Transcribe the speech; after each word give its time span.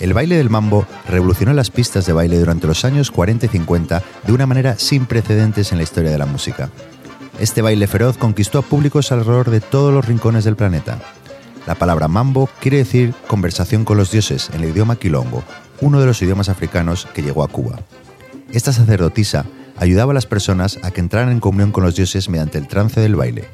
El 0.00 0.12
baile 0.12 0.36
del 0.36 0.48
mambo 0.48 0.86
revolucionó 1.08 1.52
las 1.54 1.70
pistas 1.70 2.06
de 2.06 2.12
baile 2.12 2.38
durante 2.38 2.66
los 2.68 2.84
años 2.84 3.10
40 3.10 3.46
y 3.46 3.48
50 3.48 4.02
de 4.26 4.32
una 4.32 4.46
manera 4.46 4.78
sin 4.78 5.06
precedentes 5.06 5.72
en 5.72 5.78
la 5.78 5.84
historia 5.84 6.10
de 6.12 6.18
la 6.18 6.26
música. 6.26 6.70
Este 7.40 7.62
baile 7.62 7.86
feroz 7.88 8.16
conquistó 8.16 8.60
a 8.60 8.62
públicos 8.62 9.10
alrededor 9.10 9.50
de 9.50 9.60
todos 9.60 9.92
los 9.92 10.04
rincones 10.04 10.44
del 10.44 10.54
planeta. 10.54 10.98
La 11.66 11.74
palabra 11.74 12.08
mambo 12.08 12.48
quiere 12.60 12.78
decir 12.78 13.14
conversación 13.26 13.84
con 13.84 13.96
los 13.96 14.10
dioses 14.10 14.50
en 14.52 14.62
el 14.62 14.70
idioma 14.70 14.96
quilongo, 14.96 15.42
uno 15.80 16.00
de 16.00 16.06
los 16.06 16.20
idiomas 16.20 16.48
africanos 16.48 17.08
que 17.14 17.22
llegó 17.22 17.42
a 17.42 17.48
Cuba. 17.48 17.78
Esta 18.52 18.72
sacerdotisa 18.72 19.46
ayudaba 19.76 20.12
a 20.12 20.14
las 20.14 20.26
personas 20.26 20.78
a 20.82 20.90
que 20.90 21.00
entraran 21.00 21.30
en 21.30 21.40
comunión 21.40 21.72
con 21.72 21.84
los 21.84 21.96
dioses 21.96 22.28
mediante 22.28 22.58
el 22.58 22.68
trance 22.68 23.00
del 23.00 23.16
baile. 23.16 23.48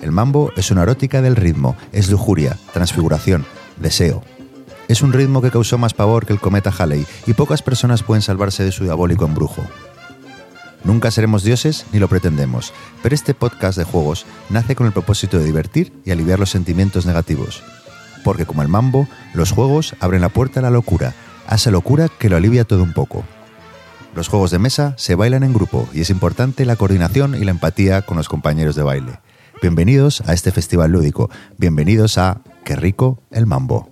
El 0.00 0.12
mambo 0.12 0.50
es 0.56 0.70
una 0.70 0.82
erótica 0.82 1.22
del 1.22 1.36
ritmo, 1.36 1.76
es 1.92 2.10
lujuria, 2.10 2.58
transfiguración, 2.72 3.44
deseo. 3.76 4.22
Es 4.88 5.02
un 5.02 5.12
ritmo 5.12 5.40
que 5.42 5.50
causó 5.50 5.78
más 5.78 5.94
pavor 5.94 6.26
que 6.26 6.32
el 6.32 6.40
cometa 6.40 6.72
Halley 6.76 7.06
y 7.26 7.34
pocas 7.34 7.62
personas 7.62 8.02
pueden 8.02 8.22
salvarse 8.22 8.64
de 8.64 8.72
su 8.72 8.84
diabólico 8.84 9.24
embrujo. 9.26 9.62
Nunca 10.84 11.10
seremos 11.10 11.44
dioses 11.44 11.86
ni 11.92 11.98
lo 11.98 12.08
pretendemos, 12.08 12.72
pero 13.02 13.14
este 13.14 13.34
podcast 13.34 13.78
de 13.78 13.84
juegos 13.84 14.26
nace 14.50 14.74
con 14.74 14.86
el 14.86 14.92
propósito 14.92 15.38
de 15.38 15.44
divertir 15.44 15.92
y 16.04 16.10
aliviar 16.10 16.38
los 16.38 16.50
sentimientos 16.50 17.06
negativos. 17.06 17.62
Porque 18.24 18.46
como 18.46 18.62
el 18.62 18.68
mambo, 18.68 19.08
los 19.34 19.52
juegos 19.52 19.94
abren 20.00 20.20
la 20.20 20.28
puerta 20.28 20.60
a 20.60 20.62
la 20.62 20.70
locura, 20.70 21.14
a 21.46 21.54
esa 21.54 21.70
locura 21.70 22.08
que 22.08 22.28
lo 22.28 22.36
alivia 22.36 22.64
todo 22.64 22.82
un 22.82 22.92
poco. 22.92 23.24
Los 24.14 24.28
juegos 24.28 24.50
de 24.50 24.58
mesa 24.58 24.94
se 24.98 25.14
bailan 25.14 25.42
en 25.42 25.54
grupo 25.54 25.88
y 25.92 26.00
es 26.00 26.10
importante 26.10 26.66
la 26.66 26.76
coordinación 26.76 27.34
y 27.34 27.44
la 27.44 27.52
empatía 27.52 28.02
con 28.02 28.16
los 28.16 28.28
compañeros 28.28 28.76
de 28.76 28.82
baile. 28.82 29.20
Bienvenidos 29.62 30.22
a 30.26 30.32
este 30.32 30.50
festival 30.50 30.90
lúdico, 30.90 31.30
bienvenidos 31.56 32.18
a 32.18 32.40
Qué 32.64 32.76
rico 32.76 33.22
el 33.30 33.46
mambo. 33.46 33.88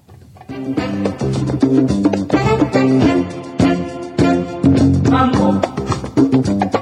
Mambo, 5.10 5.60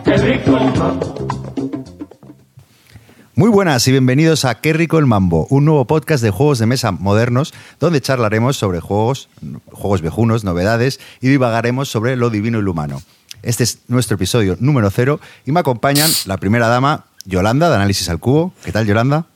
qué 0.05 0.17
rico 0.17 0.50
mambo. 0.50 1.14
Muy 3.34 3.50
buenas 3.50 3.86
y 3.86 3.92
bienvenidos 3.92 4.44
a 4.44 4.61
Qué 4.61 4.72
rico 4.72 4.98
el 4.98 5.06
mambo, 5.06 5.47
un 5.50 5.64
nuevo 5.64 5.84
podcast 5.84 6.25
de 6.25 6.31
juegos 6.31 6.58
de 6.58 6.67
mesa 6.67 6.91
modernos 6.91 7.55
donde 7.78 8.00
charlaremos 8.00 8.56
sobre 8.56 8.81
juegos, 8.81 9.28
juegos 9.70 10.00
viejunos, 10.00 10.42
novedades 10.42 10.98
y 11.20 11.28
divagaremos 11.28 11.89
sobre 11.89 12.16
lo 12.16 12.31
divino 12.31 12.59
y 12.59 12.62
lo 12.62 12.72
humano. 12.72 13.00
Este 13.42 13.62
es 13.62 13.78
nuestro 13.86 14.16
episodio 14.16 14.56
número 14.59 14.91
cero 14.91 15.20
y 15.47 15.53
me 15.53 15.61
acompañan 15.61 16.11
la 16.27 16.39
primera 16.39 16.66
dama, 16.66 17.05
Yolanda, 17.25 17.69
de 17.69 17.77
Análisis 17.77 18.09
al 18.09 18.19
Cubo. 18.19 18.53
¿Qué 18.64 18.72
tal, 18.72 18.86
Yolanda? 18.86 19.27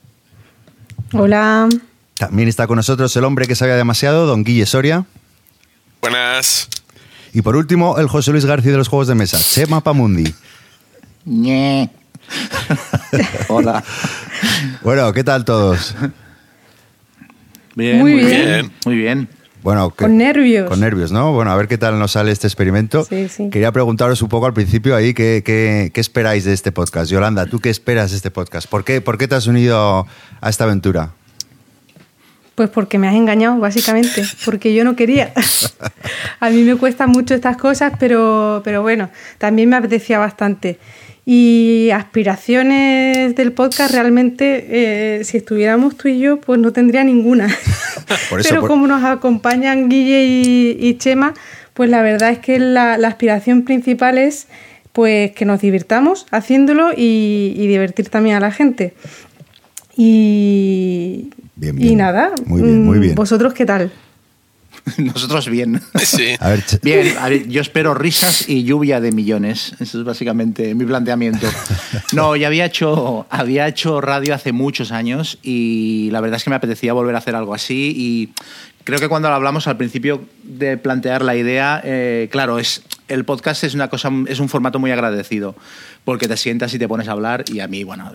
Hola. 1.13 1.69
También 2.15 2.49
está 2.49 2.67
con 2.67 2.75
nosotros 2.75 3.15
el 3.15 3.23
hombre 3.23 3.47
que 3.47 3.55
sabía 3.55 3.75
demasiado, 3.75 4.25
don 4.25 4.43
Guille 4.43 4.65
Soria. 4.65 5.05
Buenas. 6.01 6.67
Y 7.33 7.41
por 7.41 7.55
último, 7.55 7.97
el 7.97 8.07
José 8.07 8.31
Luis 8.31 8.45
García 8.45 8.71
de 8.71 8.77
los 8.77 8.87
Juegos 8.87 9.07
de 9.07 9.15
Mesa, 9.15 9.39
Chema 9.39 9.81
Pamundi. 9.81 10.33
Ñe. 11.25 11.89
Hola. 13.49 13.83
Bueno, 14.83 15.11
¿qué 15.13 15.23
tal 15.23 15.43
todos? 15.45 15.95
Bien, 17.75 17.99
Muy 17.99 18.13
muy, 18.13 18.23
bien. 18.25 18.45
bien. 18.45 18.71
Muy 18.85 18.95
bien. 18.95 19.29
Bueno, 19.63 19.89
que- 19.91 20.03
Con 20.03 20.17
nervios. 20.17 20.69
Con 20.69 20.79
nervios, 20.81 21.11
¿no? 21.11 21.31
Bueno, 21.31 21.51
a 21.51 21.55
ver 21.55 21.67
qué 21.67 21.77
tal 21.77 21.97
nos 21.97 22.11
sale 22.11 22.31
este 22.31 22.47
experimento. 22.47 23.03
Sí, 23.05 23.27
sí. 23.29 23.49
Quería 23.49 23.71
preguntaros 23.71 24.21
un 24.21 24.29
poco 24.29 24.45
al 24.45 24.53
principio 24.53 24.95
ahí 24.95 25.13
qué, 25.13 25.41
qué- 25.43 25.89
qué 25.93 26.01
esperáis 26.01 26.43
de 26.43 26.53
este 26.53 26.71
podcast. 26.71 27.09
Yolanda, 27.09 27.45
¿tú 27.47 27.59
qué 27.59 27.69
esperas 27.69 28.11
de 28.11 28.17
este 28.17 28.29
podcast? 28.29 28.67
¿Por 28.69 28.83
qué, 28.83 29.01
por 29.01 29.17
qué 29.17 29.27
te 29.27 29.35
has 29.35 29.47
unido 29.47 30.05
a 30.41 30.49
esta 30.49 30.65
aventura? 30.65 31.11
Pues 32.55 32.69
porque 32.69 32.99
me 32.99 33.07
has 33.07 33.15
engañado, 33.15 33.57
básicamente, 33.57 34.23
porque 34.45 34.73
yo 34.75 34.83
no 34.83 34.95
quería. 34.95 35.33
A 36.39 36.49
mí 36.51 36.61
me 36.61 36.75
cuestan 36.75 37.09
mucho 37.09 37.33
estas 37.33 37.57
cosas, 37.57 37.93
pero, 37.99 38.61
pero 38.63 38.81
bueno, 38.83 39.09
también 39.39 39.69
me 39.69 39.75
apetecía 39.75 40.19
bastante. 40.19 40.77
Y 41.25 41.89
aspiraciones 41.93 43.33
del 43.35 43.53
podcast, 43.53 43.91
realmente, 43.93 44.65
eh, 44.69 45.23
si 45.23 45.37
estuviéramos 45.37 45.95
tú 45.97 46.09
y 46.09 46.19
yo, 46.19 46.39
pues 46.41 46.59
no 46.59 46.71
tendría 46.73 47.03
ninguna. 47.03 47.47
Por 48.29 48.41
eso, 48.41 48.49
pero 48.49 48.61
por- 48.61 48.69
como 48.69 48.87
nos 48.87 49.03
acompañan 49.03 49.89
Guille 49.89 50.25
y, 50.25 50.77
y 50.79 50.97
Chema, 50.97 51.33
pues 51.73 51.89
la 51.89 52.01
verdad 52.03 52.29
es 52.31 52.39
que 52.39 52.59
la, 52.59 52.97
la 52.97 53.07
aspiración 53.07 53.63
principal 53.63 54.17
es 54.17 54.47
pues 54.91 55.31
que 55.31 55.45
nos 55.45 55.59
divirtamos 55.61 56.27
haciéndolo 56.29 56.91
y, 56.95 57.53
y 57.57 57.65
divertir 57.67 58.09
también 58.09 58.35
a 58.35 58.39
la 58.39 58.51
gente. 58.51 58.93
Y, 59.95 61.29
Bien, 61.55 61.77
y 61.77 61.83
bien. 61.83 61.97
nada, 61.97 62.31
Muy 62.45 62.61
bien, 62.61 62.83
muy 62.83 62.97
mm, 62.97 63.01
bien. 63.01 63.15
¿Vosotros 63.15 63.53
qué 63.53 63.65
tal? 63.65 63.91
Nosotros 64.97 65.49
bien. 65.49 65.81
Sí. 66.03 66.35
A 66.39 66.49
ver, 66.49 66.63
Bien, 66.81 67.15
a 67.19 67.29
ver, 67.29 67.47
yo 67.47 67.61
espero 67.61 67.93
risas 67.93 68.49
y 68.49 68.63
lluvia 68.63 68.99
de 68.99 69.11
millones. 69.11 69.75
Eso 69.79 69.99
es 69.99 70.05
básicamente 70.05 70.75
mi 70.75 70.85
planteamiento. 70.85 71.47
No, 72.11 72.35
ya 72.35 72.47
había 72.47 72.65
hecho, 72.65 73.25
había 73.29 73.67
hecho 73.67 74.01
radio 74.01 74.35
hace 74.35 74.51
muchos 74.51 74.91
años 74.91 75.37
y 75.41 76.09
la 76.11 76.21
verdad 76.21 76.37
es 76.37 76.43
que 76.43 76.49
me 76.49 76.55
apetecía 76.57 76.93
volver 76.93 77.15
a 77.15 77.19
hacer 77.19 77.35
algo 77.35 77.53
así 77.53 77.93
y 77.95 78.33
creo 78.83 78.99
que 78.99 79.07
cuando 79.07 79.29
lo 79.29 79.35
hablamos 79.35 79.67
al 79.67 79.77
principio 79.77 80.25
de 80.43 80.77
plantear 80.77 81.23
la 81.23 81.35
idea, 81.35 81.81
eh, 81.83 82.27
claro, 82.31 82.59
es 82.59 82.83
el 83.13 83.25
podcast 83.25 83.63
es 83.63 83.73
una 83.73 83.89
cosa, 83.89 84.11
es 84.27 84.39
un 84.39 84.49
formato 84.49 84.79
muy 84.79 84.91
agradecido 84.91 85.55
porque 86.03 86.27
te 86.27 86.35
sientas 86.37 86.73
y 86.73 86.79
te 86.79 86.87
pones 86.87 87.07
a 87.07 87.11
hablar 87.13 87.45
y 87.47 87.59
a 87.59 87.67
mí, 87.67 87.83
bueno, 87.83 88.11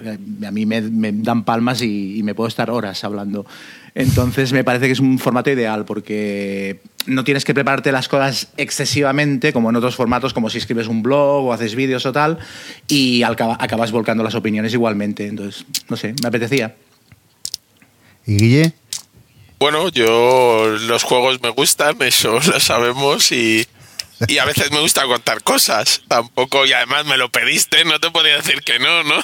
a 0.47 0.51
mí 0.51 0.67
me, 0.67 0.81
me 0.83 1.13
dan 1.13 1.45
palmas 1.45 1.81
y, 1.83 2.19
y 2.19 2.23
me 2.23 2.35
puedo 2.35 2.49
estar 2.49 2.71
horas 2.71 3.03
hablando. 3.05 3.47
Entonces 3.95 4.53
me 4.53 4.63
parece 4.65 4.87
que 4.87 4.93
es 4.93 5.01
un 5.01 5.19
formato 5.19 5.51
ideal 5.51 5.85
porque 5.85 6.81
no 7.07 7.25
tienes 7.25 7.45
que 7.45 7.55
prepararte 7.55 7.91
las 7.91 8.09
cosas 8.09 8.49
excesivamente 8.57 9.53
como 9.53 9.71
en 9.71 9.77
otros 9.77 9.97
formatos, 9.97 10.35
como 10.35 10.51
si 10.51 10.59
escribes 10.59 10.87
un 10.89 11.03
blog 11.03 11.47
o 11.47 11.53
haces 11.53 11.75
vídeos 11.75 12.05
o 12.07 12.13
tal, 12.13 12.39
y 12.87 13.23
acaba- 13.23 13.57
acabas 13.59 13.91
volcando 13.91 14.23
las 14.23 14.35
opiniones 14.35 14.73
igualmente. 14.75 15.27
Entonces, 15.27 15.65
no 15.89 15.97
sé, 15.97 16.15
me 16.23 16.29
apetecía. 16.29 16.77
¿y 18.27 18.37
Guille? 18.37 18.73
Bueno, 19.59 19.89
yo 19.89 20.77
los 20.87 21.03
juegos 21.03 21.43
me 21.43 21.49
gustan, 21.49 21.97
eso 22.03 22.35
lo 22.35 22.61
sabemos 22.61 23.33
y, 23.33 23.67
y 24.27 24.39
a 24.39 24.45
veces 24.45 24.71
me 24.73 24.81
gusta 24.81 25.05
contar 25.05 25.43
cosas. 25.43 26.03
Tampoco, 26.09 26.67
y 26.67 26.73
además 26.73 27.05
me 27.07 27.17
lo 27.17 27.31
pediste, 27.31 27.85
no 27.85 28.01
te 28.01 28.11
podía 28.11 28.37
decir 28.37 28.63
que 28.65 28.79
no, 28.79 29.05
¿no? 29.05 29.15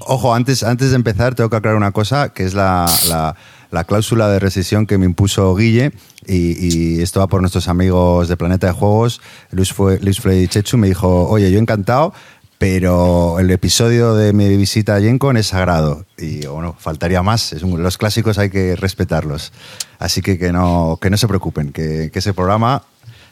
Ojo, 0.00 0.34
antes, 0.34 0.62
antes 0.62 0.90
de 0.90 0.96
empezar 0.96 1.34
tengo 1.34 1.50
que 1.50 1.56
aclarar 1.56 1.76
una 1.76 1.92
cosa, 1.92 2.32
que 2.32 2.44
es 2.44 2.54
la, 2.54 2.86
la- 3.08 3.36
la 3.70 3.82
cláusula 3.82 4.28
de 4.28 4.38
rescisión 4.38 4.86
que 4.86 4.98
me 4.98 5.04
impuso 5.06 5.52
Guille, 5.56 5.90
y, 6.26 6.96
y 6.96 7.02
esto 7.02 7.18
va 7.18 7.26
por 7.26 7.40
nuestros 7.40 7.66
amigos 7.66 8.28
de 8.28 8.36
Planeta 8.36 8.68
de 8.68 8.72
Juegos, 8.72 9.20
Luis, 9.50 9.72
fue, 9.72 9.98
Luis 9.98 10.20
Frey 10.20 10.46
Chechu 10.46 10.76
me 10.78 10.86
dijo, 10.86 11.28
oye, 11.28 11.50
yo 11.50 11.58
encantado, 11.58 12.14
pero 12.58 13.40
el 13.40 13.50
episodio 13.50 14.14
de 14.14 14.32
mi 14.32 14.56
visita 14.56 14.94
a 14.94 15.00
Gencon 15.00 15.36
es 15.36 15.48
sagrado, 15.48 16.06
y 16.16 16.46
bueno, 16.46 16.76
faltaría 16.78 17.22
más, 17.24 17.52
los 17.62 17.98
clásicos 17.98 18.38
hay 18.38 18.48
que 18.48 18.76
respetarlos, 18.76 19.52
así 19.98 20.22
que 20.22 20.38
que 20.38 20.52
no, 20.52 20.96
que 21.02 21.10
no 21.10 21.16
se 21.16 21.26
preocupen, 21.26 21.72
que, 21.72 22.10
que 22.12 22.20
ese 22.20 22.32
programa 22.32 22.84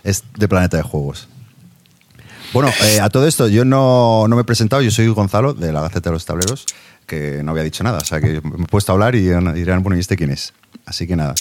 es 0.05 0.25
de 0.37 0.49
Planeta 0.49 0.77
de 0.77 0.83
Juegos. 0.83 1.29
Bueno, 2.53 2.71
eh, 2.85 3.01
a 3.01 3.09
todo 3.09 3.27
esto, 3.27 3.49
yo 3.49 3.65
no, 3.65 4.27
no 4.29 4.37
me 4.37 4.43
he 4.43 4.45
presentado, 4.45 4.83
yo 4.83 4.91
soy 4.91 5.09
Gonzalo, 5.09 5.55
de 5.55 5.73
la 5.73 5.81
Gaceta 5.81 6.11
de 6.11 6.15
los 6.15 6.27
Tableros, 6.27 6.67
que 7.07 7.43
no 7.43 7.53
había 7.53 7.63
dicho 7.63 7.83
nada, 7.83 7.99
o 7.99 8.05
sea 8.05 8.21
que 8.21 8.41
me 8.43 8.65
he 8.65 8.67
puesto 8.69 8.93
a 8.93 8.95
hablar 8.95 9.15
y 9.15 9.21
dirán, 9.23 9.83
bueno, 9.83 9.97
¿y 9.97 10.01
este 10.01 10.17
quién 10.17 10.31
es? 10.31 10.53
Así 10.85 11.07
que 11.07 11.17
nada. 11.17 11.35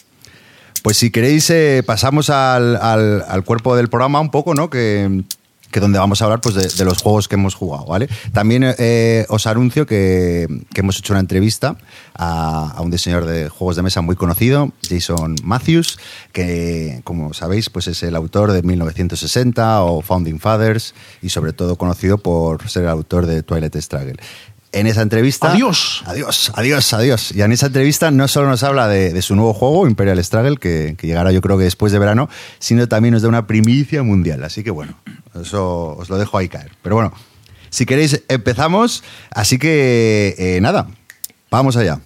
Pues 0.84 0.98
si 0.98 1.12
queréis, 1.12 1.50
eh, 1.50 1.84
pasamos 1.86 2.30
al, 2.30 2.75
al- 2.78 3.24
al 3.28 3.44
cuerpo 3.44 3.75
del 3.75 3.90
programa 3.90 4.19
un 4.22 4.31
poco, 4.31 4.56
¿no? 4.56 4.69
Que, 4.69 5.24
que 5.71 5.79
donde 5.79 6.00
vamos 6.00 6.21
a 6.21 6.25
hablar 6.25 6.41
pues, 6.41 6.77
de, 6.77 6.85
los 6.85 7.01
juegos 7.01 7.27
que 7.27 7.35
hemos 7.35 7.56
jugado, 7.56 7.85
¿vale? 7.85 8.09
También 8.33 8.63
eh, 8.77 9.25
os 9.29 9.47
anuncio 9.47 9.85
que, 9.85 10.47
que 10.73 10.81
hemos 10.81 10.97
hecho 11.00 11.13
una 11.13 11.19
entrevista 11.19 11.77
a, 12.13 12.71
a 12.71 12.81
un 12.81 12.91
diseñador 12.91 13.25
de 13.25 13.50
juegos 13.50 13.75
de 13.75 13.83
mesa 13.83 14.01
muy 14.01 14.15
conocido, 14.15 14.71
Jason 14.88 15.35
Matthews, 15.44 15.97
que, 16.31 17.01
como 17.03 17.33
sabéis, 17.33 17.69
pues 17.69 17.88
es 17.88 18.03
el 18.03 18.15
autor 18.15 18.51
de 18.51 18.62
1960 18.62 19.83
o 19.83 20.01
Founding 20.01 20.39
Fathers 20.39 20.94
y 21.21 21.29
sobre 21.29 21.53
todo 21.53 21.75
conocido 21.75 22.18
por 22.18 22.69
ser 22.69 22.83
el 22.83 22.89
autor 22.89 23.25
de 23.25 23.44
Twilight 23.44 23.75
Struggle. 23.77 24.18
En 24.73 24.88
esa 24.88 25.01
entrevista... 25.01 25.51
Adiós. 25.51 26.03
Adiós, 26.06 26.51
adiós, 26.56 26.94
adiós. 26.94 27.31
Y 27.33 27.41
en 27.41 27.51
esa 27.51 27.68
entrevista 27.68 28.09
no 28.09 28.27
solo 28.27 28.47
nos 28.47 28.63
habla 28.63 28.88
de, 28.88 29.12
de 29.12 29.21
su 29.21 29.35
nuevo 29.35 29.53
juego, 29.53 29.88
Imperial 29.88 30.23
Struggle, 30.23 30.57
que, 30.57 30.95
que 30.97 31.07
llegará 31.07 31.31
yo 31.31 31.41
creo 31.41 31.57
que 31.57 31.65
después 31.65 31.91
de 31.91 32.00
verano, 32.00 32.29
sino 32.59 32.88
también 32.88 33.13
nos 33.13 33.21
da 33.21 33.27
una 33.27 33.47
primicia 33.47 34.01
mundial. 34.03 34.44
Así 34.44 34.63
que 34.63 34.71
bueno, 34.71 34.97
eso 35.41 35.97
os 35.97 36.09
lo 36.09 36.18
dejo 36.18 36.38
ahí 36.38 36.47
caer. 36.47 36.71
Pero 36.81 36.95
bueno, 36.95 37.13
si 37.71 37.85
queréis 37.85 38.21
empezamos. 38.27 39.03
Así 39.31 39.57
que 39.57 40.35
eh, 40.38 40.62
nada, 40.62 40.88
vamos 41.50 41.75
allá. 41.77 42.00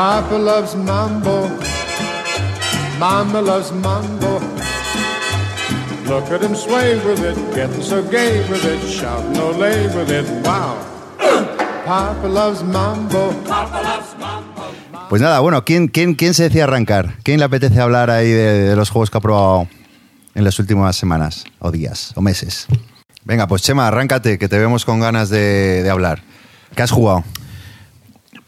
Papa 0.00 0.38
loves 0.38 0.74
mambo. 0.76 1.46
Mama 2.98 3.42
loves 3.42 3.70
mambo. 3.70 4.40
Look 6.06 6.32
at 6.32 6.40
him 6.40 6.56
sway 6.56 6.96
with 7.04 7.22
it, 7.22 7.36
getting 7.54 7.82
so 7.82 8.02
gay 8.04 8.40
with 8.48 8.64
it, 8.64 8.80
shouting 8.88 9.36
olay 9.36 9.94
with 9.94 10.10
it. 10.10 10.24
Wow. 10.42 10.78
Papa 11.84 12.26
loves 12.26 12.62
mambo. 12.62 13.34
Pues 15.10 15.20
nada, 15.20 15.40
bueno, 15.40 15.66
¿quién, 15.66 15.88
quién, 15.88 16.14
quién 16.14 16.32
se 16.32 16.44
decía 16.44 16.64
arrancar? 16.64 17.16
¿Quién 17.22 17.38
le 17.38 17.44
apetece 17.44 17.78
hablar 17.78 18.08
ahí 18.08 18.30
de, 18.30 18.70
de 18.70 18.76
los 18.76 18.88
juegos 18.88 19.10
que 19.10 19.18
ha 19.18 19.20
probado 19.20 19.68
en 20.34 20.44
las 20.44 20.58
últimas 20.58 20.96
semanas, 20.96 21.44
o 21.58 21.70
días, 21.70 22.14
o 22.16 22.22
meses? 22.22 22.68
Venga, 23.24 23.46
pues 23.46 23.60
Chema, 23.60 23.86
arráncate, 23.86 24.38
que 24.38 24.48
te 24.48 24.58
vemos 24.58 24.86
con 24.86 24.98
ganas 24.98 25.28
de, 25.28 25.82
de 25.82 25.90
hablar. 25.90 26.22
¿Qué 26.74 26.82
has 26.82 26.90
jugado? 26.90 27.22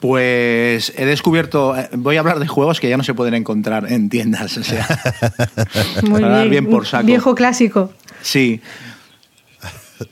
Pues 0.02 0.92
he 0.96 1.06
descubierto, 1.06 1.76
eh, 1.78 1.88
voy 1.94 2.16
a 2.16 2.20
hablar 2.20 2.40
de 2.40 2.48
juegos 2.48 2.80
que 2.80 2.88
ya 2.88 2.96
no 2.96 3.04
se 3.04 3.14
pueden 3.14 3.34
encontrar 3.34 3.86
en 3.92 4.08
tiendas, 4.08 4.58
o 4.58 4.64
sea, 4.64 4.84
Muy 6.02 6.20
Para 6.20 6.38
dar 6.38 6.48
bien. 6.48 6.66
por 6.68 6.88
saco. 6.88 7.06
Viejo 7.06 7.36
clásico. 7.36 7.92
sí. 8.20 8.60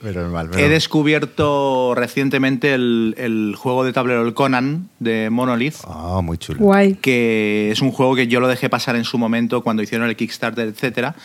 Pero 0.01 0.21
normal, 0.21 0.49
He 0.57 0.69
descubierto 0.69 1.93
recientemente 1.93 2.73
el, 2.73 3.13
el 3.17 3.55
juego 3.57 3.83
de 3.83 3.91
tablero 3.91 4.25
el 4.25 4.33
Conan 4.33 4.87
de 4.99 5.29
Monolith. 5.29 5.75
Ah, 5.85 6.21
muy 6.23 6.37
chulo. 6.37 6.59
Guay. 6.61 6.93
que 6.93 7.69
es 7.71 7.81
un 7.81 7.91
juego 7.91 8.15
que 8.15 8.27
yo 8.27 8.39
lo 8.39 8.47
dejé 8.47 8.69
pasar 8.69 8.95
en 8.95 9.03
su 9.03 9.17
momento 9.17 9.61
cuando 9.61 9.83
hicieron 9.83 10.07
el 10.07 10.15
Kickstarter, 10.15 10.69
etcétera, 10.69 11.15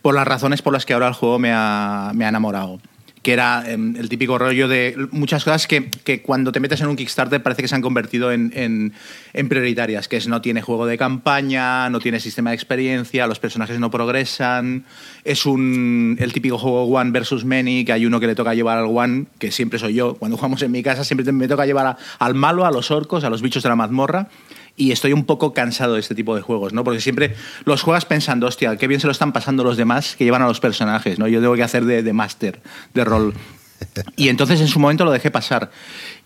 por 0.00 0.14
las 0.14 0.28
razones 0.28 0.62
por 0.62 0.72
las 0.72 0.86
que 0.86 0.92
ahora 0.94 1.08
el 1.08 1.14
juego 1.14 1.40
me 1.40 1.50
ha, 1.52 2.12
me 2.14 2.24
ha 2.24 2.28
enamorado. 2.28 2.78
Que 3.22 3.32
era 3.34 3.62
em, 3.70 3.94
el 3.96 4.08
típico 4.08 4.36
rollo 4.36 4.66
de 4.66 4.96
muchas 5.12 5.44
cosas 5.44 5.68
que, 5.68 5.88
que 5.88 6.22
cuando 6.22 6.50
te 6.50 6.58
metes 6.58 6.80
en 6.80 6.88
un 6.88 6.96
Kickstarter 6.96 7.40
parece 7.42 7.62
que 7.62 7.68
se 7.68 7.74
han 7.76 7.80
convertido 7.82 8.32
en, 8.32 8.50
en- 8.54 8.92
en 9.32 9.48
prioritarias, 9.48 10.08
que 10.08 10.18
no 10.26 10.40
tiene 10.42 10.60
juego 10.60 10.86
de 10.86 10.98
campaña, 10.98 11.88
no 11.88 12.00
tiene 12.00 12.18
sistema 12.18 12.50
de 12.50 12.56
experiencia, 12.56 13.26
los 13.28 13.38
personajes 13.38 13.78
no 13.78 13.90
progresan, 13.92 14.84
es 15.24 15.46
un, 15.46 16.16
el 16.18 16.32
típico 16.32 16.58
juego 16.58 16.84
One 16.84 17.12
versus 17.12 17.44
Many, 17.44 17.84
que 17.84 17.92
hay 17.92 18.06
uno 18.06 18.18
que 18.18 18.26
le 18.26 18.34
toca 18.34 18.54
llevar 18.54 18.78
al 18.78 18.86
One, 18.86 19.26
que 19.38 19.52
siempre 19.52 19.78
soy 19.78 19.94
yo, 19.94 20.14
cuando 20.16 20.36
jugamos 20.36 20.60
en 20.62 20.72
mi 20.72 20.82
casa 20.82 21.04
siempre 21.04 21.30
me 21.32 21.46
toca 21.48 21.64
llevar 21.64 21.86
a- 21.86 21.96
al 22.18 22.34
malo, 22.34 22.66
a 22.66 22.72
los 22.72 22.90
orcos, 22.90 23.22
a 23.24 23.30
los 23.30 23.40
bichos 23.40 23.62
de 23.62 23.68
la 23.68 23.76
mazmorra, 23.76 24.28
y 24.76 24.92
estoy 24.92 25.12
un 25.12 25.24
poco 25.24 25.52
cansado 25.52 25.94
de 25.94 26.00
este 26.00 26.14
tipo 26.14 26.34
de 26.34 26.42
juegos, 26.42 26.72
¿no? 26.72 26.84
Porque 26.84 27.00
siempre 27.00 27.34
los 27.64 27.82
juegas 27.82 28.04
pensando, 28.04 28.46
hostia, 28.46 28.76
qué 28.76 28.88
bien 28.88 29.00
se 29.00 29.06
lo 29.06 29.12
están 29.12 29.32
pasando 29.32 29.64
los 29.64 29.76
demás 29.76 30.16
que 30.16 30.24
llevan 30.24 30.42
a 30.42 30.46
los 30.46 30.60
personajes, 30.60 31.18
¿no? 31.18 31.28
Yo 31.28 31.40
tengo 31.40 31.54
que 31.54 31.62
hacer 31.62 31.84
de, 31.84 32.02
de 32.02 32.12
máster, 32.12 32.60
de 32.94 33.04
rol. 33.04 33.34
Y 34.16 34.28
entonces 34.28 34.60
en 34.60 34.68
su 34.68 34.78
momento 34.78 35.04
lo 35.04 35.10
dejé 35.10 35.32
pasar. 35.32 35.72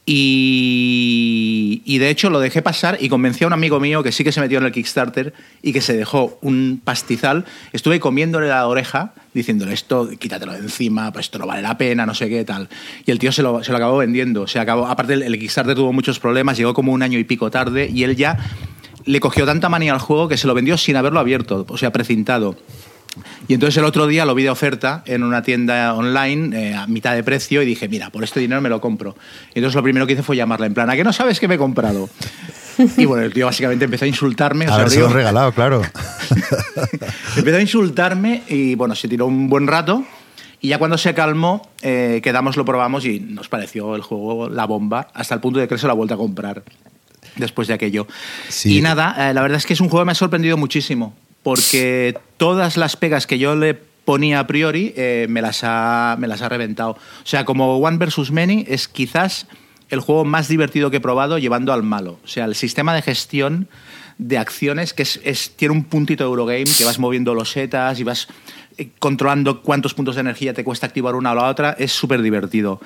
Y, 0.08 1.99
de 1.99 2.11
hecho 2.11 2.31
lo 2.31 2.38
dejé 2.38 2.62
pasar 2.62 2.97
y 3.00 3.08
convencí 3.08 3.43
a 3.43 3.49
un 3.49 3.53
amigo 3.53 3.81
mío 3.81 4.05
que 4.05 4.12
sí 4.12 4.23
que 4.23 4.31
se 4.31 4.41
metió 4.41 4.58
en 4.58 4.64
el 4.64 4.70
Kickstarter 4.70 5.35
y 5.62 5.73
que 5.73 5.81
se 5.81 5.97
dejó 5.97 6.38
un 6.43 6.81
pastizal. 6.82 7.44
Estuve 7.73 7.99
comiéndole 7.99 8.47
la 8.47 8.69
oreja 8.69 9.14
diciéndole 9.35 9.75
esto, 9.75 10.08
quítatelo 10.19 10.53
de 10.53 10.61
encima, 10.61 11.12
pues 11.12 11.26
esto 11.26 11.38
no 11.38 11.47
vale 11.47 11.61
la 11.61 11.76
pena, 11.76 12.06
no 12.06 12.14
sé 12.14 12.29
qué 12.29 12.44
tal. 12.44 12.69
Y 13.05 13.11
el 13.11 13.19
tío 13.19 13.32
se 13.32 13.43
lo, 13.43 13.64
se 13.64 13.73
lo 13.73 13.79
acabó 13.79 13.97
vendiendo. 13.99 14.47
Se 14.47 14.61
acabó, 14.61 14.87
aparte 14.87 15.14
el, 15.14 15.23
el 15.23 15.38
Kickstarter 15.41 15.75
tuvo 15.75 15.93
muchos 15.93 16.20
problemas, 16.20 16.56
llegó 16.56 16.73
como 16.73 16.93
un 16.93 17.03
año 17.03 17.19
y 17.19 17.25
pico 17.25 17.50
tarde 17.50 17.91
y 17.93 18.05
él 18.05 18.14
ya 18.14 18.38
le 19.06 19.19
cogió 19.20 19.44
tanta 19.44 19.69
manía 19.69 19.93
al 19.93 19.99
juego 19.99 20.29
que 20.29 20.37
se 20.37 20.47
lo 20.47 20.55
vendió 20.55 20.76
sin 20.76 20.94
haberlo 20.97 21.19
abierto, 21.19 21.67
o 21.69 21.79
sea, 21.79 21.91
precintado. 21.91 22.56
Y 23.49 23.55
entonces 23.55 23.77
el 23.79 23.85
otro 23.85 24.07
día 24.07 24.25
lo 24.25 24.35
vi 24.35 24.43
de 24.43 24.51
oferta 24.51 25.03
en 25.07 25.23
una 25.23 25.43
tienda 25.43 25.95
online 25.95 26.71
eh, 26.71 26.75
a 26.75 26.87
mitad 26.87 27.15
de 27.15 27.23
precio 27.23 27.63
y 27.63 27.67
dije, 27.67 27.89
mira, 27.89 28.11
por 28.11 28.25
este 28.25 28.41
dinero 28.41 28.61
me 28.61 28.69
lo 28.69 28.81
compro. 28.81 29.17
Y 29.55 29.59
entonces 29.59 29.75
lo 29.75 29.83
primero 29.83 30.07
que 30.07 30.15
hice 30.15 30.23
fue 30.23 30.37
llamarla 30.37 30.67
en 30.67 30.75
plan, 30.75 30.91
¿a 30.91 30.97
qué 30.97 31.05
no 31.05 31.13
sabes 31.13 31.41
que 31.41 31.49
me 31.49 31.55
he 31.55 31.59
comprado? 31.59 32.09
Y 32.97 33.05
bueno, 33.07 33.25
el 33.25 33.33
tío 33.33 33.47
básicamente 33.47 33.87
empezó 33.87 34.05
a 34.05 34.09
insultarme. 34.09 34.67
A 34.67 34.77
ver 34.77 34.91
si 34.91 34.99
lo 34.99 35.09
regalado, 35.09 35.53
claro. 35.53 35.83
empezó 37.37 37.57
a 37.57 37.61
insultarme 37.61 38.43
y 38.49 38.75
bueno, 38.75 38.95
se 38.95 39.09
tiró 39.09 39.27
un 39.27 39.49
buen 39.49 39.67
rato. 39.67 40.05
Y 40.61 40.69
ya 40.69 40.79
cuando 40.79 40.99
se 40.99 41.15
calmó, 41.15 41.71
eh, 41.83 42.21
quedamos, 42.23 42.57
lo 42.57 42.65
probamos 42.65 43.05
y 43.05 43.21
nos 43.21 43.49
pareció 43.49 43.95
el 43.95 44.03
juego 44.03 44.49
la 44.49 44.65
bomba, 44.67 45.09
hasta 45.15 45.35
el 45.35 45.41
punto 45.41 45.61
de 45.61 45.69
que 45.69 45.79
se 45.79 45.87
lo 45.87 45.93
ha 45.93 45.95
vuelto 45.95 46.15
a 46.15 46.17
comprar 46.17 46.63
después 47.37 47.69
de 47.69 47.75
aquello. 47.75 48.07
Sí. 48.49 48.79
Y 48.79 48.81
nada, 48.83 49.31
eh, 49.31 49.35
la 49.35 49.43
verdad 49.43 49.59
es 49.59 49.67
que 49.67 49.75
es 49.75 49.81
un 49.81 49.89
juego 49.89 50.03
que 50.03 50.07
me 50.07 50.13
ha 50.13 50.17
sorprendido 50.17 50.57
muchísimo, 50.57 51.15
porque 51.46 52.19
todas 52.38 52.76
las 52.76 52.96
pegas 52.96 53.28
que 53.28 53.38
yo 53.38 53.54
le 53.54 53.75
ponía 53.75 54.40
a 54.40 54.48
priori 54.48 54.93
eh, 54.96 55.28
me, 55.31 55.40
las 55.40 55.60
ha, 55.62 56.16
me 56.19 56.26
las 56.26 56.43
ha 56.43 56.48
reventado. 56.48 56.90
O 56.90 56.98
sea, 57.22 57.44
como 57.44 57.76
One 57.76 57.98
versus 57.98 58.32
Many 58.32 58.64
es 58.66 58.88
quizás 58.88 59.46
el 59.88 60.00
juego 60.00 60.25
más 60.25 60.48
divertido 60.48 60.90
que 60.90 60.96
he 60.96 61.00
probado 61.00 61.38
llevando 61.38 61.72
al 61.72 61.84
malo. 61.84 62.19
O 62.25 62.26
sea, 62.26 62.46
el 62.46 62.56
sistema 62.56 62.96
de 62.96 63.02
gestión 63.02 63.69
de 64.19 64.38
acciones 64.38 64.93
que 64.93 65.04
es, 65.04 65.52
tiene 65.54 65.72
un 65.72 65.84
puntito 65.84 66.25
Eurogame 66.25 66.64
que 66.64 66.84
vas 66.84 66.98
moviendo 66.98 67.32
los 67.32 67.52
setas 67.52 68.00
y 68.00 68.02
vas 68.02 68.26
eh, 68.76 68.88
controlando 68.98 69.62
cuántos 69.62 69.94
puntos 69.94 70.16
de 70.16 70.22
energía 70.22 70.52
te 70.52 70.64
cuesta 70.64 70.88
activar 70.88 71.14
una 71.14 71.31
o 71.31 71.37
la 71.37 71.46
otra, 71.46 71.76
es 71.78 71.93
súper 71.93 72.22
divertido. 72.22 72.81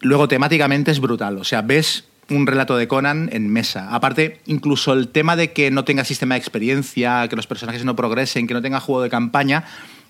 Luego, 0.00 0.26
temáticamente 0.26 0.90
es 0.90 0.98
brutal. 0.98 1.38
O 1.38 1.44
sea, 1.44 1.62
ves 1.62 2.06
un 2.32 2.46
relato 2.46 2.76
de 2.76 2.88
Conan 2.88 3.28
en 3.32 3.48
mesa. 3.48 3.94
Aparte, 3.94 4.40
incluso 4.46 4.92
el 4.92 5.08
tema 5.08 5.36
de 5.36 5.52
que 5.52 5.70
no 5.70 5.84
tenga 5.84 6.04
sistema 6.04 6.34
de 6.34 6.40
experiencia, 6.40 7.28
que 7.28 7.36
los 7.36 7.46
personajes 7.46 7.84
no 7.84 7.94
progresen, 7.94 8.46
que 8.46 8.54
no 8.54 8.62
tenga 8.62 8.80
juego 8.80 9.02
de 9.02 9.10
campaña, 9.10 9.64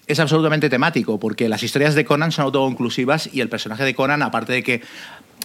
es 0.07 0.21
absolutamente 0.21 0.69
temático, 0.69 1.19
porque 1.19 1.49
las 1.49 1.63
historias 1.63 1.95
de 1.95 2.05
Conan 2.05 2.33
son 2.33 2.45
autoconclusivas 2.45 3.31
y 3.33 3.41
el 3.41 3.49
personaje 3.49 3.85
de 3.85 3.95
Conan, 3.95 4.23
aparte 4.23 4.53
de 4.53 4.63
que 4.63 4.83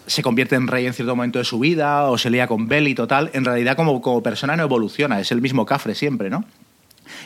se 0.05 0.21
convierte 0.21 0.55
en 0.55 0.67
rey 0.67 0.85
en 0.85 0.93
cierto 0.93 1.15
momento 1.15 1.39
de 1.39 1.45
su 1.45 1.59
vida 1.59 2.09
o 2.09 2.17
se 2.17 2.29
lía 2.29 2.47
con 2.47 2.67
Bell 2.67 2.87
y 2.87 2.95
total, 2.95 3.29
en 3.33 3.45
realidad 3.45 3.75
como, 3.75 4.01
como 4.01 4.23
persona 4.23 4.55
no 4.55 4.63
evoluciona, 4.63 5.19
es 5.19 5.31
el 5.31 5.41
mismo 5.41 5.65
cafre 5.65 5.95
siempre, 5.95 6.29
¿no? 6.29 6.45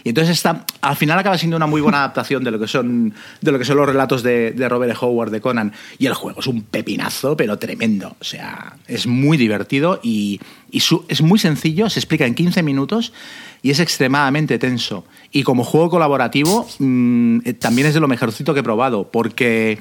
Y 0.04 0.10
entonces 0.10 0.38
está, 0.38 0.66
al 0.82 0.96
final 0.96 1.18
acaba 1.20 1.38
siendo 1.38 1.58
una 1.58 1.68
muy 1.68 1.82
buena 1.82 2.00
adaptación 2.00 2.44
de 2.44 2.52
lo 2.52 2.60
que 2.60 2.68
son, 2.68 3.14
de 3.42 3.52
lo 3.52 3.60
que 3.60 3.66
son 3.66 3.78
los 3.78 3.86
relatos 3.86 4.24
de, 4.24 4.54
Robert. 4.70 4.98
Howard 5.02 5.32
de 5.32 5.42
Conan. 5.42 5.74
Y 5.98 6.06
el 6.06 6.14
juego 6.14 6.40
es 6.40 6.48
un 6.48 6.64
pepinazo, 6.64 7.36
pero 7.38 7.58
tremendo. 7.58 8.16
O 8.20 8.24
sea, 8.24 8.76
es 8.88 9.08
muy 9.08 9.38
divertido 9.38 10.00
y, 10.04 10.40
y 10.70 10.82
es 11.08 11.22
muy 11.22 11.40
sencillo, 11.40 11.90
se 11.90 12.00
explica 12.00 12.26
en 12.26 12.36
15 12.36 12.64
minutos 12.64 13.14
y 13.62 13.72
es 13.72 13.80
extremadamente 13.80 14.58
tenso. 14.60 15.06
Y 15.32 15.44
como 15.44 15.64
juego 15.64 15.90
colaborativo, 15.90 16.68
mm, 16.80 17.40
eh, 17.46 17.54
también 17.54 17.88
es 17.88 17.94
de 17.94 18.00
lo 18.00 18.08
mejorcito 18.08 18.54
que 18.54 18.62
he 18.62 18.64
probado, 18.64 19.10
porque 19.12 19.80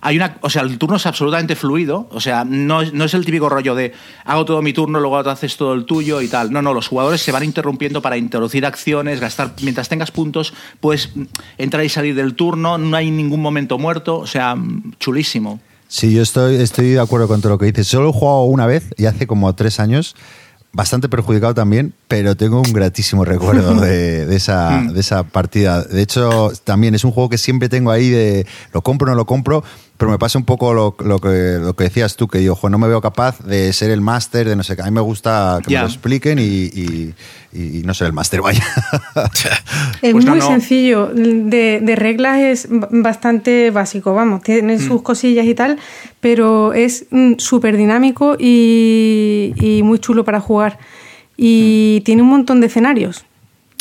hay 0.00 0.16
una, 0.16 0.36
o 0.40 0.50
sea, 0.50 0.62
el 0.62 0.78
turno 0.78 0.96
es 0.96 1.06
absolutamente 1.06 1.56
fluido, 1.56 2.08
o 2.10 2.20
sea, 2.20 2.44
no, 2.44 2.82
es- 2.82 2.92
no 2.92 3.04
es 3.04 3.14
el 3.14 3.24
típico 3.24 3.48
rollo 3.48 3.74
de 3.74 3.92
hago 4.24 4.44
todo 4.44 4.62
mi 4.62 4.72
turno, 4.72 5.00
luego 5.00 5.18
haces 5.18 5.56
todo 5.56 5.74
el 5.74 5.84
tuyo 5.84 6.20
y 6.20 6.28
tal. 6.28 6.52
No, 6.52 6.62
no, 6.62 6.74
los 6.74 6.88
jugadores 6.88 7.20
se 7.22 7.32
van 7.32 7.44
interrumpiendo 7.44 8.02
para 8.02 8.16
introducir 8.16 8.64
acciones, 8.66 9.20
gastar, 9.20 9.52
mientras 9.62 9.88
tengas 9.88 10.10
puntos, 10.10 10.52
puedes 10.80 11.10
entrar 11.58 11.84
y 11.84 11.88
salir 11.88 12.14
del 12.14 12.34
turno, 12.34 12.78
no 12.78 12.96
hay 12.96 13.10
ningún 13.10 13.40
momento 13.42 13.78
muerto, 13.78 14.18
o 14.18 14.26
sea, 14.26 14.56
chulísimo. 14.98 15.60
Sí, 15.88 16.12
yo 16.12 16.22
estoy, 16.22 16.56
estoy 16.56 16.90
de 16.90 17.00
acuerdo 17.00 17.28
con 17.28 17.40
todo 17.40 17.50
lo 17.52 17.58
que 17.58 17.66
dices. 17.66 17.86
Solo 17.86 18.08
he 18.10 18.12
jugado 18.12 18.42
una 18.44 18.66
vez 18.66 18.92
y 18.96 19.06
hace 19.06 19.26
como 19.26 19.54
tres 19.54 19.78
años, 19.78 20.16
bastante 20.72 21.08
perjudicado 21.08 21.54
también, 21.54 21.94
pero 22.08 22.36
tengo 22.36 22.58
un 22.60 22.72
gratísimo 22.72 23.24
recuerdo 23.24 23.74
de, 23.76 24.26
de 24.26 24.36
esa, 24.36 24.70
Mm. 24.82 24.92
de 24.92 25.00
esa 25.00 25.22
partida. 25.22 25.82
De 25.84 26.02
hecho, 26.02 26.50
también 26.64 26.94
es 26.94 27.04
un 27.04 27.12
juego 27.12 27.28
que 27.30 27.38
siempre 27.38 27.68
tengo 27.68 27.90
ahí 27.92 28.10
de 28.10 28.46
lo 28.72 28.82
compro 28.82 29.06
o 29.06 29.10
no 29.10 29.16
lo 29.16 29.24
compro, 29.26 29.62
pero 29.98 30.10
me 30.10 30.18
pasa 30.18 30.38
un 30.38 30.44
poco 30.44 30.74
lo, 30.74 30.94
lo 31.04 31.18
que, 31.18 31.58
lo 31.60 31.74
que 31.74 31.84
decías 31.84 32.16
tú, 32.16 32.28
que 32.28 32.42
yo, 32.44 32.52
ojo, 32.52 32.68
no 32.68 32.78
me 32.78 32.86
veo 32.88 33.00
capaz 33.00 33.38
de 33.40 33.72
ser 33.72 33.90
el 33.90 34.00
máster, 34.00 34.48
de 34.48 34.54
no 34.56 34.62
sé 34.62 34.76
qué. 34.76 34.82
A 34.82 34.86
mí 34.86 34.90
me 34.90 35.00
gusta 35.00 35.60
que 35.66 35.72
me 35.74 35.80
lo 35.80 35.86
expliquen 35.86 36.38
y, 36.38 36.42
y- 36.42 37.14
y 37.52 37.82
no 37.86 37.94
ser 37.94 38.08
el 38.08 38.12
máster, 38.12 38.42
vaya. 38.42 38.62
Es 40.02 40.12
Pues 40.12 40.26
muy 40.26 40.38
no. 40.38 40.46
sencillo. 40.46 41.06
De, 41.14 41.80
de 41.82 41.96
reglas 41.96 42.38
es 42.40 42.68
bastante 42.70 43.70
básico, 43.70 44.14
vamos. 44.14 44.42
Tiene 44.42 44.76
Mm. 44.76 44.80
sus 44.86 45.02
cosillas 45.02 45.46
y 45.46 45.54
tal, 45.54 45.78
pero 46.20 46.74
es 46.74 47.06
mm, 47.10 47.34
súper 47.38 47.76
dinámico 47.76 48.36
y, 48.38 49.54
y 49.56 49.82
muy 49.82 49.98
chulo 49.98 50.24
para 50.24 50.40
jugar. 50.40 50.78
Y 51.36 52.02
tiene 52.04 52.22
un 52.22 52.28
montón 52.28 52.60
de 52.60 52.66
escenarios. 52.66 53.24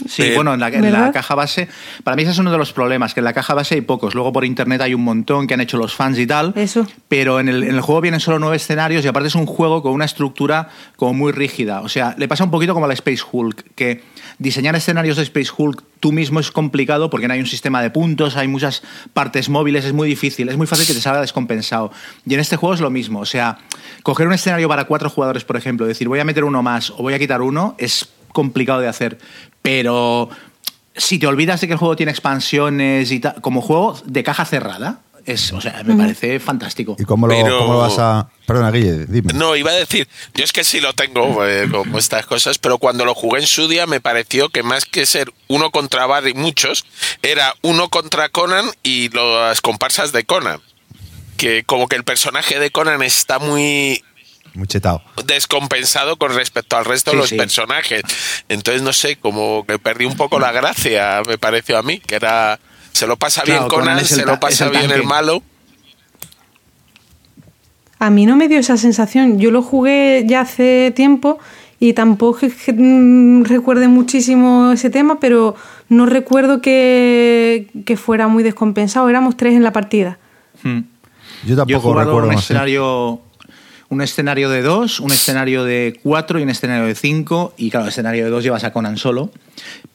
Sí, 0.08 0.24
Eh, 0.24 0.36
bueno, 0.36 0.54
en 0.54 0.60
la, 0.60 0.68
en 0.68 0.82
la 0.82 0.92
¿verdad? 0.92 1.14
caja 1.14 1.36
base, 1.36 1.70
para 2.04 2.16
mí 2.18 2.24
ese 2.24 2.32
es 2.34 2.38
uno 2.38 2.52
de 2.52 2.58
los 2.58 2.74
problemas, 2.74 3.14
que 3.14 3.22
en 3.22 3.24
la 3.24 3.34
caja 3.34 3.54
base 3.54 3.76
hay 3.76 3.82
pocos, 3.82 4.14
luego 4.14 4.34
por 4.34 4.44
internet 4.44 4.82
hay 4.82 4.94
un 4.94 5.04
montón 5.04 5.48
que 5.48 5.54
han 5.54 5.62
hecho 5.62 5.78
los 5.78 5.96
fans 5.96 6.20
y 6.20 6.28
tal, 6.28 6.52
Eso. 6.56 6.86
pero 7.08 7.40
en 7.40 7.48
el, 7.48 7.64
en 7.64 7.76
el 7.76 7.82
juego 7.82 8.02
vienen 8.02 8.20
solo 8.20 8.38
nueve 8.38 8.58
escenarios 8.58 9.06
y 9.06 9.08
aparte 9.08 9.30
es 9.30 9.36
un 9.36 9.46
juego 9.46 9.82
con 9.82 9.94
una 9.94 10.04
estructura 10.06 10.68
como 10.98 11.14
muy 11.14 11.32
rígida, 11.32 11.80
o 11.82 11.88
sea, 11.88 12.14
le 12.18 12.28
pasa 12.28 12.44
un 12.44 12.52
poquito 12.52 12.74
como 12.74 12.86
a 12.86 12.88
la 12.90 12.94
Space 12.94 13.24
Hulk, 13.32 13.74
que 13.76 14.04
diseñar 14.38 14.76
escenarios 14.76 15.16
de 15.16 15.24
Space 15.24 15.52
Hulk 15.58 15.82
tú 16.02 16.12
mismo 16.12 16.42
es 16.42 16.52
complicado 16.52 17.10
porque 17.10 17.28
no 17.30 17.34
hay 17.34 17.40
un 17.40 17.46
sistema 17.48 17.82
de 17.82 17.90
puntos, 17.90 18.36
hay 18.36 18.50
muchas 18.50 18.84
partes 19.14 19.48
móviles, 19.48 19.86
es 19.86 19.94
muy 19.94 20.10
difícil, 20.10 20.50
es 20.50 20.58
muy 20.58 20.68
fácil 20.68 20.86
que 20.86 20.94
te 20.94 21.00
salga 21.00 21.22
descompensado. 21.22 21.92
Y 22.28 22.34
en 22.34 22.42
este 22.42 22.58
juego 22.58 22.76
es 22.76 22.82
lo 22.82 22.90
mismo, 22.90 23.22
o 23.22 23.26
sea, 23.26 23.60
coger 24.04 24.28
un 24.28 24.34
escenario 24.34 24.68
para 24.68 24.84
cuatro 24.84 25.10
jugadores, 25.10 25.46
por 25.46 25.56
ejemplo, 25.56 25.86
decir 25.88 26.10
voy 26.10 26.20
a 26.20 26.26
meter 26.26 26.44
uno 26.44 26.62
más 26.62 26.90
o 26.92 26.98
voy 26.98 27.14
a 27.14 27.20
quitar 27.20 27.42
uno, 27.42 27.76
es 27.78 28.10
complicado 28.34 28.82
de 28.82 28.90
hacer, 28.90 29.18
pero 29.66 30.30
si 30.96 31.18
te 31.18 31.26
olvidas 31.26 31.60
de 31.60 31.66
que 31.68 31.74
el 31.74 31.80
juego 31.80 31.96
tiene 31.96 32.12
expansiones 32.12 33.12
y 33.12 33.20
tal, 33.20 33.42
como 33.42 33.62
juego 33.62 34.00
de 34.06 34.24
caja 34.24 34.46
cerrada, 34.46 35.00
es, 35.26 35.52
o 35.54 35.60
sea, 35.60 35.82
me 35.84 35.96
parece 35.96 36.40
fantástico. 36.40 36.96
¿Y 37.00 37.04
cómo 37.04 37.26
lo, 37.28 37.34
Pero- 37.34 37.58
cómo 37.58 37.74
lo 37.74 37.80
vas 37.80 37.98
a...? 37.98 38.30
Perdona, 38.46 38.70
Guille, 38.70 39.08
dime. 39.08 39.34
No, 39.34 39.56
iba 39.56 39.72
a 39.72 39.74
decir, 39.74 40.08
yo 40.36 40.44
es 40.44 40.54
que 40.54 40.64
sí 40.64 40.80
lo 40.80 40.94
tengo, 40.94 41.44
eh, 41.48 41.68
como 41.72 41.98
estas 41.98 42.28
cosas, 42.28 42.60
pero 42.60 42.78
cuando 42.78 43.04
lo 43.06 43.16
jugué 43.16 43.40
en 43.42 43.48
su 43.48 43.68
día 43.68 43.88
me 43.88 44.00
pareció 44.00 44.50
que 44.50 44.62
más 44.62 44.86
que 44.86 45.08
ser 45.08 45.34
uno 45.48 45.72
contra 45.72 46.06
varios, 46.06 46.36
muchos, 46.38 46.86
era 47.24 47.56
uno 47.64 47.90
contra 47.90 48.30
Conan 48.30 48.66
y 48.84 49.10
las 49.10 49.62
comparsas 49.62 50.12
de 50.12 50.26
Conan. 50.26 50.60
Que 51.38 51.64
como 51.64 51.88
que 51.88 51.96
el 51.96 52.04
personaje 52.04 52.60
de 52.60 52.70
Conan 52.70 53.02
está 53.02 53.40
muy 53.40 54.04
Muy 54.56 54.68
chetado. 54.68 55.02
descompensado 55.26 56.16
con 56.18 56.34
respecto 56.34 56.78
al 56.78 56.86
resto 56.86 57.12
Sí, 57.12 57.18
de 57.18 57.22
los 57.22 57.30
sí. 57.30 57.36
personajes. 57.38 58.02
Entonces, 58.50 58.82
no 58.82 58.94
sé, 58.94 59.18
como 59.18 59.66
que 59.68 59.78
perdí 59.80 60.06
un 60.06 60.16
poco 60.16 60.40
la 60.40 60.52
gracia, 60.52 61.22
me 61.28 61.38
pareció 61.38 61.78
a 61.78 61.84
mí, 61.84 62.00
que 62.00 62.16
era... 62.16 62.60
Se 62.94 63.06
lo 63.08 63.18
pasa 63.18 63.42
Claro, 63.42 63.62
bien 63.62 63.70
Conan 63.70 63.96
Conan, 63.96 64.06
se 64.06 64.26
lo 64.26 64.40
pasa 64.40 64.66
el 64.66 64.72
bien 64.72 64.90
el 64.92 65.04
malo. 65.04 65.44
A 68.00 68.10
mí 68.10 68.26
no 68.26 68.36
me 68.36 68.48
dio 68.48 68.60
esa 68.60 68.78
sensación. 68.78 69.40
Yo 69.40 69.52
lo 69.52 69.62
jugué 69.62 70.24
ya 70.28 70.42
hace 70.42 70.92
tiempo 70.96 71.40
y 71.80 71.94
tampoco 71.94 72.46
es 72.46 72.54
que 72.56 72.74
mm, 72.74 73.46
recuerde 73.46 73.88
muchísimo 73.88 74.72
ese 74.74 74.90
tema, 74.90 75.20
pero 75.20 75.56
no 75.90 76.06
recuerdo 76.06 76.62
que, 76.62 77.68
que 77.86 77.98
fuera 77.98 78.28
muy 78.28 78.44
descompensado. 78.44 79.10
Éramos 79.10 79.36
tres 79.38 79.54
en 79.56 79.64
la 79.64 79.72
partida. 79.72 80.18
Mm. 80.64 80.80
Yo 80.80 80.84
Yo 81.48 81.54
he 81.54 81.58
tampoco 81.58 81.82
jugado 81.82 82.06
recuerdo 82.12 82.30
un. 82.30 82.36
¿eh? 82.36 82.40
escenario, 82.40 83.22
un 83.90 84.02
escenario 84.02 84.50
de 84.50 84.62
dos, 84.62 85.00
un 85.00 85.12
escenario 85.12 85.64
de 85.64 86.00
cuatro 86.02 86.40
y 86.40 86.44
un 86.44 86.50
escenario 86.50 86.86
de 86.86 86.96
cinco. 86.96 87.54
Y 87.58 87.70
claro, 87.70 87.86
el 87.86 87.90
escenario 87.90 88.26
de 88.26 88.32
dos 88.32 88.44
llevas 88.44 88.64
a 88.64 88.74
Conan 88.74 88.98
solo. 88.98 89.32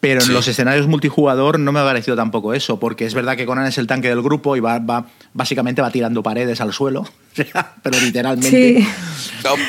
Pero 0.00 0.20
Sí. 0.22 0.28
en 0.28 0.34
los 0.34 0.48
escenarios 0.48 0.86
multijugador 0.86 1.58
no 1.58 1.72
me 1.72 1.80
ha 1.80 1.84
parecido 1.84 2.16
tampoco 2.16 2.54
eso, 2.54 2.78
porque 2.80 3.04
es 3.04 3.14
verdad 3.14 3.36
que 3.36 3.44
Conan 3.46 3.66
es 3.66 3.76
el 3.78 3.86
tanque 3.86 4.08
del 4.08 4.22
grupo 4.22 4.56
y 4.56 4.60
va, 4.60 4.78
va 4.78 5.06
básicamente 5.34 5.82
va 5.82 5.90
tirando 5.90 6.22
paredes 6.22 6.60
al 6.60 6.72
suelo. 6.72 7.06
Pero 7.82 8.00
literalmente. 8.00 8.80
Sí. 8.80 8.88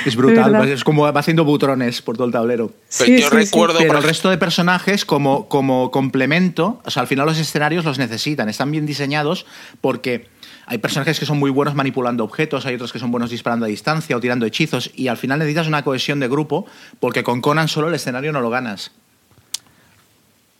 Es 0.05 0.15
brutal, 0.15 0.67
es 0.69 0.83
como 0.83 1.11
va 1.11 1.19
haciendo 1.19 1.43
butrones 1.43 2.01
por 2.01 2.15
todo 2.15 2.25
el 2.27 2.33
tablero. 2.33 2.67
Pero 2.97 3.05
Sí, 3.05 3.11
yo 3.11 3.17
sí, 3.17 3.23
sí. 3.29 3.35
recuerdo... 3.45 3.79
Pero 3.79 3.97
el 3.97 4.03
resto 4.03 4.29
de 4.29 4.37
personajes, 4.37 5.03
como, 5.05 5.47
como 5.49 5.91
complemento, 5.91 6.81
o 6.85 6.91
sea, 6.91 7.01
al 7.01 7.07
final 7.07 7.25
los 7.25 7.37
escenarios 7.37 7.83
los 7.85 7.97
necesitan, 7.97 8.49
están 8.49 8.71
bien 8.71 8.85
diseñados 8.85 9.45
porque 9.81 10.27
hay 10.65 10.77
personajes 10.77 11.19
que 11.19 11.25
son 11.25 11.39
muy 11.39 11.49
buenos 11.49 11.75
manipulando 11.75 12.23
objetos, 12.23 12.65
hay 12.65 12.75
otros 12.75 12.91
que 12.91 12.99
son 12.99 13.11
buenos 13.11 13.29
disparando 13.29 13.65
a 13.65 13.69
distancia 13.69 14.15
o 14.15 14.19
tirando 14.19 14.45
hechizos, 14.45 14.91
y 14.95 15.07
al 15.07 15.17
final 15.17 15.39
necesitas 15.39 15.67
una 15.67 15.83
cohesión 15.83 16.19
de 16.19 16.27
grupo 16.27 16.65
porque 16.99 17.23
con 17.23 17.41
Conan 17.41 17.67
solo 17.67 17.87
el 17.87 17.95
escenario 17.95 18.31
no 18.31 18.41
lo 18.41 18.49
ganas. 18.49 18.91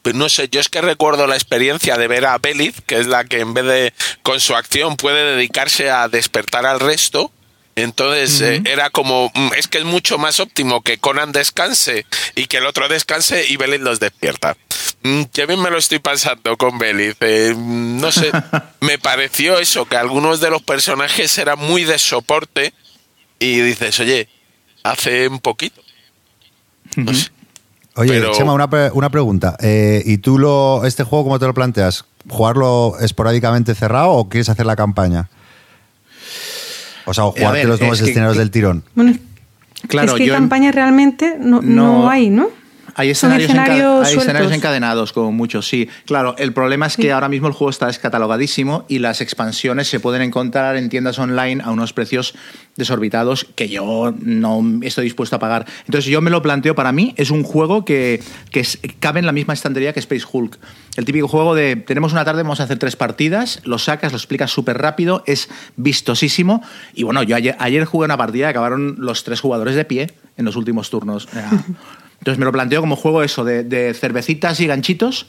Pues 0.02 0.16
no 0.16 0.30
sé, 0.30 0.50
yo 0.50 0.60
es 0.60 0.70
que 0.70 0.82
recuerdo 0.82 1.28
la 1.28 1.36
experiencia 1.36 1.98
de 1.98 2.08
ver 2.08 2.26
a 2.26 2.38
Belith, 2.40 2.80
que 2.88 3.00
es 3.00 3.08
la 3.08 3.24
que 3.24 3.40
en 3.40 3.54
vez 3.54 3.66
de 3.66 3.94
con 4.24 4.40
su 4.40 4.56
acción 4.56 4.98
puede 4.98 5.36
dedicarse 5.36 5.92
a 5.92 6.08
despertar 6.08 6.66
al 6.66 6.80
resto. 6.80 7.32
Entonces 7.76 8.42
eh, 8.42 8.62
era 8.66 8.90
como, 8.90 9.32
mm, 9.34 9.52
es 9.58 9.68
que 9.68 9.78
es 9.78 9.86
mucho 9.86 10.18
más 10.18 10.40
óptimo 10.40 10.82
que 10.82 10.98
Conan 10.98 11.32
descanse 11.32 12.06
y 12.36 12.48
que 12.48 12.58
el 12.58 12.66
otro 12.66 12.90
descanse 12.90 13.46
y 13.48 13.58
Belith 13.58 13.82
los 13.82 14.00
despierta. 14.00 14.58
Mm, 15.04 15.24
Qué 15.34 15.46
bien 15.48 15.62
me 15.62 15.70
lo 15.72 15.78
estoy 15.78 16.00
pasando 16.00 16.56
con 16.58 16.78
Belith. 16.78 17.18
eh, 17.22 17.56
no 17.58 18.12
sé, 18.12 18.30
me 18.82 18.98
pareció 19.00 19.58
eso, 19.60 19.86
que 19.86 19.98
algunos 19.98 20.40
de 20.42 20.50
los 20.50 20.62
personajes 20.62 21.36
eran 21.38 21.58
muy 21.60 21.84
de 21.84 21.98
soporte 21.98 22.74
y 23.40 23.60
dices, 23.62 24.00
oye, 24.00 24.30
hace 24.84 25.28
un 25.28 25.40
poquito. 25.40 25.82
No 26.96 27.14
sé. 27.14 27.30
Oye, 27.96 28.12
Pero- 28.14 28.34
Chema, 28.34 28.54
una, 28.54 28.70
pre- 28.70 28.92
una 28.92 29.10
pregunta. 29.10 29.58
Eh, 29.60 30.02
¿Y 30.06 30.20
tú 30.20 30.38
lo, 30.38 30.86
este 30.86 31.04
juego 31.04 31.26
cómo 31.26 31.40
te 31.40 31.46
lo 31.48 31.54
planteas? 31.54 32.06
¿Jugarlo 32.30 32.94
esporádicamente 33.02 33.74
cerrado 33.76 34.12
o 34.12 34.30
quieres 34.30 34.50
hacer 34.50 34.66
la 34.66 34.76
campaña? 34.76 35.30
O 37.06 37.14
sea, 37.14 37.26
o 37.26 37.32
jugarte 37.32 37.60
ver, 37.60 37.68
los 37.68 37.80
nuevos 37.80 38.00
es 38.00 38.06
que- 38.06 38.12
escenarios 38.12 38.38
del 38.38 38.52
tirón. 38.52 38.84
Bueno, 38.96 39.18
Claro, 39.88 40.12
es 40.14 40.18
que 40.20 40.28
yo 40.28 40.34
en- 40.36 40.42
campaña 40.42 40.72
realmente 40.72 41.36
no, 41.40 41.62
no 41.62 42.02
No- 42.04 42.10
hay, 42.10 42.30
¿no? 42.30 42.50
Hay 42.96 43.10
escenarios, 43.10 43.50
enca- 43.50 43.62
escenarios 43.62 44.08
hay 44.08 44.14
escenarios 44.16 44.38
sueltos. 44.50 44.58
encadenados, 44.58 45.14
como 45.14 45.32
muchos, 45.32 45.68
sí. 45.68 45.88
Claro, 46.06 46.36
el 46.38 46.54
problema 46.54 46.86
es 46.88 46.98
que 46.98 47.12
ahora 47.12 47.30
mismo 47.30 47.48
el 47.48 47.54
juego 47.54 47.70
está 47.70 47.88
descatalogadísimo 47.88 48.86
y 48.88 49.00
las 49.00 49.22
expansiones 49.22 49.88
se 49.90 50.00
pueden 50.00 50.22
encontrar 50.22 50.76
en 50.76 50.90
tiendas 50.90 51.18
online 51.20 51.62
a 51.64 51.72
unos 51.72 51.94
precios 51.94 52.34
desorbitados 52.76 53.46
que 53.56 53.68
yo 53.70 54.14
no 54.22 54.62
estoy 54.82 55.04
dispuesto 55.06 55.36
a 55.36 55.40
pagar. 55.40 55.66
Entonces 55.86 56.06
yo 56.10 56.22
me 56.22 56.30
lo 56.32 56.42
planteo 56.42 56.74
para 56.76 56.92
mí, 56.92 57.14
es 57.18 57.32
un 57.32 57.44
juego 57.44 57.86
que, 57.86 58.22
que 58.52 58.62
es- 58.62 58.80
cabe 59.00 59.20
en 59.20 59.26
la 59.26 59.32
misma 59.32 59.54
estantería 59.54 59.94
que 59.94 60.00
Space 60.00 60.26
Hulk. 60.32 60.58
El 60.98 61.06
típico 61.06 61.28
juego 61.28 61.56
de 61.56 61.76
tenemos 61.78 62.12
una 62.14 62.26
tarde, 62.26 62.44
vamos 62.44 62.60
a 62.60 62.64
hacer 62.64 62.78
tres 62.80 62.96
partidas, 62.96 63.62
lo 63.64 63.78
sacas, 63.78 64.12
lo 64.12 64.18
explicas 64.18 64.52
súper 64.52 64.78
rápido, 64.78 65.24
es 65.28 65.50
vistosísimo. 65.78 66.62
Y 66.94 67.04
bueno, 67.04 67.24
yo 67.24 67.36
ayer, 67.36 67.56
ayer 67.60 67.86
jugué 67.86 68.06
una 68.06 68.18
partida 68.18 68.48
y 68.48 68.50
acabaron 68.50 68.96
los 69.00 69.24
tres 69.24 69.40
jugadores 69.42 69.76
de 69.76 69.86
pie 69.86 70.12
en 70.38 70.46
los 70.46 70.56
últimos 70.56 70.90
turnos. 70.90 71.28
Entonces 72.22 72.38
me 72.40 72.46
lo 72.46 72.52
planteo 72.52 72.82
como 72.82 72.96
juego 72.96 73.24
eso, 73.24 73.44
de, 73.44 73.64
de 73.64 73.94
cervecitas 73.94 74.60
y 74.60 74.68
ganchitos. 74.68 75.28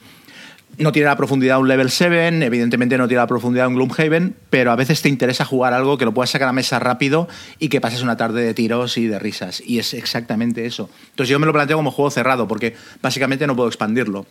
No 0.78 0.90
tiene 0.90 1.06
la 1.08 1.16
profundidad 1.16 1.56
de 1.56 1.60
un 1.62 1.68
level 1.68 1.90
7, 1.90 2.28
evidentemente 2.46 2.96
no 2.96 3.06
tiene 3.06 3.20
la 3.22 3.26
profundidad 3.26 3.64
de 3.64 3.68
un 3.68 3.74
Gloomhaven, 3.74 4.36
pero 4.48 4.72
a 4.72 4.76
veces 4.76 5.02
te 5.02 5.10
interesa 5.10 5.44
jugar 5.44 5.74
algo 5.74 5.98
que 5.98 6.06
lo 6.06 6.14
puedas 6.14 6.30
sacar 6.30 6.48
a 6.48 6.52
mesa 6.54 6.78
rápido 6.78 7.28
y 7.58 7.68
que 7.68 7.80
pases 7.82 8.00
una 8.02 8.16
tarde 8.16 8.42
de 8.42 8.54
tiros 8.54 8.96
y 8.96 9.06
de 9.06 9.18
risas. 9.18 9.62
Y 9.66 9.78
es 9.78 9.92
exactamente 9.92 10.64
eso. 10.64 10.88
Entonces 11.10 11.28
yo 11.30 11.38
me 11.38 11.44
lo 11.44 11.52
planteo 11.52 11.76
como 11.76 11.90
juego 11.90 12.10
cerrado, 12.10 12.48
porque 12.48 12.74
básicamente 13.02 13.46
no 13.46 13.54
puedo 13.54 13.68
expandirlo. 13.68 14.24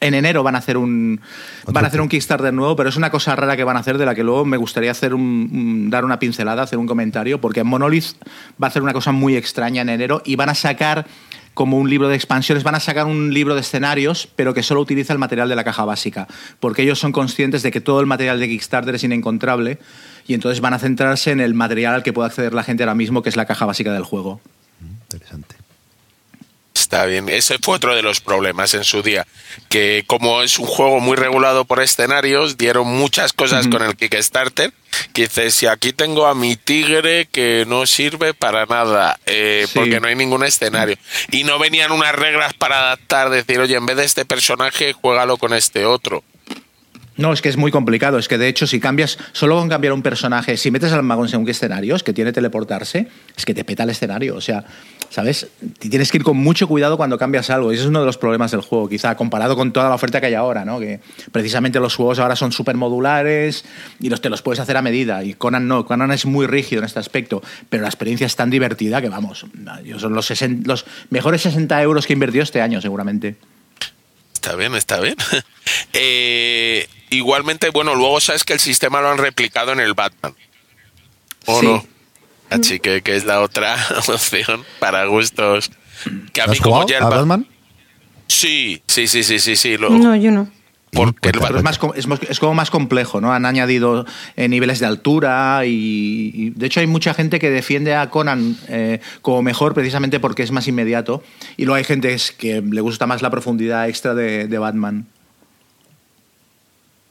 En 0.00 0.14
enero 0.14 0.42
van 0.42 0.54
a 0.54 0.58
hacer 0.58 0.76
un 0.78 1.20
van 1.66 1.84
a 1.84 1.88
hacer 1.88 2.00
un 2.00 2.08
Kickstarter 2.08 2.52
nuevo, 2.52 2.74
pero 2.76 2.88
es 2.88 2.96
una 2.96 3.10
cosa 3.10 3.36
rara 3.36 3.56
que 3.56 3.64
van 3.64 3.76
a 3.76 3.80
hacer 3.80 3.96
de 3.98 4.04
la 4.06 4.14
que 4.14 4.22
luego 4.24 4.44
me 4.46 4.56
gustaría 4.56 4.90
hacer 4.90 5.12
un, 5.14 5.20
un- 5.52 5.90
dar 5.90 6.04
una 6.04 6.18
pincelada, 6.18 6.62
hacer 6.62 6.78
un 6.78 6.86
comentario, 6.86 7.40
porque 7.40 7.62
Monolith 7.64 8.06
va 8.62 8.66
a 8.66 8.70
hacer 8.70 8.82
una 8.82 8.92
cosa 8.94 9.12
muy 9.12 9.36
extraña 9.36 9.82
en 9.82 9.88
enero 9.90 10.20
y 10.24 10.36
van 10.36 10.48
a 10.50 10.54
sacar 10.54 11.06
como 11.58 11.76
un 11.76 11.90
libro 11.90 12.08
de 12.08 12.14
expansiones, 12.14 12.62
van 12.62 12.76
a 12.76 12.80
sacar 12.80 13.06
un 13.06 13.34
libro 13.34 13.56
de 13.56 13.62
escenarios, 13.62 14.28
pero 14.36 14.54
que 14.54 14.62
solo 14.62 14.80
utiliza 14.80 15.12
el 15.12 15.18
material 15.18 15.48
de 15.48 15.56
la 15.56 15.64
caja 15.64 15.84
básica, 15.84 16.28
porque 16.60 16.82
ellos 16.82 17.00
son 17.00 17.10
conscientes 17.10 17.64
de 17.64 17.72
que 17.72 17.80
todo 17.80 17.98
el 17.98 18.06
material 18.06 18.38
de 18.38 18.46
Kickstarter 18.46 18.94
es 18.94 19.02
inencontrable 19.02 19.80
y 20.28 20.34
entonces 20.34 20.60
van 20.60 20.74
a 20.74 20.78
centrarse 20.78 21.32
en 21.32 21.40
el 21.40 21.54
material 21.54 21.96
al 21.96 22.04
que 22.04 22.12
puede 22.12 22.28
acceder 22.28 22.54
la 22.54 22.62
gente 22.62 22.84
ahora 22.84 22.94
mismo, 22.94 23.24
que 23.24 23.28
es 23.28 23.34
la 23.34 23.44
caja 23.44 23.66
básica 23.66 23.92
del 23.92 24.04
juego. 24.04 24.40
Interesante. 24.80 25.56
Está 26.80 27.06
bien, 27.06 27.28
ese 27.28 27.58
fue 27.58 27.74
otro 27.74 27.94
de 27.96 28.02
los 28.02 28.20
problemas 28.20 28.72
en 28.74 28.84
su 28.84 29.02
día, 29.02 29.26
que 29.68 30.04
como 30.06 30.42
es 30.42 30.58
un 30.60 30.66
juego 30.66 31.00
muy 31.00 31.16
regulado 31.16 31.64
por 31.64 31.82
escenarios, 31.82 32.56
dieron 32.56 32.86
muchas 32.86 33.32
cosas 33.32 33.66
con 33.66 33.82
el 33.82 33.96
Kickstarter, 33.96 34.72
que 35.12 35.22
dice, 35.22 35.50
si 35.50 35.66
aquí 35.66 35.92
tengo 35.92 36.26
a 36.26 36.34
mi 36.36 36.54
tigre 36.56 37.26
que 37.32 37.64
no 37.66 37.84
sirve 37.86 38.32
para 38.32 38.64
nada, 38.66 39.18
eh, 39.26 39.64
Sí. 39.66 39.72
porque 39.74 39.98
no 40.00 40.06
hay 40.06 40.14
ningún 40.14 40.44
escenario, 40.44 40.96
y 41.32 41.42
no 41.44 41.58
venían 41.58 41.90
unas 41.90 42.14
reglas 42.14 42.54
para 42.54 42.78
adaptar, 42.78 43.28
decir, 43.30 43.58
oye, 43.58 43.74
en 43.76 43.84
vez 43.86 43.96
de 43.96 44.04
este 44.04 44.24
personaje, 44.24 44.92
juégalo 44.92 45.36
con 45.36 45.52
este 45.54 45.84
otro. 45.84 46.22
No, 47.18 47.32
es 47.32 47.42
que 47.42 47.48
es 47.48 47.56
muy 47.56 47.72
complicado. 47.72 48.16
Es 48.16 48.28
que 48.28 48.38
de 48.38 48.46
hecho, 48.46 48.66
si 48.66 48.78
cambias, 48.78 49.18
solo 49.32 49.56
con 49.56 49.68
cambiar 49.68 49.92
un 49.92 50.02
personaje, 50.02 50.56
si 50.56 50.70
metes 50.70 50.92
al 50.92 51.02
mago 51.02 51.24
en 51.24 51.28
según 51.28 51.44
qué 51.44 51.50
escenarios, 51.50 52.04
que 52.04 52.12
tiene 52.12 52.32
teleportarse, 52.32 53.08
es 53.36 53.44
que 53.44 53.54
te 53.54 53.64
peta 53.64 53.82
el 53.82 53.90
escenario. 53.90 54.36
O 54.36 54.40
sea, 54.40 54.64
¿sabes? 55.10 55.48
Tienes 55.80 56.12
que 56.12 56.18
ir 56.18 56.22
con 56.22 56.36
mucho 56.36 56.68
cuidado 56.68 56.96
cuando 56.96 57.18
cambias 57.18 57.50
algo. 57.50 57.72
Y 57.72 57.74
ese 57.74 57.82
es 57.82 57.88
uno 57.88 57.98
de 57.98 58.06
los 58.06 58.18
problemas 58.18 58.52
del 58.52 58.60
juego, 58.60 58.88
quizá, 58.88 59.16
comparado 59.16 59.56
con 59.56 59.72
toda 59.72 59.88
la 59.88 59.96
oferta 59.96 60.20
que 60.20 60.26
hay 60.26 60.34
ahora, 60.34 60.64
¿no? 60.64 60.78
Que 60.78 61.00
precisamente 61.32 61.80
los 61.80 61.96
juegos 61.96 62.20
ahora 62.20 62.36
son 62.36 62.52
súper 62.52 62.76
modulares 62.76 63.64
y 63.98 64.10
los, 64.10 64.20
te 64.20 64.30
los 64.30 64.42
puedes 64.42 64.60
hacer 64.60 64.76
a 64.76 64.82
medida. 64.82 65.24
Y 65.24 65.34
Conan 65.34 65.66
no, 65.66 65.86
Conan 65.86 66.12
es 66.12 66.24
muy 66.24 66.46
rígido 66.46 66.80
en 66.80 66.86
este 66.86 67.00
aspecto, 67.00 67.42
pero 67.68 67.82
la 67.82 67.88
experiencia 67.88 68.28
es 68.28 68.36
tan 68.36 68.48
divertida 68.48 69.02
que, 69.02 69.08
vamos, 69.08 69.44
son 69.98 70.14
los, 70.14 70.26
60 70.26 70.68
los 70.68 70.86
mejores 71.10 71.42
60 71.42 71.82
euros 71.82 72.06
que 72.06 72.12
he 72.12 72.38
este 72.38 72.60
año, 72.60 72.80
seguramente. 72.80 73.36
Está 74.38 74.54
bien, 74.54 74.74
está 74.76 75.00
bien. 75.00 75.16
Eh, 75.92 76.88
igualmente, 77.10 77.68
bueno, 77.70 77.94
luego 77.94 78.20
sabes 78.20 78.44
que 78.44 78.52
el 78.54 78.60
sistema 78.60 79.00
lo 79.02 79.10
han 79.10 79.18
replicado 79.18 79.72
en 79.72 79.80
el 79.80 79.92
Batman. 79.94 80.34
¿O 81.46 81.60
Sí. 81.60 81.66
no? 81.66 81.84
Así 82.50 82.80
que, 82.80 83.02
que 83.02 83.16
es 83.16 83.24
la 83.24 83.40
otra 83.42 83.76
opción 84.08 84.64
para 84.78 85.04
gustos. 85.06 85.70
Que 86.32 86.40
a 86.40 86.46
¿Lo 86.46 86.52
mí 86.52 86.56
has 86.58 86.62
como 86.62 86.86
ya 86.86 86.98
el 86.98 87.02
a 87.04 87.08
Ba- 87.08 87.16
Batman? 87.16 87.46
Sí, 88.28 88.80
sí, 88.86 89.08
sí, 89.08 89.22
sí, 89.24 89.38
sí, 89.40 89.56
sí. 89.56 89.76
Lo, 89.76 89.90
No, 89.90 90.14
yo 90.16 90.30
no. 90.30 90.48
Porque 90.92 91.30
es, 91.58 91.62
más, 91.62 91.78
com- 91.78 91.92
es, 91.94 92.06
mos- 92.08 92.20
es 92.28 92.38
como 92.40 92.54
más 92.54 92.70
complejo, 92.70 93.20
¿no? 93.20 93.32
Han 93.32 93.44
añadido 93.46 94.06
eh, 94.36 94.48
niveles 94.48 94.78
de 94.80 94.86
altura 94.86 95.62
y, 95.66 96.30
y, 96.34 96.50
de 96.50 96.66
hecho 96.66 96.80
hay 96.80 96.86
mucha 96.86 97.14
gente 97.14 97.38
que 97.38 97.50
defiende 97.50 97.94
a 97.94 98.10
Conan 98.10 98.56
eh, 98.68 99.00
como 99.22 99.42
mejor 99.42 99.74
precisamente 99.74 100.20
porque 100.20 100.42
es 100.42 100.50
más 100.50 100.66
inmediato 100.68 101.22
y 101.56 101.64
luego 101.64 101.76
hay 101.76 101.84
gente 101.84 102.12
es 102.14 102.32
que 102.32 102.60
le 102.62 102.80
gusta 102.80 103.06
más 103.06 103.22
la 103.22 103.30
profundidad 103.30 103.88
extra 103.88 104.14
de, 104.14 104.46
de 104.48 104.58
Batman. 104.58 105.06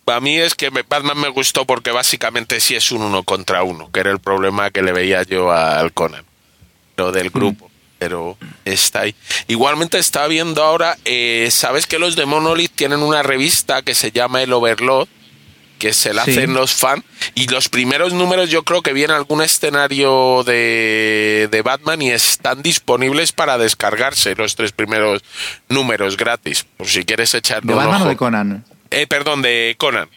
A 0.08 0.20
mí 0.22 0.38
es 0.38 0.56
que 0.56 0.72
me- 0.72 0.84
Batman 0.88 1.20
me 1.20 1.28
gustó 1.28 1.66
porque 1.66 1.92
básicamente 1.92 2.60
sí 2.62 2.76
es 2.76 2.92
un 2.92 3.02
uno 3.02 3.24
contra 3.24 3.64
uno, 3.64 3.92
que 3.92 4.00
era 4.00 4.12
el 4.12 4.20
problema 4.20 4.72
que 4.72 4.82
le 4.82 4.94
veía 4.94 5.24
yo 5.24 5.52
al 5.52 5.92
Conan, 5.92 6.24
lo 6.96 7.12
del 7.12 7.30
grupo. 7.30 7.67
Pero 8.00 8.38
está 8.66 9.02
ahí. 9.02 9.16
Igualmente 9.48 9.98
estaba 9.98 10.28
viendo 10.28 10.64
ahora, 10.64 10.98
eh, 11.06 11.48
¿sabes 11.52 11.88
que 11.88 12.00
los 12.00 12.16
de 12.16 12.26
Monolith 12.26 12.72
tienen 12.76 13.00
una 13.02 13.24
revista 13.24 13.82
que 13.82 13.96
se 13.96 14.12
llama 14.12 14.42
El 14.44 14.54
Overlord? 14.54 15.08
que 15.80 15.94
se 15.94 16.12
Sí. 16.12 16.18
hacen 16.18 16.56
los 16.56 16.74
fans. 16.74 17.04
Y 17.36 17.46
los 17.50 17.70
primeros 17.70 18.12
números 18.12 18.50
yo 18.50 18.64
creo 18.64 18.82
que 18.82 18.94
viene 18.94 19.14
algún 19.14 19.44
escenario 19.44 20.44
de, 20.44 21.48
de 21.52 21.62
Batman 21.62 22.02
y 22.02 22.10
están 22.10 22.64
disponibles 22.64 23.32
para 23.32 23.60
descargarse 23.60 24.34
los 24.36 24.56
tres 24.56 24.72
primeros 24.72 25.22
números 25.70 26.18
gratis. 26.18 26.66
Por 26.78 26.88
si 26.88 27.06
quieres 27.06 27.32
echarle 27.36 27.68
¿De 27.68 27.74
un 27.74 27.78
Batman 27.78 27.98
ojo. 28.02 28.06
o 28.06 28.10
de 28.10 28.16
Conan? 28.18 28.66
Eh, 28.90 29.06
perdón, 29.06 29.44
de 29.44 29.76
Conan. 29.78 30.10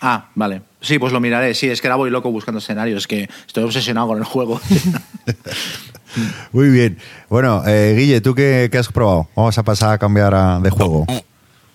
Ah, 0.00 0.30
vale. 0.34 0.62
Sí, 0.86 0.98
pues 0.98 1.12
lo 1.12 1.20
miraré. 1.20 1.54
Sí, 1.54 1.68
es 1.68 1.80
que 1.80 1.88
ahora 1.88 1.96
voy 1.96 2.10
loco 2.10 2.30
buscando 2.30 2.58
escenarios, 2.60 3.06
que 3.06 3.28
estoy 3.46 3.64
obsesionado 3.64 4.06
con 4.08 4.18
el 4.18 4.24
juego. 4.24 4.60
Muy 6.52 6.68
bien. 6.70 6.98
Bueno, 7.28 7.62
eh, 7.66 7.94
Guille, 7.96 8.20
¿tú 8.20 8.34
qué, 8.34 8.68
qué 8.70 8.78
has 8.78 8.88
probado? 8.88 9.28
Vamos 9.34 9.56
a 9.58 9.62
pasar 9.62 9.92
a 9.92 9.98
cambiar 9.98 10.34
a- 10.34 10.58
de 10.60 10.70
juego. 10.70 11.06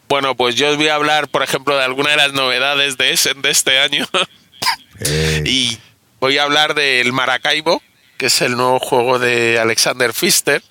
Bueno, 0.10 0.36
pues 0.36 0.56
yo 0.56 0.70
os 0.72 0.78
voy 0.78 0.88
a 0.88 0.96
hablar, 0.96 1.28
por 1.30 1.44
ejemplo, 1.44 1.78
de 1.78 1.84
alguna 1.84 2.10
de 2.12 2.18
las 2.18 2.34
novedades 2.34 2.98
de 2.98 3.12
Essen 3.12 3.42
de 3.42 3.52
este 3.52 3.80
año. 3.80 4.06
Eh, 5.00 5.44
y 5.46 5.78
voy 6.20 6.38
a 6.38 6.44
hablar 6.44 6.74
del 6.74 7.14
Maracaibo, 7.14 7.82
que 8.18 8.26
es 8.28 8.42
el 8.42 8.56
nuevo 8.58 8.80
juego 8.80 9.20
de 9.20 9.60
Alexander 9.60 10.12
Pfister, 10.12 10.64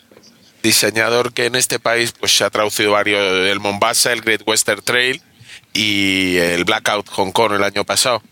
diseñador 0.62 1.32
que 1.32 1.46
en 1.46 1.54
este 1.54 1.78
país 1.78 2.12
pues 2.18 2.36
se 2.36 2.44
ha 2.44 2.50
traducido 2.50 2.92
varios, 2.92 3.22
el 3.48 3.60
Mombasa, 3.60 4.12
el 4.12 4.20
Great 4.20 4.42
Western 4.46 4.82
Trail 4.82 5.22
y 5.72 6.36
el 6.36 6.64
Blackout 6.64 7.08
Hong 7.10 7.32
Kong 7.32 7.52
el 7.52 7.64
año 7.64 7.84
pasado. 7.84 8.22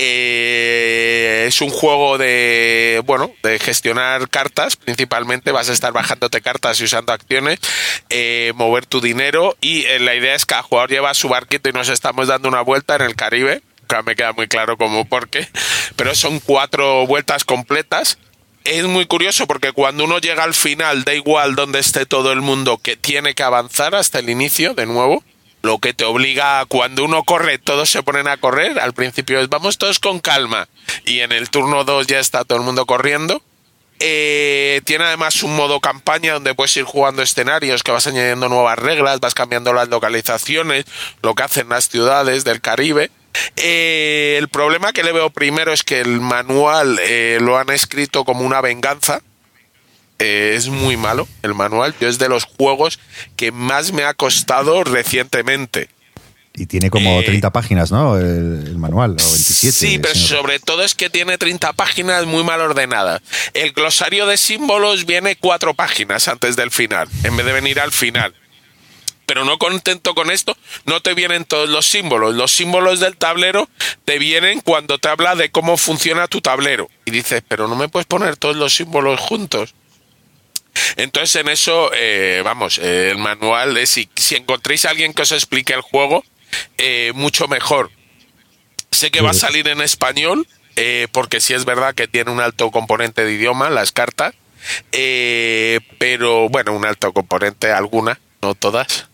Eh, 0.00 1.46
es 1.48 1.60
un 1.60 1.70
juego 1.70 2.18
de 2.18 3.02
bueno 3.04 3.32
de 3.42 3.58
gestionar 3.58 4.28
cartas 4.30 4.76
principalmente. 4.76 5.50
Vas 5.50 5.68
a 5.70 5.72
estar 5.72 5.92
bajándote 5.92 6.40
cartas 6.40 6.80
y 6.80 6.84
usando 6.84 7.12
acciones 7.12 7.58
eh, 8.08 8.52
mover 8.54 8.86
tu 8.86 9.00
dinero 9.00 9.56
y 9.60 9.86
eh, 9.86 9.98
la 9.98 10.14
idea 10.14 10.36
es 10.36 10.46
que 10.46 10.50
cada 10.50 10.62
jugador 10.62 10.90
lleva 10.90 11.14
su 11.14 11.28
barquito 11.28 11.68
y 11.68 11.72
nos 11.72 11.88
estamos 11.88 12.28
dando 12.28 12.48
una 12.48 12.60
vuelta 12.60 12.94
en 12.94 13.02
el 13.02 13.16
Caribe. 13.16 13.60
Nunca 13.80 14.02
me 14.02 14.14
queda 14.14 14.32
muy 14.32 14.46
claro 14.46 14.76
cómo 14.76 15.04
por 15.04 15.28
qué. 15.28 15.48
Pero 15.96 16.14
son 16.14 16.38
cuatro 16.38 17.04
vueltas 17.08 17.44
completas. 17.44 18.18
Es 18.62 18.84
muy 18.84 19.06
curioso 19.06 19.48
porque 19.48 19.72
cuando 19.72 20.04
uno 20.04 20.18
llega 20.18 20.44
al 20.44 20.54
final 20.54 21.02
da 21.02 21.14
igual 21.14 21.56
donde 21.56 21.80
esté 21.80 22.06
todo 22.06 22.30
el 22.30 22.40
mundo 22.40 22.78
que 22.78 22.96
tiene 22.96 23.34
que 23.34 23.42
avanzar 23.42 23.96
hasta 23.96 24.20
el 24.20 24.30
inicio 24.30 24.74
de 24.74 24.86
nuevo 24.86 25.24
lo 25.62 25.78
que 25.78 25.94
te 25.94 26.04
obliga 26.04 26.60
a 26.60 26.66
cuando 26.66 27.04
uno 27.04 27.24
corre 27.24 27.58
todos 27.58 27.90
se 27.90 28.02
ponen 28.02 28.28
a 28.28 28.36
correr. 28.36 28.78
Al 28.78 28.92
principio 28.92 29.40
es 29.40 29.48
vamos 29.48 29.78
todos 29.78 29.98
con 29.98 30.20
calma 30.20 30.68
y 31.04 31.20
en 31.20 31.32
el 31.32 31.50
turno 31.50 31.84
2 31.84 32.06
ya 32.06 32.20
está 32.20 32.44
todo 32.44 32.58
el 32.58 32.64
mundo 32.64 32.86
corriendo. 32.86 33.42
Eh, 34.00 34.80
tiene 34.84 35.04
además 35.04 35.42
un 35.42 35.56
modo 35.56 35.80
campaña 35.80 36.34
donde 36.34 36.54
puedes 36.54 36.76
ir 36.76 36.84
jugando 36.84 37.20
escenarios 37.20 37.82
que 37.82 37.90
vas 37.90 38.06
añadiendo 38.06 38.48
nuevas 38.48 38.78
reglas 38.78 39.18
vas 39.18 39.34
cambiando 39.34 39.72
las 39.72 39.88
localizaciones 39.88 40.84
lo 41.20 41.34
que 41.34 41.42
hacen 41.42 41.68
las 41.68 41.88
ciudades 41.88 42.44
del 42.44 42.60
Caribe. 42.60 43.10
Eh, 43.56 44.36
el 44.38 44.48
problema 44.48 44.92
que 44.92 45.02
le 45.02 45.12
veo 45.12 45.30
primero 45.30 45.72
es 45.72 45.82
que 45.82 46.00
el 46.00 46.20
manual 46.20 46.98
eh, 47.02 47.38
lo 47.40 47.58
han 47.58 47.70
escrito 47.70 48.24
como 48.24 48.42
una 48.42 48.60
venganza 48.60 49.20
eh, 50.18 50.54
es 50.56 50.68
muy 50.68 50.96
malo 50.96 51.28
el 51.42 51.54
manual. 51.54 51.94
Yo 52.00 52.08
es 52.08 52.18
de 52.18 52.28
los 52.28 52.44
juegos 52.44 52.98
que 53.36 53.52
más 53.52 53.92
me 53.92 54.04
ha 54.04 54.14
costado 54.14 54.82
recientemente. 54.84 55.88
y 56.54 56.66
tiene 56.66 56.90
como 56.90 57.20
eh, 57.20 57.24
30 57.24 57.50
páginas, 57.50 57.92
¿no? 57.92 58.16
El, 58.16 58.64
el 58.66 58.78
manual, 58.78 59.12
o 59.12 59.14
27. 59.14 59.72
Sí, 59.72 59.98
pero 59.98 60.14
sobre 60.14 60.58
todo 60.58 60.82
es 60.82 60.94
que 60.94 61.08
tiene 61.08 61.38
30 61.38 61.72
páginas 61.74 62.26
muy 62.26 62.42
mal 62.42 62.60
ordenadas. 62.60 63.20
El 63.54 63.72
glosario 63.72 64.26
de 64.26 64.36
símbolos 64.36 65.06
viene 65.06 65.36
cuatro 65.36 65.74
páginas 65.74 66.26
antes 66.26 66.56
del 66.56 66.70
final, 66.70 67.08
en 67.22 67.36
vez 67.36 67.46
de 67.46 67.52
venir 67.52 67.78
al 67.78 67.92
final. 67.92 68.34
Pero 69.28 69.44
no 69.44 69.58
contento 69.58 70.14
con 70.14 70.30
esto, 70.30 70.56
no 70.86 71.02
te 71.02 71.12
vienen 71.12 71.44
todos 71.44 71.68
los 71.68 71.84
símbolos. 71.84 72.34
Los 72.34 72.50
símbolos 72.50 72.98
del 72.98 73.18
tablero 73.18 73.68
te 74.06 74.18
vienen 74.18 74.62
cuando 74.62 74.96
te 74.96 75.10
habla 75.10 75.34
de 75.34 75.50
cómo 75.50 75.76
funciona 75.76 76.28
tu 76.28 76.40
tablero. 76.40 76.88
Y 77.04 77.10
dices, 77.10 77.42
pero 77.46 77.68
no 77.68 77.76
me 77.76 77.90
puedes 77.90 78.06
poner 78.06 78.38
todos 78.38 78.56
los 78.56 78.74
símbolos 78.74 79.20
juntos. 79.20 79.74
Entonces 80.96 81.36
en 81.36 81.48
eso, 81.48 81.90
eh, 81.94 82.42
vamos, 82.44 82.78
eh, 82.78 83.10
el 83.10 83.18
manual, 83.18 83.76
es 83.76 83.90
si, 83.90 84.08
si 84.16 84.36
encontréis 84.36 84.84
a 84.84 84.90
alguien 84.90 85.12
que 85.12 85.22
os 85.22 85.32
explique 85.32 85.72
el 85.72 85.80
juego, 85.80 86.24
eh, 86.76 87.12
mucho 87.14 87.48
mejor. 87.48 87.90
Sé 88.90 89.10
que 89.10 89.20
va 89.20 89.30
a 89.30 89.34
salir 89.34 89.68
en 89.68 89.80
español, 89.80 90.46
eh, 90.76 91.08
porque 91.12 91.40
sí 91.40 91.54
es 91.54 91.64
verdad 91.64 91.94
que 91.94 92.08
tiene 92.08 92.30
un 92.30 92.40
alto 92.40 92.70
componente 92.70 93.24
de 93.24 93.32
idioma, 93.32 93.70
las 93.70 93.92
cartas, 93.92 94.34
eh, 94.92 95.80
pero 95.98 96.48
bueno, 96.48 96.72
un 96.72 96.84
alto 96.84 97.12
componente, 97.12 97.70
alguna, 97.70 98.18
no 98.42 98.54
todas. 98.54 99.08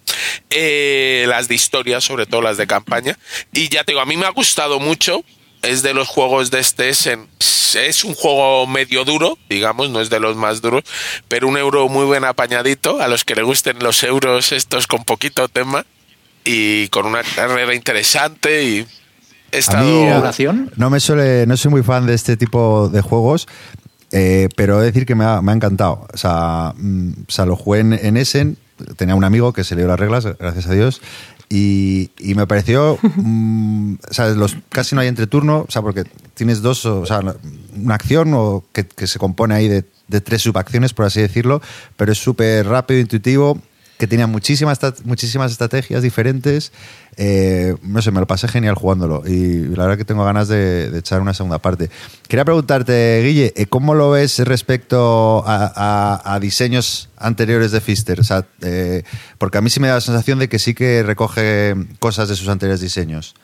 Eh, 0.51 1.25
las 1.29 1.49
de 1.49 1.55
historia, 1.55 2.01
sobre 2.01 2.27
todo 2.27 2.43
las 2.43 2.57
de 2.57 2.67
campaña. 2.67 3.19
Y 3.53 3.69
ya 3.69 3.85
te 3.85 3.93
digo, 3.93 4.01
a 4.01 4.07
mí 4.07 4.17
me 4.17 4.27
ha 4.27 4.31
gustado 4.31 4.79
mucho. 4.81 5.25
Es 5.65 5.83
de 5.83 5.95
los 5.95 6.09
juegos 6.09 6.51
de 6.51 6.61
este 6.61 6.89
Essen. 6.89 7.27
Es 7.75 8.05
un 8.05 8.15
juego 8.15 8.67
medio 8.67 9.05
duro, 9.05 9.37
digamos, 9.49 9.91
no 9.91 10.01
es 10.01 10.09
de 10.09 10.21
los 10.21 10.37
más 10.37 10.61
duros, 10.63 10.85
pero 11.27 11.49
un 11.49 11.57
euro 11.57 11.89
muy 11.89 12.05
buen 12.05 12.25
apañadito. 12.25 13.01
A 13.03 13.09
los 13.09 13.25
que 13.25 13.35
le 13.35 13.43
gusten 13.43 13.79
los 13.81 14.03
euros 14.05 14.53
estos 14.53 14.87
con 14.87 15.05
poquito 15.05 15.49
tema 15.49 15.85
y 16.45 16.87
con 16.89 17.07
una 17.07 17.23
carrera 17.23 17.75
interesante 17.75 18.63
y 18.65 18.87
he 19.51 19.57
A 19.57 19.59
estado... 19.59 19.85
mí, 19.85 20.09
¿Duración? 20.13 20.71
no 20.77 20.91
me 20.91 21.01
suele, 21.01 21.47
no 21.47 21.57
soy 21.57 21.71
muy 21.73 21.83
fan 21.83 22.07
de 22.07 22.15
este 22.15 22.37
tipo 22.37 22.89
de 22.91 23.01
juegos, 23.01 23.49
eh, 24.13 24.49
pero 24.55 24.77
he 24.77 24.81
de 24.81 24.87
decir 24.87 25.07
que 25.07 25.15
me 25.17 25.25
ha, 25.25 25.41
me 25.43 25.51
ha 25.51 25.55
encantado. 25.57 26.07
O 26.13 26.17
sea, 26.17 26.75
mm, 26.77 27.11
o 27.27 27.33
sea, 27.33 27.47
lo 27.47 27.57
jugué 27.57 27.81
en, 27.81 27.93
en 27.95 28.17
Essen, 28.17 28.57
tenía 28.97 29.15
un 29.17 29.25
amigo 29.25 29.53
que 29.53 29.65
se 29.65 29.75
leyó 29.75 29.89
las 29.89 29.99
reglas, 29.99 30.25
gracias 30.39 30.67
a 30.69 30.73
Dios, 30.75 31.01
y, 31.49 32.11
y 32.19 32.35
me 32.35 32.47
pareció, 32.47 32.99
mm, 33.17 33.95
o 34.11 34.15
sea, 34.15 34.29
los, 34.29 34.57
casi 34.71 34.95
no 34.95 35.01
hay 35.01 35.09
entreturno, 35.09 35.65
o 35.69 35.71
sea, 35.71 35.83
porque 35.83 36.05
tienes 36.35 36.63
dos, 36.63 36.85
o 36.87 37.07
sea, 37.07 37.21
una 37.77 37.95
acción 37.95 38.33
o 38.35 38.65
que, 38.73 38.87
que 38.87 39.07
se 39.07 39.19
compone 39.19 39.55
ahí 39.55 39.69
de, 39.69 39.85
de 40.09 40.21
tres 40.21 40.43
subacciones, 40.43 40.93
por 40.93 41.07
así 41.07 41.21
decirlo, 41.21 41.61
pero 41.97 42.13
es 42.13 42.19
súper 42.19 42.67
rápido, 42.67 43.01
intuitivo, 43.01 43.61
que 44.05 44.09
tenía 44.09 44.27
muchísimas, 44.27 44.79
muchísimas 45.05 45.51
estrategias 45.51 46.03
diferentes. 46.03 46.73
Eh, 47.17 47.75
no 47.83 48.03
sé, 48.03 48.11
me 48.11 48.21
lo 48.21 48.27
pasé 48.27 48.49
genial 48.49 48.75
jugándolo 48.75 49.23
y 49.27 49.63
la 49.69 49.85
verdad 49.85 49.97
que 49.97 50.05
tengo 50.05 50.25
ganas 50.27 50.47
de, 50.49 50.91
de 50.91 50.99
echar 50.99 51.23
una 51.23 51.33
segunda 51.33 51.59
parte. 51.59 51.89
Quería 52.29 52.45
preguntarte, 52.45 53.23
Guille, 53.25 53.55
eh, 53.57 53.65
¿cómo 53.65 53.95
lo 53.95 54.11
ves 54.11 54.39
respecto 54.41 55.43
a, 55.47 55.73
a- 55.75 56.35
a 56.35 56.39
diseños 56.41 57.09
anteriores 57.17 57.73
de 57.73 57.81
Fister? 57.81 58.21
O 58.21 58.25
sea, 58.25 58.45
eh, 58.61 59.05
porque 59.39 59.57
a 59.57 59.63
mí 59.63 59.71
sí 59.71 59.81
me 59.81 59.89
da 59.89 59.95
la 59.95 60.01
sensación 60.03 60.39
de 60.39 60.51
que 60.51 60.59
sí 60.59 60.75
que 60.75 61.03
recoge 61.03 61.75
cosas 61.99 62.29
de 62.29 62.37
sus 62.37 62.49
anteriores 62.49 62.83
diseños. 62.83 63.35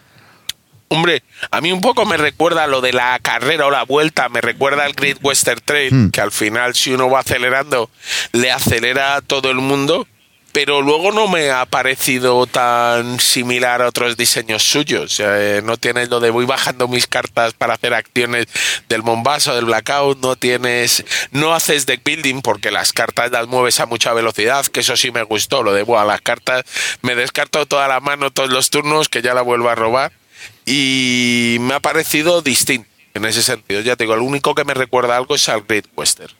Hombre, 0.93 1.23
a 1.53 1.61
mí 1.61 1.71
un 1.71 1.81
poco 1.81 2.05
me 2.05 2.17
recuerda 2.17 2.67
lo 2.67 2.81
de 2.81 2.93
la 2.93 3.17
carrera 3.23 3.67
o 3.67 3.71
la 3.71 3.85
vuelta, 3.85 4.29
me 4.29 4.41
recuerda 4.41 4.85
al 4.85 4.93
Great 4.95 5.19
Western 5.23 5.61
Trail, 5.65 5.95
Hmm. 5.95 6.11
que 6.11 6.21
al 6.21 6.33
final 6.33 6.75
si 6.75 6.93
uno 6.93 7.09
va 7.09 7.21
acelerando, 7.21 7.89
le 8.33 8.51
acelera 8.51 9.15
a 9.15 9.21
todo 9.23 9.51
el 9.53 9.59
mundo, 9.59 10.09
pero 10.53 10.83
luego 10.83 11.13
no 11.13 11.29
me 11.29 11.51
ha 11.51 11.65
parecido 11.67 12.47
tan 12.47 13.21
similar 13.21 13.83
a 13.83 13.89
otros 13.89 14.17
diseños 14.17 14.63
suyos. 14.63 15.21
Eh, 15.23 15.63
no 15.65 15.77
tienes 15.77 16.09
lo 16.09 16.19
de 16.21 16.31
voy 16.31 16.45
bajando 16.45 16.89
mis 16.89 17.07
cartas 17.07 17.53
para 17.55 17.75
hacer 17.75 17.95
acciones 17.95 18.47
del 18.89 19.03
Mombasa 19.03 19.53
o 19.53 19.55
del 19.55 19.67
Blackout, 19.67 20.21
no 20.21 20.37
tienes, 20.37 21.05
no 21.31 21.55
haces 21.55 21.87
deck 21.87 22.03
building 22.05 22.41
porque 22.43 22.71
las 22.71 22.93
cartas 22.93 23.31
las 23.31 23.47
mueves 23.47 23.79
a 23.81 23.87
mucha 23.87 24.13
velocidad, 24.13 24.67
que 24.67 24.81
eso 24.81 24.97
sí 24.97 25.11
me 25.11 25.23
gustó, 25.23 25.63
lo 25.63 25.73
de 25.73 25.83
"Buah, 25.85 26.05
las 26.05 26.21
cartas, 26.21 26.65
me 27.03 27.15
descarto 27.15 27.65
toda 27.67 27.87
la 27.89 28.01
mano 28.01 28.31
todos 28.31 28.51
los 28.51 28.71
turnos, 28.71 29.09
que 29.09 29.23
ya 29.23 29.35
la 29.35 29.43
vuelvo 29.43 29.69
a 29.69 29.75
robar 29.75 30.13
y 30.67 31.59
me 31.61 31.75
ha 31.75 31.81
parecido 31.81 32.43
distinto 32.43 32.89
en 33.15 33.25
ese 33.25 33.43
sentido. 33.43 33.81
Ya 33.81 33.97
te 33.97 34.05
digo, 34.05 34.17
lo 34.17 34.25
único 34.25 34.55
que 34.55 34.65
me 34.65 34.75
recuerda 34.75 35.17
algo 35.17 35.35
es 35.35 35.49
al 35.49 35.63
Great 35.63 35.87
Western. 35.97 36.33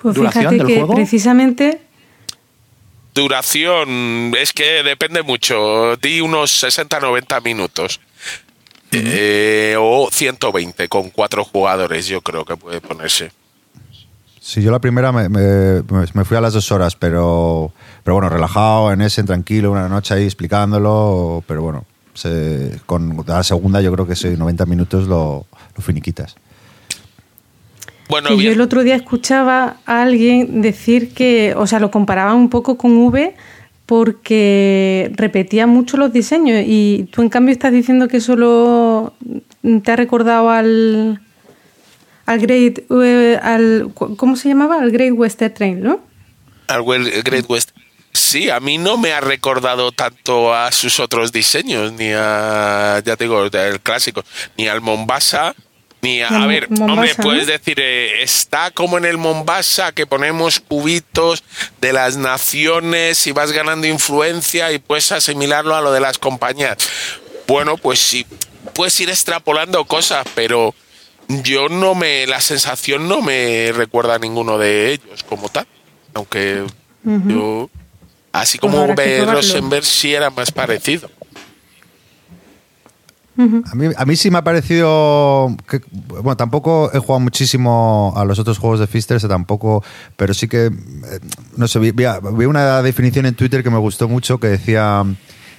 Pues 0.00 0.14
¿Duración 0.14 0.42
fíjate 0.44 0.56
del 0.56 0.66
que 0.66 0.74
juego? 0.76 0.94
precisamente 0.94 1.80
Duración, 3.22 4.32
es 4.38 4.52
que 4.52 4.84
depende 4.84 5.22
mucho. 5.24 5.96
Di 5.96 6.20
unos 6.20 6.62
60-90 6.62 7.42
minutos. 7.42 8.00
Eh, 8.92 9.74
o 9.78 10.08
120 10.10 10.88
con 10.88 11.10
cuatro 11.10 11.44
jugadores, 11.44 12.06
yo 12.06 12.20
creo 12.22 12.44
que 12.44 12.56
puede 12.56 12.80
ponerse. 12.80 13.32
Sí, 14.40 14.62
yo 14.62 14.70
la 14.70 14.78
primera 14.78 15.10
me, 15.10 15.28
me- 15.28 15.82
me 16.14 16.24
fui 16.24 16.36
a 16.36 16.40
las 16.40 16.54
dos 16.54 16.70
horas, 16.70 16.94
pero, 16.94 17.72
pero 18.04 18.14
bueno, 18.14 18.28
relajado, 18.30 18.92
en 18.92 19.02
ese, 19.02 19.24
tranquilo, 19.24 19.72
una 19.72 19.88
noche 19.88 20.14
ahí 20.14 20.24
explicándolo, 20.24 21.42
pero 21.46 21.60
bueno, 21.62 21.84
se- 22.14 22.80
con 22.86 23.24
la 23.26 23.42
segunda 23.42 23.80
yo 23.82 23.92
creo 23.92 24.06
que 24.06 24.14
sí, 24.16 24.28
90 24.28 24.64
minutos 24.64 25.08
lo, 25.08 25.44
lo 25.76 25.82
finiquitas. 25.82 26.36
Bueno, 28.08 28.30
que 28.30 28.42
yo 28.42 28.52
el 28.52 28.60
otro 28.60 28.82
día 28.84 28.94
escuchaba 28.96 29.76
a 29.86 30.02
alguien 30.02 30.60
decir 30.62 31.12
que, 31.14 31.54
o 31.56 31.66
sea, 31.66 31.78
lo 31.78 31.90
comparaban 31.90 32.36
un 32.36 32.48
poco 32.48 32.76
con 32.78 32.96
V 32.96 33.34
porque 33.86 35.10
repetía 35.14 35.66
mucho 35.66 35.96
los 35.96 36.12
diseños 36.12 36.62
y 36.66 37.08
tú 37.10 37.22
en 37.22 37.28
cambio 37.30 37.52
estás 37.52 37.72
diciendo 37.72 38.06
que 38.08 38.20
solo 38.20 39.14
te 39.82 39.92
ha 39.92 39.96
recordado 39.96 40.50
al 40.50 41.20
al 42.26 42.38
Great 42.40 42.80
eh, 42.90 43.38
al 43.42 43.90
¿cómo 43.94 44.36
se 44.36 44.48
llamaba? 44.48 44.80
Al 44.80 44.90
Great 44.90 45.12
Western 45.16 45.54
Train, 45.54 45.80
¿no? 45.82 46.00
al 46.68 46.82
Wel- 46.82 47.22
Great 47.24 47.46
West. 47.48 47.70
Sí, 48.12 48.50
a 48.50 48.60
mí 48.60 48.76
no 48.78 48.98
me 48.98 49.12
ha 49.12 49.20
recordado 49.20 49.90
tanto 49.92 50.54
a 50.54 50.70
sus 50.72 51.00
otros 51.00 51.32
diseños, 51.32 51.92
ni 51.92 52.10
a, 52.14 53.00
ya 53.04 53.16
te 53.16 53.24
digo, 53.24 53.44
el 53.44 53.80
clásico, 53.80 54.22
ni 54.58 54.66
al 54.66 54.80
Mombasa, 54.80 55.54
ni 56.08 56.22
a, 56.22 56.46
ver, 56.46 56.70
Mombasa, 56.70 56.92
hombre, 56.92 57.14
¿no? 57.16 57.24
puedes 57.24 57.46
decir, 57.46 57.78
eh, 57.80 58.22
está 58.22 58.70
como 58.70 58.98
en 58.98 59.04
el 59.04 59.18
Mombasa 59.18 59.92
que 59.92 60.06
ponemos 60.06 60.60
cubitos 60.60 61.44
de 61.80 61.92
las 61.92 62.16
naciones 62.16 63.26
y 63.26 63.32
vas 63.32 63.52
ganando 63.52 63.86
influencia 63.86 64.72
y 64.72 64.78
puedes 64.78 65.12
asimilarlo 65.12 65.74
a 65.74 65.80
lo 65.80 65.92
de 65.92 66.00
las 66.00 66.18
compañías. 66.18 66.76
Bueno, 67.46 67.76
pues 67.76 67.98
sí, 67.98 68.26
puedes 68.74 68.98
ir 69.00 69.10
extrapolando 69.10 69.84
cosas, 69.84 70.26
pero 70.34 70.74
yo 71.28 71.68
no 71.68 71.94
me, 71.94 72.26
la 72.26 72.40
sensación 72.40 73.08
no 73.08 73.20
me 73.20 73.72
recuerda 73.74 74.14
a 74.14 74.18
ninguno 74.18 74.58
de 74.58 74.92
ellos 74.92 75.22
como 75.24 75.48
tal, 75.48 75.66
aunque 76.14 76.64
yo, 77.04 77.70
así 78.32 78.58
Pues 78.58 78.72
como 78.72 78.94
probarlo. 78.94 79.32
Rosenberg 79.32 79.84
sí 79.84 80.14
era 80.14 80.30
más 80.30 80.50
parecido. 80.52 81.10
A 83.70 83.74
mí, 83.76 83.86
a 83.96 84.04
mí 84.04 84.16
sí 84.16 84.30
me 84.30 84.38
ha 84.38 84.42
parecido. 84.44 85.54
Que, 85.68 85.80
bueno, 85.92 86.36
tampoco 86.36 86.90
he 86.92 86.98
jugado 86.98 87.20
muchísimo 87.20 88.12
a 88.16 88.24
los 88.24 88.38
otros 88.38 88.58
juegos 88.58 88.80
de 88.80 88.86
Fister, 88.86 89.20
tampoco, 89.28 89.82
pero 90.16 90.34
sí 90.34 90.48
que. 90.48 90.66
eh, 90.66 90.70
No 91.56 91.68
sé, 91.68 91.78
vi, 91.78 91.92
vi- 91.92 92.06
una 92.46 92.82
definición 92.82 93.26
en 93.26 93.34
Twitter 93.34 93.62
que 93.62 93.70
me 93.70 93.78
gustó 93.78 94.08
mucho 94.08 94.38
que 94.38 94.48
decía 94.48 95.04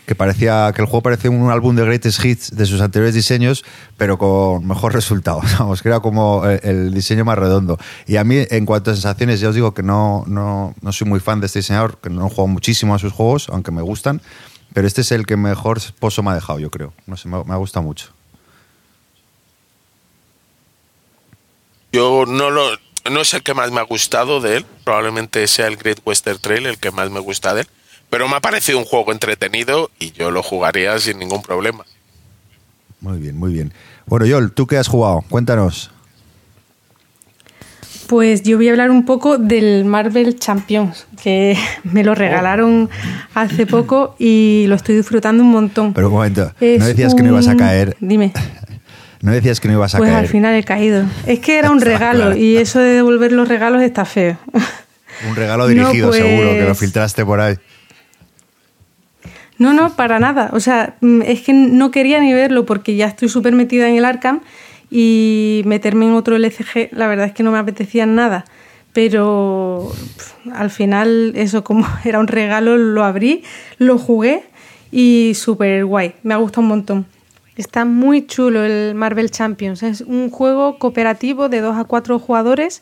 que 0.06 0.16
parecía 0.16 0.72
que 0.76 0.82
el 0.82 0.88
juego 0.88 1.04
parecía 1.04 1.30
un 1.30 1.52
álbum 1.52 1.76
de 1.76 1.86
greatest 1.86 2.26
hits 2.26 2.56
de 2.58 2.66
sus 2.66 2.82
anteriores 2.82 3.14
diseños, 3.14 3.64
pero 3.96 4.18
con 4.18 4.66
mejor 4.68 4.92
resultado. 4.94 5.40
Vamos, 5.60 5.84
que 5.84 5.90
era 5.90 6.00
como 6.00 6.44
el, 6.46 6.60
el 6.64 6.94
diseño 6.96 7.24
más 7.26 7.38
redondo. 7.38 7.78
Y 8.08 8.16
a 8.18 8.24
mí, 8.24 8.38
en 8.50 8.66
cuanto 8.66 8.90
a 8.90 8.96
sensaciones, 8.96 9.40
ya 9.40 9.50
os 9.50 9.56
digo 9.56 9.76
que 9.76 9.84
no, 9.84 10.24
no, 10.26 10.74
no 10.82 10.92
soy 10.92 11.08
muy 11.08 11.20
fan 11.20 11.40
de 11.42 11.46
este 11.46 11.60
diseñador, 11.60 12.00
que 12.02 12.10
no 12.10 12.26
he 12.26 12.30
jugado 12.30 12.48
muchísimo 12.48 12.96
a 12.96 13.00
sus 13.00 13.14
juegos, 13.14 13.50
aunque 13.50 13.70
me 13.72 13.84
gustan. 13.84 14.20
Pero 14.74 14.88
este 14.88 15.02
es 15.02 15.12
el 15.12 15.26
que 15.26 15.36
mejor 15.36 15.80
pozo 16.00 16.24
me 16.24 16.32
ha 16.32 16.36
dejado, 16.36 16.60
yo 16.60 16.70
creo. 16.70 16.94
No 17.08 17.18
sé, 17.18 17.28
me, 17.28 17.44
me 17.44 17.54
ha 17.54 17.58
gustado 17.58 17.84
mucho. 17.84 18.14
Yo 21.92 22.26
no 22.28 22.52
lo 22.52 22.78
no 23.10 23.22
es 23.22 23.34
el 23.34 23.44
que 23.44 23.54
más 23.54 23.72
me 23.72 23.80
ha 23.80 23.84
gustado 23.84 24.42
de 24.42 24.58
él, 24.58 24.66
probablemente 24.84 25.48
sea 25.48 25.68
el 25.68 25.78
Great 25.78 26.00
Western 26.06 26.40
Trail 26.40 26.66
el 26.66 26.78
que 26.78 26.92
más 26.92 27.10
me 27.10 27.20
gusta 27.20 27.54
de 27.54 27.62
él, 27.62 27.68
pero 28.10 28.28
me 28.28 28.36
ha 28.36 28.40
parecido 28.40 28.78
un 28.78 28.86
juego 28.86 29.12
entretenido 29.12 29.90
y 30.00 30.12
yo 30.12 30.32
lo 30.32 30.44
jugaría 30.44 30.98
sin 31.00 31.20
ningún 31.20 31.42
problema. 31.42 31.86
Muy 33.02 33.18
bien, 33.18 33.38
muy 33.38 33.54
bien. 33.54 33.74
Bueno, 34.06 34.26
Yol, 34.26 34.52
¿tú 34.52 34.68
qué 34.68 34.78
has 34.78 34.88
jugado? 34.88 35.24
Cuéntanos. 35.30 35.92
Pues 38.10 38.42
yo 38.42 38.58
voy 38.58 38.68
a 38.70 38.72
hablar 38.72 38.90
un 38.90 39.06
poco 39.06 39.38
del 39.38 39.86
Marvel 39.86 40.40
Champions, 40.40 41.06
que 41.22 41.56
me 41.84 42.04
lo 42.04 42.16
regalaron 42.16 42.90
hace 43.36 43.68
poco 43.68 44.16
y 44.18 44.66
lo 44.68 44.74
estoy 44.74 44.96
disfrutando 44.96 45.44
un 45.44 45.52
montón. 45.52 45.94
Pero 45.94 46.08
un 46.08 46.14
momento, 46.14 46.52
Es 46.60 46.80
no 46.80 46.88
decías 46.88 47.14
que 47.14 47.22
no 47.22 47.30
ibas 47.30 47.48
a 47.48 47.56
caer. 47.56 47.96
Dime. 48.00 48.34
No 49.22 49.34
decías 49.34 49.60
que 49.60 49.68
no 49.68 49.74
ibas 49.74 49.94
a 49.96 49.98
Pues 49.98 50.12
caer. 50.12 50.24
al 50.24 50.30
final 50.30 50.56
he 50.56 50.64
caído. 50.64 51.04
Es 51.28 51.40
que 51.40 51.60
era 51.60 51.72
un 51.72 51.82
regalo 51.92 52.38
y 52.38 52.56
eso 52.56 52.80
de 52.80 52.94
devolver 52.94 53.34
los 53.34 53.50
regalos 53.50 53.82
está 53.82 54.06
feo. 54.06 54.38
Un 55.30 55.36
regalo 55.36 55.64
No, 55.64 55.68
dirigido, 55.68 56.08
pues- 56.08 56.22
seguro, 56.24 56.52
que 56.54 56.64
lo 56.64 56.74
filtraste 56.74 57.26
por 57.26 57.42
ahí. 57.42 57.56
No, 59.58 59.74
no, 59.74 59.94
para 59.98 60.20
nada. 60.20 60.50
O 60.54 60.62
sea, 60.62 60.96
mm, 61.02 61.24
es 61.24 61.42
que 61.42 61.52
no 61.52 61.92
quería 61.92 62.22
ni 62.22 62.32
verlo 62.32 62.66
porque 62.66 62.96
ya 62.96 63.08
estoy 63.08 63.28
súper 63.28 63.52
metida 63.54 63.90
en 63.90 63.98
el 63.98 64.06
Arkham 64.06 64.40
y 64.92 65.62
meterme 65.66 66.06
en 66.06 66.14
otro 66.14 66.36
LCG, 66.36 66.90
la 66.92 67.08
verdad 67.08 67.28
es 67.28 67.34
que 67.34 67.44
no 67.44 67.52
me 67.52 67.60
apetecía 67.60 68.06
nada. 68.06 68.46
Pero 68.94 69.92
al 70.54 70.70
final, 70.70 71.34
eso 71.36 71.64
como 71.64 71.86
era 72.04 72.20
un 72.20 72.28
regalo, 72.28 72.78
lo 72.78 73.04
abrí, 73.04 73.44
lo 73.78 73.98
jugué 73.98 74.44
y 74.92 75.34
súper 75.36 75.86
guay. 75.86 76.16
Me 76.24 76.34
ha 76.34 76.38
gustado 76.38 76.62
un 76.62 76.70
montón. 76.70 77.06
Está 77.56 77.84
muy 77.84 78.26
chulo 78.26 78.64
el 78.64 78.96
Marvel 78.96 79.32
Champions. 79.32 79.84
Es 79.84 80.02
un 80.02 80.30
juego 80.30 80.80
cooperativo 80.80 81.50
de 81.50 81.60
2 81.60 81.78
a 81.78 81.84
4 81.84 82.18
jugadores 82.18 82.82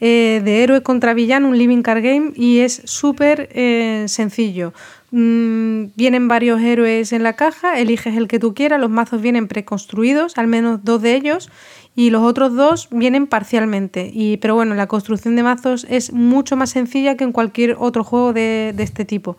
eh, 0.00 0.42
de 0.44 0.62
héroe 0.62 0.82
contra 0.82 1.14
villano, 1.14 1.48
un 1.48 1.58
living 1.58 1.82
card 1.82 2.02
game 2.02 2.32
y 2.34 2.58
es 2.58 2.82
súper 2.84 3.48
eh, 3.52 4.04
sencillo. 4.08 4.72
Mm, 5.10 5.92
vienen 5.96 6.28
varios 6.28 6.60
héroes 6.60 7.12
en 7.12 7.22
la 7.22 7.34
caja, 7.34 7.78
eliges 7.78 8.16
el 8.16 8.28
que 8.28 8.38
tú 8.38 8.54
quieras, 8.54 8.80
los 8.80 8.90
mazos 8.90 9.22
vienen 9.22 9.48
preconstruidos, 9.48 10.36
al 10.36 10.48
menos 10.48 10.84
dos 10.84 11.00
de 11.00 11.14
ellos, 11.14 11.50
y 11.94 12.10
los 12.10 12.22
otros 12.22 12.54
dos 12.54 12.88
vienen 12.90 13.26
parcialmente. 13.26 14.10
Y, 14.12 14.36
pero 14.36 14.54
bueno, 14.54 14.74
la 14.74 14.86
construcción 14.86 15.36
de 15.36 15.42
mazos 15.42 15.86
es 15.88 16.12
mucho 16.12 16.56
más 16.56 16.70
sencilla 16.70 17.16
que 17.16 17.24
en 17.24 17.32
cualquier 17.32 17.76
otro 17.78 18.04
juego 18.04 18.32
de, 18.32 18.74
de 18.76 18.82
este 18.82 19.04
tipo. 19.04 19.38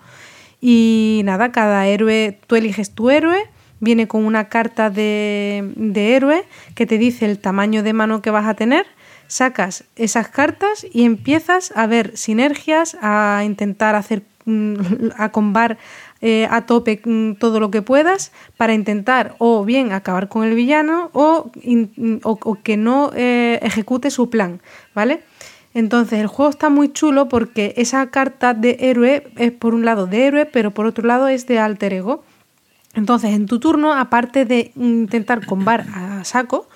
Y 0.59 1.21
nada, 1.25 1.51
cada 1.51 1.85
héroe, 1.85 2.39
tú 2.47 2.55
eliges 2.55 2.91
tu 2.91 3.11
héroe, 3.11 3.43
viene 3.79 4.07
con 4.07 4.25
una 4.25 4.49
carta 4.49 4.89
de, 4.89 5.71
de 5.75 6.15
héroe 6.15 6.43
que 6.73 6.87
te 6.87 6.97
dice 6.97 7.25
el 7.25 7.37
tamaño 7.37 7.83
de 7.83 7.93
mano 7.93 8.21
que 8.23 8.31
vas 8.31 8.47
a 8.47 8.55
tener, 8.55 8.87
sacas 9.27 9.83
esas 9.95 10.29
cartas 10.29 10.85
y 10.91 11.03
empiezas 11.03 11.71
a 11.75 11.87
ver 11.87 12.17
sinergias, 12.17 12.97
a 13.01 13.43
intentar 13.45 13.95
hacer, 13.95 14.23
mm, 14.45 14.75
a 15.17 15.29
combar 15.29 15.77
eh, 16.21 16.47
a 16.49 16.65
tope 16.65 16.99
mm, 17.03 17.33
todo 17.33 17.59
lo 17.59 17.69
que 17.69 17.81
puedas 17.81 18.31
para 18.57 18.73
intentar 18.73 19.35
o 19.37 19.63
bien 19.63 19.91
acabar 19.91 20.29
con 20.29 20.43
el 20.45 20.55
villano 20.55 21.11
o, 21.13 21.51
o 22.23 22.55
que 22.63 22.77
no 22.77 23.11
eh, 23.15 23.59
ejecute 23.61 24.09
su 24.09 24.29
plan, 24.29 24.59
¿vale? 24.95 25.21
Entonces 25.75 26.19
el 26.19 26.25
juego 26.27 26.49
está 26.49 26.69
muy 26.69 26.91
chulo 26.91 27.29
porque 27.29 27.75
esa 27.77 28.09
carta 28.09 28.55
de 28.55 28.77
héroe 28.79 29.27
es 29.35 29.51
por 29.51 29.75
un 29.75 29.85
lado 29.85 30.07
de 30.07 30.25
héroe, 30.25 30.45
pero 30.47 30.71
por 30.71 30.87
otro 30.87 31.05
lado 31.05 31.27
es 31.27 31.45
de 31.45 31.59
alter 31.59 31.93
ego. 31.93 32.23
Entonces 32.95 33.31
en 33.35 33.45
tu 33.45 33.59
turno, 33.59 33.93
aparte 33.93 34.45
de 34.45 34.71
intentar 34.75 35.45
combar 35.45 35.85
a 35.93 36.23
saco, 36.23 36.67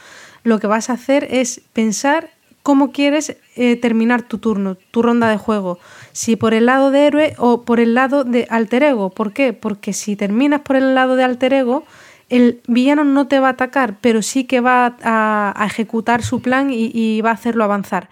lo 0.43 0.59
que 0.59 0.67
vas 0.67 0.91
a 0.91 0.93
hacer 0.93 1.27
es 1.31 1.61
pensar 1.73 2.29
cómo 2.63 2.91
quieres 2.91 3.37
eh, 3.55 3.75
terminar 3.75 4.21
tu 4.23 4.37
turno, 4.37 4.75
tu 4.91 5.01
ronda 5.01 5.29
de 5.29 5.37
juego. 5.37 5.79
Si 6.11 6.35
por 6.35 6.53
el 6.53 6.65
lado 6.65 6.91
de 6.91 7.07
héroe 7.07 7.35
o 7.37 7.63
por 7.63 7.79
el 7.79 7.93
lado 7.93 8.23
de 8.23 8.47
alter 8.49 8.83
ego. 8.83 9.09
¿Por 9.09 9.33
qué? 9.33 9.53
Porque 9.53 9.93
si 9.93 10.15
terminas 10.15 10.61
por 10.61 10.75
el 10.75 10.95
lado 10.95 11.15
de 11.15 11.23
alter 11.23 11.53
ego, 11.53 11.83
el 12.29 12.61
villano 12.67 13.03
no 13.03 13.27
te 13.27 13.39
va 13.39 13.47
a 13.47 13.51
atacar, 13.51 13.97
pero 13.99 14.21
sí 14.21 14.45
que 14.45 14.61
va 14.61 14.95
a, 15.03 15.53
a 15.55 15.65
ejecutar 15.65 16.23
su 16.23 16.41
plan 16.41 16.71
y, 16.71 16.91
y 16.93 17.21
va 17.21 17.31
a 17.31 17.33
hacerlo 17.33 17.63
avanzar. 17.63 18.09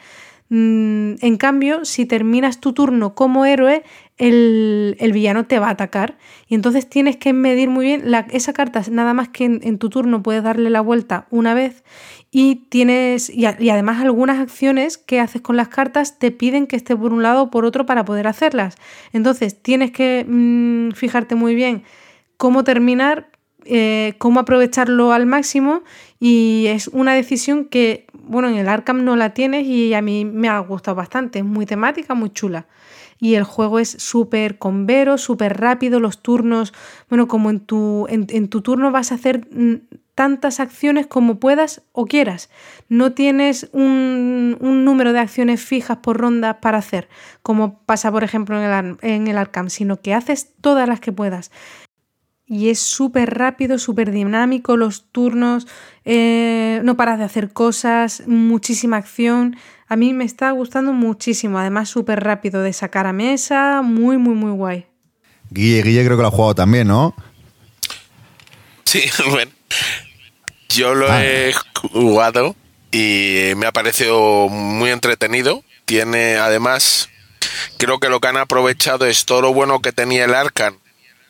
Mm, 0.49 1.15
En 1.21 1.38
cambio, 1.38 1.85
si 1.85 2.05
terminas 2.05 2.59
tu 2.59 2.73
turno 2.73 3.13
como 3.13 3.45
héroe, 3.45 3.83
el, 4.17 4.97
el 4.99 5.12
villano 5.13 5.45
te 5.45 5.59
va 5.59 5.67
a 5.67 5.71
atacar. 5.71 6.17
Y 6.47 6.55
entonces 6.55 6.89
tienes 6.89 7.17
que 7.17 7.33
medir 7.33 7.69
muy 7.69 7.85
bien. 7.85 8.03
Esa 8.31 8.53
carta, 8.53 8.81
nada 8.91 9.13
más 9.13 9.29
que 9.29 9.45
en, 9.45 9.77
tu 9.77 9.89
turno 9.89 10.23
puedes 10.23 10.43
darle 10.43 10.69
la 10.69 10.81
vuelta 10.81 11.27
una 11.29 11.53
vez. 11.53 11.83
Y 12.31 12.67
tienes. 12.69 13.29
Y 13.29 13.45
además, 13.45 14.01
algunas 14.01 14.39
acciones 14.39 14.97
que 14.97 15.19
haces 15.19 15.41
con 15.41 15.55
las 15.55 15.69
cartas 15.69 16.19
te 16.19 16.31
piden 16.31 16.67
que 16.67 16.75
esté 16.75 16.95
por 16.95 17.13
un 17.13 17.23
lado 17.23 17.43
o 17.43 17.51
por 17.51 17.65
otro 17.65 17.85
para 17.85 18.05
poder 18.05 18.27
hacerlas. 18.27 18.75
Entonces, 19.13 19.62
tienes 19.62 19.91
que 19.91 20.25
mm, 20.27 20.91
fijarte 20.91 21.35
muy 21.35 21.55
bien 21.55 21.83
cómo 22.38 22.63
terminar, 22.63 23.29
eh, 23.65 24.15
cómo 24.17 24.39
aprovecharlo 24.39 25.12
al 25.12 25.25
máximo 25.25 25.83
y 26.19 26.67
es 26.67 26.88
una 26.88 27.13
decisión 27.13 27.65
que, 27.65 28.07
bueno, 28.29 28.47
en 28.47 28.57
el 28.57 28.69
Arkham 28.69 29.03
no 29.03 29.15
la 29.15 29.33
tienes 29.33 29.65
y 29.65 29.93
a 29.95 30.01
mí 30.03 30.23
me 30.23 30.49
ha 30.49 30.59
gustado 30.59 30.95
bastante, 30.95 31.39
es 31.39 31.45
muy 31.45 31.65
temática, 31.65 32.13
muy 32.13 32.29
chula. 32.29 32.67
Y 33.19 33.33
el 33.33 33.43
juego 33.43 33.79
es 33.79 33.89
súper 33.89 34.59
convero, 34.59 35.17
súper 35.17 35.59
rápido, 35.59 35.99
los 35.99 36.21
turnos, 36.21 36.73
bueno, 37.09 37.27
como 37.27 37.49
en 37.49 37.59
tu, 37.59 38.05
en, 38.07 38.27
en 38.29 38.47
tu 38.47 38.61
turno 38.61 38.91
vas 38.91 39.11
a 39.11 39.15
hacer 39.15 39.47
mm, 39.51 39.77
tantas 40.13 40.59
acciones 40.59 41.07
como 41.07 41.39
puedas 41.39 41.81
o 41.91 42.05
quieras. 42.05 42.51
No 42.87 43.13
tienes 43.13 43.67
un, 43.73 44.57
un 44.61 44.85
número 44.85 45.11
de 45.11 45.19
acciones 45.19 45.61
fijas 45.61 45.97
por 45.97 46.17
ronda 46.17 46.61
para 46.61 46.77
hacer, 46.77 47.09
como 47.41 47.79
pasa, 47.79 48.11
por 48.11 48.23
ejemplo, 48.23 48.61
en 48.61 48.71
el, 48.71 48.97
en 49.01 49.27
el 49.27 49.37
Arkham, 49.37 49.69
sino 49.69 50.01
que 50.01 50.13
haces 50.13 50.53
todas 50.61 50.87
las 50.87 50.99
que 50.99 51.11
puedas 51.11 51.51
y 52.49 52.69
es 52.69 52.79
súper 52.79 53.35
rápido, 53.38 53.77
súper 53.77 54.09
dinámico, 54.12 54.75
los 54.75 55.05
turnos, 55.12 55.67
eh, 56.03 56.81
no 56.83 56.97
paras 56.97 57.19
de 57.19 57.25
hacer 57.25 57.53
cosas, 57.53 58.23
muchísima 58.25 58.97
acción. 58.97 59.55
A 59.88 59.95
mí 59.95 60.13
me 60.13 60.23
está 60.25 60.49
gustando 60.51 60.91
muchísimo, 60.91 61.59
además 61.59 61.89
súper 61.89 62.23
rápido 62.23 62.62
de 62.63 62.73
sacar 62.73 63.05
a 63.05 63.13
mesa, 63.13 63.81
muy, 63.83 64.17
muy, 64.17 64.33
muy 64.33 64.51
guay. 64.51 64.88
Guille, 65.51 65.83
Guille 65.83 66.03
creo 66.03 66.17
que 66.17 66.21
lo 66.23 66.27
ha 66.27 66.31
jugado 66.31 66.55
también, 66.55 66.88
¿no? 66.88 67.13
Sí, 68.85 69.03
bueno. 69.29 69.51
Yo 70.69 70.93
lo 70.95 71.07
Ah. 71.12 71.23
he 71.23 71.53
jugado 71.91 72.55
y 72.91 73.51
me 73.57 73.65
ha 73.67 73.71
parecido 73.71 74.49
muy 74.49 74.89
entretenido. 74.91 75.63
Tiene, 75.85 76.38
además, 76.38 77.09
creo 77.77 77.99
que 77.99 78.09
lo 78.09 78.19
que 78.19 78.27
han 78.27 78.38
aprovechado 78.38 79.05
es 79.05 79.25
todo 79.25 79.41
lo 79.41 79.53
bueno 79.53 79.81
que 79.81 79.91
tenía 79.91 80.25
el 80.25 80.33
Arcan 80.35 80.75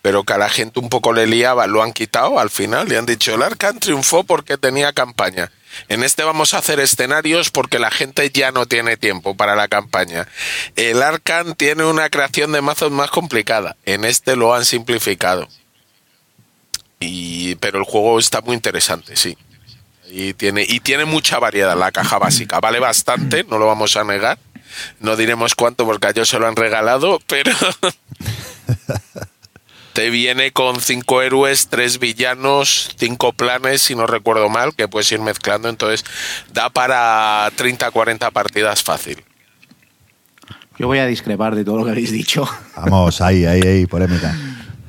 pero 0.01 0.23
que 0.23 0.33
a 0.33 0.37
la 0.37 0.49
gente 0.49 0.79
un 0.79 0.89
poco 0.89 1.13
le 1.13 1.27
liaba, 1.27 1.67
lo 1.67 1.83
han 1.83 1.93
quitado 1.93 2.39
al 2.39 2.49
final 2.49 2.91
y 2.91 2.95
han 2.95 3.05
dicho 3.05 3.35
el 3.35 3.43
Arcan 3.43 3.79
triunfó 3.79 4.23
porque 4.23 4.57
tenía 4.57 4.93
campaña. 4.93 5.51
En 5.87 6.03
este 6.03 6.23
vamos 6.23 6.53
a 6.53 6.59
hacer 6.59 6.79
escenarios 6.79 7.51
porque 7.51 7.79
la 7.79 7.91
gente 7.91 8.29
ya 8.31 8.51
no 8.51 8.65
tiene 8.65 8.97
tiempo 8.97 9.35
para 9.35 9.55
la 9.55 9.67
campaña. 9.67 10.27
El 10.75 11.01
Arcan 11.01 11.55
tiene 11.55 11.85
una 11.85 12.09
creación 12.09 12.51
de 12.51 12.61
mazos 12.61 12.91
más 12.91 13.11
complicada. 13.11 13.75
En 13.85 14.05
este 14.05 14.35
lo 14.35 14.53
han 14.53 14.65
simplificado. 14.65 15.47
Y, 16.99 17.55
pero 17.55 17.79
el 17.79 17.85
juego 17.85 18.19
está 18.19 18.41
muy 18.41 18.55
interesante, 18.55 19.15
sí. 19.15 19.37
Y 20.11 20.33
tiene, 20.33 20.65
y 20.67 20.79
tiene 20.79 21.05
mucha 21.05 21.39
variedad 21.39 21.77
la 21.77 21.91
caja 21.91 22.17
básica. 22.17 22.59
Vale 22.59 22.79
bastante, 22.79 23.43
no 23.43 23.57
lo 23.57 23.67
vamos 23.67 23.95
a 23.95 24.03
negar. 24.03 24.39
No 24.99 25.15
diremos 25.15 25.55
cuánto 25.55 25.85
porque 25.85 26.07
a 26.07 26.09
ellos 26.11 26.29
se 26.29 26.39
lo 26.39 26.47
han 26.47 26.55
regalado, 26.55 27.19
pero 27.27 27.51
te 29.99 30.09
viene 30.09 30.51
con 30.51 30.79
cinco 30.79 31.21
héroes, 31.21 31.67
tres 31.67 31.99
villanos, 31.99 32.89
cinco 32.95 33.33
planes, 33.33 33.81
si 33.81 33.95
no 33.95 34.07
recuerdo 34.07 34.47
mal, 34.47 34.73
que 34.73 34.87
puedes 34.87 35.11
ir 35.11 35.19
mezclando. 35.19 35.67
Entonces 35.67 36.05
da 36.53 36.69
para 36.69 37.51
30, 37.57 37.91
40 37.91 38.31
partidas 38.31 38.81
fácil. 38.81 39.21
Yo 40.77 40.87
voy 40.87 40.99
a 40.99 41.05
discrepar 41.05 41.53
de 41.53 41.65
todo 41.65 41.79
lo 41.79 41.83
que 41.83 41.91
habéis 41.91 42.13
dicho. 42.13 42.47
Vamos, 42.77 43.19
ahí, 43.19 43.43
ahí, 43.43 43.59
ahí, 43.61 43.85
polémica. 43.87 44.33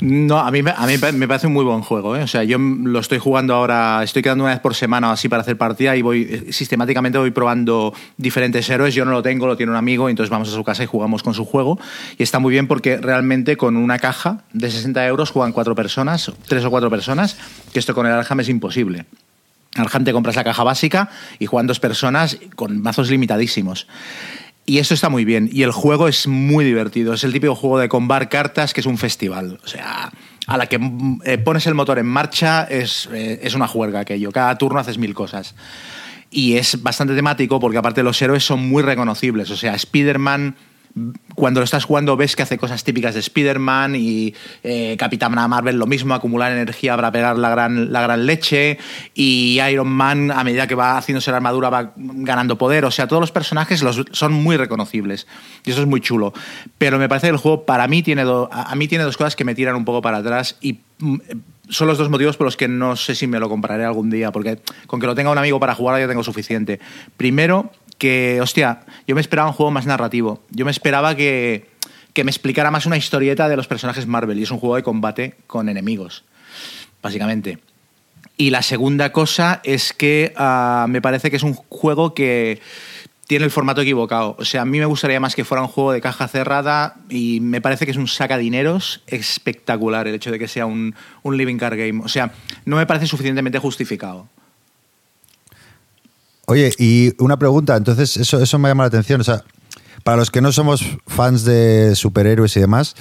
No, 0.01 0.39
a 0.39 0.51
mí, 0.51 0.61
a 0.61 0.87
mí 0.87 0.95
me 1.13 1.29
parece 1.29 1.47
un 1.47 1.53
muy 1.53 1.65
buen 1.65 1.83
juego. 1.83 2.17
¿eh? 2.17 2.23
O 2.23 2.27
sea, 2.27 2.43
yo 2.43 2.59
lo 2.59 3.01
estoy 3.01 3.19
jugando 3.19 3.55
ahora, 3.55 4.03
estoy 4.03 4.23
quedando 4.23 4.45
una 4.45 4.55
vez 4.55 4.61
por 4.61 4.75
semana 4.75 5.11
o 5.11 5.13
así 5.13 5.29
para 5.29 5.43
hacer 5.43 5.59
partida 5.59 5.95
y 5.95 6.03
voy 6.03 6.23
eh, 6.23 6.53
sistemáticamente 6.53 7.19
voy 7.19 7.31
probando 7.33 7.93
diferentes 8.17 8.69
héroes. 8.71 8.95
Yo 8.95 9.05
no 9.05 9.11
lo 9.11 9.23
tengo, 9.23 9.47
lo 9.47 9.57
tiene 9.57 9.73
un 9.73 9.77
amigo, 9.77 10.09
entonces 10.09 10.31
vamos 10.31 10.49
a 10.49 10.53
su 10.53 10.65
casa 10.65 10.83
y 10.83 10.87
jugamos 10.87 11.23
con 11.23 11.35
su 11.35 11.45
juego. 11.45 11.79
Y 12.17 12.23
está 12.23 12.39
muy 12.39 12.53
bien 12.53 12.67
porque 12.67 12.97
realmente 12.97 13.57
con 13.57 13.77
una 13.77 13.99
caja 13.99 14.45
de 14.53 14.71
60 14.71 15.07
euros 15.07 15.31
juegan 15.31 15.53
cuatro 15.53 15.75
personas, 15.75 16.33
tres 16.49 16.65
o 16.65 16.71
cuatro 16.71 16.89
personas, 16.89 17.37
que 17.73 17.79
esto 17.79 17.95
con 17.95 18.07
el 18.07 18.13
Arkham 18.13 18.41
es 18.41 18.49
imposible. 18.49 19.05
Arkham 19.77 20.05
te 20.05 20.13
compras 20.13 20.35
la 20.35 20.45
caja 20.45 20.65
básica 20.65 21.11
y 21.39 21.47
juegan 21.47 21.67
dos 21.67 21.79
personas 21.79 22.39
con 22.57 22.81
mazos 22.81 23.11
limitadísimos. 23.11 23.87
Y 24.71 24.79
eso 24.79 24.95
está 24.95 25.09
muy 25.09 25.25
bien. 25.25 25.51
Y 25.53 25.65
el 25.65 25.73
juego 25.73 26.07
es 26.07 26.29
muy 26.29 26.65
divertido. 26.65 27.13
Es 27.13 27.25
el 27.25 27.33
típico 27.33 27.57
juego 27.57 27.81
de 27.81 27.89
combar 27.89 28.29
cartas 28.29 28.73
que 28.73 28.79
es 28.79 28.87
un 28.87 28.99
festival. 28.99 29.59
O 29.65 29.67
sea, 29.67 30.13
a 30.47 30.57
la 30.57 30.67
que 30.67 30.79
mm, 30.79 31.23
eh, 31.25 31.39
pones 31.39 31.67
el 31.67 31.75
motor 31.75 31.99
en 31.99 32.07
marcha 32.07 32.69
es, 32.71 33.09
eh, 33.13 33.41
es 33.43 33.57
una 33.57 33.67
juerga 33.67 33.99
aquello. 33.99 34.31
Cada 34.31 34.57
turno 34.59 34.79
haces 34.79 34.97
mil 34.97 35.13
cosas. 35.13 35.57
Y 36.31 36.55
es 36.55 36.81
bastante 36.85 37.17
temático 37.17 37.59
porque 37.59 37.79
aparte 37.79 38.05
los 38.05 38.23
héroes 38.23 38.45
son 38.45 38.69
muy 38.69 38.85
reconocibles. 38.85 39.51
O 39.51 39.57
sea, 39.57 39.75
Spider-Man, 39.75 40.55
cuando 41.35 41.61
lo 41.61 41.65
estás 41.65 41.85
jugando 41.85 42.17
ves 42.17 42.35
que 42.37 42.43
hace 42.43 42.59
cosas 42.59 42.83
típicas 42.85 43.15
de 43.15 43.21
Spider-Man 43.21 43.95
y 43.97 44.35
eh, 44.65 44.97
Capitana 44.99 45.47
Marvel 45.47 45.77
lo 45.77 45.87
mismo, 45.87 46.15
acumular 46.15 46.51
energía 46.53 46.97
para 46.97 47.13
pegar 47.13 47.39
la 47.39 47.49
gran, 47.51 47.93
la 47.93 48.03
gran 48.03 48.27
leche 48.27 48.79
y 49.15 49.61
Iron 49.71 49.89
Man 49.89 50.31
a 50.31 50.43
medida 50.45 50.67
que 50.67 50.75
va 50.75 50.99
haciéndose 50.99 51.31
la 51.31 51.37
armadura 51.39 51.71
va 51.71 51.93
ganando 51.97 52.59
poder. 52.59 52.85
O 52.85 52.91
sea, 52.91 53.07
todos 53.07 53.21
los 53.21 53.31
personajes 53.33 53.83
los, 53.83 54.05
son 54.13 54.33
muy 54.33 54.57
reconocibles 54.57 55.27
y 55.65 55.71
eso 55.71 55.81
es 55.81 55.87
muy 55.87 56.01
chulo. 56.01 56.33
Pero 56.79 56.99
me 56.99 57.09
parece 57.09 57.29
que 57.29 57.33
el 57.33 57.37
juego 57.39 57.65
para 57.65 57.87
mí 57.87 58.03
tiene, 58.03 58.25
do- 58.25 58.49
a 58.53 58.75
mí 58.75 58.89
tiene 58.89 59.05
dos 59.05 59.17
cosas 59.17 59.37
que 59.37 59.45
me 59.45 59.55
tiran 59.55 59.77
un 59.77 59.85
poco 59.85 60.03
para 60.03 60.19
atrás 60.19 60.57
y 60.61 60.81
mm, 60.99 61.17
son 61.69 61.87
los 61.87 61.99
dos 61.99 62.11
motivos 62.11 62.37
por 62.37 62.47
los 62.47 62.57
que 62.57 62.67
no 62.67 62.97
sé 62.97 63.15
si 63.15 63.29
me 63.29 63.39
lo 63.39 63.49
compraré 63.49 63.85
algún 63.85 64.11
día, 64.11 64.33
porque 64.33 64.59
con 64.89 64.99
que 64.99 65.07
lo 65.07 65.15
tenga 65.15 65.31
un 65.31 65.39
amigo 65.39 65.61
para 65.61 65.75
jugar 65.77 66.01
ya 66.01 66.09
tengo 66.09 66.25
suficiente. 66.25 66.81
Primero, 67.17 67.71
que, 68.01 68.41
hostia, 68.41 68.81
yo 69.07 69.15
me 69.15 69.21
esperaba 69.21 69.49
un 69.49 69.55
juego 69.55 69.71
más 69.71 69.87
narrativo. 69.87 70.43
Yo 70.51 70.65
me 70.65 70.71
esperaba 70.71 71.15
que, 71.15 71.69
que 72.15 72.25
me 72.25 72.31
explicara 72.31 72.71
más 72.71 72.87
una 72.87 72.97
historieta 72.97 73.49
de 73.49 73.57
los 73.57 73.69
personajes 73.69 74.07
Marvel, 74.07 74.39
y 74.39 74.43
es 74.43 74.51
un 74.51 74.59
juego 74.59 74.75
de 74.75 74.83
combate 74.83 75.37
con 75.47 75.69
enemigos, 75.69 76.25
básicamente. 77.03 77.59
Y 78.39 78.51
la 78.51 78.63
segunda 78.63 79.13
cosa 79.13 79.61
es 79.65 79.93
que 79.93 80.33
ah, 80.37 80.87
me 80.89 81.03
parece 81.03 81.31
que 81.31 81.37
es 81.37 81.43
un 81.43 81.53
juego 81.53 82.15
que 82.15 82.63
tiene 83.27 83.45
el 83.45 83.51
formato 83.51 83.83
equivocado. 83.83 84.35
O 84.39 84.47
sea, 84.47 84.63
a 84.63 84.65
mí 84.65 84.79
me 84.79 84.87
gustaría 84.87 85.21
más 85.21 85.37
que 85.37 85.45
fuera 85.45 85.61
un 85.61 85.69
juego 85.69 85.93
de 85.93 86.01
caja 86.01 86.27
cerrada 86.27 86.97
y 87.11 87.41
me 87.41 87.61
parece 87.61 87.85
que 87.85 87.91
es 87.91 87.99
un 87.99 88.09
sacadineros 88.09 89.03
espectacular 89.07 90.09
el 90.09 90.15
hecho 90.15 90.31
de 90.31 90.39
que 90.39 90.49
sea 90.49 90.65
un, 90.65 90.95
un 91.23 91.37
living 91.37 91.59
card 91.59 91.77
game. 91.77 92.03
O 92.03 92.09
sea, 92.09 92.33
no 92.65 92.77
me 92.77 92.87
parece 92.87 93.07
suficientemente 93.07 93.59
justificado. 93.59 94.27
Oye, 96.51 96.73
y 96.79 97.15
una 97.23 97.39
pregunta, 97.39 97.77
entonces 97.77 98.17
eso, 98.17 98.43
eso 98.43 98.59
me 98.59 98.69
llama 98.69 98.83
la 98.83 98.89
atención. 98.89 99.21
O 99.21 99.25
sea, 99.25 99.45
para 100.03 100.17
los 100.17 100.33
que 100.33 100.41
no 100.41 100.51
somos 100.51 100.85
fans 101.07 101.45
de 101.45 101.95
superhéroes 101.95 102.57
y 102.57 102.61
demás, 102.61 102.97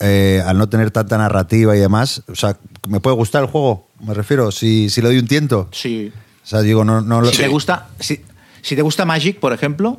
eh, 0.00 0.42
al 0.44 0.58
no 0.58 0.68
tener 0.68 0.90
tanta 0.90 1.16
narrativa 1.16 1.74
y 1.74 1.80
demás, 1.80 2.22
o 2.28 2.34
sea, 2.34 2.58
¿me 2.90 3.00
puede 3.00 3.16
gustar 3.16 3.42
el 3.42 3.48
juego? 3.48 3.88
Me 4.00 4.12
refiero, 4.12 4.52
si, 4.52 4.90
si 4.90 5.00
le 5.00 5.08
doy 5.08 5.18
un 5.18 5.26
tiento. 5.26 5.70
Sí. 5.72 6.12
O 6.44 6.46
sea, 6.46 6.60
digo, 6.60 6.84
no, 6.84 7.00
no 7.00 7.22
lo 7.22 7.30
Si 7.30 7.38
te 7.38 7.48
gusta, 7.48 7.88
si, 7.98 8.20
si 8.60 8.76
te 8.76 8.82
gusta 8.82 9.06
Magic, 9.06 9.40
por 9.40 9.54
ejemplo, 9.54 9.98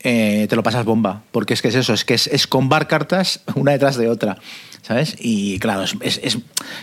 eh, 0.00 0.46
te 0.48 0.56
lo 0.56 0.62
pasas 0.62 0.84
bomba. 0.84 1.22
Porque 1.32 1.54
es 1.54 1.62
que 1.62 1.68
es 1.68 1.74
eso, 1.74 1.92
es 1.92 2.04
que 2.04 2.14
es, 2.14 2.26
es 2.28 2.46
combar 2.46 2.86
cartas 2.86 3.40
una 3.54 3.72
detrás 3.72 3.96
de 3.96 4.08
otra. 4.08 4.38
¿Sabes? 4.80 5.16
Y 5.18 5.58
claro, 5.58 5.84
es, 6.00 6.38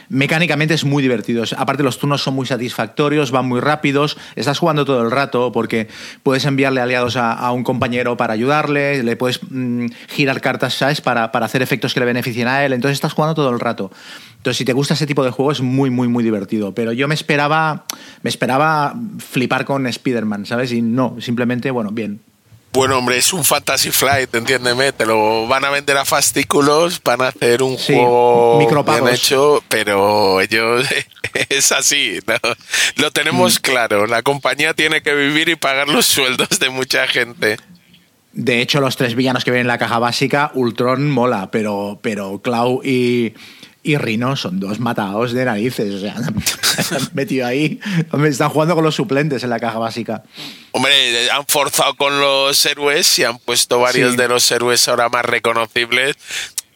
mecánicamente 0.10 0.76
es 0.76 0.86
muy 0.86 1.02
divertido. 1.02 1.44
Aparte, 1.58 1.82
los 1.82 1.98
turnos 1.98 2.22
son 2.22 2.36
muy 2.36 2.46
satisfactorios, 2.46 3.32
van 3.32 3.48
muy 3.48 3.62
rápidos. 3.62 4.16
Estás 4.36 4.60
jugando 4.60 4.86
todo 4.86 5.02
el 5.02 5.10
rato 5.10 5.52
porque 5.52 5.88
puedes 6.22 6.46
enviarle 6.46 6.82
aliados 6.82 7.16
a, 7.16 7.34
a 7.34 7.52
un 7.52 7.64
compañero 7.64 8.16
para 8.16 8.34
ayudarle, 8.34 9.02
le 9.02 9.16
puedes 9.16 9.40
mm, 9.50 9.88
girar 10.08 10.40
cartas, 10.40 10.76
¿sabes? 10.76 11.02
Para, 11.02 11.32
para 11.32 11.48
hacer 11.48 11.64
efectos 11.64 11.96
que 11.96 12.00
le 12.00 12.06
beneficien 12.06 12.48
a 12.48 12.64
él. 12.64 12.74
Entonces 12.74 12.96
estás 12.96 13.14
jugando 13.14 13.34
todo 13.34 13.50
el 13.50 13.60
rato. 13.60 13.92
Entonces, 14.38 14.60
si 14.60 14.66
te 14.66 14.74
gusta 14.74 14.94
ese 14.94 15.08
tipo 15.08 15.24
de 15.24 15.32
juego, 15.32 15.52
es 15.52 15.62
muy, 15.62 15.90
muy, 15.90 16.08
muy 16.08 16.24
divertido. 16.24 16.76
Pero 16.76 16.92
yo 16.92 17.08
me 17.08 17.16
esperaba, 17.16 17.86
me 18.22 18.30
esperaba 18.30 18.94
flipar 19.18 19.66
con 19.66 19.88
Spider-Man, 19.88 20.46
¿sabes? 20.46 20.72
Y 20.72 20.84
no, 20.84 21.16
simplemente, 21.20 21.72
bueno, 21.72 21.90
bien. 21.90 22.20
Bueno, 22.76 22.98
hombre, 22.98 23.18
es 23.18 23.32
un 23.32 23.46
Fantasy 23.46 23.90
Flight, 23.90 24.36
entiéndeme. 24.36 24.92
Te 24.92 25.06
lo 25.06 25.48
van 25.48 25.64
a 25.64 25.70
vender 25.70 25.96
a 25.96 26.04
fascículos, 26.04 27.02
van 27.04 27.22
a 27.22 27.30
hacer 27.30 27.64
un 27.64 27.78
Sí, 27.78 27.94
juego 27.94 28.60
micropagos. 28.60 29.02
bien 29.04 29.16
hecho, 29.16 29.64
pero 29.70 30.42
ellos 30.42 30.86
es 31.50 31.72
así. 31.72 32.20
¿no? 32.28 32.36
Lo 32.98 33.08
Mm. 33.08 33.12
tenemos 33.14 33.60
claro. 33.60 34.08
La 34.08 34.22
compañía 34.24 34.74
tiene 34.74 35.02
que 35.02 35.16
vivir 35.16 35.48
y 35.48 35.56
pagar 35.56 35.88
los 35.88 36.06
sueldos 36.06 36.60
de 36.60 36.70
mucha 36.70 37.08
gente. 37.08 37.58
De 38.34 38.60
hecho, 38.62 38.82
los 38.82 38.98
tres 38.98 39.16
villanos 39.16 39.46
que 39.46 39.52
vienen 39.52 39.62
en 39.62 39.68
la 39.70 39.78
caja 39.78 39.98
básica, 39.98 40.52
Ultron 40.56 41.10
mola, 41.10 41.50
pero, 41.52 42.00
pero 42.02 42.42
Clau 42.42 42.82
y, 42.84 43.34
y 43.86 43.98
Rhino 43.98 44.36
son 44.36 44.60
dos 44.60 44.80
matados 44.80 45.32
de 45.34 45.46
narices. 45.46 45.94
O 45.94 46.00
sea, 46.00 46.16
han 46.98 47.10
metido 47.14 47.46
ahí. 47.48 47.80
Hombre, 48.12 48.30
están 48.30 48.50
jugando 48.50 48.76
con 48.76 48.84
los 48.84 48.96
suplentes 48.96 49.44
en 49.44 49.50
la 49.52 49.60
caja 49.60 49.78
básica. 49.78 50.24
Hombre, 50.72 51.30
han 51.32 51.46
forzado 51.48 51.96
con 51.96 52.20
los 52.20 52.66
héroes 52.66 53.20
y 53.20 53.24
han 53.24 53.38
puesto 53.40 53.80
varios 53.80 54.12
Sí. 54.12 54.18
de 54.18 54.28
los 54.28 54.52
héroes 54.52 54.88
ahora 54.88 55.10
más 55.10 55.24
reconocibles. 55.26 56.16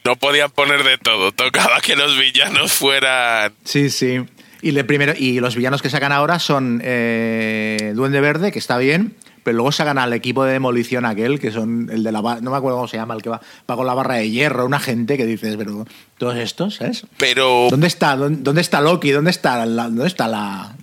No 0.05 0.15
podían 0.15 0.51
poner 0.51 0.83
de 0.83 0.97
todo. 0.97 1.31
Tocaba 1.31 1.81
que 1.81 1.95
los 1.95 2.17
villanos 2.17 2.71
fueran 2.71 3.51
Sí, 3.65 3.89
sí. 3.89 4.21
Y, 4.61 4.71
le 4.71 4.83
primero, 4.83 5.13
y 5.17 5.39
los 5.39 5.55
villanos 5.55 5.81
que 5.81 5.89
sacan 5.89 6.11
ahora 6.11 6.37
son 6.39 6.81
eh, 6.83 7.93
Duende 7.95 8.19
Verde, 8.21 8.51
que 8.51 8.59
está 8.59 8.77
bien, 8.77 9.15
pero 9.43 9.57
luego 9.57 9.71
sacan 9.71 9.97
al 9.97 10.13
equipo 10.13 10.43
de 10.43 10.53
demolición 10.53 11.05
aquel, 11.05 11.39
que 11.39 11.51
son 11.51 11.89
el 11.91 12.03
de 12.03 12.11
la 12.11 12.21
no 12.21 12.51
me 12.51 12.57
acuerdo 12.57 12.77
cómo 12.77 12.87
se 12.87 12.97
llama, 12.97 13.13
el 13.13 13.21
que 13.21 13.29
va, 13.29 13.41
va 13.69 13.75
con 13.75 13.85
la 13.85 13.93
barra 13.93 14.15
de 14.15 14.29
hierro, 14.29 14.65
una 14.65 14.79
gente 14.79 15.17
que 15.17 15.25
dices, 15.25 15.55
pero 15.57 15.85
todos 16.17 16.35
estos, 16.37 16.75
¿sabes? 16.75 17.05
pero 17.17 17.67
¿Dónde 17.69 17.87
está, 17.87 18.15
dónde, 18.15 18.41
dónde 18.41 18.61
está 18.61 18.81
Loki? 18.81 19.11
¿Dónde 19.11 19.31
está 19.31 19.65
la, 19.65 19.83
dónde 19.83 20.07
está 20.07 20.27
la 20.27 20.75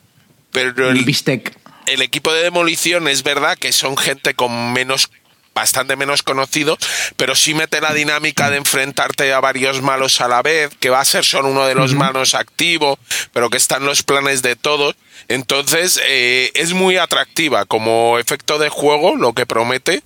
pero 0.51 0.91
el 0.91 0.99
el, 0.99 1.05
bistec? 1.05 1.57
el 1.87 2.03
equipo 2.03 2.33
de 2.33 2.43
demolición 2.43 3.09
es 3.09 3.23
verdad 3.23 3.57
que 3.57 3.73
son 3.73 3.97
gente 3.97 4.35
con 4.35 4.73
menos 4.73 5.11
bastante 5.57 5.97
menos 5.97 6.23
conocido, 6.23 6.77
pero 7.17 7.35
sí 7.35 7.55
mete 7.55 7.81
la 7.81 7.95
dinámica 7.95 8.51
de 8.51 8.59
enfrentarte 8.59 9.33
a 9.33 9.41
varios 9.41 9.81
malos 9.81 10.21
a 10.21 10.29
la 10.29 10.43
vez, 10.43 10.71
que 10.79 10.91
va 10.91 11.01
a 11.01 11.05
ser 11.07 11.25
solo 11.25 11.49
uno 11.49 11.67
de 11.67 11.75
los 11.75 11.95
malos 11.95 12.35
activo, 12.35 12.99
pero 13.33 13.49
que 13.49 13.57
están 13.57 13.87
los 13.87 14.03
planes 14.03 14.43
de 14.43 14.55
todos. 14.55 14.97
Entonces, 15.29 16.01
eh, 16.09 16.51
es 16.55 16.73
muy 16.73 16.97
atractiva 16.97 17.65
como 17.65 18.19
efecto 18.19 18.59
de 18.59 18.69
juego, 18.69 19.17
lo 19.17 19.33
que 19.33 19.47
promete. 19.47 20.03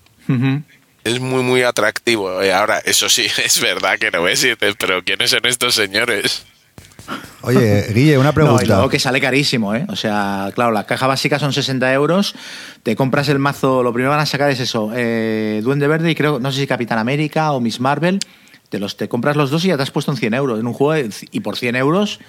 Es 1.02 1.18
muy, 1.18 1.42
muy 1.42 1.62
atractivo. 1.62 2.40
Eh, 2.42 2.52
ahora, 2.52 2.78
eso 2.78 3.08
sí, 3.08 3.26
es 3.44 3.60
verdad 3.60 3.98
que 3.98 4.10
no 4.10 4.22
ves 4.22 4.44
y 4.44 4.50
dices, 4.50 4.74
pero 4.78 5.02
¿quiénes 5.04 5.30
son 5.30 5.44
estos 5.46 5.74
señores? 5.74 6.44
Oye, 7.42 7.86
Guille, 7.92 8.18
una 8.18 8.26
No, 8.26 8.30
y 8.30 8.34
pregunta. 8.34 8.64
luego 8.66 8.88
que 8.88 8.98
sale 9.00 9.20
carísimo, 9.20 9.74
¿eh? 9.74 9.84
O 9.88 9.96
sea, 9.96 10.50
claro, 10.54 10.70
la 10.70 10.84
caja 10.86 11.06
básica 11.06 11.38
son 11.38 11.52
60 11.52 11.92
euros, 11.94 12.34
te 12.82 12.94
compras 12.94 13.28
el 13.30 13.38
mazo, 13.38 13.82
lo 13.82 13.92
primero 13.92 14.10
que 14.10 14.16
van 14.16 14.22
a 14.22 14.26
sacar 14.26 14.50
es 14.50 14.60
eso, 14.60 14.92
eh, 14.94 15.60
Duende 15.64 15.88
Verde 15.88 16.10
y 16.10 16.14
creo, 16.14 16.38
no 16.38 16.52
sé 16.52 16.60
si 16.60 16.66
Capitán 16.66 16.98
América 16.98 17.52
o 17.52 17.60
Miss 17.60 17.80
Marvel, 17.80 18.20
te, 18.68 18.78
los, 18.78 18.96
te 18.96 19.08
compras 19.08 19.34
los 19.36 19.50
dos 19.50 19.64
y 19.64 19.68
ya 19.68 19.76
te 19.76 19.82
has 19.82 19.90
puesto 19.90 20.12
en 20.12 20.18
100 20.18 20.34
euros 20.34 20.60
en 20.60 20.66
un 20.66 20.74
juego 20.74 20.92
de- 20.92 21.10
y 21.32 21.40
por 21.40 21.56
100 21.56 21.74
euros 21.76 22.20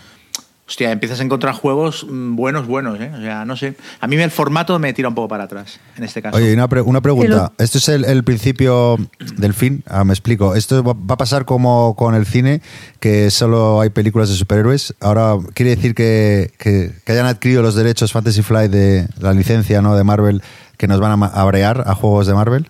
Hostia, 0.68 0.92
empiezas 0.92 1.20
a 1.20 1.24
encontrar 1.24 1.54
juegos 1.54 2.06
mm, 2.10 2.36
buenos, 2.38 2.66
buenos, 2.66 2.98
¿eh? 3.00 3.12
O 3.14 3.20
sea, 3.20 3.44
no 3.44 3.58
sé. 3.58 3.76
A 4.00 4.08
mí 4.08 4.16
el 4.16 4.32
formato 4.32 4.80
me 4.80 4.94
tira 4.94 5.10
un 5.10 5.16
poco 5.16 5.28
para 5.28 5.44
atrás, 5.44 5.82
en 5.98 6.06
este 6.06 6.22
caso. 6.22 6.38
Oye, 6.38 6.54
una, 6.54 6.70
pre- 6.70 6.82
una 6.82 7.02
pregunta. 7.02 7.52
El 7.58 7.64
¿Esto 7.66 7.78
es 7.80 7.90
el, 7.90 8.06
el 8.06 8.24
principio 8.24 8.98
del 9.36 9.54
fin? 9.54 9.84
Ah, 9.86 10.06
me 10.06 10.14
explico. 10.14 10.56
¿Esto 10.56 10.82
va 10.82 10.96
a 11.14 11.18
pasar 11.18 11.44
como 11.44 11.96
con 11.98 12.16
el 12.16 12.26
cine, 12.26 12.62
que 13.02 13.30
solo 13.32 13.82
hay 13.82 13.90
películas 13.90 14.30
de 14.30 14.36
superhéroes? 14.36 14.94
Ahora, 15.02 15.36
¿quiere 15.54 15.76
decir 15.76 15.94
que, 15.94 16.54
que- 16.58 16.94
que 17.06 17.12
hayan 17.12 17.26
adquirido 17.26 17.62
los 17.62 17.76
derechos 17.76 18.14
Fantasy 18.14 18.42
Flight 18.42 18.72
de 18.72 19.08
la 19.20 19.34
licencia 19.34 19.82
¿no? 19.82 19.96
de 19.98 20.06
Marvel 20.06 20.42
que 20.78 20.88
nos 20.88 21.02
van 21.02 21.22
a 21.22 21.26
abrear 21.28 21.84
a 21.86 21.96
juegos 21.96 22.28
de 22.28 22.34
Marvel? 22.34 22.70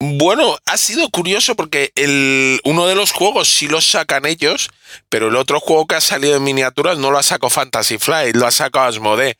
Bueno, 0.00 0.56
ha 0.66 0.76
sido 0.76 1.08
curioso 1.10 1.56
porque 1.56 1.90
el, 1.96 2.60
uno 2.62 2.86
de 2.86 2.94
los 2.94 3.10
juegos 3.10 3.48
sí 3.48 3.66
los 3.66 3.84
sacan 3.84 4.26
ellos, 4.26 4.70
pero 5.08 5.26
el 5.26 5.34
otro 5.34 5.58
juego 5.58 5.88
que 5.88 5.96
ha 5.96 6.00
salido 6.00 6.36
en 6.36 6.44
miniaturas 6.44 6.98
no 6.98 7.10
lo 7.10 7.18
ha 7.18 7.24
sacado 7.24 7.50
Fantasy 7.50 7.98
Flight, 7.98 8.36
lo 8.36 8.46
ha 8.46 8.52
sacado 8.52 8.86
Asmodee. 8.86 9.38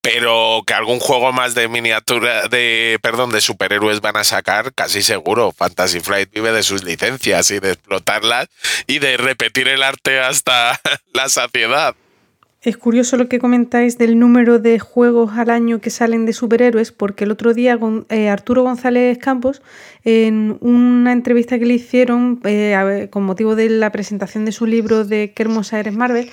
Pero 0.00 0.62
que 0.66 0.72
algún 0.72 1.00
juego 1.00 1.32
más 1.32 1.54
de 1.54 1.68
miniatura, 1.68 2.48
de, 2.48 2.98
perdón, 3.02 3.30
de 3.30 3.42
superhéroes 3.42 4.00
van 4.00 4.16
a 4.16 4.24
sacar, 4.24 4.72
casi 4.72 5.02
seguro. 5.02 5.52
Fantasy 5.52 6.00
Flight 6.00 6.30
vive 6.32 6.52
de 6.52 6.62
sus 6.62 6.84
licencias 6.84 7.50
y 7.50 7.58
de 7.58 7.72
explotarlas 7.72 8.48
y 8.86 9.00
de 9.00 9.16
repetir 9.18 9.68
el 9.68 9.82
arte 9.82 10.20
hasta 10.20 10.80
la 11.12 11.28
saciedad. 11.28 11.94
Es 12.60 12.76
curioso 12.76 13.16
lo 13.16 13.28
que 13.28 13.38
comentáis 13.38 13.98
del 13.98 14.18
número 14.18 14.58
de 14.58 14.80
juegos 14.80 15.30
al 15.36 15.48
año 15.50 15.80
que 15.80 15.90
salen 15.90 16.26
de 16.26 16.32
superhéroes, 16.32 16.90
porque 16.90 17.22
el 17.22 17.30
otro 17.30 17.54
día 17.54 17.78
eh, 18.08 18.28
Arturo 18.28 18.64
González 18.64 19.16
Campos, 19.18 19.62
en 20.02 20.58
una 20.60 21.12
entrevista 21.12 21.60
que 21.60 21.66
le 21.66 21.74
hicieron 21.74 22.40
eh, 22.42 23.06
con 23.12 23.22
motivo 23.22 23.54
de 23.54 23.70
la 23.70 23.92
presentación 23.92 24.44
de 24.44 24.50
su 24.50 24.66
libro 24.66 25.04
de 25.04 25.32
Qué 25.36 25.44
hermosa 25.44 25.78
eres 25.78 25.94
Marvel, 25.94 26.30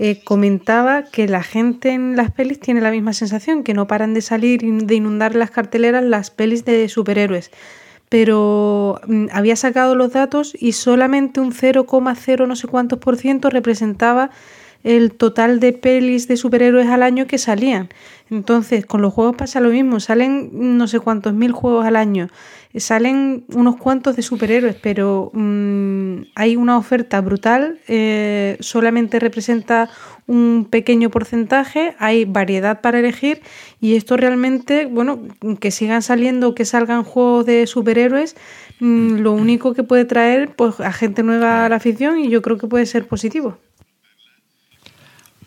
eh, 0.00 0.20
comentaba 0.24 1.04
que 1.04 1.28
la 1.28 1.44
gente 1.44 1.90
en 1.90 2.16
las 2.16 2.32
pelis 2.32 2.58
tiene 2.58 2.80
la 2.80 2.90
misma 2.90 3.12
sensación, 3.12 3.62
que 3.62 3.72
no 3.72 3.86
paran 3.86 4.14
de 4.14 4.20
salir 4.20 4.64
y 4.64 4.84
de 4.84 4.94
inundar 4.96 5.36
las 5.36 5.52
carteleras 5.52 6.02
las 6.02 6.32
pelis 6.32 6.64
de 6.64 6.88
superhéroes. 6.88 7.52
Pero 8.08 9.00
mm, 9.06 9.26
había 9.30 9.54
sacado 9.54 9.94
los 9.94 10.12
datos 10.12 10.56
y 10.58 10.72
solamente 10.72 11.38
un 11.38 11.52
0,0 11.52 12.48
no 12.48 12.56
sé 12.56 12.66
cuántos 12.66 12.98
por 12.98 13.16
ciento 13.16 13.48
representaba 13.48 14.30
el 14.84 15.12
total 15.12 15.60
de 15.60 15.72
pelis 15.72 16.28
de 16.28 16.36
superhéroes 16.36 16.88
al 16.88 17.02
año 17.02 17.26
que 17.26 17.38
salían. 17.38 17.88
Entonces, 18.30 18.84
con 18.84 19.02
los 19.02 19.12
juegos 19.12 19.36
pasa 19.36 19.60
lo 19.60 19.70
mismo, 19.70 20.00
salen 20.00 20.50
no 20.52 20.86
sé 20.86 21.00
cuántos 21.00 21.32
mil 21.32 21.52
juegos 21.52 21.86
al 21.86 21.96
año, 21.96 22.28
salen 22.76 23.44
unos 23.54 23.76
cuantos 23.76 24.16
de 24.16 24.22
superhéroes, 24.22 24.76
pero 24.76 25.30
mm, 25.32 26.22
hay 26.34 26.56
una 26.56 26.76
oferta 26.76 27.20
brutal, 27.22 27.80
eh, 27.88 28.56
solamente 28.60 29.18
representa 29.18 29.88
un 30.26 30.66
pequeño 30.70 31.10
porcentaje, 31.10 31.94
hay 31.98 32.26
variedad 32.26 32.82
para 32.82 32.98
elegir 32.98 33.40
y 33.80 33.96
esto 33.96 34.18
realmente, 34.18 34.84
bueno, 34.84 35.20
que 35.58 35.70
sigan 35.70 36.02
saliendo, 36.02 36.54
que 36.54 36.66
salgan 36.66 37.04
juegos 37.04 37.46
de 37.46 37.66
superhéroes, 37.66 38.36
mm, 38.80 39.20
lo 39.20 39.32
único 39.32 39.72
que 39.72 39.84
puede 39.84 40.04
traer 40.04 40.50
pues 40.54 40.80
a 40.80 40.92
gente 40.92 41.22
nueva 41.22 41.64
a 41.64 41.68
la 41.70 41.76
afición 41.76 42.18
y 42.18 42.28
yo 42.28 42.42
creo 42.42 42.58
que 42.58 42.66
puede 42.66 42.84
ser 42.84 43.06
positivo. 43.08 43.56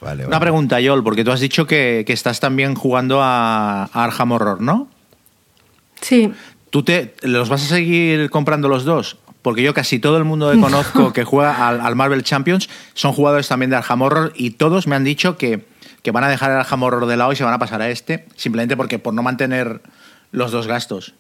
Vale, 0.02 0.26
Una 0.26 0.40
pregunta, 0.40 0.80
Yol, 0.80 1.04
porque 1.04 1.24
tú 1.24 1.32
has 1.32 1.40
dicho 1.40 1.68
que, 1.68 2.04
que 2.08 2.14
estás 2.14 2.40
también 2.40 2.74
jugando 2.76 3.22
a, 3.22 3.84
a 3.84 4.04
Arkham 4.04 4.32
Horror, 4.32 4.60
¿no? 4.60 4.88
Sí, 6.02 6.34
¿Tú 6.72 6.84
te, 6.84 7.14
los 7.22 7.50
vas 7.50 7.64
a 7.64 7.68
seguir 7.68 8.30
comprando 8.30 8.70
los 8.70 8.86
dos? 8.86 9.18
Porque 9.42 9.62
yo 9.62 9.74
casi 9.74 10.00
todo 10.00 10.18
el 10.18 10.24
mundo 10.24 10.52
que 10.52 10.60
conozco 10.60 11.12
que 11.12 11.24
juega 11.26 11.68
al, 11.68 11.82
al 11.82 11.96
Marvel 11.96 12.24
Champions 12.24 12.70
son 12.94 13.12
jugadores 13.12 13.48
también 13.50 13.70
de 13.70 13.76
Arkham 13.76 14.02
Horror 14.02 14.32
y 14.36 14.52
todos 14.52 14.88
me 14.88 14.96
han 14.96 15.04
dicho 15.04 15.38
que, 15.38 15.66
que 16.02 16.12
van 16.12 16.24
a 16.24 16.30
dejar 16.30 16.52
el 16.52 16.58
Arkham 16.58 16.82
Horror 16.84 17.06
de 17.08 17.18
lado 17.18 17.34
y 17.34 17.36
se 17.36 17.44
van 17.44 17.54
a 17.54 17.60
pasar 17.60 17.82
a 17.82 17.90
este, 17.90 18.26
simplemente 18.38 18.78
porque 18.78 19.00
por 19.00 19.14
no 19.14 19.22
mantener 19.22 19.82
los 20.32 20.52
dos 20.52 20.66
gastos. 20.66 21.14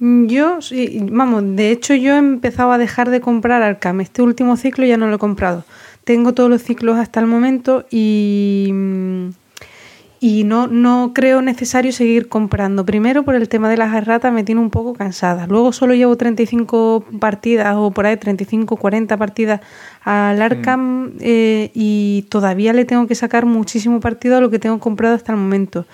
Yo, 0.00 0.62
sí, 0.62 0.98
vamos, 1.02 1.42
de 1.44 1.70
hecho 1.70 1.94
yo 1.94 2.14
he 2.14 2.18
empezado 2.18 2.72
a 2.72 2.78
dejar 2.78 3.10
de 3.10 3.20
comprar 3.20 3.62
Arkham. 3.62 4.00
Este 4.00 4.22
último 4.22 4.56
ciclo 4.56 4.86
ya 4.86 4.96
no 4.96 5.08
lo 5.08 5.16
he 5.16 5.18
comprado. 5.18 5.64
Tengo 6.04 6.34
todos 6.34 6.50
los 6.50 6.62
ciclos 6.62 6.96
hasta 6.98 7.20
el 7.20 7.26
momento 7.26 7.86
y, 7.90 8.70
mm, 8.72 9.30
y 10.20 10.44
no, 10.44 10.68
no 10.68 11.12
creo 11.14 11.42
necesario 11.42 11.92
seguir 11.92 12.28
comprando. 12.28 12.86
Primero 12.86 13.24
por 13.24 13.34
el 13.34 13.48
tema 13.48 13.68
de 13.68 13.76
las 13.76 13.94
erratas 13.94 14.32
me 14.32 14.42
tiene 14.42 14.60
un 14.60 14.70
poco 14.70 14.94
cansada. 14.94 15.46
Luego 15.46 15.72
solo 15.72 15.94
llevo 15.94 16.16
35 16.16 17.04
partidas 17.20 17.74
o 17.76 17.90
por 17.90 18.06
ahí 18.06 18.16
35, 18.16 18.76
40 18.76 19.16
partidas 19.18 19.60
al 20.02 20.40
Arkham 20.40 21.12
eh, 21.20 21.70
y 21.74 22.24
todavía 22.30 22.72
le 22.72 22.86
tengo 22.86 23.06
que 23.06 23.14
sacar 23.14 23.44
muchísimo 23.44 24.00
partido 24.00 24.38
a 24.38 24.40
lo 24.40 24.48
que 24.48 24.58
tengo 24.58 24.80
comprado 24.80 25.14
hasta 25.14 25.32
el 25.32 25.38
momento. 25.38 25.84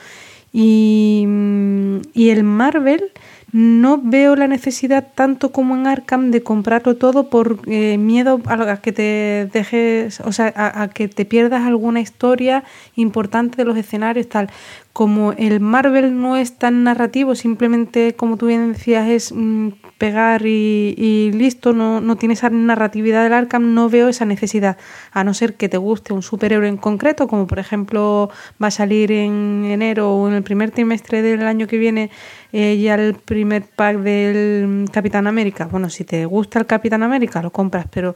Y, 0.52 1.24
mm, 1.26 1.96
y 2.14 2.30
el 2.30 2.44
Marvel 2.44 3.10
no 3.52 4.00
veo 4.02 4.36
la 4.36 4.46
necesidad 4.46 5.08
tanto 5.14 5.50
como 5.52 5.74
en 5.74 5.86
Arkham 5.86 6.30
de 6.30 6.42
comprarlo 6.42 6.96
todo 6.96 7.30
por 7.30 7.60
eh, 7.66 7.98
miedo 7.98 8.40
a, 8.46 8.76
que 8.78 8.92
te 8.92 9.48
dejes, 9.52 10.20
o 10.20 10.32
sea, 10.32 10.52
a 10.56 10.88
que 10.88 11.08
te 11.08 11.24
pierdas 11.24 11.66
alguna 11.66 12.00
historia 12.00 12.64
importante 12.94 13.56
de 13.56 13.64
los 13.64 13.76
escenarios, 13.76 14.28
tal. 14.28 14.50
Como 14.92 15.32
el 15.32 15.60
Marvel 15.60 16.20
no 16.20 16.36
es 16.36 16.58
tan 16.58 16.82
narrativo, 16.84 17.34
simplemente, 17.34 18.14
como 18.16 18.36
tú 18.36 18.46
bien 18.46 18.72
decías, 18.72 19.08
es 19.08 19.32
mm, 19.32 19.68
pegar 19.98 20.46
y, 20.46 20.94
y 20.96 21.30
listo, 21.32 21.72
no, 21.72 22.00
no 22.00 22.16
tiene 22.16 22.34
esa 22.34 22.50
narratividad 22.50 23.22
del 23.22 23.34
Arkham, 23.34 23.74
no 23.74 23.88
veo 23.88 24.08
esa 24.08 24.24
necesidad, 24.24 24.78
a 25.12 25.22
no 25.22 25.34
ser 25.34 25.54
que 25.54 25.68
te 25.68 25.76
guste 25.76 26.12
un 26.12 26.22
superhéroe 26.22 26.68
en 26.68 26.76
concreto, 26.76 27.28
como 27.28 27.46
por 27.46 27.58
ejemplo 27.58 28.30
va 28.60 28.68
a 28.68 28.70
salir 28.70 29.12
en 29.12 29.64
enero 29.66 30.12
o 30.14 30.28
en 30.28 30.34
el 30.34 30.42
primer 30.42 30.70
trimestre 30.70 31.22
del 31.22 31.46
año 31.46 31.66
que 31.66 31.76
viene 31.76 32.10
eh, 32.52 32.78
ya 32.78 32.94
el 32.94 33.14
primer 33.14 33.62
pack 33.62 33.98
del 33.98 34.86
Capitán 34.90 35.26
América. 35.26 35.68
Bueno, 35.70 35.90
si 35.90 36.04
te 36.04 36.24
gusta 36.24 36.58
el 36.58 36.66
Capitán 36.66 37.02
América, 37.02 37.42
lo 37.42 37.52
compras, 37.52 37.86
pero 37.90 38.14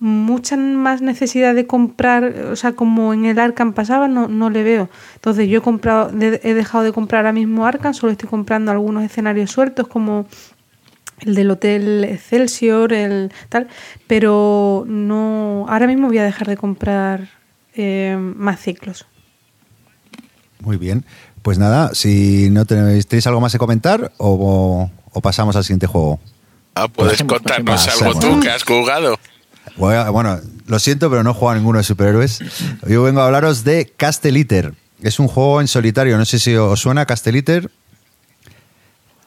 mucha 0.00 0.56
más 0.56 1.00
necesidad 1.00 1.54
de 1.54 1.66
comprar, 1.66 2.24
o 2.50 2.56
sea, 2.56 2.72
como 2.72 3.14
en 3.14 3.24
el 3.24 3.38
Arkham 3.38 3.72
pasaba, 3.72 4.08
no, 4.08 4.28
no 4.28 4.50
le 4.50 4.62
veo. 4.62 4.90
Entonces 5.14 5.48
yo 5.48 5.58
he 5.58 5.62
comprado, 5.62 6.10
de- 6.10 6.40
he 6.42 6.52
dejado 6.54 6.84
de 6.84 6.92
comprar 6.92 7.20
ahora 7.20 7.32
mismo 7.32 7.66
Arkham, 7.66 7.94
solo 7.94 8.12
estoy 8.12 8.28
comprando 8.28 8.70
algunos 8.70 9.02
escenarios 9.04 9.50
sueltos 9.50 9.86
como 9.88 10.26
el 11.20 11.34
del 11.34 11.50
Hotel 11.50 12.04
Excelsior, 12.04 12.92
el 12.92 13.32
tal, 13.48 13.68
pero 14.06 14.84
no, 14.86 15.64
ahora 15.68 15.86
mismo 15.86 16.08
voy 16.08 16.18
a 16.18 16.24
dejar 16.24 16.48
de 16.48 16.56
comprar 16.56 17.28
eh, 17.74 18.16
más 18.18 18.60
ciclos. 18.60 19.06
Muy 20.60 20.76
bien. 20.76 21.04
Pues 21.42 21.58
nada, 21.58 21.94
si 21.94 22.48
no 22.50 22.64
tenéis, 22.64 23.06
¿tenéis 23.06 23.26
algo 23.26 23.40
más 23.40 23.52
que 23.52 23.58
comentar 23.58 24.12
o, 24.18 24.90
o 25.12 25.20
pasamos 25.20 25.54
al 25.56 25.62
siguiente 25.64 25.86
juego. 25.86 26.18
Ah, 26.74 26.88
puedes 26.88 27.12
Pasemos, 27.12 27.34
contarnos 27.34 27.88
algo 28.02 28.18
tú 28.18 28.40
que 28.40 28.50
has 28.50 28.64
jugado. 28.64 29.18
Voy 29.76 29.94
a- 29.94 30.10
Bueno, 30.10 30.40
lo 30.66 30.78
siento, 30.78 31.10
pero 31.10 31.22
no 31.22 31.30
he 31.30 31.34
jugado 31.34 31.52
a 31.52 31.58
ninguno 31.58 31.78
de 31.78 31.84
superhéroes. 31.84 32.40
Yo 32.86 33.02
vengo 33.02 33.20
a 33.20 33.26
hablaros 33.26 33.64
de 33.64 33.92
Casteliter. 33.96 34.74
Es 35.02 35.18
un 35.18 35.28
juego 35.28 35.60
en 35.60 35.68
solitario. 35.68 36.16
No 36.16 36.24
sé 36.24 36.38
si 36.38 36.54
os 36.54 36.80
suena 36.80 37.04
Casteliter. 37.06 37.70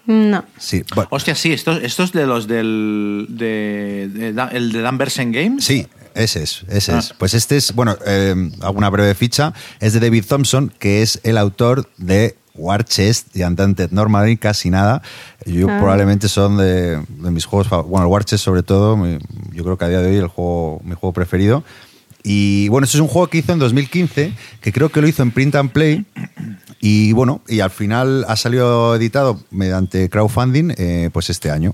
No. 0.06 0.45
Sí. 0.58 0.84
Bueno, 0.95 1.10
Hostia, 1.12 1.36
sí, 1.36 1.52
estos, 1.52 1.84
estos 1.84 2.13
de 2.13 2.26
los 2.26 2.47
del. 2.47 3.28
De, 3.30 4.10
de 4.13 4.47
el 4.54 4.71
de 4.71 4.82
Dan 4.82 4.97
Bersen 4.97 5.32
Games. 5.34 5.65
Sí, 5.65 5.86
ese 6.17 6.43
es, 6.43 6.63
ese 6.69 6.91
Ah. 6.93 6.99
es. 6.99 7.13
Pues 7.17 7.34
este 7.34 7.58
es, 7.58 7.73
bueno, 7.73 7.95
eh, 8.06 8.36
hago 8.62 8.77
una 8.77 8.89
breve 8.89 9.13
ficha. 9.15 9.53
Es 9.80 9.93
de 9.93 9.99
David 9.99 10.25
Thompson, 10.27 10.71
que 10.80 11.01
es 11.01 11.19
el 11.23 11.38
autor 11.38 11.89
de 11.97 12.36
War 12.56 12.84
Chest 12.84 13.36
y 13.38 13.43
Undaunted 13.43 13.91
Normally, 13.91 14.36
casi 14.38 14.69
nada. 14.69 15.01
Yo 15.45 15.67
Ah. 15.69 15.77
probablemente 15.80 16.27
son 16.27 16.58
de, 16.58 16.97
de 17.08 17.32
mis 17.32 17.45
juegos, 17.45 17.69
bueno, 17.88 18.06
el 18.08 18.12
War 18.12 18.25
Chest 18.25 18.43
sobre 18.43 18.63
todo, 18.63 18.97
mi- 18.97 19.19
yo 19.53 19.63
creo 19.63 19.77
que 19.77 19.86
a 19.86 19.89
día 19.89 20.01
de 20.01 20.10
hoy 20.10 20.17
el 20.17 20.27
juego, 20.27 20.82
mi 20.84 20.95
juego 20.95 21.13
preferido. 21.13 21.63
Y 22.23 22.67
bueno, 22.69 22.86
este 22.86 22.97
es 22.97 23.01
un 23.01 23.08
juego 23.08 23.27
que 23.27 23.38
hizo 23.38 23.53
en 23.53 23.60
2015, 23.60 24.34
que 24.60 24.73
creo 24.73 24.89
que 24.89 24.99
lo 25.01 25.08
hizo 25.08 25.23
en 25.23 25.32
Print 25.32 25.56
and 25.56 25.71
Play. 25.71 26.06
Y 26.82 27.13
bueno, 27.13 27.41
y 27.47 27.62
al 27.62 27.69
final 27.71 28.25
ha 28.27 28.36
salido 28.36 28.95
editado 28.95 29.39
mediante 29.49 30.10
crowdfunding 30.10 30.73
eh, 30.77 31.10
pues 31.13 31.30
este 31.30 31.49
año. 31.51 31.73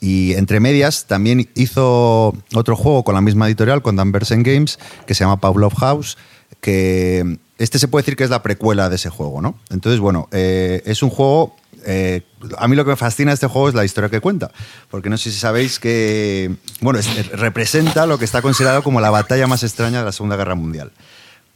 Y 0.00 0.32
entre 0.34 0.60
medias 0.60 1.04
también 1.06 1.48
hizo 1.54 2.34
otro 2.54 2.76
juego 2.76 3.04
con 3.04 3.14
la 3.14 3.20
misma 3.20 3.46
editorial, 3.46 3.82
con 3.82 3.96
Dan 3.96 4.12
Bersen 4.12 4.42
Games, 4.42 4.78
que 5.06 5.14
se 5.14 5.24
llama 5.24 5.40
Pavlov 5.40 5.74
House, 5.74 6.16
que 6.60 7.38
este 7.58 7.78
se 7.78 7.88
puede 7.88 8.02
decir 8.02 8.16
que 8.16 8.24
es 8.24 8.30
la 8.30 8.42
precuela 8.42 8.88
de 8.88 8.96
ese 8.96 9.10
juego, 9.10 9.42
¿no? 9.42 9.58
Entonces, 9.70 10.00
bueno, 10.00 10.28
eh, 10.32 10.82
es 10.86 11.02
un 11.02 11.10
juego... 11.10 11.54
eh, 11.84 12.22
a 12.56 12.66
mí 12.68 12.76
lo 12.76 12.84
que 12.86 12.90
me 12.92 12.96
fascina 12.96 13.32
este 13.32 13.46
juego 13.46 13.68
es 13.68 13.74
la 13.74 13.84
historia 13.84 14.08
que 14.08 14.20
cuenta, 14.20 14.50
porque 14.90 15.10
no 15.10 15.18
sé 15.18 15.30
si 15.30 15.38
sabéis 15.38 15.78
que, 15.78 16.54
bueno, 16.80 16.98
es- 16.98 17.28
representa 17.32 18.06
lo 18.06 18.18
que 18.18 18.24
está 18.24 18.40
considerado 18.40 18.82
como 18.82 19.00
la 19.02 19.10
batalla 19.10 19.46
más 19.46 19.62
extraña 19.62 19.98
de 19.98 20.04
la 20.06 20.12
Segunda 20.12 20.36
Guerra 20.36 20.54
Mundial 20.54 20.92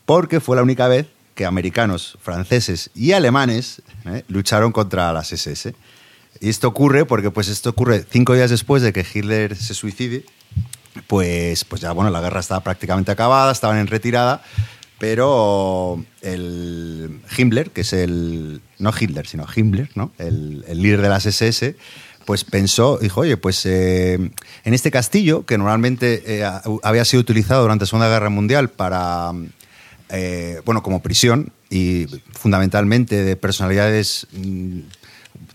porque 0.06 0.40
fue 0.40 0.54
la 0.56 0.62
única 0.62 0.86
vez 0.86 1.06
que 1.34 1.46
americanos, 1.46 2.18
franceses 2.22 2.90
y 2.94 3.12
alemanes 3.12 3.80
¿eh? 4.04 4.22
lucharon 4.28 4.70
contra 4.70 5.10
las 5.14 5.32
SS. 5.32 5.74
Y 6.44 6.50
esto 6.50 6.68
ocurre 6.68 7.06
porque 7.06 7.30
pues 7.30 7.48
esto 7.48 7.70
ocurre 7.70 8.04
cinco 8.06 8.34
días 8.34 8.50
después 8.50 8.82
de 8.82 8.92
que 8.92 9.00
Hitler 9.00 9.56
se 9.56 9.72
suicide. 9.72 10.26
Pues, 11.06 11.64
pues 11.64 11.80
ya 11.80 11.92
bueno, 11.92 12.10
la 12.10 12.20
guerra 12.20 12.40
estaba 12.40 12.62
prácticamente 12.62 13.10
acabada, 13.10 13.50
estaban 13.50 13.78
en 13.78 13.86
retirada, 13.86 14.42
pero 14.98 16.04
el 16.20 17.20
Himmler, 17.34 17.70
que 17.70 17.80
es 17.80 17.94
el, 17.94 18.60
no 18.78 18.92
Hitler, 18.98 19.26
sino 19.26 19.46
Himmler, 19.56 19.88
¿no? 19.94 20.12
el, 20.18 20.62
líder 20.68 21.00
de 21.00 21.08
las 21.08 21.24
SS, 21.24 21.76
pues 22.26 22.44
pensó, 22.44 22.98
dijo, 22.98 23.22
oye, 23.22 23.38
pues 23.38 23.64
eh, 23.64 24.14
en 24.64 24.74
este 24.74 24.90
castillo, 24.90 25.46
que 25.46 25.56
normalmente 25.56 26.24
eh, 26.26 26.46
había 26.82 27.06
sido 27.06 27.22
utilizado 27.22 27.62
durante 27.62 27.84
la 27.84 27.86
Segunda 27.86 28.10
Guerra 28.10 28.28
Mundial 28.28 28.68
para, 28.68 29.32
eh, 30.10 30.60
bueno, 30.66 30.82
como 30.82 31.00
prisión 31.00 31.54
y 31.70 32.06
fundamentalmente 32.32 33.24
de 33.24 33.34
personalidades 33.34 34.26
mm, 34.32 34.80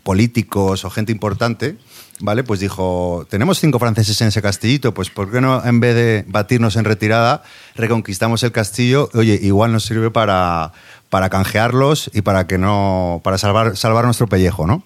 políticos 0.04 0.86
o 0.86 0.90
gente 0.90 1.12
importante, 1.12 1.78
¿vale? 2.20 2.44
Pues 2.44 2.60
dijo, 2.60 3.26
tenemos 3.30 3.60
cinco 3.60 3.80
franceses 3.80 4.20
en 4.22 4.30
ese 4.30 4.42
castillito, 4.42 4.94
pues 4.94 5.10
¿por 5.10 5.32
qué 5.32 5.42
no 5.42 5.64
en 5.66 5.80
vez 5.80 5.96
de 5.96 6.26
batirnos 6.28 6.76
en 6.76 6.86
retirada, 6.86 7.44
reconquistamos 7.76 8.44
el 8.44 8.52
castillo? 8.52 9.10
Oye, 9.14 9.40
igual 9.42 9.72
nos 9.72 9.86
sirve 9.86 10.12
para, 10.12 10.74
para 11.10 11.30
canjearlos 11.30 12.10
y 12.14 12.22
para 12.22 12.48
que 12.48 12.58
no, 12.58 13.22
para 13.24 13.38
salvar, 13.38 13.78
salvar 13.78 14.06
nuestro 14.06 14.28
pellejo, 14.28 14.68
¿no? 14.68 14.84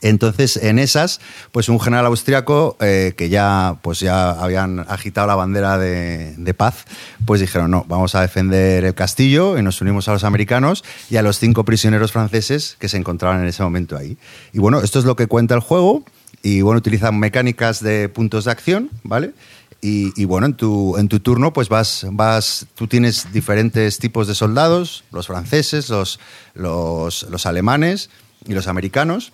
Entonces, 0.00 0.56
en 0.56 0.78
esas, 0.78 1.20
pues 1.52 1.68
un 1.68 1.78
general 1.78 2.06
austriaco 2.06 2.76
eh, 2.80 3.12
que 3.16 3.28
ya, 3.28 3.76
pues 3.82 4.00
ya 4.00 4.30
habían 4.30 4.80
agitado 4.80 5.26
la 5.26 5.34
bandera 5.34 5.78
de, 5.78 6.54
paz, 6.56 6.84
pues 7.26 7.40
dijeron, 7.40 7.70
no, 7.70 7.84
vamos 7.88 8.14
a 8.14 8.20
defender 8.20 8.84
el 8.84 8.94
castillo 8.94 9.58
y 9.58 9.62
nos 9.62 9.80
unimos 9.80 10.08
a 10.08 10.12
los 10.12 10.24
americanos 10.24 10.84
y 11.10 11.16
a 11.16 11.22
los 11.22 11.38
cinco 11.38 11.64
prisioneros 11.64 12.12
franceses 12.12 12.76
que 12.78 12.88
se 12.88 12.96
encontraban 12.96 13.40
en 13.42 13.48
ese 13.48 13.62
momento 13.62 13.96
ahí. 13.96 14.16
Y 14.52 14.58
bueno, 14.58 14.80
esto 14.80 14.98
es 14.98 15.04
lo 15.04 15.16
que 15.16 15.26
cuenta 15.26 15.54
el 15.54 15.60
juego 15.60 16.04
y 16.42 16.62
bueno, 16.62 16.78
utilizan 16.78 17.18
mecánicas 17.18 17.82
de 17.82 18.08
puntos 18.08 18.46
de 18.46 18.50
acción, 18.50 18.90
¿vale? 19.02 19.32
Y, 19.80 20.12
y, 20.20 20.26
bueno, 20.26 20.46
en 20.46 20.54
tu, 20.54 20.96
en 20.96 21.08
tu 21.08 21.18
turno, 21.18 21.52
pues 21.52 21.68
vas, 21.68 22.06
vas, 22.12 22.66
tú 22.76 22.86
tienes 22.86 23.32
diferentes 23.32 23.98
tipos 23.98 24.28
de 24.28 24.34
soldados, 24.36 25.02
los 25.10 25.26
franceses, 25.26 25.88
los, 25.88 26.20
los, 26.54 27.24
los 27.24 27.46
alemanes 27.46 28.08
y 28.46 28.52
los 28.52 28.68
americanos 28.68 29.32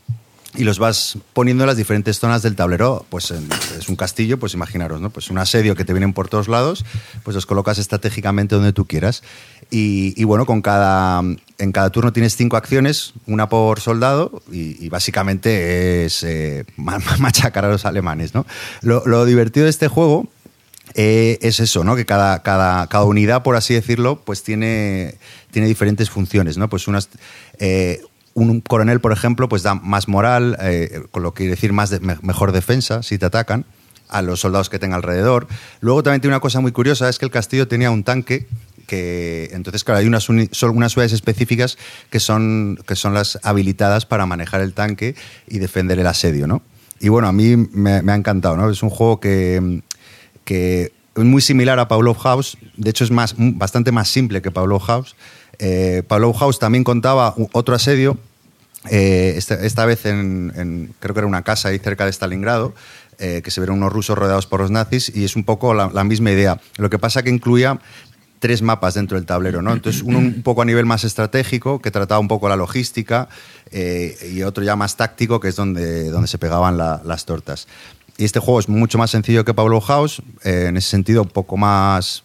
y 0.59 0.65
los 0.65 0.79
vas 0.79 1.17
poniendo 1.33 1.63
en 1.65 1.69
las 1.69 1.77
diferentes 1.77 2.19
zonas 2.19 2.43
del 2.43 2.57
tablero. 2.57 3.07
Pues 3.09 3.31
es 3.31 3.89
un 3.89 3.97
castillo, 3.97 4.39
pues 4.39 4.55
imaginaros, 4.55 5.01
¿no? 5.01 5.11
Pues 5.11 5.31
un 5.31 5.39
asedio 5.39 5.77
que 5.77 5.85
te 5.85 5.93
vienen 5.93 6.13
por 6.13 6.29
todos 6.29 6.49
lados, 6.49 6.85
pues 7.23 7.35
los 7.37 7.47
colocas 7.47 7.79
estratégicamente 7.79 8.57
donde 8.57 8.73
tú 8.73 8.85
quieras. 8.87 9.23
Y, 9.71 10.25
bueno, 10.25 10.47
con 10.47 10.63
cada, 10.63 11.21
en 11.21 11.73
cada 11.73 11.91
turno 11.91 12.13
tienes 12.13 12.37
cinco 12.37 12.57
acciones, 12.57 13.13
una 13.27 13.49
por 13.49 13.81
soldado, 13.81 14.43
y, 14.51 14.85
y 14.85 14.89
básicamente 14.89 16.07
es 16.07 16.23
eh, 16.23 16.65
machacar 16.77 17.65
a 17.65 17.69
los 17.69 17.85
alemanes, 17.85 18.35
¿no? 18.35 18.45
Lo, 18.81 19.07
lo 19.07 19.25
divertido 19.27 19.65
de 19.65 19.71
este 19.71 19.89
juego 19.89 20.29
eh, 20.95 21.39
es 21.43 21.61
eso, 21.61 21.85
¿no? 21.85 21.95
Que 21.95 22.07
cada, 22.07 22.43
cada, 22.43 22.87
cada, 22.89 23.05
unidad, 23.05 23.43
por 23.43 23.57
así 23.57 23.75
decirlo, 23.75 24.21
pues 24.25 24.43
tiene, 24.43 25.15
tiene 25.51 25.69
diferentes 25.69 26.11
funciones, 26.11 26.59
¿no? 26.59 26.69
Pues 26.69 26.89
unas... 26.89 27.09
Eh, 27.59 28.01
un 28.41 28.61
coronel, 28.61 29.01
por 29.01 29.13
ejemplo, 29.13 29.49
pues 29.49 29.63
da 29.63 29.75
más 29.75 30.09
moral, 30.09 30.57
eh, 30.61 31.03
con 31.11 31.23
lo 31.23 31.33
que 31.33 31.39
quiere 31.39 31.51
decir 31.53 31.73
más 31.73 31.91
de, 31.91 32.01
mejor 32.01 32.53
defensa 32.53 33.03
si 33.03 33.19
te 33.19 33.27
atacan 33.27 33.65
a 34.09 34.23
los 34.23 34.41
soldados 34.41 34.71
que 34.71 34.79
tenga 34.79 34.97
alrededor. 34.97 35.47
Luego 35.81 36.03
también 36.03 36.21
tiene 36.21 36.35
una 36.35 36.41
cosa 36.41 36.61
muy 36.61 36.73
curiosa, 36.73 37.09
es 37.09 37.19
que 37.19 37.25
el 37.25 37.31
castillo 37.31 37.69
tenía 37.69 37.91
un 37.91 38.05
tanque 38.05 38.47
que 38.87 39.51
entonces 39.53 39.85
claro 39.85 40.01
hay 40.01 40.07
unas, 40.07 40.25
son 40.25 40.49
unas 40.77 40.93
ciudades 40.93 41.13
específicas 41.13 41.77
que 42.09 42.21
son 42.21 42.79
que 42.87 42.97
son 42.97 43.13
las 43.13 43.39
habilitadas 43.43 44.07
para 44.07 44.25
manejar 44.25 44.63
el 44.63 44.73
tanque 44.73 45.15
y 45.47 45.59
defender 45.59 45.99
el 45.99 46.07
asedio, 46.07 46.47
¿no? 46.47 46.63
Y 46.99 47.11
bueno, 47.11 47.29
a 47.29 47.33
mí 47.33 47.57
me, 47.57 47.91
ha 47.91 48.15
encantado, 48.15 48.57
¿no? 48.57 48.71
Es 48.71 48.83
un 48.83 48.91
juego 48.91 49.21
que, 49.21 49.83
que 50.45 50.93
es 51.15 51.25
muy 51.25 51.43
similar 51.43 51.79
a 51.79 51.87
Pavlov 51.87 52.19
House, 52.19 52.59
de 52.77 52.91
hecho 52.91 53.05
es 53.05 53.11
más, 53.11 53.35
bastante 53.37 53.93
más 53.93 54.09
simple 54.09 54.43
que 54.43 54.51
Pavlov 54.51 54.83
House. 54.83 55.15
Eh, 55.59 56.03
Pavlov 56.07 56.37
House 56.37 56.59
también 56.59 56.85
contaba 56.85 57.35
otro 57.53 57.75
asedio, 57.75 58.19
eh, 58.91 59.35
esta, 59.37 59.55
esta, 59.55 59.85
vez 59.85 60.07
en, 60.07 60.95
creo 61.01 61.15
que 61.15 61.21
era 61.21 61.27
una 61.27 61.43
casa 61.43 61.69
ahí 61.69 61.79
cerca 61.79 62.05
de 62.05 62.13
Stalingrado, 62.13 62.75
eh, 63.19 63.43
que 63.43 63.51
se 63.51 63.61
vieron 63.61 63.79
unos 63.79 63.93
rusos 63.93 64.17
rodeados 64.17 64.47
por 64.47 64.61
los 64.61 64.71
nazis, 64.71 65.13
y 65.15 65.25
es 65.25 65.37
un 65.37 65.45
poco 65.45 65.75
la, 65.75 66.05
misma 66.05 66.31
idea. 66.31 66.61
Lo 66.77 66.91
que 66.91 66.99
pasa 66.99 67.23
que 67.23 67.31
incluía 67.31 67.81
tres 68.39 68.63
mapas 68.63 68.95
dentro 68.95 69.17
del 69.17 69.27
tablero, 69.27 69.63
¿no? 69.63 69.73
Entonces, 69.73 70.03
uno 70.03 70.19
un 70.19 70.43
poco 70.43 70.63
a 70.63 70.65
nivel 70.65 70.87
más 70.87 71.03
estratégico, 71.03 71.81
que 71.81 71.91
trataba 71.91 72.21
un 72.21 72.29
poco 72.29 72.49
la 72.49 72.57
logística, 72.57 73.29
eh, 73.73 74.17
y 74.33 74.43
otro 74.43 74.63
ya 74.63 74.77
más 74.77 74.97
táctico, 74.97 75.41
que 75.41 75.49
es 75.49 75.57
donde, 75.57 76.11
donde 76.11 76.29
se 76.29 76.39
pegaban 76.39 76.79
la, 76.79 77.01
las 77.05 77.25
tortas. 77.25 77.67
Y 78.17 78.25
este 78.25 78.39
juego 78.41 78.61
es 78.61 78.69
mucho 78.69 78.99
más 78.99 79.11
sencillo 79.11 79.45
que 79.45 79.55
Pablo 79.55 79.81
House, 79.81 80.23
en 80.45 80.77
ese 80.77 80.89
sentido 80.89 81.23
un 81.23 81.29
poco 81.29 81.57
más, 81.57 82.23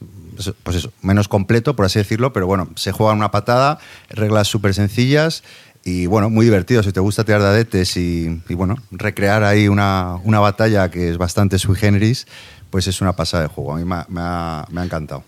pues 0.64 0.78
eso, 0.78 0.92
menos 1.02 1.28
completo, 1.28 1.76
por 1.76 1.86
así 1.86 2.00
decirlo, 2.00 2.34
pero 2.34 2.48
bueno, 2.48 2.70
se 2.76 2.92
juega 2.92 3.14
en 3.14 3.20
una 3.20 3.32
patada, 3.32 3.80
reglas 4.10 4.48
súper 4.48 4.74
sencillas, 4.74 5.44
y 5.84 6.06
bueno, 6.06 6.30
muy 6.30 6.46
divertido 6.46 6.82
si 6.82 6.92
te 6.92 7.00
gusta 7.00 7.24
tirar 7.24 7.42
dadetes 7.42 7.98
y, 7.98 8.42
y 8.48 8.54
bueno, 8.54 8.78
recrear 8.92 9.44
ahí 9.44 9.68
una, 9.68 10.16
una, 10.24 10.40
batalla 10.40 10.90
que 10.90 11.10
es 11.10 11.18
bastante 11.18 11.60
sui 11.60 11.76
generis, 11.76 12.26
pues 12.70 12.88
es 12.88 13.02
una 13.02 13.14
pasada 13.14 13.44
de 13.44 13.50
juego. 13.50 13.74
A 13.74 13.78
mí 13.78 13.86
me 13.86 13.96
ha, 13.96 14.06
me 14.08 14.22
ha, 14.22 14.66
me 14.72 14.82
ha 14.82 14.84
encantado. 14.86 15.24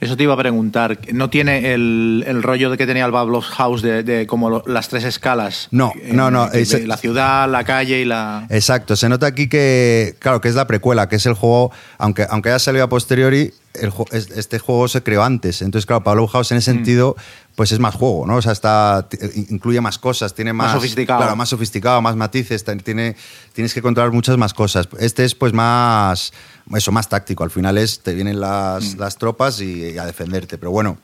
Eso 0.00 0.16
te 0.16 0.22
iba 0.22 0.32
a 0.32 0.36
preguntar. 0.36 0.98
¿No 1.12 1.28
tiene 1.28 1.74
el, 1.74 2.24
el 2.26 2.42
rollo 2.42 2.70
de 2.70 2.78
que 2.78 2.86
tenía 2.86 3.04
el 3.04 3.12
Bablos 3.12 3.48
House 3.48 3.82
de, 3.82 4.02
de 4.02 4.26
como 4.26 4.48
lo, 4.48 4.62
las 4.66 4.88
tres 4.88 5.04
escalas? 5.04 5.68
No, 5.70 5.92
eh, 5.94 6.12
no, 6.14 6.30
no. 6.30 6.48
de, 6.48 6.64
de 6.64 6.86
la 6.86 6.96
ciudad, 6.96 7.50
la 7.50 7.64
calle 7.64 8.00
y 8.00 8.06
la. 8.06 8.46
Exacto. 8.48 8.96
Se 8.96 9.10
nota 9.10 9.26
aquí 9.26 9.48
que, 9.48 10.16
claro, 10.18 10.40
que 10.40 10.48
es 10.48 10.54
la 10.54 10.66
precuela, 10.66 11.08
que 11.08 11.16
es 11.16 11.26
el 11.26 11.34
juego, 11.34 11.70
aunque, 11.98 12.26
aunque 12.30 12.48
haya 12.48 12.58
salido 12.58 12.84
a 12.84 12.88
posteriori, 12.88 13.52
el, 13.74 13.92
este 14.12 14.58
juego 14.58 14.88
se 14.88 15.02
creó 15.02 15.22
antes. 15.22 15.62
Entonces, 15.62 15.86
claro, 15.86 16.02
Pablo 16.02 16.26
House 16.26 16.50
en 16.52 16.58
ese 16.58 16.72
sentido, 16.72 17.16
mm. 17.16 17.54
pues 17.56 17.72
es 17.72 17.78
más 17.78 17.94
juego, 17.94 18.26
¿no? 18.26 18.36
O 18.36 18.42
sea, 18.42 18.52
está, 18.52 19.08
incluye 19.48 19.80
más 19.80 19.98
cosas, 19.98 20.34
tiene 20.34 20.52
más. 20.52 20.68
Más 20.68 20.74
sofisticado. 20.76 21.20
Claro, 21.20 21.36
más 21.36 21.48
sofisticado, 21.48 22.02
más 22.02 22.16
matices, 22.16 22.64
tiene, 22.84 23.16
tienes 23.52 23.74
que 23.74 23.82
controlar 23.82 24.12
muchas 24.12 24.36
más 24.36 24.54
cosas. 24.54 24.88
Este 24.98 25.24
es, 25.24 25.34
pues, 25.34 25.52
más. 25.52 26.32
Eso, 26.74 26.92
más 26.92 27.08
táctico. 27.08 27.44
Al 27.44 27.50
final 27.50 27.78
es, 27.78 28.00
te 28.00 28.14
vienen 28.14 28.40
las, 28.40 28.94
mm. 28.94 28.98
las 28.98 29.16
tropas 29.16 29.60
y, 29.60 29.90
y 29.90 29.98
a 29.98 30.06
defenderte. 30.06 30.58
Pero 30.58 30.70
bueno, 30.70 30.98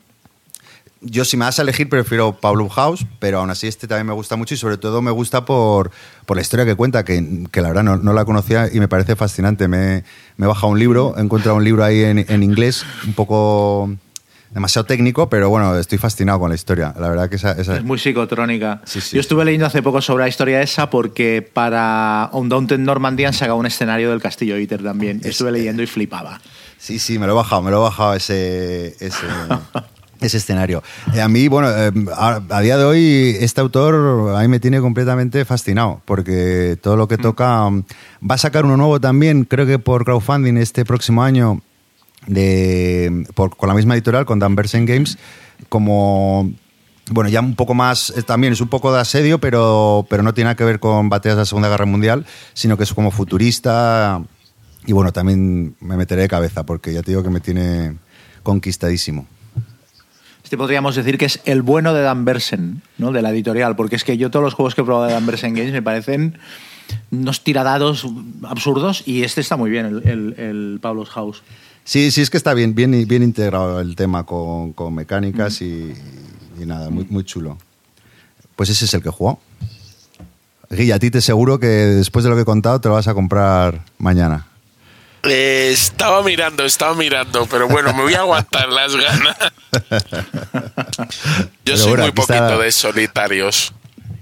yo 1.01 1.25
si 1.25 1.37
me 1.37 1.45
vas 1.45 1.59
a 1.59 1.63
elegir 1.63 1.89
prefiero 1.89 2.33
Pablo 2.41 2.69
House, 2.69 3.07
pero 3.19 3.39
aún 3.39 3.51
así 3.51 3.67
este 3.67 3.87
también 3.87 4.07
me 4.07 4.13
gusta 4.13 4.37
mucho 4.37 4.55
y 4.55 4.57
sobre 4.57 4.79
todo 4.79 5.03
me 5.03 5.11
gusta 5.11 5.45
por, 5.45 5.91
por 6.25 6.37
la 6.37 6.41
historia 6.41 6.65
que 6.65 6.75
cuenta, 6.75 7.05
que, 7.05 7.45
que 7.51 7.61
la 7.61 7.69
verdad 7.69 7.83
no, 7.83 7.97
no, 7.97 8.13
la 8.13 8.25
conocía 8.25 8.69
y 8.73 8.81
me 8.81 8.89
parece 8.89 9.17
fascinante. 9.17 9.69
Me, 9.69 10.05
me 10.37 10.47
he 10.47 10.49
bajado 10.49 10.69
un 10.69 10.79
libro, 10.79 11.15
he 11.17 11.21
encontrado 11.21 11.57
un 11.59 11.65
libro 11.65 11.85
ahí 11.85 12.03
en, 12.03 12.25
en, 12.29 12.43
inglés, 12.43 12.85
un 13.07 13.13
poco 13.13 13.91
demasiado 14.51 14.87
técnico, 14.87 15.29
pero 15.29 15.51
bueno, 15.51 15.77
estoy 15.77 15.99
fascinado 15.99 16.41
con 16.41 16.49
la 16.49 16.55
historia. 16.55 16.95
La 16.99 17.09
verdad 17.11 17.29
que 17.29 17.37
esa, 17.37 17.53
esa... 17.53 17.77
es 17.77 17.85
muy 17.85 17.99
psicotrónica. 17.99 18.81
Sí, 18.85 19.03
sí. 19.03 19.17
Yo 19.17 19.21
estuve 19.21 19.45
leyendo 19.45 19.67
hace 19.67 19.83
poco 19.83 20.01
sobre 20.01 20.25
la 20.25 20.29
historia 20.29 20.63
esa 20.63 20.89
porque 20.89 21.43
para 21.43 22.31
Undaunted 22.33 22.79
Normandy 22.79 23.27
han 23.27 23.35
sacado 23.35 23.59
un 23.59 23.67
escenario 23.67 24.11
del 24.11 24.23
Castillo 24.23 24.57
Iter 24.57 24.83
también. 24.83 25.19
Es, 25.21 25.27
estuve 25.27 25.53
leyendo 25.53 25.83
y 25.83 25.87
flipaba. 25.87 26.41
Sí, 26.79 26.99
sí, 26.99 27.19
me 27.19 27.27
lo 27.27 27.33
he 27.33 27.37
bajado, 27.37 27.63
me 27.63 27.71
lo 27.71 27.79
he 27.79 27.83
bajado 27.83 28.15
ese... 28.15 28.97
ese... 28.99 29.27
ese 30.21 30.39
escenario. 30.39 30.83
Eh, 31.15 31.21
a 31.21 31.29
mí, 31.29 31.49
bueno, 31.49 31.69
eh, 31.71 31.93
a, 32.15 32.41
a, 32.49 32.61
día 32.61 32.77
de 32.77 32.85
hoy 32.85 33.37
este 33.41 33.61
autor 33.61 34.35
a 34.37 34.41
mí 34.41 34.49
me 34.49 34.61
tiene 34.61 34.81
completamente 34.81 35.45
fascinado, 35.45 36.01
porque 36.05 36.79
todo 36.81 36.97
lo 36.97 37.09
que 37.09 37.19
toca... 37.19 37.67
Um, 37.67 37.85
va 38.29 38.37
a 38.37 38.39
sacar 38.39 38.65
uno 38.65 38.77
nuevo 38.77 39.01
también, 39.01 39.45
creo 39.45 39.67
que 39.67 39.79
por 39.79 40.05
crowdfunding 40.05 40.57
este 40.57 40.85
próximo 40.85 41.23
año, 41.23 41.63
de, 42.27 43.27
por, 43.35 43.57
con 43.57 43.69
la 43.69 43.75
misma 43.75 43.95
editorial, 43.95 44.27
con 44.27 44.39
Dan 44.39 44.57
Bersen 44.57 44.87
Games, 44.87 45.19
como... 45.69 46.53
Bueno, 47.09 47.31
ya 47.31 47.41
un 47.41 47.55
poco 47.55 47.73
más, 47.73 48.13
también 48.27 48.53
es 48.53 48.61
un 48.61 48.67
poco 48.67 48.93
de 48.93 49.01
asedio, 49.01 49.39
pero, 49.39 50.05
pero 50.11 50.25
no 50.25 50.35
tiene 50.35 50.47
nada 50.47 50.57
que 50.57 50.65
ver 50.65 50.81
con 50.81 51.09
batallas 51.09 51.37
de 51.37 51.43
la 51.43 51.47
Segunda 51.47 51.69
Guerra 51.69 51.87
Mundial, 51.87 52.27
sino 52.53 52.77
que 52.77 52.83
es 52.83 52.93
como 52.93 53.13
futurista. 53.13 54.21
Y 54.87 54.93
bueno, 54.93 55.13
también 55.13 55.77
me 55.79 55.97
meteré 55.97 56.23
de 56.23 56.29
cabeza, 56.29 56.67
porque 56.67 56.93
ya 56.93 57.03
te 57.03 57.13
digo 57.13 57.23
que 57.23 57.31
me 57.31 57.39
tiene 57.39 57.97
conquistadísimo. 58.43 59.29
Este 60.47 60.57
podríamos 60.57 60.95
decir 60.95 61.19
que 61.19 61.25
es 61.25 61.41
el 61.45 61.63
bueno 61.63 61.93
de 61.93 62.03
Dan 62.03 62.25
Bersen, 62.25 62.81
¿no? 62.99 63.11
de 63.11 63.21
la 63.21 63.31
editorial, 63.31 63.75
porque 63.75 63.97
es 63.97 64.05
que 64.05 64.17
yo 64.17 64.31
todos 64.31 64.45
los 64.45 64.55
juegos 64.55 64.77
que 64.77 64.83
he 64.83 64.85
probado 64.85 65.09
de 65.09 65.13
Dan 65.13 65.27
Bersen 65.27 65.55
Games 65.55 65.73
me 65.73 65.83
parecen 65.83 66.39
unos 67.11 67.43
tiradados 67.43 68.07
absurdos 68.45 69.03
y 69.07 69.25
este 69.25 69.41
está 69.41 69.57
muy 69.57 69.71
bien, 69.71 69.87
el, 69.87 70.09
el, 70.09 70.35
el 70.39 70.79
Pablo's 70.81 71.11
House. 71.11 71.43
Sí, 71.83 72.13
sí, 72.13 72.21
es 72.21 72.31
que 72.31 72.37
está 72.37 72.55
bien, 72.55 72.77
bien, 72.77 72.93
bien 73.09 73.25
integrado 73.25 73.81
el 73.81 73.97
tema 73.97 74.23
con, 74.23 74.73
con 74.73 74.95
mecánicas 74.95 75.61
mm. 75.61 75.65
y, 75.65 76.63
y, 76.63 76.65
nada, 76.65 76.91
muy, 76.91 77.07
muy 77.11 77.25
chulo. 77.25 77.59
Pues 78.55 78.71
ese 78.71 78.85
es 78.85 78.95
el 78.95 79.03
que 79.03 79.11
jugó. 79.11 79.41
Guilla, 80.71 80.95
a 80.95 80.99
ti 81.01 81.11
te 81.11 81.23
seguro 81.23 81.59
que 81.59 81.67
después 81.67 82.23
de 82.23 82.31
lo 82.31 82.37
que 82.37 82.43
he 82.43 82.45
contado 82.45 82.81
te 82.81 82.87
lo 82.87 82.95
vas 82.95 83.09
a 83.09 83.15
comprar 83.15 83.83
mañana. 83.99 84.47
Eh, 85.29 85.71
estaba 85.73 86.23
mirando, 86.23 86.65
estaba 86.65 86.95
mirando, 86.95 87.47
pero 87.47 87.69
bueno, 87.69 87.93
me 87.93 88.03
voy 88.03 88.15
a 88.15 88.21
aguantar 88.21 88.69
las 88.69 88.95
ganas. 88.95 89.37
Yo 89.73 91.49
pero 91.65 91.77
soy 91.77 91.89
bueno, 91.89 92.03
muy 92.05 92.13
poquito 92.13 92.35
está, 92.35 92.59
de 92.59 92.73
solitarios. 92.73 93.73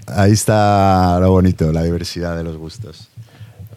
Ahí 0.07 0.31
está 0.31 1.19
lo 1.19 1.31
bonito, 1.31 1.71
la 1.71 1.83
diversidad 1.83 2.35
de 2.35 2.43
los 2.43 2.57
gustos. 2.57 3.09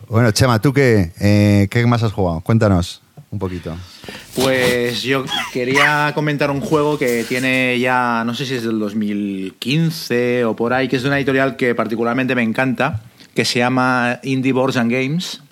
Bueno, 0.09 0.31
Chema, 0.31 0.61
¿tú 0.61 0.73
qué, 0.73 1.13
eh, 1.21 1.69
qué 1.71 1.87
más 1.87 2.03
has 2.03 2.13
jugado? 2.13 2.41
Cuéntanos. 2.41 3.03
un 3.31 3.39
poquito. 3.39 3.77
Pues 4.35 5.03
yo 5.03 5.25
quería 5.53 6.13
comentar 6.15 6.51
un 6.51 6.63
juego 6.63 6.99
que 6.99 7.25
tiene 7.25 7.79
ya, 7.79 8.23
no 8.25 8.35
sé 8.35 8.47
si 8.47 8.55
es 8.55 8.63
del 8.63 8.79
2015 8.79 10.47
o 10.47 10.57
por 10.57 10.73
ahí, 10.73 10.89
que 10.89 10.97
es 10.97 11.03
de 11.03 11.09
una 11.09 11.19
editorial 11.19 11.57
que 11.57 11.75
particularmente 11.75 12.35
me 12.35 12.43
encanta, 12.43 13.03
que 13.35 13.45
se 13.45 13.59
llama 13.59 14.19
Indie 14.23 14.53
Boards 14.53 14.79
and 14.79 14.91
Games 14.91 15.43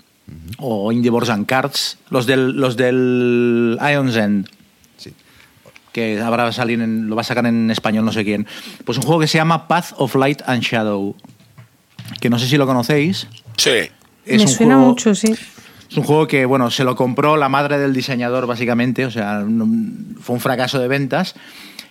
o 0.59 0.91
Indie 0.93 1.11
Cards, 1.47 1.99
los 2.11 2.27
del, 2.27 2.53
los 2.53 2.77
del 2.77 3.79
Ion's 3.81 4.17
End. 4.17 4.49
Sí. 4.97 5.13
Que 5.93 6.21
ahora 6.21 6.45
va 6.45 6.49
a 6.51 6.53
salir 6.53 6.81
en- 6.81 7.09
lo 7.09 7.17
va 7.17 7.21
a 7.23 7.25
sacar 7.25 7.47
en 7.47 7.71
español 7.71 8.05
no 8.05 8.13
sé 8.13 8.25
quién. 8.25 8.47
Pues 8.85 8.99
un 8.99 9.05
juego 9.05 9.21
que 9.21 9.27
se 9.29 9.39
llama 9.39 9.69
Path 9.69 9.93
of 9.97 10.15
Light 10.17 10.43
and 10.47 10.63
Shadow. 10.63 11.15
Que 12.21 12.31
no 12.31 12.39
sé 12.39 12.47
si 12.47 12.57
lo 12.57 12.67
conocéis. 12.67 13.27
Sí. 13.57 13.71
Es 14.25 14.39
Me 14.39 14.43
un 14.43 14.49
suena 14.49 14.75
juego- 14.77 14.91
mucho, 14.91 15.15
sí. 15.15 15.33
es 15.91 15.97
un 15.97 16.03
juego 16.05 16.27
que, 16.27 16.45
bueno, 16.45 16.71
se 16.71 16.83
lo 16.85 16.97
compró 16.97 17.37
la 17.37 17.49
madre 17.49 17.79
del 17.79 17.93
diseñador, 17.93 18.47
básicamente, 18.47 19.07
o 19.07 19.11
sea, 19.11 19.45
fue 20.21 20.35
un 20.35 20.41
fracaso 20.41 20.79
de 20.81 20.89
ventas. 20.89 21.35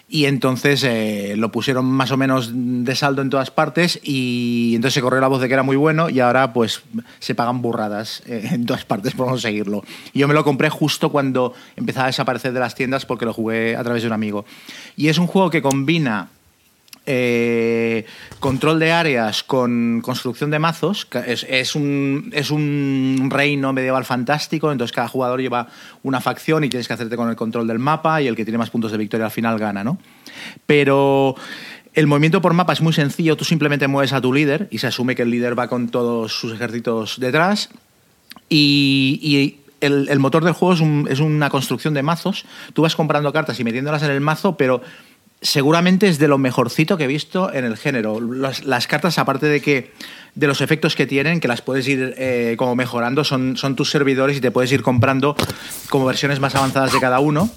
Y 0.07 0.25
entonces 0.25 0.83
eh, 0.83 1.33
lo 1.35 1.51
pusieron 1.51 1.85
más 1.85 2.11
o 2.11 2.17
menos 2.17 2.51
de 2.53 2.95
saldo 2.95 3.23
en 3.23 3.31
todas 3.31 3.49
partes 3.49 3.99
y 4.03 4.73
entonces 4.75 4.93
se 4.93 5.01
corrió 5.01 5.19
la 5.19 5.27
voz 5.27 5.41
de 5.41 5.47
que 5.47 5.55
era 5.55 5.63
muy 5.63 5.75
bueno 5.75 6.09
y 6.09 6.19
ahora 6.19 6.53
pues 6.53 6.83
se 7.19 7.33
pagan 7.33 7.63
burradas 7.63 8.21
eh, 8.27 8.49
en 8.51 8.67
todas 8.67 8.85
partes 8.85 9.15
por 9.15 9.27
conseguirlo. 9.27 9.83
Y 10.13 10.19
yo 10.19 10.27
me 10.27 10.35
lo 10.35 10.43
compré 10.43 10.69
justo 10.69 11.11
cuando 11.11 11.53
empezaba 11.75 12.05
a 12.05 12.07
desaparecer 12.07 12.53
de 12.53 12.59
las 12.59 12.75
tiendas 12.75 13.05
porque 13.05 13.25
lo 13.25 13.33
jugué 13.33 13.75
a 13.75 13.83
través 13.83 14.03
de 14.03 14.07
un 14.07 14.13
amigo. 14.13 14.45
Y 14.95 15.07
es 15.07 15.17
un 15.17 15.25
juego 15.25 15.49
que 15.49 15.63
combina 15.63 16.29
eh, 17.07 18.05
control 18.39 18.79
de 18.79 18.91
áreas 18.91 19.43
con 19.43 20.01
construcción 20.01 20.49
de 20.49 20.59
mazos. 20.59 21.07
Es, 21.25 21.75
un, 21.75 23.29
reino 23.29 23.73
medieval 23.73 24.05
fantástico, 24.05 24.71
entonces 24.71 24.93
cada 24.93 25.07
jugador 25.07 25.39
lleva 25.39 25.67
una 26.03 26.21
facción 26.21 26.63
y 26.63 26.69
tienes 26.69 26.87
que 26.87 26.93
hacerte 26.93 27.15
con 27.15 27.29
el 27.29 27.35
control 27.35 27.67
del 27.67 27.79
mapa 27.79 28.21
y 28.21 28.27
el 28.27 28.35
que 28.35 28.43
tiene 28.43 28.57
más 28.57 28.69
puntos 28.69 28.91
de 28.91 28.97
victoria 28.97 29.25
al 29.25 29.31
final 29.31 29.59
gana, 29.59 29.83
¿no? 29.83 29.99
Pero 30.65 31.35
el 31.93 32.07
movimiento 32.07 32.41
por 32.41 32.53
mapa 32.53 32.73
es 32.73 32.81
muy 32.81 32.93
sencillo, 32.93 33.37
tú 33.37 33.45
simplemente 33.45 33.87
mueves 33.87 34.13
a 34.13 34.21
tu 34.21 34.33
líder 34.33 34.67
y 34.71 34.79
se 34.79 34.87
asume 34.87 35.15
que 35.15 35.21
el 35.21 35.29
líder 35.29 35.57
va 35.57 35.67
con 35.67 35.89
todos 35.89 36.33
sus 36.33 36.53
ejércitos 36.53 37.19
detrás 37.19 37.69
y, 38.49 39.57
el, 39.81 40.19
motor 40.19 40.43
del 40.43 40.53
juego 40.53 40.73
es, 40.73 41.11
es 41.11 41.19
una 41.19 41.51
construcción 41.51 41.93
de 41.93 42.01
mazos. 42.01 42.45
Tú 42.73 42.81
vas 42.81 42.95
comprando 42.95 43.31
cartas 43.31 43.59
y 43.59 43.63
metiéndolas 43.63 44.01
en 44.01 44.09
el 44.09 44.21
mazo, 44.21 44.57
pero 44.57 44.81
seguramente 45.41 46.07
es 46.07 46.17
de 46.17 46.27
lo 46.27 46.37
mejorcito 46.37 46.97
que 46.97 47.05
he 47.05 47.07
visto 47.07 47.53
en 47.53 47.65
el 47.65 47.77
género. 47.77 48.19
Las, 48.19 48.87
cartas, 48.87 49.17
aparte 49.17 49.47
de 49.47 49.61
que 49.61 49.91
de 50.33 50.47
los 50.47 50.61
efectos 50.61 50.95
que 50.95 51.05
tienen, 51.05 51.39
que 51.39 51.47
las 51.47 51.61
puedes 51.61 51.87
ir 51.87 52.13
eh, 52.17 52.55
como 52.57 52.75
mejorando, 52.75 53.23
son, 53.23 53.57
son 53.57 53.75
tus 53.75 53.91
servidores 53.91 54.37
y 54.37 54.41
te 54.41 54.51
puedes 54.51 54.71
ir 54.71 54.81
comprando 54.81 55.35
como 55.89 56.05
versiones 56.05 56.39
más 56.39 56.55
avanzadas 56.55 56.91
de 56.93 56.99
cada 56.99 57.19
uno. 57.19 57.49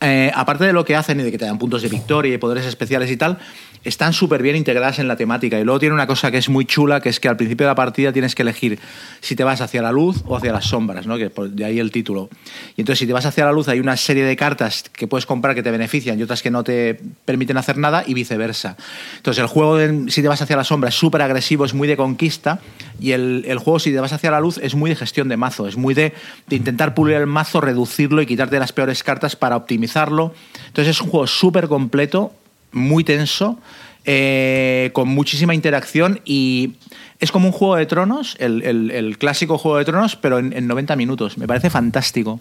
Eh, 0.00 0.30
aparte 0.32 0.64
de 0.64 0.72
lo 0.72 0.84
que 0.84 0.94
hacen 0.94 1.18
y 1.18 1.24
de 1.24 1.32
que 1.32 1.38
te 1.38 1.44
dan 1.44 1.58
puntos 1.58 1.82
de 1.82 1.88
victoria 1.88 2.32
y 2.32 2.38
poderes 2.38 2.64
especiales 2.66 3.10
y 3.10 3.16
tal, 3.16 3.38
están 3.84 4.12
súper 4.12 4.42
bien 4.42 4.56
integradas 4.56 4.98
en 4.98 5.08
la 5.08 5.16
temática. 5.16 5.58
Y 5.58 5.64
luego 5.64 5.80
tiene 5.80 5.94
una 5.94 6.06
cosa 6.06 6.30
que 6.30 6.38
es 6.38 6.48
muy 6.48 6.64
chula, 6.64 7.00
que 7.00 7.08
es 7.08 7.20
que 7.20 7.28
al 7.28 7.36
principio 7.36 7.66
de 7.66 7.70
la 7.70 7.74
partida 7.74 8.12
tienes 8.12 8.34
que 8.34 8.42
elegir 8.42 8.78
si 9.20 9.34
te 9.36 9.44
vas 9.44 9.60
hacia 9.60 9.82
la 9.82 9.92
luz 9.92 10.22
o 10.26 10.36
hacia 10.36 10.52
las 10.52 10.66
sombras, 10.66 11.06
¿no? 11.06 11.16
que 11.16 11.30
de 11.50 11.64
ahí 11.64 11.78
el 11.78 11.90
título. 11.90 12.28
Y 12.76 12.82
entonces 12.82 13.00
si 13.00 13.06
te 13.06 13.12
vas 13.12 13.26
hacia 13.26 13.44
la 13.44 13.52
luz 13.52 13.68
hay 13.68 13.80
una 13.80 13.96
serie 13.96 14.24
de 14.24 14.36
cartas 14.36 14.84
que 14.92 15.06
puedes 15.06 15.26
comprar 15.26 15.54
que 15.54 15.62
te 15.62 15.70
benefician 15.70 16.18
y 16.18 16.22
otras 16.22 16.42
que 16.42 16.50
no 16.50 16.64
te 16.64 17.00
permiten 17.24 17.56
hacer 17.56 17.78
nada 17.78 18.04
y 18.06 18.14
viceversa. 18.14 18.76
Entonces 19.16 19.40
el 19.42 19.48
juego, 19.48 19.78
si 20.08 20.22
te 20.22 20.28
vas 20.28 20.42
hacia 20.42 20.56
la 20.56 20.64
sombra, 20.64 20.90
es 20.90 20.94
súper 20.94 21.22
agresivo, 21.22 21.64
es 21.64 21.74
muy 21.74 21.88
de 21.88 21.96
conquista 21.96 22.60
y 23.00 23.12
el, 23.12 23.44
el 23.46 23.58
juego, 23.58 23.78
si 23.78 23.92
te 23.92 24.00
vas 24.00 24.12
hacia 24.12 24.30
la 24.30 24.40
luz, 24.40 24.58
es 24.58 24.74
muy 24.74 24.90
de 24.90 24.96
gestión 24.96 25.28
de 25.28 25.36
mazo, 25.36 25.66
es 25.66 25.76
muy 25.76 25.94
de, 25.94 26.12
de 26.46 26.56
intentar 26.56 26.94
pulir 26.94 27.16
el 27.16 27.26
mazo, 27.26 27.60
reducirlo 27.60 28.22
y 28.22 28.26
quitarte 28.26 28.58
las 28.58 28.72
peores 28.72 29.02
cartas 29.02 29.36
para 29.36 29.56
optimizarlo. 29.92 30.32
Entonces 30.66 30.96
es 30.96 31.00
un 31.02 31.08
juego 31.10 31.26
súper 31.26 31.68
completo, 31.68 32.32
muy 32.72 33.04
tenso, 33.04 33.58
eh, 34.04 34.90
con 34.92 35.08
muchísima 35.08 35.54
interacción 35.54 36.20
y 36.24 36.74
es 37.20 37.32
como 37.32 37.46
un 37.48 37.52
juego 37.52 37.76
de 37.76 37.86
tronos, 37.86 38.36
el, 38.38 38.62
el- 38.62 38.90
el 38.90 39.18
clásico 39.18 39.58
juego 39.58 39.78
de 39.78 39.84
tronos, 39.84 40.16
pero 40.16 40.38
en, 40.38 40.52
en 40.52 40.66
90 40.66 40.96
minutos. 40.96 41.36
Me 41.38 41.46
parece 41.46 41.70
fantástico. 41.70 42.40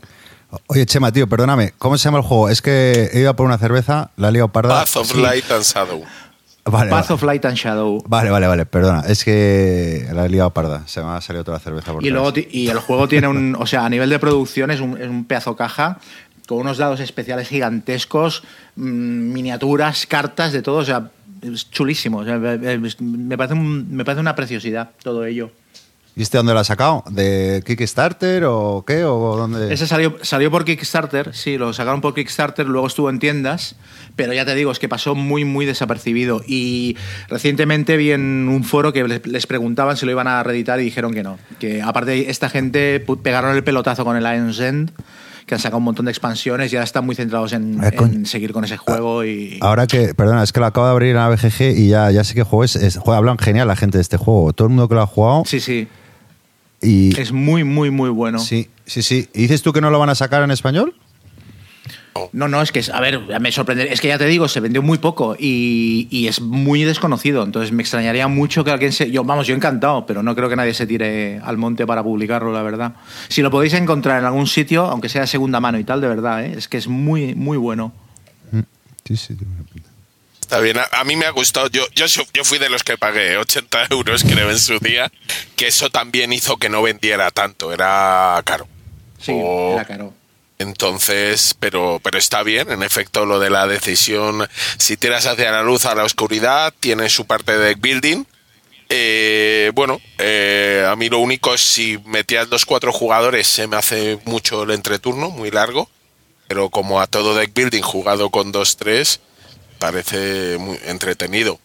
Oye, 0.68 0.86
Chema, 0.86 1.12
tío, 1.12 1.28
perdóname. 1.28 1.74
¿Cómo 1.78 1.98
se 1.98 2.06
llama 2.06 2.20
el 2.20 2.24
juego? 2.24 2.48
Es 2.50 2.62
que 2.62 3.10
he 3.12 3.20
ido 3.20 3.32
a 3.32 3.36
por 3.36 3.46
una 3.46 3.58
cerveza, 3.58 4.12
la 4.16 4.30
he 4.30 4.32
liado 4.32 4.48
parda. 4.50 4.76
Path 4.80 4.96
of 4.98 5.12
Sí. 5.12 5.22
Light 5.22 5.52
and 5.52 5.64
Shadow. 5.64 6.04
Vale, 6.70 6.90
Path 6.90 7.08
vale. 7.08 7.14
of 7.16 7.24
Light 7.24 7.46
and 7.46 7.56
Shadow. 7.58 8.04
Vale, 8.08 8.30
vale, 8.30 8.46
vale, 8.48 8.66
perdona. 8.66 9.02
Es 9.08 9.24
que 9.26 10.06
la 10.14 10.26
he 10.26 10.30
liado 10.30 10.52
parda. 10.52 10.84
Se 10.86 11.02
me 11.02 11.08
ha 11.10 11.22
salido 11.22 11.44
toda 11.46 11.58
la 11.58 11.64
cerveza 11.64 11.92
por 11.94 12.06
Y, 12.06 12.10
luego, 12.10 12.32
y 12.36 12.68
el 12.70 12.80
juego 12.80 13.08
tiene 13.08 13.28
un. 13.28 13.56
O 13.60 13.66
sea, 13.66 13.86
a 13.86 13.90
nivel 13.90 14.10
de 14.10 14.20
producción 14.20 14.72
es 14.72 14.80
un, 14.82 14.98
es 15.02 15.08
un 15.10 15.24
pedazo 15.26 15.56
caja 15.56 16.00
con 16.48 16.58
unos 16.60 16.78
dados 16.80 17.00
especiales 17.00 17.48
gigantescos, 17.50 18.44
mm, 18.76 19.34
miniaturas, 19.34 20.08
cartas, 20.08 20.52
de 20.54 20.62
todo. 20.64 20.78
O 20.78 20.86
sea, 20.86 21.12
es 21.42 21.70
chulísimo. 21.70 22.20
O 22.20 22.26
sea, 22.26 22.38
me, 22.40 22.58
parece 23.38 23.54
un- 23.54 23.96
me 23.96 24.04
parece 24.04 24.22
una 24.22 24.36
preciosidad 24.36 24.90
todo 25.04 25.26
ello. 25.26 25.52
¿Y 26.16 26.24
este 26.24 26.38
dónde 26.38 26.52
lo 26.54 26.60
has 26.60 26.66
sacado? 26.66 27.04
¿De 27.12 27.62
Kickstarter 27.64 28.44
o 28.48 28.84
qué? 28.88 29.04
¿O 29.04 29.38
dónde? 29.38 29.72
Ese 29.72 29.86
salió, 29.86 30.18
salió 30.24 30.50
por 30.50 30.66
Kickstarter, 30.66 31.36
sí, 31.36 31.60
lo 31.60 31.74
sacaron 31.74 32.02
por 32.02 32.16
Kickstarter, 32.16 32.66
luego 32.66 32.88
estuvo 32.88 33.12
en 33.12 33.20
tiendas, 33.20 33.76
pero 34.16 34.34
ya 34.34 34.44
te 34.44 34.56
digo, 34.56 34.72
es 34.72 34.80
que 34.80 34.90
pasó 34.90 35.14
muy, 35.14 35.46
muy 35.46 35.68
desapercibido. 35.68 36.42
Y 36.48 36.98
recientemente 37.30 37.98
vi 37.98 38.14
en 38.14 38.50
un 38.50 38.64
foro 38.64 38.94
que 38.94 39.04
les, 39.08 39.46
preguntaban 39.46 39.96
si 39.96 40.08
lo 40.08 40.12
iban 40.12 40.28
a 40.28 40.42
reeditar 40.42 40.80
y 40.80 40.86
dijeron 40.86 41.14
que 41.14 41.22
no. 41.22 41.38
Que 41.60 41.84
aparte, 41.84 42.32
esta 42.32 42.50
gente 42.50 43.00
pegaron 43.22 43.56
el 43.56 43.64
pelotazo 43.64 44.04
con 44.04 44.18
el 44.18 44.24
Lion's 44.24 44.60
End, 44.60 44.92
que 45.48 45.56
han 45.56 45.60
sacado 45.60 45.78
un 45.80 45.86
montón 45.86 46.06
de 46.06 46.12
expansiones 46.12 46.72
y 46.72 46.76
ahora 46.76 46.84
están 46.84 47.06
muy 47.06 47.16
centrados 47.16 47.54
en, 47.54 47.84
Eh, 47.84 47.94
con- 47.96 48.14
en 48.14 48.26
seguir 48.28 48.52
con 48.54 48.64
ese 48.66 48.78
juego. 48.78 49.24
y 49.26 49.58
Ahora 49.62 49.88
que, 49.88 50.14
perdona, 50.14 50.44
es 50.44 50.52
que 50.52 50.60
lo 50.60 50.66
acabo 50.68 50.86
de 50.88 50.92
abrir 50.92 51.10
en 51.12 51.16
la 51.16 51.30
BGG 51.30 51.72
y 51.78 51.88
ya, 51.88 52.12
ya 52.12 52.24
sé 52.26 52.36
qué 52.36 52.44
juego 52.44 52.64
es. 52.66 52.76
es 52.76 52.98
joder, 52.98 53.18
hablan 53.18 53.38
genial 53.40 53.66
la 53.68 53.76
gente 53.78 53.98
de 53.98 54.02
este 54.02 54.18
juego. 54.18 54.52
Todo 54.54 54.68
el 54.68 54.74
mundo 54.74 54.88
que 54.90 54.96
lo 54.96 55.02
ha 55.02 55.08
jugado. 55.08 55.44
Sí, 55.46 55.60
sí, 55.62 55.88
Y, 56.82 57.20
es 57.20 57.32
muy, 57.32 57.64
muy, 57.64 57.90
muy 57.90 58.10
bueno. 58.10 58.38
Sí, 58.40 58.70
sí, 58.86 59.02
sí. 59.02 59.30
¿Y 59.34 59.44
dices 59.44 59.62
tú 59.64 59.74
que 59.74 59.82
no 59.82 59.90
lo 59.90 59.98
van 60.00 60.10
a 60.10 60.16
sacar 60.16 60.44
en 60.44 60.52
español? 60.52 60.94
No, 62.34 62.48
no, 62.48 62.62
es 62.62 62.72
que, 62.72 62.80
es- 62.80 62.90
a 62.90 63.00
ver, 63.00 63.20
me 63.40 63.52
sorprende. 63.52 63.92
Es 63.92 64.02
que 64.02 64.08
ya 64.10 64.18
te 64.18 64.26
digo, 64.26 64.48
se 64.48 64.60
vendió 64.60 64.82
muy 64.82 64.98
poco 64.98 65.36
y, 65.40 66.08
y 66.12 66.28
es 66.28 66.42
muy 66.42 66.84
desconocido. 66.84 67.44
Entonces 67.44 67.72
me 67.72 67.82
extrañaría 67.84 68.28
mucho 68.28 68.64
que 68.64 68.72
alguien 68.72 68.92
se. 68.92 69.10
Yo, 69.12 69.24
vamos, 69.24 69.48
yo 69.48 69.56
encantado, 69.56 70.06
pero 70.06 70.24
no 70.24 70.36
creo 70.36 70.50
que 70.50 70.56
nadie 70.56 70.74
se 70.74 70.86
tire 70.88 71.40
al 71.44 71.58
monte 71.58 71.86
para 71.88 72.04
publicarlo, 72.04 72.52
la 72.52 72.62
verdad. 72.64 72.94
Si 73.30 73.42
lo 73.42 73.52
podéis 73.52 73.74
encontrar 73.74 74.20
en 74.20 74.26
algún 74.26 74.48
sitio, 74.48 74.86
aunque 74.86 75.10
sea 75.10 75.22
de 75.22 75.28
segunda 75.28 75.60
mano 75.60 75.80
y 75.80 75.84
tal, 75.84 76.02
de 76.02 76.08
verdad, 76.08 76.46
¿eh? 76.46 76.54
es 76.58 76.68
que 76.68 76.78
es 76.78 76.88
muy, 76.88 77.36
muy 77.36 77.58
bueno. 77.58 77.94
Sí, 79.06 79.16
sí. 79.16 79.38
Está 80.42 80.60
bien, 80.60 80.78
a, 80.78 80.84
a 81.00 81.04
mí 81.04 81.16
me 81.16 81.26
ha 81.26 81.32
gustado. 81.32 81.68
Yo, 81.70 81.84
yo, 81.94 82.06
yo 82.34 82.44
fui 82.46 82.58
de 82.58 82.70
los 82.70 82.84
que 82.84 82.98
pagué 82.98 83.38
80 83.38 83.88
euros, 83.92 84.24
creo, 84.24 84.50
en 84.50 84.60
su 84.60 84.80
día, 84.80 85.12
que 85.56 85.68
eso 85.68 85.90
también 85.90 86.32
hizo 86.34 86.58
que 86.58 86.70
no 86.70 86.82
vendiera 86.82 87.32
tanto, 87.32 87.74
era 87.74 88.42
caro. 88.46 88.68
Sí, 89.20 89.32
Oh. 89.36 89.74
era 89.76 89.86
caro. 89.86 90.14
Entonces, 90.60 91.56
pero, 91.60 92.00
pero 92.04 92.18
está 92.18 92.42
bien, 92.44 92.72
en 92.72 92.82
efecto, 92.82 93.26
lo 93.26 93.40
de 93.40 93.50
la 93.52 93.68
decisión, 93.68 94.48
si 94.78 94.98
tiras 94.98 95.28
hacia 95.28 95.52
la 95.52 95.62
luz 95.62 95.86
a 95.86 95.94
la 95.94 96.04
oscuridad, 96.04 96.74
tiene 96.80 97.10
su 97.10 97.26
parte 97.26 97.52
de 97.58 97.66
deck 97.68 97.80
building. 97.80 98.24
Eh, 98.90 99.72
bueno, 99.76 100.00
eh, 100.18 100.88
a 100.90 100.96
mí 100.96 101.10
lo 101.10 101.20
único 101.20 101.54
es 101.54 101.62
si 101.62 102.00
metías 102.06 102.48
los 102.50 102.66
cuatro 102.66 102.92
jugadores 102.92 103.46
se 103.46 103.68
me 103.68 103.76
hace 103.76 104.20
mucho 104.26 104.64
el 104.64 104.72
entreturno, 104.72 105.30
muy 105.30 105.52
largo, 105.52 105.90
pero 106.48 106.70
como 106.70 107.02
a 107.02 107.08
todo 107.08 107.36
deck 107.36 107.54
building 107.54 107.82
jugado 107.82 108.30
con 108.30 108.52
dos 108.52 108.78
tres 108.78 109.20
parece 109.78 110.58
muy 110.58 110.80
entretenido. 110.86 111.60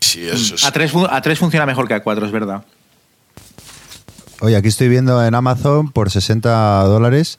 Sí, 0.00 0.26
eso 0.28 0.56
es. 0.56 0.64
A 0.64 0.72
tres, 0.72 0.90
fun- 0.90 1.06
a 1.08 1.22
tres 1.22 1.38
funciona 1.38 1.64
mejor 1.64 1.86
que 1.88 1.94
a 1.94 2.02
cuatro, 2.02 2.26
es 2.26 2.32
verdad. 2.32 2.64
Oye, 4.40 4.56
aquí 4.56 4.68
estoy 4.68 4.88
viendo 4.88 5.24
en 5.24 5.34
Amazon 5.36 5.92
por 5.92 6.10
60 6.10 6.82
dólares. 6.84 7.38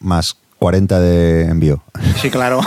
Más 0.00 0.36
40 0.58 0.98
de 1.00 1.42
envío. 1.46 1.82
Sí, 2.20 2.30
claro. 2.30 2.60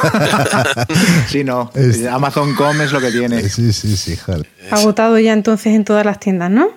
sí, 1.27 1.43
no. 1.43 1.71
Es- 1.75 2.05
Amazon.com 2.05 2.81
es 2.81 2.91
lo 2.91 2.99
que 3.01 3.11
tiene. 3.11 3.47
Sí, 3.49 3.73
sí, 3.73 3.95
sí, 3.97 4.15
joder. 4.17 4.47
Agotado 4.69 5.19
ya 5.19 5.33
entonces 5.33 5.73
en 5.75 5.83
todas 5.83 6.05
las 6.05 6.19
tiendas, 6.19 6.49
¿no? 6.51 6.69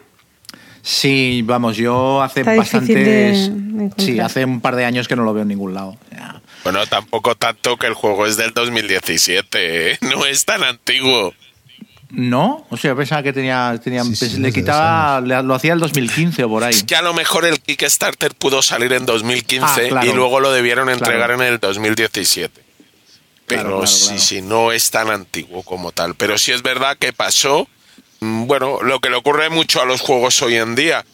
Sí, 0.83 1.43
vamos, 1.47 1.77
yo 1.79 2.23
hace 2.23 2.41
Está 2.41 2.57
bastantes. 2.57 2.95
de 2.95 3.91
sí, 3.97 4.21
hace 4.21 4.45
un 4.45 4.61
par 4.61 4.77
de 4.77 4.85
años 4.85 5.09
que 5.09 5.17
no 5.17 5.25
lo 5.25 5.33
veo 5.33 5.43
en 5.43 5.49
ningún 5.49 5.73
lado. 5.73 5.97
Bueno, 6.63 6.85
tampoco 6.87 7.35
tanto 7.35 7.77
que 7.77 7.87
el 7.87 7.95
juego 7.95 8.27
es 8.27 8.37
del 8.37 8.53
2017, 8.53 9.93
¿eh? 9.93 9.99
no 10.03 10.25
es 10.27 10.45
tan 10.45 10.63
antiguo. 10.63 11.33
No, 12.17 12.67
o 12.71 12.77
sea, 12.77 12.95
pensaba 12.95 13.23
que 13.23 13.33
tenía. 13.33 13.79
tenía 13.83 14.05
Sí, 14.05 14.15
sí, 14.17 14.39
le 14.39 14.53
quitaba. 14.53 15.21
le- 15.21 15.43
lo 15.43 15.55
hacía 15.55 15.73
el 15.73 15.81
2015 15.81 16.45
o 16.45 16.49
por 16.49 16.65
ahí. 16.65 16.73
Es 16.75 16.85
que 16.85 16.95
a 16.97 17.03
lo 17.03 17.13
mejor 17.15 17.45
el 17.45 17.61
Kickstarter 17.61 18.35
pudo 18.35 18.63
salir 18.63 18.93
en 18.93 19.05
2015 19.07 19.87
Ah, 19.87 19.89
claro. 19.89 20.11
y 20.11 20.13
luego 20.13 20.41
lo 20.41 20.53
debieron 20.53 20.87
Claro. 20.87 20.99
entregar 20.99 21.31
en 21.33 21.43
el 21.43 21.59
2017. 21.59 22.63
Pero 23.47 23.61
Claro, 23.63 23.77
claro, 23.81 23.87
sí, 23.87 24.05
claro. 24.07 24.21
sí, 24.21 24.43
no 24.43 24.73
es 24.73 24.91
tan 24.91 25.11
antiguo 25.11 25.63
como 25.63 25.93
tal. 25.93 26.15
Pero 26.15 26.39
sí 26.39 26.53
es 26.53 26.63
verdad 26.63 26.97
que 26.99 27.13
pasó, 27.13 27.69
mm, 28.21 28.47
bueno, 28.47 28.83
lo 28.83 29.01
que 29.01 29.11
le 29.11 29.17
ocurre 29.17 29.51
mucho 29.51 29.83
a 29.83 29.85
los 29.85 30.01
juegos 30.01 30.41
hoy 30.43 30.55
en 30.57 30.75
día, 30.75 31.05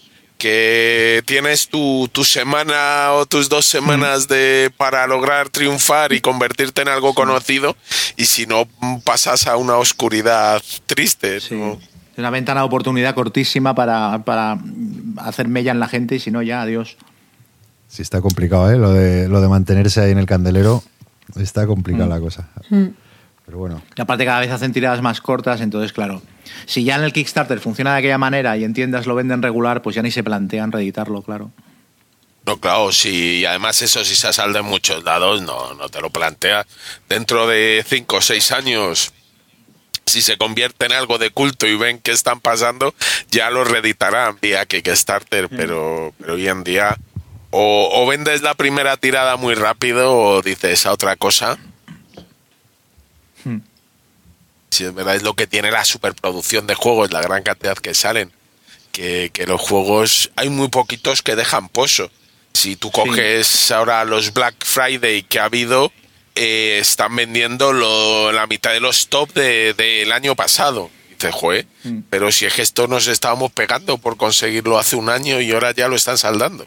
que 0.41 1.23
tienes 1.27 1.69
tu, 1.69 2.09
tu 2.11 2.25
semana 2.25 3.13
o 3.13 3.27
tus 3.27 3.51
dos 3.51 3.67
semanas 3.67 4.27
de 4.27 4.73
para 4.75 5.07
lograr 5.07 5.51
triunfar 5.51 6.15
y 6.15 6.21
convertirte 6.21 6.81
en 6.81 6.89
algo 6.89 7.15
conocido 7.15 7.77
y 8.17 8.25
si 8.25 8.47
no 8.47 8.67
pasas 9.05 9.47
a 9.47 9.57
una 9.57 9.77
oscuridad 9.77 10.63
triste. 10.87 11.41
Sí. 11.41 11.61
una 12.17 12.31
ventana 12.31 12.61
de 12.63 12.67
oportunidad 12.67 13.15
cortísima 13.15 13.75
para, 13.75 14.23
para 14.25 14.59
hacer 15.19 15.47
mella 15.47 15.73
en 15.73 15.79
la 15.79 15.89
gente 15.89 16.17
y 16.17 16.21
si 16.21 16.31
no, 16.31 16.41
ya, 16.41 16.63
adiós. 16.63 16.97
Sí, 17.89 18.01
está 18.01 18.23
complicado, 18.23 18.71
¿eh? 18.71 18.79
Lo 18.79 18.93
de, 18.93 19.29
lo 19.29 19.43
de 19.43 19.49
mantenerse 19.49 20.01
ahí 20.01 20.11
en 20.11 20.19
el 20.19 20.27
candelero. 20.27 20.83
Está 21.37 21.67
complicada 21.67 22.07
la 22.07 22.19
cosa. 22.19 22.49
Pero 22.71 23.59
bueno. 23.59 23.83
Y 23.95 24.01
aparte 24.01 24.25
cada 24.25 24.41
vez 24.41 24.51
hacen 24.51 24.73
tiradas 24.73 25.03
más 25.03 25.21
cortas, 25.21 25.61
entonces 25.61 25.93
claro, 25.93 26.23
si 26.67 26.85
ya 26.85 26.97
en 26.97 27.05
el 27.05 27.13
Kickstarter 27.13 27.61
funciona 27.61 27.93
de 27.93 27.99
aquella 27.99 28.19
manera 28.19 28.57
y 28.57 28.65
en 28.65 28.75
tiendas 28.75 29.07
lo 29.07 29.15
venden 29.15 29.43
regular, 29.43 29.83
pues 29.83 29.97
ya 29.97 30.03
ni 30.03 30.11
se 30.11 30.23
plantean 30.23 30.73
reeditarlo, 30.73 31.23
claro. 31.23 31.51
No, 32.47 32.59
claro, 32.59 32.91
sí, 32.91 33.41
y 33.41 33.45
además 33.45 33.83
eso 33.83 34.05
si 34.05 34.17
se 34.17 34.33
sale 34.33 34.55
de 34.55 34.63
muchos 34.63 35.05
lados, 35.05 35.43
no, 35.43 35.75
no 35.75 35.89
te 35.89 36.01
lo 36.01 36.11
planteas. 36.11 36.67
Dentro 37.09 37.47
de 37.47 37.85
cinco 37.87 38.17
o 38.17 38.21
seis 38.21 38.51
años, 38.51 39.13
si 40.07 40.23
se 40.23 40.39
convierte 40.39 40.87
en 40.87 40.93
algo 40.93 41.19
de 41.19 41.31
culto 41.31 41.67
y 41.67 41.77
ven 41.77 41.99
qué 41.99 42.13
están 42.13 42.41
pasando, 42.41 42.95
ya 43.31 43.51
lo 43.51 43.65
reeditarán 43.65 44.39
vía 44.41 44.67
Kickstarter, 44.67 45.49
pero, 45.49 46.15
pero 46.19 46.35
hoy 46.35 46.49
en 46.49 46.65
día 46.65 46.97
o, 47.51 47.91
o 47.93 48.07
vendes 48.07 48.43
la 48.43 48.55
primera 48.55 48.97
tirada 48.97 49.37
muy 49.37 49.55
rápido 49.55 50.17
o 50.17 50.43
dices 50.43 50.87
a 50.87 50.93
otra 50.93 51.17
cosa. 51.17 51.59
Hmm. 53.45 53.59
Si 54.71 54.85
es 54.85 54.95
verdad, 54.95 55.17
es 55.17 55.23
lo 55.23 55.35
que 55.35 55.47
tiene 55.47 55.71
la 55.71 55.85
superproducción 55.85 56.67
de 56.67 56.75
juegos, 56.75 57.11
la 57.13 57.21
gran 57.23 57.43
cantidad 57.43 57.77
que 57.77 57.95
salen. 57.95 58.33
Que, 58.93 59.31
que 59.33 59.47
los 59.47 59.61
juegos, 59.61 60.31
hay 60.37 60.49
muy 60.49 60.69
poquitos 60.69 61.23
que 61.23 61.37
dejan 61.37 61.69
pozo. 61.69 62.11
Si 62.55 62.77
tú 62.77 62.91
coges 62.91 63.71
ahora 63.71 64.05
los 64.05 64.33
Black 64.35 64.65
Friday 64.65 65.23
que 65.23 65.39
ha 65.39 65.45
habido, 65.45 65.93
eh, 66.35 66.79
están 66.81 67.15
vendiendo 67.15 67.73
lo- 67.73 68.33
la 68.33 68.47
mitad 68.47 68.73
de 68.73 68.81
los 68.81 69.09
top 69.09 69.33
de- 69.35 69.75
del 69.75 70.11
año 70.13 70.35
pasado. 70.35 70.91
Dices, 71.11 71.35
"Joe, 71.35 71.67
Mm. 71.85 71.99
pero 72.11 72.33
si 72.33 72.47
es 72.47 72.55
que 72.55 72.63
esto 72.63 72.87
nos 72.89 73.07
estábamos 73.07 73.53
pegando 73.53 73.99
por 73.99 74.17
conseguirlo 74.17 74.79
hace 74.79 74.97
un 74.97 75.09
año 75.09 75.41
y 75.41 75.53
ahora 75.53 75.73
ya 75.73 75.87
lo 75.87 75.95
están 75.97 76.19
saldando. 76.19 76.67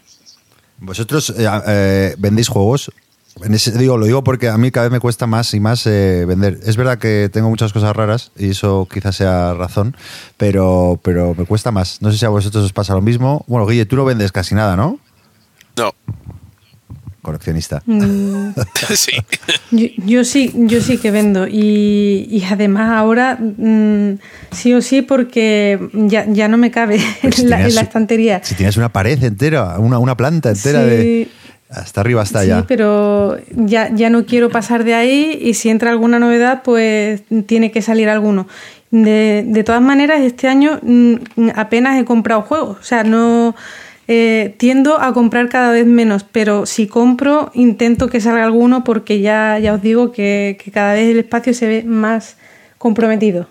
¿Vosotros 0.78 1.30
eh, 1.36 1.46
eh, 1.66 2.14
vendéis 2.18 2.48
juegos? 2.48 2.90
En 3.42 3.52
ese- 3.52 3.76
digo, 3.76 3.96
lo 3.98 4.06
digo 4.06 4.22
porque 4.22 4.48
a 4.48 4.56
mí 4.56 4.70
cada 4.70 4.86
vez 4.86 4.92
me 4.92 5.00
cuesta 5.00 5.26
más 5.26 5.52
y 5.54 5.60
más 5.60 5.86
eh, 5.86 6.24
vender. 6.26 6.60
Es 6.64 6.76
verdad 6.76 6.98
que 6.98 7.28
tengo 7.32 7.50
muchas 7.50 7.72
cosas 7.72 7.94
raras 7.96 8.30
y 8.38 8.50
eso 8.50 8.86
quizás 8.92 9.16
sea 9.16 9.54
razón, 9.54 9.96
pero, 10.36 11.00
pero 11.02 11.34
me 11.36 11.44
cuesta 11.44 11.72
más. 11.72 12.00
No 12.00 12.12
sé 12.12 12.18
si 12.18 12.24
a 12.24 12.28
vosotros 12.28 12.64
os 12.64 12.72
pasa 12.72 12.94
lo 12.94 13.02
mismo. 13.02 13.44
Bueno, 13.48 13.66
Guille, 13.66 13.86
tú 13.86 13.96
no 13.96 14.04
vendes 14.04 14.30
casi 14.30 14.54
nada, 14.54 14.76
¿no? 14.76 14.98
No, 15.76 15.90
Coleccionista. 17.22 17.82
Mm, 17.86 18.50
sí. 18.94 19.12
Yo, 19.70 19.86
yo 20.04 20.24
sí, 20.24 20.52
yo 20.54 20.80
sí 20.82 20.98
que 20.98 21.10
vendo 21.10 21.48
y, 21.48 22.28
y 22.30 22.44
además 22.50 22.90
ahora 22.92 23.36
mm, 23.40 24.18
sí 24.52 24.74
o 24.74 24.82
sí 24.82 25.00
porque 25.00 25.88
ya, 25.94 26.26
ya 26.30 26.48
no 26.48 26.58
me 26.58 26.70
cabe 26.70 27.00
Pero 27.22 27.34
si 27.34 27.42
en 27.42 27.50
la, 27.50 27.56
tienes- 27.56 27.68
en 27.70 27.74
la 27.76 27.80
estantería. 27.80 28.40
Si 28.44 28.54
tienes 28.54 28.76
una 28.76 28.90
pared 28.92 29.22
entera, 29.24 29.78
una, 29.78 29.98
una 29.98 30.16
planta 30.16 30.50
entera 30.50 30.82
Sí. 30.82 30.86
de... 30.90 31.28
Hasta 31.70 32.00
arriba, 32.02 32.22
hasta 32.22 32.40
Sí, 32.42 32.50
allá. 32.50 32.64
pero 32.68 33.36
ya, 33.54 33.90
ya 33.94 34.10
no 34.10 34.26
quiero 34.26 34.50
pasar 34.50 34.84
de 34.84 34.94
ahí 34.94 35.38
y 35.40 35.54
si 35.54 35.70
entra 35.70 35.90
alguna 35.90 36.18
novedad, 36.18 36.62
pues 36.62 37.22
tiene 37.46 37.70
que 37.72 37.82
salir 37.82 38.08
alguno. 38.08 38.46
De, 38.90 39.44
de 39.46 39.64
todas 39.64 39.82
maneras, 39.82 40.20
este 40.20 40.46
año 40.46 40.78
mm, 40.82 41.14
apenas 41.56 41.98
he 42.00 42.04
comprado 42.04 42.42
juegos. 42.42 42.78
O 42.78 42.82
sea, 42.84 43.02
no 43.02 43.56
eh, 44.06 44.54
tiendo 44.58 45.00
a 45.00 45.12
comprar 45.14 45.48
cada 45.48 45.72
vez 45.72 45.86
menos, 45.86 46.24
pero 46.30 46.66
si 46.66 46.86
compro, 46.86 47.50
intento 47.54 48.08
que 48.08 48.20
salga 48.20 48.44
alguno 48.44 48.84
porque 48.84 49.20
ya, 49.20 49.58
ya 49.58 49.72
os 49.74 49.82
digo 49.82 50.12
que, 50.12 50.58
que 50.62 50.70
cada 50.70 50.92
vez 50.92 51.08
el 51.10 51.18
espacio 51.18 51.54
se 51.54 51.66
ve 51.66 51.82
más 51.84 52.36
comprometido. 52.78 53.48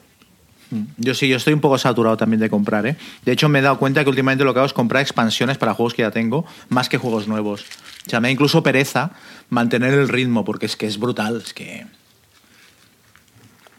Yo 0.97 1.13
sí, 1.13 1.27
yo 1.27 1.37
estoy 1.37 1.53
un 1.53 1.59
poco 1.61 1.77
saturado 1.77 2.17
también 2.17 2.39
de 2.39 2.49
comprar, 2.49 2.85
¿eh? 2.87 2.95
De 3.25 3.31
hecho, 3.31 3.49
me 3.49 3.59
he 3.59 3.61
dado 3.61 3.77
cuenta 3.79 4.03
que 4.03 4.09
últimamente 4.09 4.43
lo 4.43 4.53
que 4.53 4.59
hago 4.59 4.65
es 4.67 4.73
comprar 4.73 5.01
expansiones 5.01 5.57
para 5.57 5.73
juegos 5.73 5.93
que 5.93 6.01
ya 6.03 6.11
tengo, 6.11 6.45
más 6.69 6.89
que 6.89 6.97
juegos 6.97 7.27
nuevos. 7.27 7.65
O 8.07 8.09
sea, 8.09 8.19
me 8.19 8.27
da 8.27 8.31
incluso 8.31 8.63
pereza 8.63 9.11
mantener 9.49 9.93
el 9.93 10.09
ritmo, 10.09 10.43
porque 10.45 10.65
es 10.65 10.75
que 10.75 10.87
es 10.87 10.97
brutal, 10.99 11.41
es 11.45 11.53
que... 11.53 11.85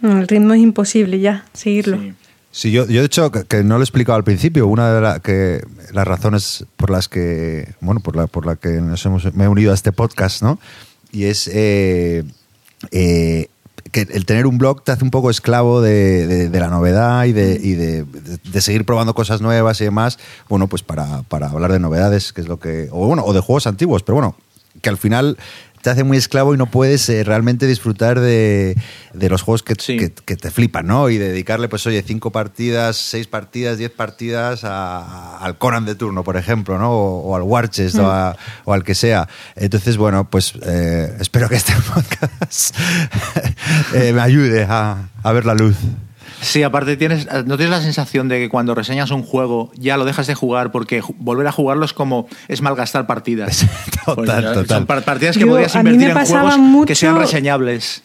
El 0.03 0.29
ritmo 0.29 0.55
es 0.55 0.61
imposible 0.61 1.19
ya, 1.21 1.45
seguirlo. 1.53 1.99
sí. 2.01 2.13
Sí, 2.57 2.71
yo, 2.71 2.87
yo 2.87 3.01
de 3.01 3.07
hecho, 3.07 3.33
que, 3.33 3.43
que 3.47 3.65
no 3.65 3.75
lo 3.79 3.81
he 3.81 3.83
explicado 3.83 4.17
al 4.17 4.23
principio, 4.23 4.69
una 4.69 4.93
de 4.95 5.01
la- 5.01 5.19
que, 5.19 5.65
las 5.93 6.07
razones 6.07 6.65
por 6.77 6.89
las 6.89 7.09
que, 7.09 7.75
bueno, 7.81 7.99
por 7.99 8.15
la, 8.15 8.29
por 8.29 8.47
la 8.47 8.55
que 8.55 8.69
nos 8.81 9.05
hemos, 9.07 9.35
me 9.35 9.43
he 9.45 9.49
unido 9.49 9.73
a 9.73 9.75
este 9.75 9.91
podcast, 9.91 10.41
¿no? 10.41 10.61
Y 11.11 11.25
es 11.25 11.49
eh, 11.53 12.23
eh, 12.93 13.49
que 13.93 14.03
el 14.11 14.25
tener 14.27 14.47
un 14.47 14.59
blog 14.59 14.83
te 14.83 14.93
hace 14.93 15.05
un 15.05 15.11
poco 15.11 15.31
esclavo 15.31 15.81
de, 15.81 16.49
de- 16.49 16.61
la 16.61 16.69
novedad 16.69 17.25
y, 17.25 17.33
de, 17.33 17.61
y 17.63 17.73
de 17.75 18.61
seguir 18.61 18.85
probando 18.85 19.15
cosas 19.15 19.41
nuevas 19.41 19.81
y 19.81 19.85
demás, 19.85 20.19
bueno, 20.49 20.67
pues 20.69 20.83
para, 20.83 21.23
para 21.25 21.49
hablar 21.51 21.71
de 21.73 21.79
novedades, 21.79 22.33
que 22.33 22.41
es 22.41 22.49
lo 22.49 22.59
que, 22.59 22.89
o 22.91 23.07
bueno, 23.07 23.23
o 23.25 23.33
de 23.33 23.41
juegos 23.41 23.67
antiguos, 23.67 24.03
pero 24.03 24.17
bueno, 24.17 24.37
que 24.81 24.89
al 24.89 24.97
final 24.99 25.37
te 25.85 25.91
hace 25.91 26.03
muy 26.03 26.17
esclavo 26.17 26.55
y 26.55 26.57
no 26.57 26.65
puedes 26.65 27.07
eh, 27.11 27.25
realmente 27.25 27.67
disfrutar 27.67 28.19
de, 28.19 28.75
de 29.13 29.29
los 29.29 29.43
juegos 29.43 29.63
que, 29.63 29.75
Sí. 29.79 29.99
que, 29.99 30.15
que 30.15 30.35
te 30.35 30.51
flipan, 30.51 30.87
¿no? 30.87 31.11
Y 31.11 31.19
dedicarle, 31.19 31.69
pues 31.69 31.87
oye, 31.87 32.03
cinco 32.03 32.33
partidas, 32.33 32.97
seis 32.97 33.27
partidas, 33.27 33.77
diez 33.77 33.91
partidas 33.91 34.65
a- 34.65 35.37
al 35.37 35.59
Conan 35.59 35.85
de 35.85 35.95
turno, 35.95 36.25
por 36.25 36.39
ejemplo, 36.39 36.79
¿no? 36.79 36.91
O, 36.91 37.21
o 37.33 37.37
al 37.37 37.43
Warchest 37.43 37.97
o, 37.99 38.11
a- 38.11 38.35
o 38.65 38.73
al 38.73 38.83
que 38.83 38.95
sea. 38.95 39.29
Entonces, 39.57 39.99
bueno, 39.99 40.31
pues 40.31 40.55
eh, 40.63 41.15
espero 41.21 41.51
que 41.51 41.57
este 41.57 41.75
podcast 41.95 42.75
eh, 43.93 44.13
me 44.15 44.23
ayude 44.23 44.65
a, 44.67 45.11
a 45.23 45.33
ver 45.33 45.45
la 45.45 45.53
luz. 45.55 45.77
Sí, 46.45 46.63
aparte 46.63 46.97
tienes, 46.97 47.27
¿no 47.47 47.57
tienes 47.57 47.71
la 47.71 47.81
sensación 47.81 48.29
de 48.29 48.39
que 48.39 48.49
cuando 48.49 48.75
reseñas 48.75 49.11
un 49.11 49.23
juego 49.23 49.71
ya 49.77 49.97
lo 49.97 50.05
dejas 50.05 50.27
de 50.27 50.35
jugar 50.35 50.71
porque 50.73 51.03
volver 51.19 51.47
a 51.47 51.53
jugarlo 51.53 51.85
es 51.85 51.93
como 51.93 52.29
es 52.49 52.61
malgastar 52.63 53.07
partidas? 53.07 53.67
Total, 54.05 54.15
Pues, 54.25 54.27
total. 54.55 54.67
Son 54.69 54.87
par- 54.87 55.03
partidas 55.03 55.37
que 55.37 55.43
Yo- 55.43 55.49
podrías 55.49 55.75
invertir 55.75 56.11
en 56.11 56.27
juegos 56.27 56.55
que 56.87 56.95
sean 56.95 57.19
reseñables. 57.19 58.03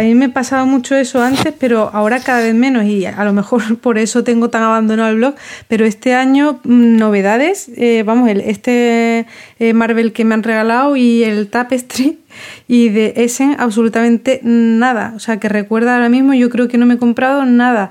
A 0.00 0.02
mí 0.02 0.14
me 0.14 0.30
pasaba 0.30 0.64
mucho 0.64 0.96
eso 0.96 1.22
antes, 1.22 1.52
pero 1.58 1.90
ahora 1.92 2.20
cada 2.20 2.40
vez 2.40 2.54
menos 2.54 2.84
y 2.84 3.04
a 3.04 3.22
lo 3.24 3.32
mejor 3.32 3.78
por 3.80 3.98
eso 3.98 4.24
tengo 4.24 4.48
tan 4.48 4.62
abandonado 4.62 5.10
el 5.10 5.16
blog. 5.16 5.34
Pero 5.68 5.84
este 5.84 6.14
año, 6.14 6.60
mm, 6.64 6.96
novedades, 6.96 7.70
eh, 7.76 8.02
vamos, 8.06 8.30
el, 8.30 8.40
este 8.40 9.26
eh, 9.58 9.72
Marvel 9.74 10.12
que 10.12 10.24
me 10.24 10.34
han 10.34 10.42
regalado 10.42 10.96
y 10.96 11.22
el 11.22 11.48
Tapestry 11.48 12.18
y 12.68 12.88
de 12.88 13.12
Essen 13.16 13.56
absolutamente 13.58 14.40
nada. 14.42 15.12
O 15.16 15.18
sea, 15.18 15.38
que 15.38 15.48
recuerda 15.48 15.94
ahora 15.94 16.08
mismo, 16.08 16.32
yo 16.32 16.48
creo 16.48 16.68
que 16.68 16.78
no 16.78 16.86
me 16.86 16.94
he 16.94 16.98
comprado 16.98 17.44
nada. 17.44 17.90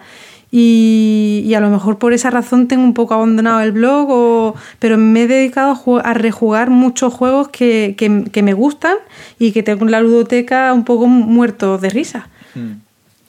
Y, 0.60 1.44
y 1.46 1.54
a 1.54 1.60
lo 1.60 1.70
mejor 1.70 2.00
por 2.00 2.14
esa 2.14 2.32
razón 2.32 2.68
tengo 2.68 2.84
un 2.84 2.96
poco 2.96 3.14
abandonado 3.14 3.60
el 3.62 3.72
blog, 3.74 4.08
o, 4.10 4.56
pero 4.80 4.98
me 4.98 5.22
he 5.24 5.28
dedicado 5.28 5.72
a, 5.72 5.76
ju- 5.76 6.02
a 6.04 6.16
rejugar 6.16 6.72
muchos 6.72 7.14
juegos 7.14 7.50
que, 7.50 7.94
que- 7.96 8.24
que 8.32 8.42
me 8.42 8.54
gustan 8.54 8.96
y 9.38 9.52
que 9.52 9.62
tengo 9.62 9.86
en 9.86 9.92
la 9.92 10.02
ludoteca 10.02 10.74
un 10.74 10.84
poco 10.84 11.06
muerto 11.08 11.78
de 11.78 11.90
risa. 11.92 12.30
Mm, 12.56 12.72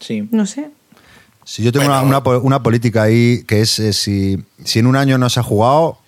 Sí. 0.01 0.27
No 0.31 0.47
sé. 0.47 0.71
Si 1.45 1.63
yo 1.63 1.71
tengo 1.73 1.87
Bueno. 1.87 2.07
una, 2.07 2.21
una 2.39 2.63
política 2.63 3.03
ahí 3.03 3.43
que 3.47 3.61
es 3.63 3.79
eh, 3.79 3.93
si, 3.93 4.39
si 4.65 4.79
en 4.79 4.87
un 4.87 4.97
año 4.97 5.19
no 5.19 5.29
se 5.29 5.41
ha 5.41 5.43
jugado, 5.43 5.99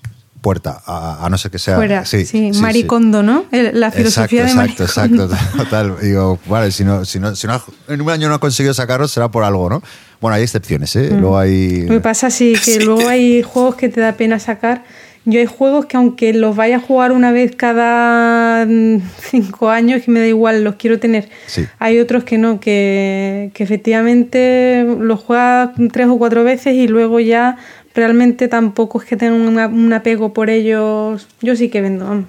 puerta, 0.40 0.80
a, 0.86 1.24
a 1.24 1.28
no 1.30 1.36
ser 1.38 1.50
que 1.50 1.58
sea... 1.58 1.76
Fuera. 1.76 2.04
sí, 2.04 2.20
Sí, 2.20 2.26
sí, 2.26 2.54
sí. 2.54 2.60
Maricondo, 2.60 3.22
¿no? 3.22 3.44
El- 3.52 3.78
La 3.78 3.90
filosofía 3.90 4.42
exacto, 4.42 4.82
de 4.82 4.84
exacto, 4.84 5.16
Maricondo. 5.16 5.34
exacto, 5.34 5.58
total. 5.64 5.96
Digo, 6.02 6.38
vale, 6.46 6.70
si, 6.70 6.84
no, 6.84 7.04
si, 7.04 7.18
no, 7.20 7.34
si 7.36 7.46
no 7.46 7.62
en 7.88 8.00
un 8.00 8.10
año 8.10 8.28
no 8.28 8.34
ha 8.34 8.40
conseguido 8.40 8.72
sacarlo, 8.74 9.06
será 9.08 9.30
por 9.30 9.44
algo, 9.44 9.68
¿no? 9.68 9.82
Bueno, 10.20 10.34
hay 10.36 10.42
excepciones, 10.42 10.94
¿eh? 10.96 11.08
Luego 11.10 11.38
hay... 11.38 11.84
Mm. 11.84 11.88
Que 11.88 12.00
pasa 12.00 12.30
sí 12.30 12.54
que 12.64 12.80
luego 12.84 13.08
hay 13.08 13.42
juegos 13.42 13.74
que 13.76 13.88
te 13.88 14.00
da 14.00 14.12
pena 14.12 14.38
sacar. 14.38 14.84
Yo 15.26 15.38
hay 15.38 15.44
juegos 15.46 15.84
que 15.84 15.98
aunque 15.98 16.32
los 16.32 16.56
vaya 16.56 16.76
a 16.76 16.80
jugar 16.80 17.12
una 17.12 17.30
vez 17.30 17.54
cada 17.54 18.64
mm, 18.66 18.96
cinco 19.30 19.68
años, 19.68 20.02
que 20.02 20.10
me 20.10 20.18
da 20.20 20.26
igual, 20.26 20.64
los 20.64 20.76
quiero 20.76 20.98
tener. 20.98 21.28
Sí. 21.46 21.66
Hay 21.78 21.98
otros 22.00 22.24
que 22.24 22.38
no, 22.38 22.58
que, 22.58 23.50
que 23.52 23.62
efectivamente 23.62 24.84
los 24.98 25.20
juegas 25.20 25.70
tres 25.92 26.08
o 26.08 26.16
cuatro 26.18 26.42
veces 26.44 26.74
y 26.74 26.88
luego 26.88 27.20
ya 27.20 27.58
realmente 27.94 28.48
tampoco 28.48 29.00
es 29.00 29.08
que 29.08 29.16
tenga 29.16 29.66
un 29.66 29.92
apego 29.92 30.32
por 30.32 30.50
ellos. 30.50 31.26
Yo 31.40 31.56
sí 31.56 31.68
que 31.68 31.80
vendo. 31.80 32.06
vamos. 32.06 32.26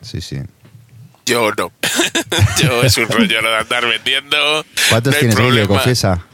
Sí, 0.00 0.20
sí. 0.20 0.38
Yo 1.26 1.50
no. 1.56 1.72
Yo 2.62 2.82
es 2.82 2.96
un 2.98 3.08
rollo 3.08 3.42
de 3.42 3.56
andar 3.56 3.86
vendiendo. 3.86 4.36
¿Cuántos 4.90 5.12
no 5.14 5.18
tienes, 5.18 5.36
problema. 5.36 5.68
Confiesa. 5.68 6.26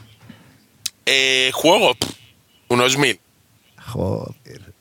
Eh, 1.05 1.51
juego, 1.53 1.95
pff, 1.95 2.09
unos 2.69 2.97
mil. 2.97 3.19
Joder. 3.77 4.73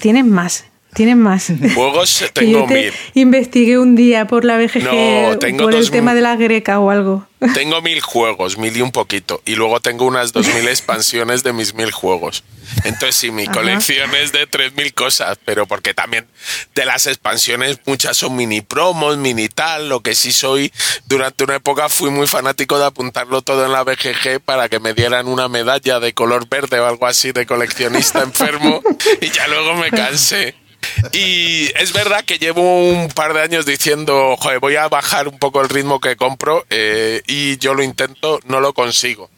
Tienes 0.00 0.24
más. 0.24 0.64
Tienes 0.94 1.16
más. 1.16 1.52
Juegos 1.74 2.20
yo 2.20 2.32
tengo 2.32 2.66
te 2.66 2.74
mil. 2.74 2.92
investigué 3.14 3.78
un 3.78 3.94
día 3.94 4.26
por 4.26 4.44
la 4.44 4.56
BGG 4.56 4.84
No, 4.84 5.38
tengo 5.38 5.64
por 5.64 5.74
el 5.74 5.90
tema 5.90 6.14
de 6.14 6.22
la 6.22 6.36
greca 6.36 6.80
o 6.80 6.90
algo. 6.90 7.27
Tengo 7.54 7.80
mil 7.82 8.00
juegos, 8.00 8.58
mil 8.58 8.76
y 8.76 8.80
un 8.82 8.90
poquito. 8.90 9.40
Y 9.44 9.54
luego 9.54 9.80
tengo 9.80 10.04
unas 10.06 10.32
dos 10.32 10.46
mil 10.54 10.66
expansiones 10.68 11.42
de 11.42 11.52
mis 11.52 11.74
mil 11.74 11.92
juegos. 11.92 12.42
Entonces 12.84 13.16
sí, 13.16 13.30
mi 13.30 13.44
Ajá. 13.44 13.52
colección 13.52 14.14
es 14.14 14.32
de 14.32 14.46
tres 14.46 14.74
mil 14.74 14.92
cosas, 14.92 15.38
pero 15.44 15.66
porque 15.66 15.94
también 15.94 16.26
de 16.74 16.84
las 16.84 17.06
expansiones 17.06 17.78
muchas 17.86 18.16
son 18.16 18.36
mini 18.36 18.60
promos, 18.60 19.16
mini 19.16 19.48
tal. 19.48 19.88
Lo 19.88 20.00
que 20.00 20.14
sí 20.14 20.32
soy, 20.32 20.72
durante 21.06 21.44
una 21.44 21.56
época 21.56 21.88
fui 21.88 22.10
muy 22.10 22.26
fanático 22.26 22.78
de 22.78 22.86
apuntarlo 22.86 23.42
todo 23.42 23.64
en 23.64 23.72
la 23.72 23.84
BGG 23.84 24.40
para 24.44 24.68
que 24.68 24.80
me 24.80 24.92
dieran 24.94 25.28
una 25.28 25.48
medalla 25.48 26.00
de 26.00 26.12
color 26.14 26.48
verde 26.48 26.80
o 26.80 26.86
algo 26.86 27.06
así 27.06 27.32
de 27.32 27.46
coleccionista 27.46 28.22
enfermo. 28.22 28.82
Y 29.20 29.30
ya 29.30 29.46
luego 29.48 29.74
me 29.74 29.90
cansé. 29.90 30.54
Y 31.12 31.70
es 31.76 31.92
verdad 31.92 32.24
que 32.24 32.38
llevo 32.38 32.90
un 32.90 33.08
par 33.08 33.34
de 33.34 33.42
años 33.42 33.66
diciendo, 33.66 34.36
joder, 34.38 34.58
voy 34.60 34.76
a 34.76 34.88
bajar 34.88 35.28
un 35.28 35.38
poco 35.38 35.60
el 35.60 35.68
ritmo 35.68 36.00
que 36.00 36.16
compro 36.16 36.66
eh, 36.70 37.22
y 37.26 37.58
yo 37.58 37.74
lo 37.74 37.82
intento, 37.82 38.40
no 38.44 38.60
lo 38.60 38.72
consigo. 38.74 39.30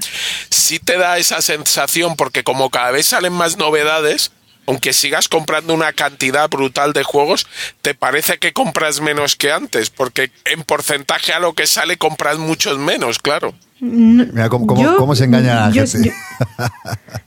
Sí 0.50 0.78
te 0.78 0.96
da 0.96 1.18
esa 1.18 1.42
sensación 1.42 2.16
porque 2.16 2.44
como 2.44 2.70
cada 2.70 2.90
vez 2.90 3.06
salen 3.06 3.32
más 3.32 3.56
novedades, 3.56 4.32
aunque 4.66 4.92
sigas 4.92 5.28
comprando 5.28 5.74
una 5.74 5.92
cantidad 5.92 6.48
brutal 6.48 6.92
de 6.92 7.02
juegos, 7.02 7.46
te 7.82 7.94
parece 7.94 8.38
que 8.38 8.52
compras 8.52 9.00
menos 9.00 9.36
que 9.36 9.50
antes, 9.50 9.90
porque 9.90 10.30
en 10.44 10.62
porcentaje 10.62 11.32
a 11.32 11.40
lo 11.40 11.54
que 11.54 11.66
sale 11.66 11.98
compras 11.98 12.38
muchos 12.38 12.78
menos, 12.78 13.18
claro. 13.18 13.54
Mira 13.80 14.48
cómo, 14.48 14.66
cómo- 14.66 14.82
Yo- 14.82 14.96
cómo 14.96 15.14
se 15.14 15.24
engaña 15.24 15.64
a 15.64 15.68
la 15.68 15.74
yo- 15.74 15.86
gente. 15.86 16.08
yo- 16.10 16.14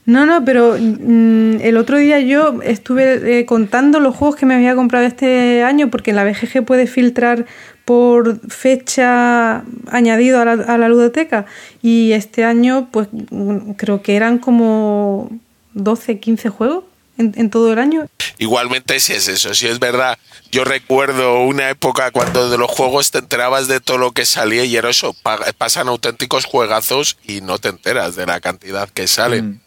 No, 0.06 0.26
no, 0.26 0.44
pero 0.44 0.76
mm, 0.78 1.60
el 1.60 1.76
otro 1.76 1.98
día 1.98 2.20
yo 2.20 2.60
estuve 2.62 3.40
eh, 3.40 3.46
contando 3.46 4.00
los 4.00 4.14
juegos 4.14 4.36
que 4.36 4.46
me 4.46 4.54
había 4.54 4.74
comprado 4.76 5.04
este 5.06 5.62
año, 5.64 5.90
porque 5.90 6.10
en 6.10 6.16
la 6.16 6.24
BGG 6.24 6.64
puedes 6.64 6.90
filtrar 6.90 7.46
por 7.84 8.38
fecha 8.50 9.62
añadido 9.90 10.40
a 10.40 10.44
la, 10.44 10.52
a 10.52 10.78
la 10.78 10.88
ludoteca. 10.88 11.46
Y 11.82 12.12
este 12.12 12.44
año, 12.44 12.88
pues 12.90 13.08
mm, 13.30 13.72
creo 13.72 14.02
que 14.02 14.16
eran 14.16 14.38
como 14.38 15.30
12, 15.74 16.18
15 16.20 16.48
juegos 16.50 16.84
en, 17.18 17.32
en 17.36 17.50
todo 17.50 17.72
el 17.72 17.78
año. 17.78 18.06
Igualmente 18.38 18.98
si 19.00 19.12
es 19.12 19.28
eso, 19.28 19.54
si 19.54 19.66
es 19.68 19.78
verdad. 19.78 20.18
Yo 20.50 20.64
recuerdo 20.64 21.40
una 21.44 21.70
época 21.70 22.10
cuando 22.10 22.48
de 22.50 22.58
los 22.58 22.70
juegos 22.70 23.10
te 23.10 23.18
enterabas 23.18 23.66
de 23.68 23.80
todo 23.80 23.98
lo 23.98 24.12
que 24.12 24.24
salía 24.26 24.64
y 24.64 24.76
era 24.76 24.90
eso, 24.90 25.12
pa- 25.14 25.38
pasan 25.58 25.88
auténticos 25.88 26.44
juegazos 26.44 27.16
y 27.24 27.40
no 27.40 27.58
te 27.58 27.68
enteras 27.68 28.16
de 28.16 28.26
la 28.26 28.40
cantidad 28.40 28.88
que 28.88 29.06
sale. 29.08 29.42
Mm. 29.42 29.60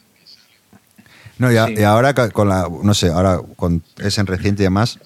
No, 1.40 1.52
y, 1.52 1.58
a- 1.58 1.68
Sí. 1.68 1.76
y 1.78 1.84
ahora 1.84 2.14
con 2.14 2.50
la, 2.50 2.68
no 2.84 2.94
sé, 2.94 3.10
ahora 3.10 3.40
con 3.56 3.84
es 4.00 4.18
en 4.18 4.28
reciente 4.28 4.64
y 4.64 4.66
demás, 4.66 5.00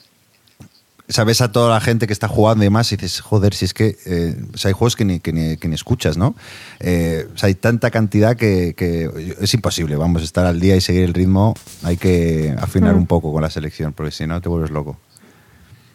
sabes 1.11 1.41
a 1.41 1.51
toda 1.51 1.69
la 1.69 1.81
gente 1.81 2.07
que 2.07 2.13
está 2.13 2.27
jugando 2.27 2.63
y 2.63 2.67
demás 2.67 2.91
y 2.91 2.97
dices, 2.97 3.21
joder, 3.21 3.53
si 3.53 3.65
es 3.65 3.73
que 3.73 3.97
eh, 4.05 4.35
o 4.53 4.57
sea, 4.57 4.69
hay 4.69 4.73
juegos 4.73 4.95
que 4.95 5.05
ni, 5.05 5.19
que 5.19 5.31
ni, 5.33 5.57
que 5.57 5.67
ni 5.67 5.75
escuchas, 5.75 6.17
¿no? 6.17 6.35
Eh, 6.79 7.27
o 7.33 7.37
sea, 7.37 7.47
hay 7.47 7.55
tanta 7.55 7.91
cantidad 7.91 8.35
que, 8.35 8.73
que 8.75 9.09
es 9.39 9.53
imposible, 9.53 9.95
vamos 9.95 10.21
a 10.21 10.25
estar 10.25 10.45
al 10.45 10.59
día 10.59 10.75
y 10.75 10.81
seguir 10.81 11.03
el 11.03 11.13
ritmo, 11.13 11.53
hay 11.83 11.97
que 11.97 12.55
afinar 12.59 12.95
Mm. 12.95 12.97
un 12.97 13.07
poco 13.07 13.31
con 13.31 13.41
la 13.41 13.49
selección, 13.49 13.93
porque 13.93 14.11
si 14.11 14.25
no 14.25 14.41
te 14.41 14.49
vuelves 14.49 14.71
loco. 14.71 14.97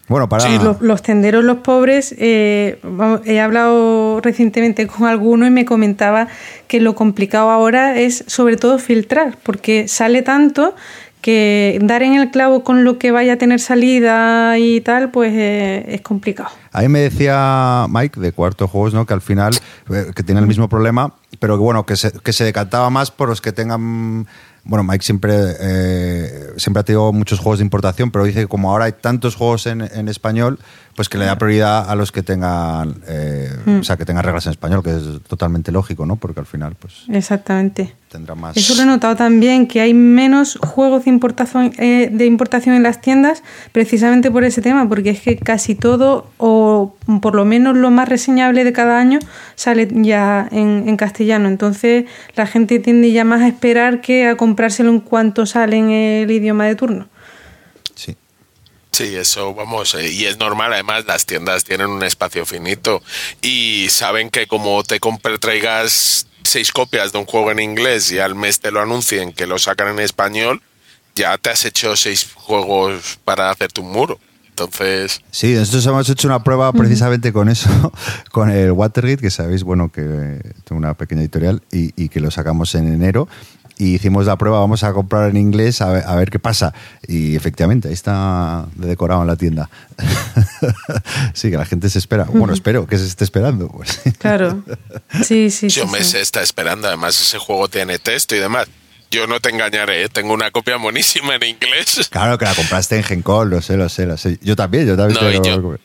Bueno, 0.09 0.29
para... 0.29 0.45
Sí, 0.45 0.59
los, 0.62 0.81
los 0.81 1.03
tenderos, 1.03 1.43
los 1.43 1.59
pobres, 1.59 2.14
eh, 2.17 2.79
he 3.25 3.41
hablado 3.41 4.21
recientemente 4.21 4.87
con 4.87 5.09
alguno 5.09 5.47
y 5.47 5.51
me 5.51 5.64
comentaba 5.64 6.29
que 6.69 6.79
lo 6.79 6.95
complicado 6.95 7.51
ahora 7.51 7.99
es 7.99 8.23
sobre 8.29 8.57
todo 8.57 8.79
filtrar, 8.79 9.37
porque 9.43 9.89
sale 9.89 10.23
tanto 10.23 10.77
que 11.27 11.81
dar 11.83 12.05
en 12.05 12.14
el 12.14 12.31
clavo 12.31 12.62
con 12.62 12.85
lo 12.85 12.99
que 12.99 13.11
vaya 13.11 13.33
a 13.33 13.37
tener 13.37 13.59
salida 13.59 14.57
y 14.61 14.81
tal, 14.81 15.11
pues 15.11 15.33
eh, 15.35 15.85
es 15.89 16.01
complicado. 16.01 16.51
A 16.70 16.83
mí 16.83 16.89
me 16.89 17.01
decía 17.01 17.87
Mike 17.89 18.20
de 18.20 18.31
Cuarto 18.31 18.68
Juegos, 18.68 18.95
¿no? 18.95 19.07
Que 19.07 19.14
al 19.14 19.20
final, 19.20 19.53
eh, 19.91 20.12
que 20.14 20.22
tiene 20.22 20.41
el 20.41 20.47
mismo 20.47 20.68
problema, 20.68 21.14
pero 21.41 21.57
que 21.57 21.64
bueno, 21.64 21.85
que 21.85 21.97
se, 21.97 22.12
que 22.12 22.33
se 22.33 22.45
decantaba 22.45 22.91
más 22.91 23.11
por 23.11 23.29
los 23.29 23.41
que 23.41 23.51
tengan. 23.51 24.29
Bueno, 24.62 24.85
Mike 24.85 25.05
siempre, 25.05 25.35
eh, 25.61 26.53
siempre 26.59 26.83
ha 26.83 26.85
tenido 26.85 27.12
muchos 27.12 27.41
juegos 27.41 27.59
de 27.59 27.64
importación, 27.64 28.12
pero 28.12 28.24
dice 28.24 28.43
que 28.43 28.47
como 28.47 28.70
ahora 28.70 28.85
hay 28.85 28.93
tantos 28.93 29.35
juegos 29.35 29.66
en 29.66 30.09
español, 30.09 30.61
pues 30.97 31.11
que 31.11 31.18
le 31.18 31.26
da 31.26 31.36
prioridad 31.36 31.90
a 31.90 31.94
los 31.94 32.11
que 32.11 32.22
tengan, 32.22 32.97
eh, 33.07 33.51
o 33.80 33.84
sea, 33.84 33.99
que 33.99 34.07
tengan 34.07 34.24
reglas 34.24 34.47
en 34.47 34.53
español, 34.53 34.82
que 34.82 34.97
es 34.97 35.03
totalmente 35.28 35.70
lógico, 35.70 36.07
¿no? 36.07 36.16
Porque 36.16 36.40
al 36.40 36.47
final, 36.47 36.74
pues 36.74 37.05
Exactamente. 37.11 37.94
tendrá 38.11 38.34
más. 38.34 38.57
Eso 38.57 38.74
lo 38.74 38.82
he 38.82 38.86
notado 38.86 39.14
también, 39.14 39.66
que 39.66 39.82
hay 39.82 39.92
menos 39.92 40.57
juegos 40.57 41.05
de 41.05 41.11
importación, 41.11 41.72
eh, 41.76 42.09
de 42.11 42.24
importación 42.24 42.74
en 42.74 42.82
las 42.82 43.03
tiendas, 43.03 43.42
precisamente 43.72 44.30
por 44.30 44.44
ese 44.44 44.62
tema, 44.62 44.88
porque 44.88 45.11
es 45.11 45.20
que 45.20 45.36
casi 45.36 45.74
todo, 45.74 46.30
o 46.38 46.97
por 47.20 47.34
lo 47.34 47.44
menos 47.44 47.76
lo 47.76 47.90
más 47.90 48.09
reseñable 48.09 48.64
de 48.64 48.72
cada 48.72 48.99
año, 48.99 49.18
sale 49.55 49.88
ya 49.92 50.49
en, 50.51 50.84
en 50.86 50.97
castellano. 50.97 51.49
Entonces 51.49 52.07
la 52.36 52.47
gente 52.47 52.78
tiende 52.78 53.12
ya 53.12 53.24
más 53.24 53.42
a 53.42 53.49
esperar 53.49 54.01
que 54.01 54.26
a 54.26 54.36
comprárselo 54.38 54.88
en 54.88 55.01
cuanto 55.01 55.44
sale 55.44 55.76
en 55.76 55.90
el 55.90 56.30
idioma 56.30 56.64
de 56.64 56.74
turno. 56.74 57.07
Sí. 58.97 59.14
Eso 59.14 59.55
vamos, 59.55 59.94
eh, 59.94 60.11
y 60.11 60.24
es 60.24 60.38
normal, 60.38 60.72
además 60.72 61.05
las 61.07 61.26
tiendas 61.26 61.64
tienen 61.64 61.88
un 61.88 62.03
espacio 62.03 62.47
finito 62.47 63.03
y 63.42 63.88
saben 63.90 64.30
que 64.30 64.47
como 64.47 64.82
te 64.84 64.99
traigas 65.38 66.26
seis 66.44 66.72
copias 66.72 67.12
de 67.12 67.18
un 67.18 67.26
juego 67.26 67.51
en 67.51 67.59
inglés 67.59 68.11
y 68.11 68.18
al 68.18 68.34
mes 68.34 68.61
te 68.61 68.70
lo 68.70 68.80
anuncien 68.80 69.34
que 69.34 69.47
lo 69.47 69.59
sacan 69.59 69.88
en 69.88 69.99
español, 69.99 70.62
ya 71.14 71.36
te 71.36 71.51
has 71.51 71.66
hecho 71.66 71.94
seis 71.94 72.26
juegos 72.34 73.18
para 73.24 73.51
hacerte 73.51 73.82
un 73.82 73.92
muro. 73.92 74.18
Entonces, 74.49 75.20
Sí, 75.30 75.53
nosotros 75.53 75.84
hemos 75.84 76.09
hecho 76.09 76.28
una 76.28 76.42
prueba 76.42 76.72
precisamente 76.72 77.30
con 77.30 77.51
eso, 77.51 77.68
con 78.32 78.51
el 78.51 78.72
Watergate, 78.72 79.20
que 79.20 79.30
sabéis, 79.30 79.62
bueno, 79.62 79.92
que 79.92 80.03
tengo 80.64 80.78
una 80.78 80.94
pequeña 80.94 81.20
editorial 81.20 81.62
y, 81.70 81.92
y 82.03 82.09
que 82.09 82.20
lo 82.20 82.30
sacamos 82.30 82.74
en 82.74 82.90
enero. 82.90 83.28
Y 83.79 83.97
hicimos 83.97 84.24
la 84.24 84.37
prueba, 84.37 84.59
vamos 84.61 84.85
a 84.85 84.93
comprar 84.95 85.29
en 85.29 85.37
inglés 85.37 85.83
a 85.83 85.91
ver, 85.91 86.05
a 86.07 86.14
ver 86.14 86.31
qué 86.31 86.39
pasa. 86.39 86.72
Y 87.07 87.37
efectivamente, 87.37 87.89
ahí 87.89 87.95
está 87.95 88.66
de 88.74 88.89
decorado 88.89 89.20
en 89.20 89.27
la 89.27 89.37
tienda. 89.37 89.68
sí, 91.35 91.51
que 91.51 91.59
la 91.59 91.66
gente 91.66 91.91
se 91.91 91.99
espera. 91.99 92.24
Bueno, 92.24 92.55
espero 92.55 92.87
que 92.87 92.97
se 92.97 93.07
esté 93.07 93.24
esperando. 93.24 93.68
Pues. 93.68 94.01
Claro. 94.18 94.62
Sí, 95.22 95.51
sí, 95.51 95.68
sí. 95.68 95.81
yo 95.81 95.87
me 95.87 95.99
sí. 95.99 96.12
se 96.12 96.20
está 96.22 96.43
esperando, 96.43 96.89
además 96.89 97.20
ese 97.20 97.39
juego 97.39 97.68
tiene 97.68 97.99
texto 97.99 98.35
y 98.35 98.39
demás. 98.39 98.66
Yo 99.11 99.27
no 99.27 99.41
te 99.41 99.51
engañaré, 99.51 100.05
¿eh? 100.05 100.09
tengo 100.09 100.35
una 100.35 100.51
copia 100.51 100.77
buenísima 100.77 101.37
en 101.37 101.45
inglés. 101.45 102.09
Claro 102.11 102.39
que 102.39 102.45
la 102.45 102.55
compraste 102.55 102.97
en 102.97 103.05
Gencol, 103.05 103.51
lo 103.51 103.62
sé, 103.62 103.77
lo 103.77 103.89
sé, 103.89 104.07
lo 104.07 104.16
sé. 104.16 104.39
Yo 104.43 104.57
también, 104.57 104.87
yo 104.87 104.97
también. 104.97 105.43
No, 105.43 105.79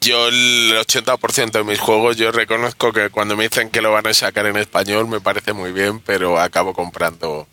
yo- 0.00 0.08
Yo 0.08 0.28
el 0.28 0.76
80% 0.78 1.58
de 1.58 1.64
mis 1.64 1.80
juegos 1.80 2.16
yo 2.16 2.30
reconozco 2.32 2.92
que 2.92 3.10
cuando 3.10 3.36
me 3.36 3.44
dicen 3.44 3.68
que 3.70 3.80
lo 3.82 3.92
van 3.92 4.06
a 4.06 4.14
sacar 4.14 4.46
en 4.46 4.56
español 4.56 5.08
me 5.08 5.20
parece 5.20 5.52
muy 5.52 5.72
bien, 5.72 6.00
pero 6.00 6.38
acabo 6.40 6.72
comprando 6.74 7.46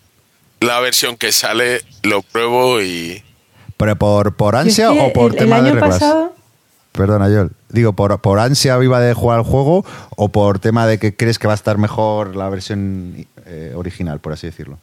la 0.60 0.80
versión 0.80 1.16
que 1.16 1.32
sale, 1.32 1.82
lo 2.02 2.22
pruebo 2.22 2.80
y 2.80 3.22
¿Pero 3.76 3.96
por, 3.96 4.34
por 4.36 4.54
Yo 4.54 4.60
es 4.60 4.66
ansia 4.66 4.88
que 4.92 5.00
o 5.00 5.12
por 5.12 5.32
el, 5.32 5.36
tema 5.38 5.58
el 5.58 5.64
de 5.64 5.70
año 5.70 5.80
reglas? 5.80 5.98
pasado 6.00 6.32
Perdona, 6.92 7.26
Joel. 7.26 7.50
Digo, 7.68 7.92
por, 7.92 8.18
por 8.22 8.38
ansia 8.38 8.78
viva 8.78 9.00
de 9.00 9.12
jugar 9.12 9.38
al 9.40 9.44
juego 9.44 9.84
o 10.16 10.30
por 10.30 10.58
tema 10.60 10.86
de 10.86 10.98
que 10.98 11.14
crees 11.14 11.38
que 11.38 11.46
va 11.46 11.52
a 11.52 11.56
estar 11.56 11.76
mejor 11.76 12.34
la 12.36 12.48
versión 12.48 13.26
eh, 13.44 13.74
original, 13.76 14.18
por 14.20 14.32
así 14.32 14.46
decirlo. 14.46 14.78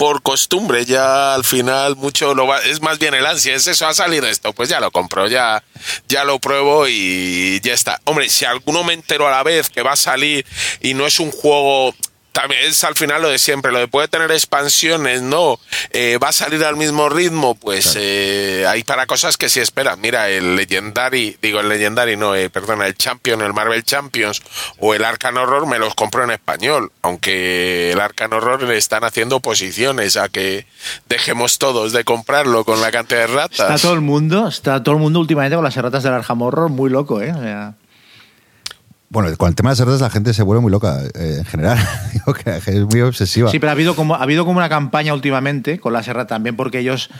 Por 0.00 0.22
costumbre 0.22 0.86
ya 0.86 1.34
al 1.34 1.44
final 1.44 1.94
mucho 1.94 2.34
lo 2.34 2.46
va, 2.46 2.62
es 2.62 2.80
más 2.80 2.98
bien 2.98 3.12
el 3.12 3.26
ansia, 3.26 3.54
es 3.54 3.66
eso, 3.66 3.86
ha 3.86 3.92
salido 3.92 4.26
esto, 4.26 4.54
pues 4.54 4.70
ya 4.70 4.80
lo 4.80 4.90
compro, 4.90 5.28
ya, 5.28 5.62
ya 6.08 6.24
lo 6.24 6.38
pruebo 6.38 6.88
y 6.88 7.60
ya 7.60 7.74
está. 7.74 8.00
Hombre, 8.04 8.30
si 8.30 8.46
alguno 8.46 8.82
me 8.82 8.94
entero 8.94 9.28
a 9.28 9.30
la 9.30 9.42
vez 9.42 9.68
que 9.68 9.82
va 9.82 9.92
a 9.92 9.96
salir 9.96 10.46
y 10.80 10.94
no 10.94 11.06
es 11.06 11.20
un 11.20 11.30
juego, 11.30 11.94
también 12.32 12.62
es 12.64 12.84
al 12.84 12.94
final 12.94 13.22
lo 13.22 13.28
de 13.28 13.38
siempre, 13.38 13.72
lo 13.72 13.78
de 13.78 13.88
puede 13.88 14.08
tener 14.08 14.30
expansiones, 14.30 15.22
no, 15.22 15.58
eh, 15.90 16.18
va 16.22 16.28
a 16.28 16.32
salir 16.32 16.64
al 16.64 16.76
mismo 16.76 17.08
ritmo, 17.08 17.54
pues 17.54 17.96
eh, 17.98 18.64
hay 18.68 18.84
para 18.84 19.06
cosas 19.06 19.36
que 19.36 19.48
sí 19.48 19.60
esperan. 19.60 20.00
Mira, 20.00 20.28
el 20.28 20.56
Legendary, 20.56 21.36
digo 21.42 21.60
el 21.60 21.68
Legendary, 21.68 22.16
no, 22.16 22.34
eh, 22.34 22.50
perdona, 22.50 22.86
el 22.86 22.94
Champion, 22.94 23.40
el 23.40 23.52
Marvel 23.52 23.82
Champions 23.82 24.42
o 24.78 24.94
el 24.94 25.04
Arcan 25.04 25.36
Horror 25.36 25.66
me 25.66 25.78
los 25.78 25.94
compro 25.94 26.24
en 26.24 26.30
español, 26.30 26.92
aunque 27.02 27.92
el 27.92 28.00
Arcan 28.00 28.32
Horror 28.32 28.62
le 28.62 28.76
están 28.76 29.04
haciendo 29.04 29.36
oposiciones 29.36 30.16
a 30.16 30.28
que 30.28 30.66
dejemos 31.08 31.58
todos 31.58 31.92
de 31.92 32.04
comprarlo 32.04 32.64
con 32.64 32.80
la 32.80 32.90
cantidad 32.90 33.20
de 33.20 33.26
ratas. 33.26 33.60
Está 33.60 33.78
todo 33.78 33.94
el 33.94 34.00
mundo, 34.00 34.48
está 34.48 34.82
todo 34.82 34.94
el 34.94 35.00
mundo 35.00 35.20
últimamente 35.20 35.56
con 35.56 35.64
las 35.64 35.76
erratas 35.76 36.02
del 36.02 36.12
Arkham 36.12 36.42
Horror 36.42 36.70
muy 36.70 36.90
loco, 36.90 37.20
¿eh? 37.20 37.32
O 37.32 37.40
sea, 37.40 37.74
Bueno, 39.12 39.28
con 39.36 39.48
el 39.48 39.56
tema 39.56 39.70
de 39.70 39.72
las 39.72 39.78
cerdas 39.78 40.00
la 40.00 40.08
gente 40.08 40.32
se 40.32 40.44
vuelve 40.44 40.62
muy 40.62 40.70
loca 40.70 41.00
eh, 41.14 41.38
en 41.38 41.44
general. 41.44 41.76
Digo 42.12 42.32
que 42.32 42.50
es 42.56 42.84
muy 42.84 43.00
obsesiva. 43.00 43.50
Sí, 43.50 43.58
pero 43.58 43.70
ha 43.70 43.72
habido 43.72 43.96
como 43.96 44.14
ha 44.14 44.22
habido 44.22 44.44
como 44.44 44.58
una 44.58 44.68
campaña 44.68 45.12
últimamente 45.12 45.80
con 45.80 45.92
la 45.92 46.04
Serra 46.04 46.28
también 46.28 46.54
porque 46.54 46.78
ellos 46.78 47.10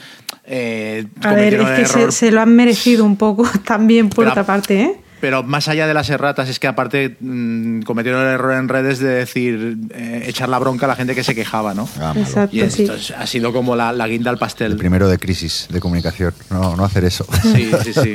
eh, 0.44 1.08
A 1.20 1.32
ver, 1.34 1.54
es 1.54 1.90
que 1.90 2.12
se, 2.12 2.30
lo 2.30 2.40
han 2.40 2.54
merecido 2.54 3.04
un 3.04 3.16
poco 3.16 3.44
también 3.64 4.08
por 4.08 4.18
Pero- 4.24 4.30
otra 4.30 4.44
parte, 4.44 4.80
¿eh? 4.82 5.00
Pero 5.20 5.42
más 5.42 5.68
allá 5.68 5.86
de 5.86 5.94
las 5.94 6.08
erratas, 6.10 6.48
es 6.48 6.58
que 6.58 6.66
aparte 6.66 7.16
mm, 7.20 7.82
cometieron 7.82 8.22
el 8.26 8.28
error 8.34 8.52
en 8.54 8.68
redes 8.68 8.98
de 9.00 9.08
decir, 9.08 9.76
eh, 9.94 10.24
echar 10.26 10.48
la 10.48 10.58
bronca 10.58 10.86
a 10.86 10.88
la 10.88 10.96
gente 10.96 11.14
que 11.14 11.22
se 11.24 11.34
quejaba, 11.34 11.74
¿no? 11.74 11.88
Ah. 12.00 12.14
Exacto, 12.16 12.56
Y 12.56 12.60
sí. 12.70 12.82
esto 12.84 12.94
es- 12.94 13.10
ha 13.10 13.26
sido 13.26 13.52
como 13.52 13.76
la, 13.76 13.92
la 13.92 14.08
guinda 14.08 14.30
al 14.30 14.38
pastel. 14.38 14.72
El 14.72 14.78
primero 14.78 15.08
de 15.08 15.18
crisis 15.18 15.66
de 15.70 15.80
comunicación. 15.80 16.34
No, 16.50 16.74
no 16.76 16.84
hacer 16.84 17.04
eso. 17.04 17.26
Sí, 17.42 17.70
sí, 17.84 17.92
sí. 17.94 18.12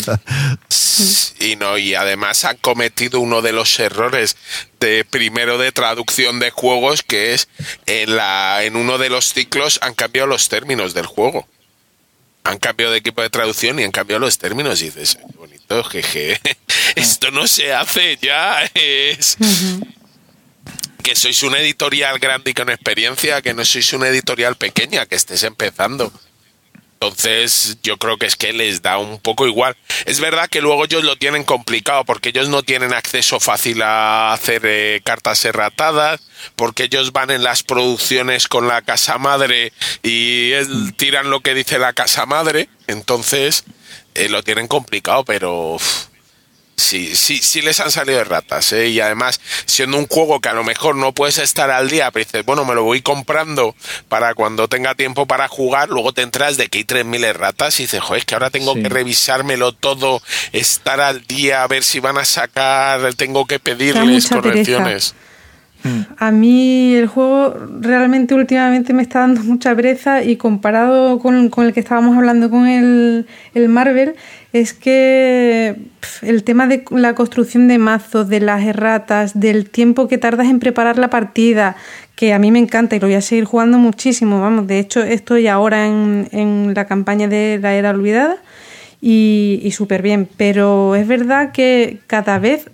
Y 1.40 1.56
no, 1.58 1.78
y 1.78 1.94
además 1.96 2.46
han 2.46 2.58
cometido 2.58 3.20
uno 3.20 3.42
de 3.42 3.52
los 3.52 3.80
errores 3.80 4.38
de 4.80 5.06
primero 5.08 5.58
de 5.58 5.72
traducción 5.72 6.40
de 6.40 6.52
juegos, 6.52 7.04
que 7.04 7.34
es 7.34 7.48
en 7.86 8.16
la 8.16 8.64
en 8.64 8.76
uno 8.78 8.98
de 8.98 9.10
los 9.10 9.34
ciclos 9.34 9.80
han 9.82 9.94
cambiado 9.94 10.28
los 10.28 10.48
términos 10.50 10.94
del 10.94 11.06
juego. 11.06 11.48
Han 12.46 12.60
cambiado 12.60 12.92
de 12.94 13.00
equipo 13.00 13.22
de 13.22 13.30
traducción 13.30 13.80
y 13.80 13.84
han 13.84 13.92
cambiado 13.92 14.20
los 14.20 14.38
términos. 14.38 14.82
Y 14.82 14.86
dices, 14.86 15.18
bonito, 15.70 15.90
jeje. 15.90 16.40
Esto 16.96 17.32
no 17.32 17.48
se 17.48 17.74
hace 17.74 18.18
ya. 18.22 18.64
Es 18.74 19.38
que 21.04 21.16
sois 21.16 21.44
una 21.44 21.60
editorial 21.60 22.18
grande 22.20 22.52
y 22.52 22.54
con 22.54 22.70
experiencia, 22.70 23.42
que 23.42 23.54
no 23.54 23.64
sois 23.64 23.94
una 23.94 24.08
editorial 24.08 24.56
pequeña, 24.56 25.06
que 25.06 25.16
estés 25.16 25.44
empezando. 25.44 26.12
Entonces, 26.94 27.78
yo 27.84 27.98
creo 27.98 28.18
que 28.18 28.26
es 28.26 28.36
que 28.36 28.54
les 28.54 28.82
da 28.82 28.98
un 28.98 29.20
poco 29.20 29.46
igual. 29.46 29.76
Es 30.06 30.20
verdad 30.20 30.50
que 30.50 30.62
luego 30.62 30.86
ellos 30.86 31.04
lo 31.04 31.18
tienen 31.18 31.44
complicado 31.44 32.04
porque 32.06 32.30
ellos 32.30 32.48
no 32.50 32.64
tienen 32.64 32.94
acceso 32.94 33.40
fácil 33.40 33.82
a 33.84 34.34
hacer 34.34 34.62
eh, 34.66 35.02
cartas 35.04 35.44
erratadas, 35.46 36.22
porque 36.56 36.86
ellos 36.86 37.12
van 37.12 37.30
en 37.30 37.44
las 37.44 37.62
producciones 37.64 38.48
con 38.48 38.68
la 38.68 38.82
casa 38.82 39.18
madre 39.20 39.74
y 40.02 40.54
es- 40.54 40.70
tiran 40.96 41.30
lo 41.30 41.42
que 41.42 41.54
dice 41.54 41.78
la 41.78 41.94
casa 41.94 42.26
madre. 42.26 42.70
Entonces, 42.88 43.66
eh, 44.16 44.30
lo 44.30 44.44
tienen 44.44 44.68
complicado, 44.68 45.24
pero 45.24 45.78
Sí, 46.78 47.16
sí, 47.16 47.38
sí 47.38 47.62
les 47.62 47.80
han 47.80 47.90
salido 47.90 48.18
de 48.18 48.26
ratas, 48.26 48.74
¿eh? 48.74 48.90
Y 48.90 49.00
además, 49.00 49.40
siendo 49.66 49.98
un 49.98 50.08
juego 50.08 50.42
que 50.42 50.50
a 50.50 50.54
lo 50.54 50.66
mejor 50.66 50.98
no 50.98 51.14
puedes 51.14 51.38
estar 51.38 51.72
al 51.72 51.90
día, 51.90 52.12
pero 52.12 52.26
dices, 52.26 52.46
bueno, 52.46 52.66
me 52.66 52.76
lo 52.76 52.84
voy 52.84 53.02
comprando 53.02 53.74
para 54.10 54.34
cuando 54.34 54.68
tenga 54.68 54.94
tiempo 54.94 55.26
para 55.26 55.48
jugar, 55.48 55.88
luego 55.88 56.12
te 56.12 56.22
entras 56.22 56.58
de 56.58 56.68
que 56.68 56.80
hay 56.80 56.84
3.000 56.84 57.24
erratas 57.24 57.80
y 57.80 57.84
dices, 57.84 58.02
joder, 58.02 58.20
es 58.20 58.26
que 58.26 58.36
ahora 58.36 58.50
tengo 58.50 58.74
Sí. 58.74 58.84
que 58.84 58.90
revisármelo 58.90 59.72
todo, 59.72 60.22
estar 60.52 61.00
al 61.00 61.26
día, 61.26 61.64
a 61.64 61.68
ver 61.68 61.82
si 61.82 62.02
van 62.02 62.18
a 62.18 62.26
sacar, 62.26 63.14
tengo 63.14 63.46
que 63.46 63.58
pedirles 63.60 64.30
mucha 64.30 64.42
correcciones. 65.86 66.08
A 66.18 66.32
mí 66.32 66.96
el 66.96 67.08
juego 67.08 67.56
realmente 67.80 68.34
últimamente 68.36 68.94
me 68.94 69.02
está 69.02 69.20
dando 69.20 69.44
mucha 69.44 69.76
pereza 69.76 70.24
y 70.24 70.38
comparado 70.38 71.20
con, 71.20 71.50
con 71.50 71.66
el 71.66 71.74
que 71.74 71.80
estábamos 71.80 72.18
hablando 72.18 72.50
con 72.50 72.68
el, 72.68 73.28
el 73.54 73.70
Marvel, 73.70 74.16
es 74.54 74.74
que 74.74 75.76
el 76.22 76.44
tema 76.44 76.68
de 76.68 76.86
la 76.92 77.14
construcción 77.14 77.68
de 77.68 77.78
mazos, 77.78 78.30
de 78.30 78.40
las 78.40 78.64
erratas, 78.64 79.40
del 79.40 79.70
tiempo 79.70 80.08
que 80.08 80.18
tardas 80.18 80.48
en 80.48 80.60
preparar 80.60 80.98
la 80.98 81.10
partida, 81.10 81.76
que 82.16 82.34
a 82.34 82.40
mí 82.40 82.52
me 82.52 82.60
encanta 82.60 82.96
y 82.96 83.00
lo 83.00 83.08
voy 83.08 83.16
a 83.16 83.22
seguir 83.22 83.44
jugando 83.44 83.78
muchísimo, 83.78 84.40
vamos, 84.40 84.68
de 84.68 84.80
hecho 84.80 85.04
estoy 85.04 85.48
ahora 85.48 85.86
en, 85.88 86.30
en 86.32 86.74
la 86.74 86.86
campaña 86.86 87.28
de 87.28 87.60
la 87.62 87.74
Era 87.74 87.92
Olvidada 87.92 88.38
y, 89.08 89.60
y 89.64 89.70
súper 89.70 90.02
bien. 90.02 90.28
Pero 90.36 90.96
es 90.96 91.08
verdad 91.08 91.52
que 91.52 92.00
cada 92.08 92.40
vez, 92.40 92.68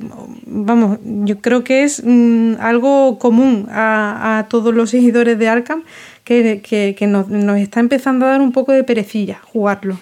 vamos, 0.46 0.98
yo 1.04 1.40
creo 1.42 1.66
que 1.66 1.84
es 1.84 2.02
mm, 2.06 2.54
algo 2.62 3.20
común 3.20 3.68
a, 3.70 4.38
a 4.40 4.48
todos 4.48 4.74
los 4.74 4.92
seguidores 4.92 5.38
de 5.38 5.50
Arkham 5.50 5.84
que, 6.24 6.62
que- 6.64 7.08
nos, 7.08 7.28
nos 7.28 7.58
está 7.58 7.82
empezando 7.82 8.26
a 8.26 8.30
dar 8.30 8.42
un 8.42 8.54
poco 8.54 8.72
de 8.72 8.86
perecilla 8.86 9.42
jugarlo. 9.44 9.98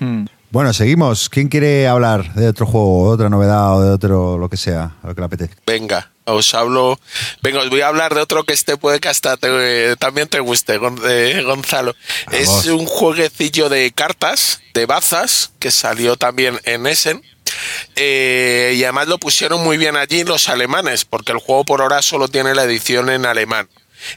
Bueno, 0.52 0.74
seguimos. 0.74 1.30
¿Quién 1.30 1.48
quiere 1.48 1.88
hablar 1.88 2.34
de 2.34 2.48
otro 2.48 2.66
juego, 2.66 3.10
de 3.10 3.14
otra 3.16 3.30
novedad 3.30 3.76
o 3.78 3.82
de 3.84 3.92
otro 3.92 4.38
lo 4.38 4.50
que 4.50 4.58
sea, 4.58 4.96
lo 5.04 5.14
que 5.14 5.22
le 5.22 5.26
apetezca? 5.26 5.56
Venga, 5.68 6.12
os 6.26 6.54
hablo. 6.56 7.00
Venga, 7.44 7.60
os 7.62 7.70
voy 7.70 7.82
a 7.82 7.88
hablar 7.88 8.16
de 8.16 8.22
otro 8.22 8.44
que 8.44 8.54
este 8.54 8.76
puede 8.76 9.00
que 9.00 9.10
hasta 9.10 9.38
te- 9.38 9.96
también 9.98 10.28
te 10.28 10.40
guste, 10.40 10.80
eh, 11.08 11.44
Gonzalo. 11.46 11.96
Vamos. 12.32 12.66
Es 12.66 12.66
un 12.72 12.88
jueguecillo 12.88 13.70
de 13.70 13.92
cartas, 13.92 14.62
de 14.74 14.88
bazas, 14.88 15.52
que 15.60 15.70
salió 15.70 16.16
también 16.16 16.60
en 16.64 16.88
Essen. 16.88 17.22
Eh, 17.96 18.74
y 18.76 18.84
además 18.84 19.08
lo 19.08 19.18
pusieron 19.20 19.64
muy 19.64 19.78
bien 19.78 19.98
allí 19.98 20.24
los 20.24 20.50
alemanes, 20.50 21.06
porque 21.06 21.32
el 21.32 21.40
juego 21.40 21.64
por 21.66 21.82
ahora 21.82 22.02
solo 22.02 22.28
tiene 22.28 22.56
la 22.56 22.64
edición 22.64 23.10
en 23.10 23.26
alemán. 23.26 23.70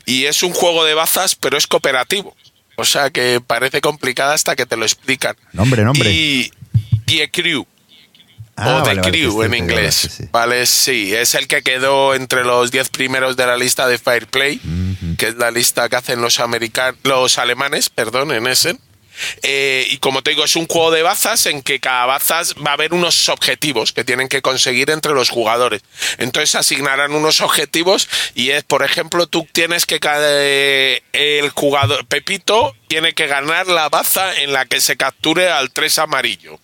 Y 0.07 0.25
es 0.27 0.43
un 0.43 0.53
juego 0.53 0.85
de 0.85 0.95
bazas, 0.95 1.35
pero 1.35 1.59
es 1.59 1.67
cooperativo. 1.67 2.35
O 2.83 2.85
sea 2.85 3.11
que 3.11 3.41
parece 3.41 3.81
complicada 3.81 4.35
hasta 4.35 4.57
que 4.57 4.67
te 4.67 4.77
lo 4.77 4.85
explican. 4.85 5.37
Nombre, 5.53 5.85
nombre. 5.85 6.11
Y, 6.11 6.51
Crew 7.31 7.65
Ah, 8.57 8.79
o 8.79 8.83
The 8.83 8.97
vale, 8.97 9.03
Crew 9.11 9.43
en 9.45 9.55
inglés. 9.55 9.95
sí. 10.17 10.25
Vale, 10.33 10.67
sí, 10.67 11.15
es 11.15 11.35
el 11.37 11.47
que 11.47 11.63
quedó 11.63 12.15
entre 12.15 12.43
los 12.45 12.73
10 12.73 12.89
primeros 12.89 13.37
de 13.37 13.47
la 13.47 13.57
lista 13.57 13.87
de 13.87 13.99
Fireplay, 13.99 14.61
que 15.17 15.29
es 15.29 15.37
la 15.37 15.51
lista 15.53 15.89
que 15.89 15.95
hacen 15.97 16.21
los 16.21 16.41
americanos, 16.41 16.99
los 17.05 17.39
alemanes, 17.39 17.89
perdón, 17.89 18.33
en 18.33 18.47
Essen. 18.49 18.81
Eh, 19.43 19.87
y 19.91 19.99
como 19.99 20.23
te 20.23 20.31
digo, 20.31 20.45
es 20.45 20.57
un 20.57 20.67
juego 20.67 20.91
de 20.91 21.03
bazas 21.03 21.47
en 21.47 21.63
que 21.63 21.81
cada 21.81 22.07
bazas 22.07 22.55
va 22.55 22.71
a 22.71 22.75
haber 22.75 22.95
unos 22.95 23.29
objetivos 23.29 23.93
que 23.93 24.05
tienen 24.05 24.29
que 24.29 24.43
conseguir 24.43 24.91
entre 24.91 25.13
los 25.13 25.29
jugadores. 25.31 25.83
Entonces 26.19 26.55
asignarán 26.55 27.13
unos 27.15 27.41
objetivos 27.41 28.09
y 28.35 28.51
es, 28.51 28.65
por 28.65 28.83
ejemplo, 28.85 29.27
tú 29.27 29.47
tienes 29.53 29.87
que 29.87 30.01
ca- 30.01 30.17
eh, 30.21 31.03
el 31.13 31.51
jugador 31.51 32.07
Pepito 32.07 32.75
tiene 32.89 33.15
que 33.15 33.27
ganar 33.27 33.67
la 33.67 33.89
baza 33.89 34.35
en 34.41 34.53
la 34.53 34.67
que 34.67 34.81
se 34.81 34.97
capture 34.97 35.51
al 35.51 35.71
3 35.73 35.99
amarillo. 35.99 36.59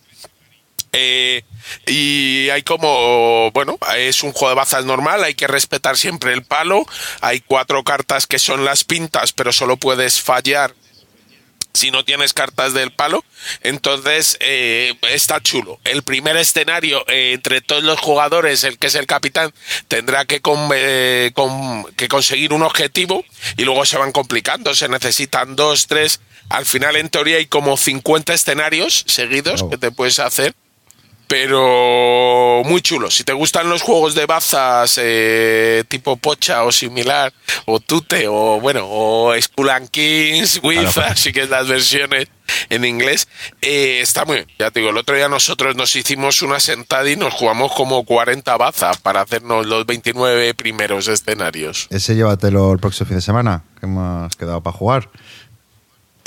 Eh, 0.93 1.43
y 1.87 2.49
hay 2.49 2.63
como, 2.63 3.51
bueno, 3.53 3.79
es 3.97 4.23
un 4.23 4.33
juego 4.33 4.49
de 4.51 4.55
bazas 4.55 4.85
normal, 4.87 5.23
hay 5.23 5.35
que 5.35 5.47
respetar 5.47 5.99
siempre 5.99 6.33
el 6.33 6.45
palo. 6.45 6.87
Hay 7.21 7.41
cuatro 7.41 7.85
cartas 7.85 8.27
que 8.27 8.39
son 8.39 8.65
las 8.65 8.85
pintas, 8.85 9.33
pero 9.35 9.53
solo 9.53 9.77
puedes 9.77 10.23
fallar 10.23 10.75
si 11.79 11.91
no 11.91 12.05
tienes 12.05 12.33
cartas 12.35 12.75
del 12.75 12.91
palo. 12.93 13.25
Entonces, 13.63 14.37
eh, 14.41 14.95
está 15.11 15.41
chulo. 15.41 15.79
El 15.85 16.03
primer 16.03 16.37
escenario, 16.37 17.05
eh, 17.09 17.33
entre 17.35 17.61
todos 17.61 17.83
los 17.83 17.99
jugadores, 18.01 18.65
el 18.65 18.79
que 18.79 18.89
es 18.89 18.95
el 18.95 19.07
capitán, 19.07 19.53
tendrá 19.89 20.25
que, 20.25 20.41
con- 20.41 20.71
eh, 20.75 21.31
con- 21.35 21.85
que 21.95 22.09
conseguir 22.09 22.53
un 22.53 22.63
objetivo 22.63 23.25
y 23.57 23.65
luego 23.65 23.85
se 23.85 23.97
van 23.99 24.13
complicando. 24.13 24.75
Se 24.75 24.89
necesitan 24.89 25.57
dos, 25.57 25.87
tres. 25.87 26.21
Al 26.51 26.65
final, 26.67 26.97
en 26.97 27.09
teoría, 27.11 27.37
hay 27.37 27.47
como 27.47 27.77
50 27.77 28.33
escenarios 28.35 29.05
seguidos 29.07 29.63
Oh. 29.63 29.71
que 29.71 29.77
te 29.79 29.91
puedes 29.91 30.19
hacer. 30.19 30.55
Pero 31.29 32.63
muy 32.65 32.81
chulo. 32.81 33.11
Si 33.11 33.23
te 33.23 33.33
gustan 33.35 33.69
los 33.69 33.83
juegos 33.83 34.15
de 34.15 34.27
bazas 34.27 34.99
eh, 35.01 35.85
tipo 35.87 36.17
Pocha 36.17 36.65
o 36.65 36.73
similar, 36.73 37.33
o 37.67 37.81
Tute, 37.81 38.27
o 38.29 38.59
bueno, 38.61 38.87
o 38.89 39.33
Skull 39.41 39.71
and 39.71 39.89
Kings, 39.91 40.61
With, 40.63 40.89
Claro. 40.93 41.13
así 41.13 41.33
que 41.33 41.43
es 41.43 41.51
las 41.51 41.69
versiones 41.69 42.29
en 42.71 42.85
inglés, 42.87 43.29
eh, 43.61 44.01
está 44.01 44.25
muy 44.25 44.37
bien. 44.37 44.49
Ya 44.59 44.71
te 44.71 44.81
digo, 44.81 44.91
el 44.91 44.97
otro 44.97 45.15
día 45.17 45.29
nosotros 45.29 45.77
nos 45.77 45.95
hicimos 45.97 46.41
una 46.41 46.61
sentada 46.61 47.09
y 47.11 47.17
nos 47.17 47.35
jugamos 47.35 47.73
como 47.73 48.05
40 48.05 48.57
bazas 48.57 48.97
para 48.97 49.21
hacernos 49.21 49.67
los 49.67 49.85
29 49.85 50.55
primeros 50.55 51.09
escenarios. 51.09 51.89
Ese 51.91 52.15
llévatelo 52.17 52.73
el 52.73 52.79
próximo 52.79 53.07
fin 53.07 53.17
de 53.17 53.23
semana, 53.23 53.65
que 53.79 53.87
hemos 53.87 54.35
quedado 54.37 54.63
para 54.63 54.77
jugar. 54.77 55.11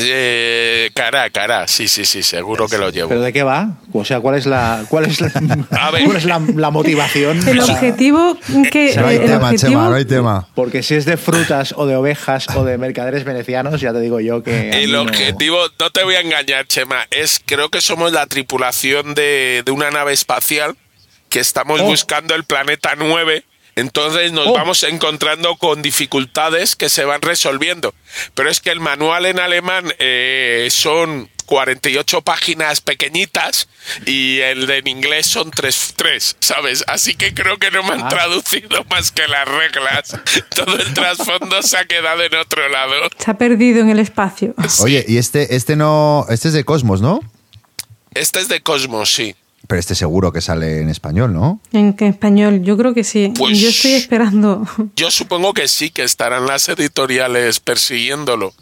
Eh, 0.03 0.89
cara, 0.93 1.29
cara, 1.29 1.67
sí, 1.67 1.87
sí, 1.87 2.05
sí, 2.05 2.23
seguro 2.23 2.67
que 2.67 2.77
lo 2.77 2.89
llevo. 2.89 3.09
¿Pero 3.09 3.21
de 3.21 3.31
qué 3.33 3.43
va? 3.43 3.77
O 3.93 4.05
sea, 4.05 4.19
¿cuál 4.19 4.35
es 4.37 4.45
la, 4.45 4.83
cuál 4.89 5.05
es 5.05 5.21
la, 5.21 5.29
cuál 5.69 6.15
es 6.17 6.25
la, 6.25 6.41
la 6.55 6.69
motivación? 6.71 7.47
El 7.47 7.57
para- 7.59 7.73
objetivo 7.73 8.37
que... 8.71 8.95
No 8.95 9.07
hay 9.07 9.15
el 9.17 9.25
tema, 9.25 9.49
objetivo- 9.51 9.69
Chema, 9.69 9.89
no 9.89 9.95
hay 9.95 10.05
tema. 10.05 10.47
Porque 10.55 10.83
si 10.83 10.95
es 10.95 11.05
de 11.05 11.17
frutas 11.17 11.73
o 11.77 11.85
de 11.85 11.95
ovejas 11.95 12.47
o 12.55 12.63
de 12.63 12.77
mercaderes 12.77 13.23
venecianos, 13.23 13.79
ya 13.81 13.93
te 13.93 13.99
digo 13.99 14.19
yo 14.19 14.43
que. 14.43 14.69
El 14.83 14.91
no- 14.91 15.01
objetivo, 15.01 15.57
no 15.79 15.89
te 15.89 16.03
voy 16.03 16.15
a 16.15 16.21
engañar, 16.21 16.67
Chema, 16.67 17.05
es 17.11 17.41
creo 17.45 17.69
que 17.69 17.81
somos 17.81 18.11
la 18.11 18.25
tripulación 18.27 19.13
de, 19.15 19.63
de 19.65 19.71
una 19.71 19.91
nave 19.91 20.13
espacial 20.13 20.75
que 21.29 21.39
estamos 21.39 21.79
Oh. 21.81 21.85
buscando 21.85 22.35
el 22.35 22.43
planeta 22.43 22.93
9. 22.97 23.45
Entonces 23.75 24.31
nos 24.31 24.47
Oh. 24.47 24.53
vamos 24.53 24.83
encontrando 24.83 25.55
con 25.57 25.81
dificultades 25.81 26.75
que 26.75 26.89
se 26.89 27.05
van 27.05 27.21
resolviendo. 27.21 27.93
Pero 28.35 28.49
es 28.49 28.59
que 28.59 28.69
el 28.71 28.79
manual 28.79 29.25
en 29.25 29.39
alemán 29.39 29.93
eh, 29.99 30.67
son 30.71 31.29
48 31.45 32.21
páginas 32.21 32.79
pequeñitas 32.81 33.67
y 34.05 34.39
el 34.39 34.67
de 34.67 34.77
en 34.77 34.87
inglés 34.87 35.27
son 35.27 35.51
3, 35.51 35.93
tres, 35.97 36.37
¿sabes? 36.39 36.83
Así 36.87 37.15
que 37.15 37.33
creo 37.33 37.57
que 37.57 37.71
no 37.71 37.83
me 37.83 37.91
han 37.93 38.03
Ah. 38.03 38.09
traducido 38.09 38.83
más 38.89 39.11
que 39.11 39.27
las 39.27 39.47
reglas. 39.47 40.17
Todo 40.55 40.77
el 40.77 40.93
trasfondo 40.93 41.61
se 41.61 41.77
ha 41.77 41.85
quedado 41.85 42.23
en 42.23 42.35
otro 42.35 42.67
lado. 42.69 42.93
Se 43.17 43.31
ha 43.31 43.37
perdido 43.37 43.81
en 43.81 43.89
el 43.89 43.99
espacio. 43.99 44.53
Oye, 44.79 45.03
y 45.07 45.17
este, 45.17 45.55
este 45.55 45.75
no, 45.75 46.25
este 46.29 46.49
es 46.49 46.53
de 46.53 46.63
Cosmos, 46.63 47.01
¿no? 47.01 47.19
Este 48.13 48.39
es 48.39 48.47
de 48.49 48.61
Cosmos, 48.61 49.13
sí. 49.13 49.35
Pero 49.71 49.79
este 49.79 49.95
seguro 49.95 50.33
que 50.33 50.41
sale 50.41 50.81
en 50.81 50.89
español, 50.89 51.31
¿no? 51.31 51.61
En, 51.71 51.95
en 51.97 52.07
español, 52.07 52.61
yo 52.61 52.75
creo 52.75 52.93
que 52.93 53.05
sí. 53.05 53.31
Pues- 53.37 53.57
Yo 53.57 53.69
estoy 53.69 53.91
esperando. 53.91 54.67
Yo 54.97 55.09
supongo 55.09 55.53
que 55.53 55.69
sí, 55.69 55.91
que 55.91 56.03
estarán 56.03 56.45
las 56.45 56.67
editoriales 56.67 57.61
persiguiéndolo. 57.61 58.53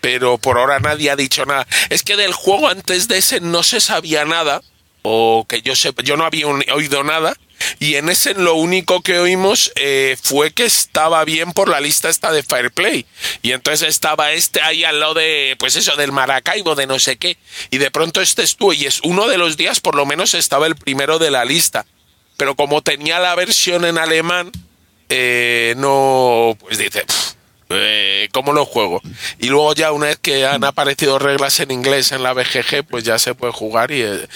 Pero 0.00 0.38
por 0.38 0.56
ahora 0.56 0.80
nadie 0.80 1.10
ha 1.10 1.16
dicho 1.16 1.44
nada. 1.44 1.66
Es 1.90 2.02
que 2.02 2.16
del 2.16 2.32
juego 2.32 2.68
antes 2.68 3.08
de 3.08 3.18
ese 3.18 3.40
no 3.42 3.62
se 3.62 3.78
sabía 3.82 4.24
nada. 4.24 4.62
O 5.02 5.44
que 5.48 5.62
yo 5.62 5.76
sepa, 5.76 6.02
yo 6.02 6.16
no 6.16 6.24
había 6.24 6.46
oído 6.46 7.02
nada. 7.02 7.36
Y 7.78 7.94
en 7.94 8.08
ese 8.08 8.34
lo 8.34 8.54
único 8.54 9.02
que 9.02 9.18
oímos 9.18 9.72
eh, 9.76 10.16
fue 10.20 10.52
que 10.52 10.64
estaba 10.64 11.24
bien 11.24 11.52
por 11.52 11.68
la 11.68 11.80
lista 11.80 12.08
esta 12.08 12.32
de 12.32 12.42
Fair 12.42 12.72
Play. 12.72 13.06
Y 13.42 13.52
entonces 13.52 13.88
estaba 13.88 14.32
este 14.32 14.60
ahí 14.62 14.84
al 14.84 14.98
lado 15.00 15.14
de, 15.14 15.56
pues 15.58 15.76
eso, 15.76 15.94
del 15.96 16.12
Maracaibo, 16.12 16.74
de 16.74 16.86
no 16.86 16.98
sé 16.98 17.16
qué. 17.16 17.36
Y 17.70 17.78
de 17.78 17.90
pronto 17.90 18.20
este 18.20 18.42
estuvo, 18.42 18.72
y 18.72 18.86
es 18.86 19.00
uno 19.04 19.28
de 19.28 19.38
los 19.38 19.56
días 19.56 19.80
por 19.80 19.94
lo 19.94 20.06
menos 20.06 20.34
estaba 20.34 20.66
el 20.66 20.76
primero 20.76 21.18
de 21.18 21.30
la 21.30 21.44
lista. 21.44 21.86
Pero 22.36 22.56
como 22.56 22.82
tenía 22.82 23.20
la 23.20 23.34
versión 23.34 23.84
en 23.84 23.98
alemán, 23.98 24.50
eh, 25.08 25.74
no, 25.76 26.56
pues 26.58 26.78
dice, 26.78 27.04
"Pff, 27.04 27.34
eh, 27.74 28.28
¿cómo 28.32 28.52
lo 28.52 28.64
juego? 28.64 29.00
Y 29.38 29.48
luego 29.48 29.74
ya 29.74 29.92
una 29.92 30.06
vez 30.06 30.18
que 30.18 30.46
han 30.46 30.64
aparecido 30.64 31.18
reglas 31.18 31.60
en 31.60 31.70
inglés 31.70 32.12
en 32.12 32.22
la 32.22 32.32
BGG, 32.32 32.84
pues 32.88 33.04
ya 33.04 33.18
se 33.18 33.34
puede 33.34 33.52
jugar 33.52 33.90
y 33.90 34.02
eh, 34.02 34.26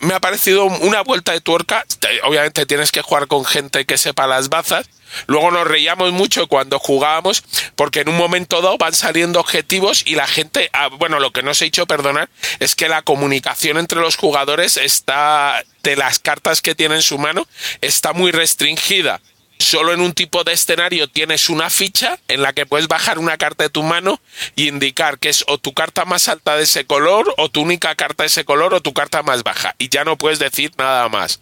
me 0.00 0.14
ha 0.14 0.20
parecido 0.20 0.64
una 0.66 1.02
vuelta 1.02 1.32
de 1.32 1.40
tuerca. 1.40 1.84
Te- 2.00 2.20
Obviamente 2.22 2.66
tienes 2.66 2.90
que 2.92 3.02
jugar 3.02 3.26
con 3.26 3.44
gente 3.44 3.84
que 3.84 3.98
sepa 3.98 4.26
las 4.26 4.48
bazas. 4.48 4.86
Luego 5.26 5.52
nos 5.52 5.66
reíamos 5.66 6.10
mucho 6.12 6.48
cuando 6.48 6.78
jugábamos 6.80 7.44
porque 7.76 8.00
en 8.00 8.08
un 8.08 8.16
momento 8.16 8.60
dado 8.62 8.78
van 8.78 8.94
saliendo 8.94 9.38
objetivos 9.38 10.02
y 10.04 10.16
la 10.16 10.26
gente, 10.26 10.70
ah, 10.72 10.88
bueno, 10.88 11.20
lo 11.20 11.30
que 11.30 11.42
no 11.44 11.52
os 11.52 11.62
he 11.62 11.66
dicho 11.66 11.86
perdonar 11.86 12.28
es 12.58 12.74
que 12.74 12.88
la 12.88 13.02
comunicación 13.02 13.78
entre 13.78 14.00
los 14.00 14.16
jugadores 14.16 14.76
está 14.76 15.62
de 15.84 15.94
las 15.96 16.18
cartas 16.18 16.62
que 16.62 16.74
tiene 16.74 16.96
en 16.96 17.02
su 17.02 17.18
mano 17.18 17.46
está 17.80 18.12
muy 18.12 18.32
restringida 18.32 19.20
solo 19.64 19.92
en 19.92 20.00
un 20.00 20.12
tipo 20.12 20.44
de 20.44 20.52
escenario 20.52 21.08
tienes 21.08 21.48
una 21.48 21.70
ficha 21.70 22.18
en 22.28 22.42
la 22.42 22.52
que 22.52 22.66
puedes 22.66 22.86
bajar 22.86 23.18
una 23.18 23.36
carta 23.38 23.64
de 23.64 23.70
tu 23.70 23.82
mano 23.82 24.20
y 24.54 24.68
indicar 24.68 25.18
que 25.18 25.30
es 25.30 25.44
o 25.48 25.58
tu 25.58 25.72
carta 25.72 26.04
más 26.04 26.28
alta 26.28 26.56
de 26.56 26.64
ese 26.64 26.84
color 26.84 27.34
o 27.38 27.48
tu 27.48 27.62
única 27.62 27.94
carta 27.94 28.22
de 28.22 28.28
ese 28.28 28.44
color 28.44 28.74
o 28.74 28.80
tu 28.80 28.92
carta 28.92 29.22
más 29.22 29.42
baja 29.42 29.74
y 29.78 29.88
ya 29.88 30.04
no 30.04 30.16
puedes 30.16 30.38
decir 30.38 30.72
nada 30.76 31.08
más. 31.08 31.40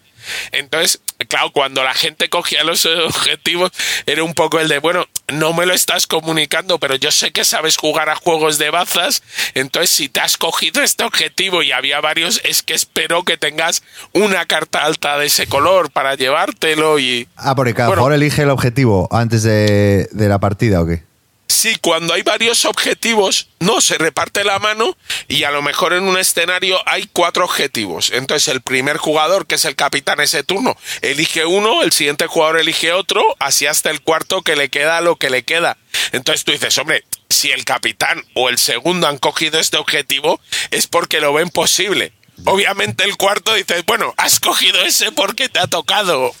Entonces, 0.51 1.01
claro, 1.27 1.51
cuando 1.51 1.83
la 1.83 1.93
gente 1.93 2.29
cogía 2.29 2.63
los 2.63 2.85
objetivos 2.85 3.71
era 4.05 4.23
un 4.23 4.33
poco 4.33 4.59
el 4.59 4.67
de, 4.67 4.79
bueno, 4.79 5.05
no 5.31 5.53
me 5.53 5.65
lo 5.65 5.73
estás 5.73 6.07
comunicando, 6.07 6.79
pero 6.79 6.95
yo 6.95 7.11
sé 7.11 7.31
que 7.31 7.45
sabes 7.45 7.77
jugar 7.77 8.09
a 8.09 8.15
juegos 8.15 8.57
de 8.57 8.69
bazas, 8.69 9.23
entonces 9.53 9.89
si 9.89 10.09
te 10.09 10.19
has 10.19 10.37
cogido 10.37 10.81
este 10.81 11.03
objetivo 11.03 11.63
y 11.63 11.71
había 11.71 12.01
varios, 12.01 12.41
es 12.43 12.61
que 12.61 12.73
espero 12.73 13.23
que 13.23 13.37
tengas 13.37 13.83
una 14.11 14.45
carta 14.45 14.83
alta 14.83 15.17
de 15.17 15.27
ese 15.27 15.47
color 15.47 15.91
para 15.91 16.15
llevártelo 16.15 16.99
y... 16.99 17.27
Ah, 17.35 17.55
porque 17.55 17.73
cada 17.73 17.89
Bueno. 17.89 18.01
jugador 18.01 18.15
elige 18.21 18.43
el 18.43 18.49
objetivo 18.49 19.07
antes 19.11 19.43
de, 19.43 20.07
de 20.11 20.29
la 20.29 20.39
partida 20.39 20.81
o 20.81 20.85
qué. 20.87 21.03
Sí, 21.47 21.75
cuando 21.81 22.13
hay 22.13 22.23
varios 22.23 22.65
objetivos, 22.65 23.47
no, 23.59 23.79
se 23.79 23.97
reparte 23.97 24.43
la 24.43 24.59
mano 24.59 24.97
y 25.27 25.43
a 25.43 25.51
lo 25.51 25.61
mejor 25.61 25.93
en 25.93 26.03
un 26.03 26.17
escenario 26.17 26.81
hay 26.85 27.07
cuatro 27.11 27.45
objetivos. 27.45 28.11
Entonces 28.11 28.47
el 28.47 28.61
primer 28.61 28.97
jugador, 28.97 29.45
que 29.45 29.55
es 29.55 29.65
el 29.65 29.75
capitán 29.75 30.19
ese 30.19 30.43
turno, 30.43 30.75
elige 31.01 31.45
uno, 31.45 31.83
el 31.83 31.91
siguiente 31.91 32.27
jugador 32.27 32.59
elige 32.59 32.91
otro, 32.91 33.23
así 33.39 33.65
hasta 33.65 33.91
el 33.91 34.01
cuarto 34.01 34.41
que 34.41 34.55
le 34.55 34.69
queda 34.69 35.01
lo 35.01 35.17
que 35.17 35.29
le 35.29 35.43
queda. 35.43 35.77
Entonces 36.11 36.43
tú 36.43 36.51
dices, 36.53 36.77
hombre, 36.77 37.05
si 37.29 37.51
el 37.51 37.65
capitán 37.65 38.25
o 38.33 38.49
el 38.49 38.57
segundo 38.57 39.07
han 39.07 39.17
cogido 39.17 39.59
este 39.59 39.77
objetivo, 39.77 40.39
es 40.71 40.87
porque 40.87 41.21
lo 41.21 41.33
ven 41.33 41.49
posible. 41.49 42.13
Obviamente 42.45 43.03
el 43.03 43.15
cuarto 43.15 43.53
dice, 43.53 43.83
bueno, 43.85 44.13
has 44.17 44.39
cogido 44.39 44.81
ese 44.83 45.11
porque 45.11 45.49
te 45.49 45.59
ha 45.59 45.67
tocado. 45.67 46.33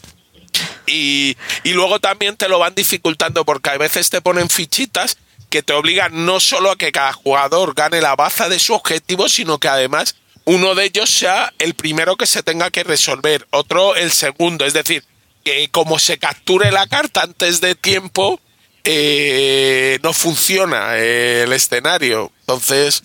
Y, 0.85 1.37
y 1.63 1.71
luego 1.71 1.99
también 1.99 2.35
te 2.37 2.49
lo 2.49 2.59
van 2.59 2.75
dificultando 2.75 3.45
porque 3.45 3.71
a 3.71 3.77
veces 3.77 4.09
te 4.09 4.21
ponen 4.21 4.49
fichitas 4.49 5.17
que 5.49 5.61
te 5.61 5.73
obligan 5.73 6.25
no 6.25 6.39
solo 6.39 6.71
a 6.71 6.77
que 6.77 6.91
cada 6.91 7.13
jugador 7.13 7.75
gane 7.75 8.01
la 8.01 8.15
baza 8.15 8.49
de 8.49 8.57
su 8.57 8.73
objetivo, 8.73 9.29
sino 9.29 9.59
que 9.59 9.67
además 9.67 10.15
uno 10.45 10.75
de 10.75 10.85
ellos 10.85 11.09
sea 11.09 11.53
el 11.59 11.75
primero 11.75 12.15
que 12.15 12.25
se 12.25 12.43
tenga 12.43 12.71
que 12.71 12.83
resolver, 12.83 13.47
otro 13.51 13.95
el 13.95 14.11
segundo. 14.11 14.65
Es 14.65 14.73
decir, 14.73 15.03
que 15.43 15.69
como 15.69 15.99
se 15.99 16.17
capture 16.17 16.71
la 16.71 16.87
carta 16.87 17.21
antes 17.21 17.61
de 17.61 17.75
tiempo, 17.75 18.39
eh, 18.83 19.99
no 20.01 20.11
funciona 20.11 20.97
eh, 20.97 21.43
el 21.43 21.53
escenario. 21.53 22.31
Entonces, 22.41 23.03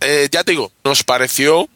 eh, 0.00 0.28
ya 0.30 0.44
te 0.44 0.52
digo, 0.52 0.72
nos 0.84 1.04
pareció 1.04 1.68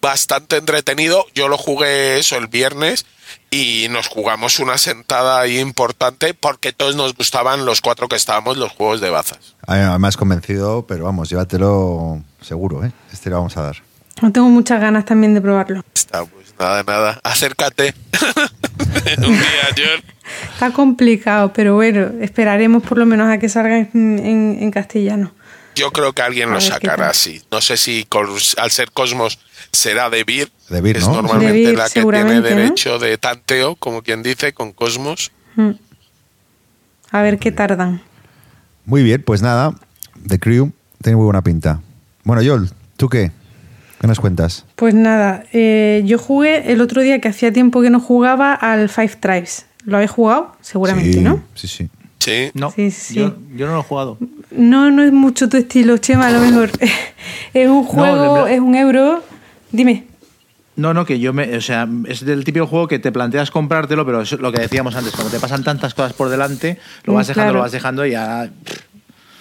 bastante 0.00 0.56
entretenido. 0.56 1.26
Yo 1.34 1.48
lo 1.48 1.58
jugué 1.58 2.18
eso 2.18 2.36
el 2.36 2.46
viernes 2.46 3.06
y 3.50 3.86
nos 3.90 4.08
jugamos 4.08 4.58
una 4.58 4.76
sentada 4.78 5.40
ahí 5.40 5.58
importante 5.58 6.34
porque 6.34 6.72
todos 6.72 6.96
nos 6.96 7.14
gustaban 7.14 7.64
los 7.64 7.80
cuatro 7.80 8.08
que 8.08 8.16
estábamos 8.16 8.56
los 8.56 8.72
juegos 8.72 9.00
de 9.00 9.10
bazas. 9.10 9.54
A 9.66 9.76
mí 9.76 9.98
me 9.98 10.08
has 10.08 10.16
convencido, 10.16 10.86
pero 10.86 11.04
vamos, 11.04 11.30
llévatelo 11.30 12.22
seguro, 12.42 12.84
¿eh? 12.84 12.92
Este 13.12 13.30
lo 13.30 13.36
vamos 13.36 13.56
a 13.56 13.62
dar. 13.62 13.76
No 14.20 14.32
tengo 14.32 14.48
muchas 14.48 14.80
ganas 14.80 15.04
también 15.04 15.32
de 15.34 15.40
probarlo. 15.40 15.84
Está, 15.94 16.24
pues 16.24 16.52
nada, 16.58 16.82
nada. 16.82 17.20
Acércate. 17.22 17.94
Un 19.18 19.32
día, 19.38 19.68
John. 19.76 20.02
Está 20.52 20.72
complicado, 20.72 21.52
pero 21.52 21.74
bueno, 21.76 22.10
esperaremos 22.20 22.82
por 22.82 22.98
lo 22.98 23.06
menos 23.06 23.30
a 23.30 23.38
que 23.38 23.48
salga 23.48 23.78
en, 23.78 23.88
en- 23.94 24.58
en 24.60 24.70
castellano. 24.70 25.32
Yo 25.74 25.92
creo 25.92 26.12
que 26.12 26.22
alguien 26.22 26.50
A 26.50 26.54
lo 26.54 26.60
sacará 26.60 27.08
así. 27.10 27.40
No 27.52 27.60
sé 27.60 27.76
si 27.76 28.06
al 28.56 28.70
ser 28.72 28.90
Cosmos 28.90 29.38
será 29.72 30.10
de 30.10 30.24
Beer. 30.24 30.50
De 30.68 30.80
Beer, 30.80 30.98
es 30.98 31.06
¿no? 31.06 31.14
normalmente 31.14 31.52
De 31.52 31.62
Beer, 31.64 31.76
la 31.76 31.88
que 31.88 32.02
tiene 32.02 32.40
derecho 32.40 32.98
de 32.98 33.18
tanteo, 33.18 33.76
como 33.76 34.02
quien 34.02 34.22
dice, 34.22 34.52
con 34.52 34.72
Cosmos. 34.72 35.32
Mm. 35.56 35.70
A 37.10 37.22
ver 37.22 37.38
qué 37.38 37.52
tardan. 37.52 38.02
Muy 38.84 39.02
bien, 39.02 39.22
pues 39.22 39.42
nada, 39.42 39.74
The 40.26 40.38
Crew 40.38 40.72
tiene 41.02 41.16
muy 41.16 41.24
buena 41.24 41.42
pinta. 41.42 41.80
Bueno, 42.24 42.42
Joel, 42.44 42.70
¿tú 42.96 43.08
qué? 43.08 43.32
¿Qué 44.00 44.06
nos 44.06 44.20
cuentas? 44.20 44.64
Pues 44.76 44.94
nada, 44.94 45.44
eh, 45.52 46.02
yo 46.04 46.18
jugué 46.18 46.72
el 46.72 46.80
otro 46.80 47.02
día 47.02 47.20
que 47.20 47.28
hacía 47.28 47.52
tiempo 47.52 47.82
que 47.82 47.90
no 47.90 48.00
jugaba 48.00 48.54
al 48.54 48.88
Five 48.88 49.16
Tribes. 49.20 49.66
¿Lo 49.84 49.96
habéis 49.96 50.10
jugado? 50.10 50.56
Seguramente, 50.60 51.14
sí, 51.14 51.20
¿no? 51.20 51.42
Sí, 51.54 51.66
sí. 51.66 51.88
Sí. 52.18 52.50
No, 52.54 52.70
Sí, 52.70 52.90
sí. 52.90 53.14
Yo, 53.14 53.36
yo 53.54 53.66
no 53.66 53.74
lo 53.74 53.80
he 53.80 53.82
jugado. 53.82 54.18
No, 54.50 54.90
no 54.90 55.02
es 55.02 55.12
mucho 55.12 55.48
tu 55.48 55.56
estilo, 55.56 55.96
Chema, 55.98 56.28
a 56.28 56.30
lo 56.30 56.40
mejor. 56.40 56.70
es 57.54 57.68
un 57.68 57.84
juego, 57.84 58.46
es 58.46 58.60
un 58.60 58.74
euro. 58.74 59.22
Dime. 59.72 60.04
No, 60.76 60.94
no, 60.94 61.04
que 61.04 61.18
yo 61.18 61.32
me. 61.32 61.56
O 61.56 61.60
sea, 61.60 61.88
es 62.06 62.24
del 62.24 62.44
típico 62.44 62.66
juego 62.66 62.86
que 62.86 62.98
te 63.00 63.10
planteas 63.10 63.50
comprártelo, 63.50 64.06
pero 64.06 64.22
es 64.22 64.32
lo 64.32 64.52
que 64.52 64.60
decíamos 64.60 64.94
antes, 64.94 65.12
cuando 65.12 65.30
te 65.32 65.40
pasan 65.40 65.64
tantas 65.64 65.92
cosas 65.94 66.12
por 66.12 66.28
delante, 66.28 66.78
lo 67.04 67.12
Mm, 67.12 67.16
vas 67.16 67.26
dejando, 67.26 67.44
claro. 67.46 67.58
lo 67.58 67.62
vas 67.62 67.72
dejando 67.72 68.06
y 68.06 68.12
ya. 68.12 68.48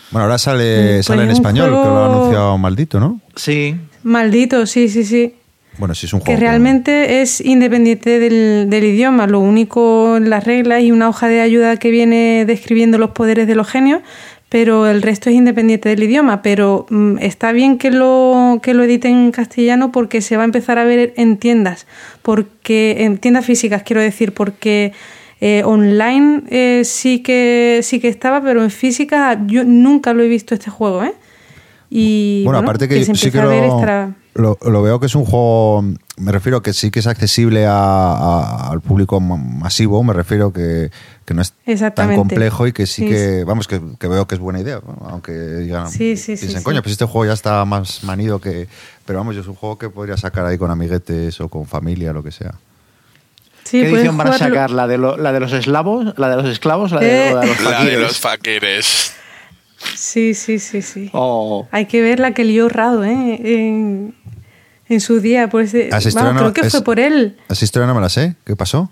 Bueno, 0.10 0.24
ahora 0.24 0.38
sale, 0.38 1.00
Mm, 1.00 1.04
sale 1.04 1.22
en 1.24 1.28
pues 1.28 1.34
es 1.34 1.40
un 1.40 1.46
español, 1.46 1.66
que 1.68 1.72
lo 1.72 1.78
ha 1.80 1.84
juego- 1.84 2.06
anunciado 2.16 2.58
maldito, 2.58 3.00
¿no? 3.00 3.22
Sí. 3.36 3.76
Maldito, 4.04 4.66
sí, 4.66 4.90
sí, 4.90 5.04
sí. 5.04 5.36
Bueno, 5.78 5.94
sí 5.94 6.08
es 6.08 6.14
un 6.14 6.22
Que 6.22 6.26
juego. 6.28 6.40
realmente 6.40 7.22
es 7.22 7.40
independiente 7.40 8.18
del, 8.20 8.68
del 8.68 8.84
idioma. 8.84 9.28
Lo 9.28 9.40
único 9.40 10.18
en 10.18 10.32
las 10.32 10.44
reglas 10.44 10.82
y 10.82 10.92
una 10.92 11.08
hoja 11.08 11.28
de 11.28 11.42
ayuda 11.42 11.78
que 11.78 11.92
viene 11.92 12.46
describiendo 12.48 12.98
los 12.98 13.12
poderes 13.12 13.46
de 13.48 13.54
los 13.54 13.68
genios, 13.68 14.02
pero 14.50 14.88
el 14.88 15.02
resto 15.02 15.30
es 15.30 15.36
independiente 15.36 15.90
del 15.90 16.04
idioma. 16.04 16.42
Pero 16.42 16.86
mm, 16.90 17.18
está 17.20 17.52
bien 17.52 17.78
que 17.78 17.92
lo, 17.92 18.60
que 18.62 18.74
lo 18.74 18.84
editen 18.84 19.16
en 19.16 19.32
castellano 19.32 19.92
porque 19.92 20.22
se 20.22 20.38
va 20.38 20.44
a 20.44 20.46
empezar 20.46 20.80
a 20.80 20.86
ver 20.86 21.14
en 21.18 21.38
tiendas, 21.38 21.88
porque 22.22 22.98
en 23.00 23.18
tiendas 23.18 23.46
físicas 23.46 23.84
quiero 23.84 24.02
decir, 24.02 24.34
porque 24.34 24.94
eh, 25.42 25.64
online 25.66 26.44
eh, 26.50 26.82
sí 26.86 27.22
que 27.22 27.82
sí 27.84 28.00
que 28.00 28.08
estaba, 28.08 28.42
pero 28.42 28.64
en 28.64 28.72
física 28.72 29.42
yo 29.46 29.64
nunca 29.64 30.14
lo 30.14 30.24
he 30.24 30.28
visto 30.28 30.56
este 30.56 30.72
juego, 30.72 31.04
¿eh? 31.04 31.14
Y 31.90 32.44
Bueno, 32.44 32.60
aparte 32.60 32.88
que, 32.88 33.04
se 33.06 33.16
sí 33.16 33.32
que 33.32 33.40
a 33.40 33.46
ver 33.46 33.70
lo, 34.34 34.58
lo 34.62 34.82
veo 34.82 35.00
que 35.00 35.06
es 35.06 35.16
un 35.16 35.26
juego, 35.26 35.84
me 36.18 36.32
refiero 36.32 36.62
que 36.62 36.74
sí 36.74 36.92
que 36.92 37.00
es 37.00 37.08
accesible 37.08 37.66
a- 37.66 37.72
a- 37.74 38.70
al 38.72 38.82
público 38.82 39.20
ma- 39.20 39.38
masivo, 39.38 40.04
me 40.04 40.14
refiero 40.14 40.52
que, 40.52 40.92
que 41.26 41.34
no 41.34 41.42
es 41.42 41.54
tan 41.96 42.16
complejo 42.16 42.68
y 42.68 42.74
que 42.74 42.86
sí, 42.88 43.04
Sí, 43.04 43.10
que, 43.10 43.44
vamos, 43.46 43.68
que, 43.68 43.80
que 44.00 44.08
veo 44.08 44.28
que 44.28 44.36
es 44.36 44.42
buena 44.42 44.60
idea, 44.60 44.80
¿no? 44.86 45.08
aunque 45.10 45.32
digan, 45.32 45.90
Sí, 45.90 46.18
sí, 46.18 46.36
sí, 46.38 46.48
dicen, 46.48 46.60
sí. 46.60 46.64
coño, 46.64 46.82
pues 46.82 46.94
este 46.94 47.06
juego 47.06 47.26
ya 47.28 47.34
está 47.34 47.64
más 47.66 48.04
manido 48.04 48.40
que... 48.42 48.68
Pero 49.06 49.20
vamos, 49.20 49.36
yo 49.36 49.42
es 49.42 49.48
un 49.48 49.56
juego 49.56 49.78
que 49.78 49.90
podría 49.90 50.18
sacar 50.18 50.46
ahí 50.46 50.58
con 50.58 50.70
amiguetes 50.72 51.40
o 51.40 51.48
con 51.50 51.66
familia, 51.66 52.12
lo 52.14 52.24
que 52.24 52.32
sea. 52.32 52.56
Sí, 53.64 53.82
¿Qué 53.82 53.90
edición 53.90 54.18
van 54.18 54.30
a 54.30 54.38
sacar? 54.38 54.72
¿La 54.72 54.88
de, 54.88 54.98
lo- 54.98 55.18
¿La 55.18 55.32
de 55.34 55.40
los 55.40 55.54
eslavos? 55.54 56.14
¿La 56.18 56.30
de 56.30 56.36
los 56.38 56.46
esclavos? 56.48 56.92
¿La 56.92 57.00
de, 57.02 57.30
Eh. 57.30 57.34
la 57.34 57.42
de 57.42 57.48
los 57.48 57.62
La 57.64 57.70
de 57.70 57.76
faquires? 57.78 58.00
los 58.00 58.20
faquires. 58.20 59.14
Sí, 59.96 60.34
sí, 60.34 60.58
sí, 60.60 60.82
sí. 60.82 61.10
Oh. 61.14 61.68
Hay 61.72 61.86
que 61.86 62.02
ver 62.02 62.20
la 62.20 62.34
que 62.34 62.44
lió 62.44 62.68
Rado, 62.70 63.04
¿eh? 63.04 63.40
En, 63.44 64.16
en 64.90 65.00
su 65.02 65.20
día, 65.20 65.50
pues... 65.50 65.74
eh, 65.74 65.90
vamos, 65.92 66.34
no- 66.34 66.40
creo 66.40 66.54
que 66.54 66.62
es- 66.62 66.72
fue 66.72 66.84
por 66.84 67.00
él. 67.00 67.38
Esa 67.50 67.66
historia 67.66 67.88
no 67.88 67.96
me 67.96 68.02
la 68.02 68.10
sé, 68.10 68.36
¿qué 68.46 68.56
pasó? 68.56 68.92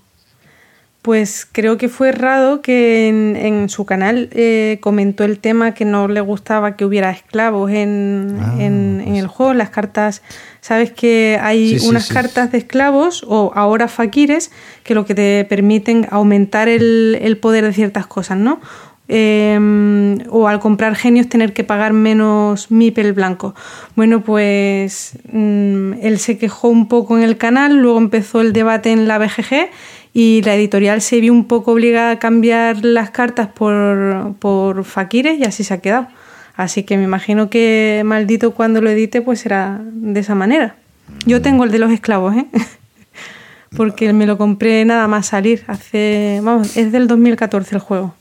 Pues 1.02 1.48
creo 1.52 1.78
que 1.78 1.88
fue 1.88 2.12
Rado 2.12 2.64
que 2.64 3.08
en, 3.08 3.36
en 3.36 3.70
su 3.70 3.86
canal 3.86 4.28
eh, 4.32 4.80
comentó 4.82 5.24
el 5.24 5.38
tema 5.38 5.76
que 5.76 5.86
no 5.86 6.08
le 6.08 6.20
gustaba 6.20 6.76
que 6.76 6.84
hubiera 6.84 7.12
esclavos 7.12 7.70
en, 7.70 8.40
Ah, 8.42 8.56
en, 8.58 9.02
en 9.02 9.04
pues. 9.10 9.20
el 9.20 9.28
juego, 9.28 9.54
las 9.54 9.70
cartas. 9.70 10.24
Sabes 10.62 10.92
que 10.92 11.38
hay 11.40 11.78
Sí, 11.78 11.88
unas 11.88 12.06
sí. 12.08 12.14
cartas 12.16 12.52
de 12.52 12.58
esclavos 12.58 13.24
o 13.28 13.52
ahora 13.54 13.88
faquires 13.88 14.50
que 14.84 14.96
lo 14.96 15.06
que 15.06 15.14
te 15.14 15.46
permiten 15.48 16.08
aumentar 16.10 16.68
el, 16.70 17.20
el 17.22 17.38
poder 17.38 17.66
de 17.66 17.74
ciertas 17.74 18.08
cosas, 18.08 18.40
¿no? 18.40 18.60
Eh, 19.08 20.18
o 20.30 20.48
al 20.48 20.60
comprar 20.60 20.96
genios 20.96 21.30
tener 21.30 21.54
que 21.54 21.64
pagar 21.64 21.94
menos 21.94 22.72
MIPEL 22.72 23.14
blanco. 23.14 23.54
Bueno, 23.96 24.22
pues 24.22 25.18
mm, 25.32 25.94
él 26.02 26.18
se 26.18 26.38
quejó 26.38 26.70
un 26.70 26.88
poco 26.88 27.18
en 27.18 27.24
el 27.24 27.38
canal, 27.38 27.78
luego 27.78 28.00
empezó 28.00 28.42
el 28.42 28.52
debate 28.52 28.92
en 28.92 29.08
la 29.08 29.20
BGG 29.20 29.70
y 30.14 30.42
la 30.44 30.56
editorial 30.56 31.02
se 31.02 31.20
vio 31.20 31.34
un 31.34 31.46
poco 31.46 31.74
obligada 31.74 32.12
a 32.12 32.20
cambiar 32.20 32.84
las 32.84 33.12
cartas 33.12 33.48
por, 33.48 34.34
por 34.40 34.84
Fakires 34.86 35.38
y 35.38 35.44
así 35.44 35.64
se 35.64 35.74
ha 35.74 35.82
quedado. 35.82 36.08
Así 36.56 36.84
que 36.84 36.98
me 36.98 37.04
imagino 37.04 37.50
que 37.50 38.02
maldito 38.06 38.52
cuando 38.52 38.82
lo 38.82 38.90
edite 38.90 39.22
pues 39.22 39.42
será 39.42 39.82
de 39.84 40.20
esa 40.22 40.34
manera. 40.34 40.78
Yo 41.26 41.42
tengo 41.42 41.66
el 41.66 41.72
de 41.72 41.80
los 41.80 41.92
esclavos, 41.92 42.36
¿eh? 42.36 42.46
Porque 43.76 44.14
me 44.14 44.26
lo 44.26 44.38
compré 44.38 44.86
nada 44.86 45.08
más 45.08 45.28
salir. 45.28 45.64
Hace, 45.68 46.40
vamos, 46.42 46.78
es 46.78 46.94
del 46.94 47.08
2014 47.08 47.76
el 47.76 47.82
juego. 47.82 48.16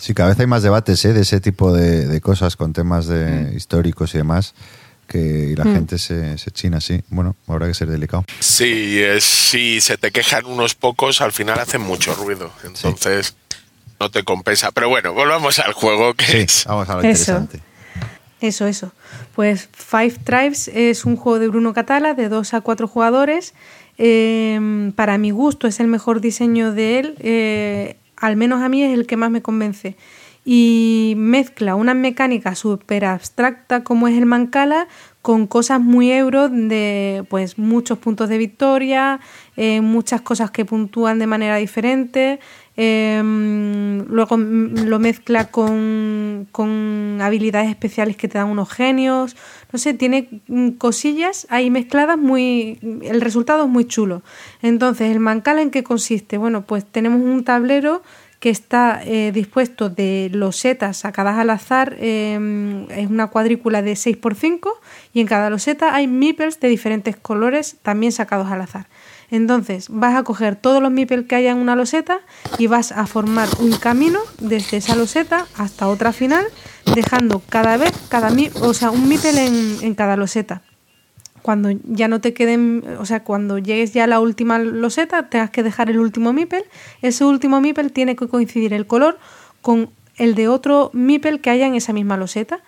Sí, 0.00 0.14
cada 0.14 0.30
vez 0.30 0.40
hay 0.40 0.46
más 0.46 0.62
debates 0.62 1.04
¿eh? 1.04 1.12
de 1.12 1.20
ese 1.20 1.40
tipo 1.40 1.72
de, 1.72 2.06
de 2.06 2.20
cosas 2.20 2.56
con 2.56 2.72
temas 2.72 3.06
de 3.06 3.52
históricos 3.54 4.14
y 4.14 4.18
demás 4.18 4.54
que 5.06 5.50
y 5.52 5.56
la 5.56 5.64
Mm. 5.64 5.74
gente 5.74 5.98
se, 5.98 6.38
se 6.38 6.50
china 6.52 6.78
así. 6.78 7.02
Bueno, 7.10 7.36
habrá 7.48 7.66
que 7.66 7.74
ser 7.74 7.88
delicado. 7.88 8.24
Sí, 8.38 9.00
es, 9.02 9.24
si 9.24 9.80
se 9.80 9.98
te 9.98 10.10
quejan 10.12 10.46
unos 10.46 10.74
pocos, 10.74 11.20
al 11.20 11.32
final 11.32 11.58
hacen 11.58 11.80
mucho 11.82 12.14
ruido. 12.14 12.50
Entonces 12.64 13.34
no 13.98 14.10
te 14.10 14.22
compensa. 14.22 14.70
Pero 14.70 14.88
bueno, 14.88 15.12
volvamos 15.12 15.58
al 15.58 15.72
juego 15.72 16.14
que 16.14 16.42
es. 16.42 16.64
Vamos 16.66 16.88
a 16.88 16.94
lo 16.94 17.00
Eso. 17.00 17.08
interesante. 17.08 17.60
Eso, 18.40 18.66
eso. 18.66 18.92
Pues 19.34 19.68
Five 19.72 20.14
Tribes 20.24 20.68
es 20.68 21.04
un 21.04 21.16
juego 21.16 21.38
de 21.40 21.48
Bruno 21.48 21.74
Catala 21.74 22.14
de 22.14 22.28
2 22.30 22.54
a 22.54 22.60
4 22.62 22.86
jugadores. 22.88 23.52
Eh, 23.98 24.92
para 24.96 25.18
mi 25.18 25.30
gusto 25.30 25.66
es 25.66 25.78
el 25.80 25.88
mejor 25.88 26.20
diseño 26.22 26.72
de 26.72 26.98
él. 27.00 27.14
eh, 27.18 27.96
al 28.20 28.36
menos 28.36 28.62
a 28.62 28.68
mí 28.68 28.82
es 28.82 28.92
el 28.92 29.06
que 29.06 29.16
más 29.16 29.30
me 29.30 29.42
convence. 29.42 29.96
Y 30.44 31.14
mezcla 31.16 31.74
una 31.74 31.92
mecánica 31.92 32.54
súper 32.54 33.04
abstracta 33.04 33.84
como 33.84 34.08
es 34.08 34.16
el 34.16 34.24
Mancala 34.24 34.88
con 35.22 35.46
cosas 35.46 35.80
muy 35.80 36.10
euro 36.10 36.48
de 36.48 37.24
pues 37.28 37.58
muchos 37.58 37.98
puntos 37.98 38.30
de 38.30 38.38
victoria, 38.38 39.20
eh, 39.56 39.82
muchas 39.82 40.22
cosas 40.22 40.50
que 40.50 40.64
puntúan 40.64 41.18
de 41.18 41.26
manera 41.26 41.56
diferente. 41.56 42.40
Eh, 42.82 43.20
luego 44.08 44.38
mm, 44.38 44.86
lo 44.86 44.98
mezcla 44.98 45.50
con, 45.50 46.48
con 46.50 47.18
habilidades 47.20 47.68
especiales 47.68 48.16
que 48.16 48.26
te 48.26 48.38
dan 48.38 48.48
unos 48.48 48.70
genios. 48.70 49.36
No 49.70 49.78
sé, 49.78 49.92
tiene 49.92 50.40
mm, 50.48 50.70
cosillas 50.70 51.46
ahí 51.50 51.68
mezcladas 51.68 52.16
muy. 52.16 52.78
El 53.02 53.20
resultado 53.20 53.64
es 53.64 53.68
muy 53.70 53.84
chulo. 53.84 54.22
Entonces, 54.62 55.10
¿el 55.10 55.20
Mancala 55.20 55.60
en 55.60 55.70
qué 55.70 55.84
consiste? 55.84 56.38
Bueno, 56.38 56.62
pues 56.62 56.86
tenemos 56.86 57.20
un 57.20 57.44
tablero 57.44 58.00
que 58.38 58.48
está 58.48 59.02
eh, 59.04 59.30
dispuesto 59.32 59.90
de 59.90 60.30
losetas 60.32 60.96
sacadas 60.96 61.36
al 61.36 61.50
azar, 61.50 61.98
eh, 62.00 62.86
es 62.88 63.10
una 63.10 63.26
cuadrícula 63.26 63.82
de 63.82 63.92
6x5 63.92 64.70
y 65.12 65.20
en 65.20 65.26
cada 65.26 65.50
loseta 65.50 65.94
hay 65.94 66.06
meeples 66.06 66.58
de 66.60 66.68
diferentes 66.68 67.16
colores 67.16 67.76
también 67.82 68.12
sacados 68.12 68.50
al 68.50 68.62
azar. 68.62 68.86
Entonces 69.30 69.88
vas 69.90 70.16
a 70.16 70.22
coger 70.22 70.56
todos 70.56 70.82
los 70.82 70.90
meeples 70.90 71.26
que 71.26 71.36
haya 71.36 71.52
en 71.52 71.58
una 71.58 71.76
loseta 71.76 72.20
y 72.58 72.66
vas 72.66 72.92
a 72.92 73.06
formar 73.06 73.48
un 73.58 73.72
camino 73.72 74.18
desde 74.40 74.78
esa 74.78 74.96
loseta 74.96 75.46
hasta 75.56 75.88
otra 75.88 76.12
final, 76.12 76.44
dejando 76.94 77.42
cada 77.48 77.76
vez 77.76 77.92
cada 78.08 78.30
o 78.62 78.74
sea, 78.74 78.90
un 78.90 79.10
en, 79.12 79.76
en 79.82 79.94
cada 79.94 80.16
loseta 80.16 80.62
cuando 81.42 81.70
ya 81.84 82.08
no 82.08 82.20
te 82.20 82.34
queden, 82.34 82.84
o 82.98 83.06
sea, 83.06 83.24
cuando 83.24 83.58
llegues 83.58 83.92
ya 83.92 84.04
a 84.04 84.06
la 84.06 84.20
última 84.20 84.58
loseta, 84.58 85.28
tengas 85.28 85.50
que 85.50 85.62
dejar 85.62 85.90
el 85.90 85.98
último 85.98 86.32
mipel. 86.32 86.64
Ese 87.02 87.24
último 87.24 87.60
mipel 87.60 87.92
tiene 87.92 88.16
que 88.16 88.28
coincidir 88.28 88.74
el 88.74 88.86
color 88.86 89.18
con 89.62 89.90
el 90.16 90.34
de 90.34 90.48
otro 90.48 90.90
mipel 90.92 91.40
que 91.40 91.50
haya 91.50 91.66
en 91.66 91.74
esa 91.74 91.92
misma 91.92 92.16
loseta. 92.16 92.60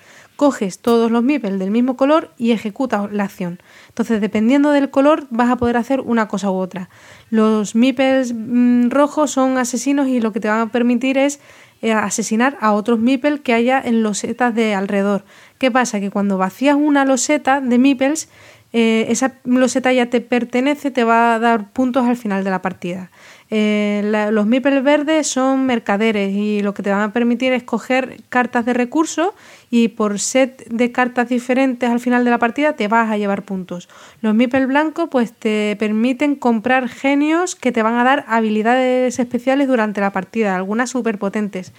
Coges 0.42 0.80
todos 0.80 1.12
los 1.12 1.22
mipel 1.22 1.60
del 1.60 1.70
mismo 1.70 1.96
color 1.96 2.32
y 2.36 2.50
ejecutas 2.50 3.12
la 3.12 3.22
acción. 3.22 3.60
Entonces, 3.90 4.20
dependiendo 4.20 4.72
del 4.72 4.90
color, 4.90 5.28
vas 5.30 5.48
a 5.48 5.54
poder 5.54 5.76
hacer 5.76 6.00
una 6.00 6.26
cosa 6.26 6.50
u 6.50 6.54
otra. 6.54 6.88
Los 7.30 7.76
mipels 7.76 8.34
mm, 8.34 8.90
rojos 8.90 9.30
son 9.30 9.56
asesinos 9.56 10.08
y 10.08 10.20
lo 10.20 10.32
que 10.32 10.40
te 10.40 10.48
van 10.48 10.58
a 10.58 10.72
permitir 10.72 11.16
es 11.16 11.38
eh, 11.80 11.92
asesinar 11.92 12.58
a 12.60 12.72
otros 12.72 12.98
mipel 12.98 13.42
que 13.42 13.54
haya 13.54 13.80
en 13.80 14.02
losetas 14.02 14.52
de 14.52 14.74
alrededor. 14.74 15.24
¿Qué 15.58 15.70
pasa? 15.70 16.00
Que 16.00 16.10
cuando 16.10 16.38
vacías 16.38 16.74
una 16.74 17.04
loseta 17.04 17.60
de 17.60 17.78
mipels, 17.78 18.28
eh, 18.72 19.06
esa 19.10 19.34
loseta 19.44 19.92
ya 19.92 20.06
te 20.06 20.20
pertenece, 20.20 20.90
te 20.90 21.04
va 21.04 21.36
a 21.36 21.38
dar 21.38 21.72
puntos 21.72 22.04
al 22.08 22.16
final 22.16 22.42
de 22.42 22.50
la 22.50 22.62
partida. 22.62 23.12
Eh, 23.54 24.00
la- 24.06 24.30
los 24.30 24.46
meeples 24.46 24.82
verdes 24.82 25.26
son 25.26 25.66
mercaderes 25.66 26.32
y 26.34 26.62
lo 26.62 26.72
que 26.72 26.82
te 26.82 26.88
van 26.88 27.02
a 27.02 27.12
permitir 27.12 27.52
es 27.52 27.62
coger 27.62 28.22
cartas 28.30 28.64
de 28.64 28.72
recursos 28.72 29.28
y 29.70 29.88
por 29.88 30.18
set 30.20 30.66
de 30.70 30.90
cartas 30.90 31.28
diferentes 31.28 31.90
al 31.90 32.00
final 32.00 32.24
de 32.24 32.30
la 32.30 32.38
partida 32.38 32.72
te 32.76 32.88
vas 32.88 33.10
a 33.10 33.18
llevar 33.18 33.42
puntos. 33.42 33.90
Los 34.22 34.34
meeples 34.34 34.66
blancos 34.66 35.10
pues 35.10 35.34
te 35.34 35.76
permiten 35.78 36.34
comprar 36.34 36.88
genios 36.88 37.54
que 37.54 37.72
te 37.72 37.82
van 37.82 37.96
a 37.96 38.04
dar 38.04 38.24
habilidades 38.26 39.18
especiales 39.18 39.68
durante 39.68 40.00
la 40.00 40.12
partida, 40.12 40.56
algunas 40.56 40.88
súper 40.88 41.18
potentes. 41.18 41.74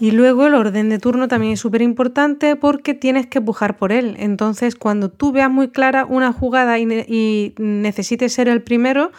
Y 0.00 0.10
luego 0.10 0.48
el 0.48 0.54
orden 0.54 0.88
de 0.88 0.98
turno 0.98 1.28
también 1.28 1.52
es 1.52 1.60
súper 1.60 1.80
importante 1.82 2.56
porque 2.56 2.92
tienes 2.94 3.28
que 3.28 3.40
pujar 3.40 3.76
por 3.76 3.92
él. 3.92 4.16
Entonces, 4.18 4.74
cuando 4.74 5.10
tú 5.10 5.30
veas 5.30 5.48
muy 5.48 5.68
clara 5.68 6.04
una 6.06 6.32
jugada 6.32 6.80
y, 6.80 6.86
ne- 6.86 7.06
y 7.08 7.54
necesites 7.58 8.32
ser 8.32 8.48
el 8.48 8.60
primero, 8.62 9.12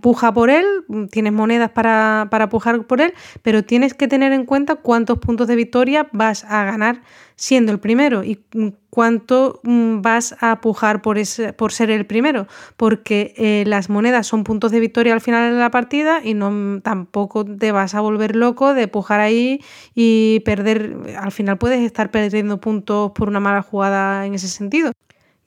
puja 0.00 0.32
por 0.32 0.50
él, 0.50 0.66
mm, 0.88 1.06
tienes 1.06 1.32
monedas 1.32 1.70
para, 1.70 2.28
para 2.30 2.48
pujar 2.48 2.86
por 2.86 3.00
él, 3.00 3.14
pero 3.42 3.64
tienes 3.64 3.94
que 3.94 4.08
tener 4.08 4.32
en 4.32 4.44
cuenta 4.44 4.76
cuántos 4.76 5.18
puntos 5.18 5.46
de 5.46 5.56
victoria 5.56 6.08
vas 6.12 6.44
a 6.44 6.64
ganar 6.64 7.02
siendo 7.36 7.72
el 7.72 7.80
primero 7.80 8.22
y 8.22 8.38
mm, 8.52 8.68
cuánto 8.90 9.60
mm, 9.62 10.02
vas 10.02 10.36
a 10.40 10.60
pujar 10.60 11.00
por, 11.02 11.16
ese, 11.18 11.52
por 11.52 11.72
ser 11.72 11.90
el 11.90 12.04
primero, 12.04 12.46
porque 12.76 13.32
eh, 13.36 13.64
las 13.66 13.88
monedas 13.88 14.26
son 14.26 14.44
puntos 14.44 14.72
de 14.72 14.80
victoria 14.80 15.14
al 15.14 15.20
final 15.22 15.52
de 15.52 15.58
la 15.58 15.70
partida 15.70 16.20
y 16.22 16.34
no 16.34 16.50
mm, 16.50 16.80
tampoco 16.82 17.44
te 17.44 17.72
vas 17.72 17.94
a 17.94 18.00
volver 18.00 18.36
loco 18.36 18.74
de 18.74 18.88
pujar 18.88 19.20
ahí 19.20 19.60
y 19.94 20.40
perder, 20.44 20.96
al 21.18 21.32
final 21.32 21.56
puedes 21.58 21.80
estar 21.80 22.10
perdiendo 22.10 22.60
puntos 22.60 23.12
por 23.12 23.28
una 23.28 23.40
mala 23.40 23.62
jugada 23.62 24.26
en 24.26 24.34
ese 24.34 24.48
sentido. 24.48 24.92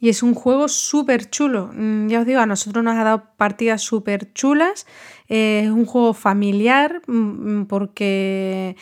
Y 0.04 0.10
es 0.10 0.22
un 0.22 0.34
juego 0.34 0.68
súper 0.68 1.30
chulo. 1.30 1.72
Mm, 1.74 2.10
Ya 2.10 2.20
os 2.20 2.26
digo, 2.26 2.42
a 2.42 2.46
nosotros 2.46 2.84
nos 2.84 2.98
ha 2.98 3.06
dado 3.06 3.24
partidas 3.38 3.82
súper 3.82 4.34
chulas. 4.34 4.86
Eh, 5.30 5.62
es 5.64 5.70
un 5.70 5.86
juego 5.86 6.14
familiar 6.14 7.02
mm, 7.08 7.68
porque, 7.68 8.76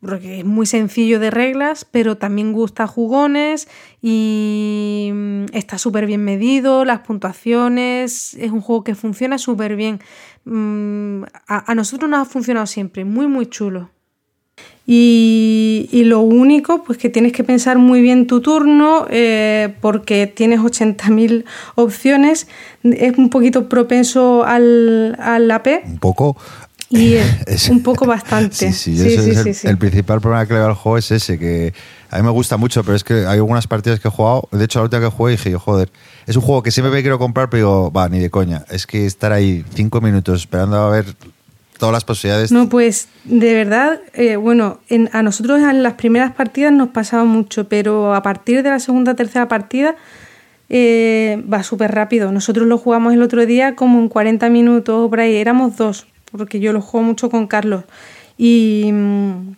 porque 0.00 0.38
es 0.38 0.44
muy 0.44 0.66
sencillo 0.66 1.18
de 1.18 1.32
reglas, 1.32 1.84
pero 1.84 2.16
también 2.16 2.52
gusta 2.52 2.86
jugones 2.86 3.66
y 4.00 5.10
mm, 5.12 5.46
está 5.52 5.78
súper 5.78 6.06
bien 6.06 6.22
medido, 6.22 6.84
las 6.84 7.00
puntuaciones. 7.00 8.34
Es 8.34 8.52
un 8.52 8.60
juego 8.60 8.84
que 8.84 8.94
funciona 8.94 9.36
súper 9.36 9.74
bien. 9.74 9.98
Mm, 10.44 11.24
A, 11.48 11.72
a 11.72 11.74
nosotros 11.74 12.08
nos 12.08 12.20
ha 12.20 12.24
funcionado 12.30 12.66
siempre, 12.68 13.04
muy, 13.04 13.26
muy 13.26 13.46
chulo. 13.46 13.90
Y, 14.90 15.86
y 15.92 16.04
lo 16.04 16.20
único, 16.20 16.82
pues 16.82 16.96
que 16.98 17.10
tienes 17.10 17.32
que 17.32 17.44
pensar 17.44 17.76
muy 17.78 18.00
bien 18.00 18.26
tu 18.26 18.40
turno, 18.40 19.06
eh, 19.10 19.74
porque 19.82 20.26
tienes 20.26 20.60
80.000 20.60 21.44
opciones, 21.74 22.48
es 22.82 23.18
un 23.18 23.28
poquito 23.28 23.68
propenso 23.68 24.44
al, 24.44 25.14
al 25.20 25.50
AP 25.50 25.82
Un 25.84 25.98
poco. 25.98 26.38
y 26.88 27.16
Es- 27.46 27.68
un 27.70 27.82
poco 27.82 28.06
bastante. 28.06 28.72
Sí, 28.72 28.96
sí, 28.96 28.96
Sí, 28.96 29.14
ese 29.14 29.42
sí, 29.42 29.50
es 29.50 29.64
el, 29.66 29.76
principal 29.76 30.22
problema 30.22 30.46
que 30.46 30.54
le 30.54 30.60
veo 30.60 30.68
al 30.68 30.74
juego 30.74 30.96
es 30.96 31.10
ese, 31.10 31.38
que 31.38 31.74
a 32.08 32.16
mí 32.16 32.22
me 32.22 32.30
gusta 32.30 32.56
mucho, 32.56 32.82
pero 32.82 32.96
es 32.96 33.04
que 33.04 33.12
hay 33.26 33.36
algunas 33.36 33.66
partidas 33.66 34.00
que 34.00 34.08
he 34.08 34.10
jugado, 34.10 34.48
de 34.52 34.64
hecho 34.64 34.78
la 34.78 34.84
última 34.84 35.02
que 35.02 35.08
jugué 35.14 35.32
dije, 35.32 35.50
yo, 35.50 35.58
joder, 35.60 35.90
es 36.26 36.34
un 36.34 36.40
juego 36.40 36.62
que 36.62 36.70
siempre 36.70 36.90
me 36.90 37.02
quiero 37.02 37.18
comprar, 37.18 37.50
pero 37.50 37.58
digo, 37.60 37.92
va, 37.92 38.08
ni 38.08 38.20
de 38.20 38.30
coña, 38.30 38.64
es 38.70 38.86
que 38.86 39.04
estar 39.04 39.32
ahí 39.32 39.66
cinco 39.74 40.00
minutos 40.00 40.40
esperando 40.40 40.78
a 40.78 40.88
ver 40.88 41.04
todas 41.78 41.92
las 41.92 42.04
posibilidades. 42.04 42.52
No, 42.52 42.68
pues 42.68 43.08
de 43.24 43.54
verdad, 43.54 44.00
eh, 44.14 44.36
bueno, 44.36 44.80
en- 44.88 45.08
a 45.12 45.22
nosotros 45.22 45.60
en 45.60 45.82
las 45.82 45.94
primeras 45.94 46.32
partidas 46.34 46.72
nos 46.72 46.88
pasaba 46.88 47.24
mucho, 47.24 47.68
pero 47.68 48.14
a 48.14 48.22
partir 48.22 48.62
de 48.62 48.70
la 48.70 48.78
segunda 48.80 49.14
tercera 49.14 49.48
partida 49.48 49.96
eh, 50.68 51.42
va 51.50 51.62
súper 51.62 51.92
rápido. 51.94 52.30
Nosotros 52.32 52.66
lo 52.66 52.76
jugamos 52.78 53.14
el 53.14 53.22
otro 53.22 53.46
día 53.46 53.74
como 53.74 53.98
en 54.00 54.08
40 54.08 54.50
minutos 54.50 55.08
por 55.08 55.20
ahí, 55.20 55.36
éramos 55.36 55.76
dos, 55.76 56.06
porque 56.30 56.60
yo 56.60 56.72
lo 56.72 56.80
juego 56.82 57.06
mucho 57.06 57.30
con 57.30 57.46
Carlos. 57.46 57.84
Y, 58.36 58.90
mm, 58.92 59.52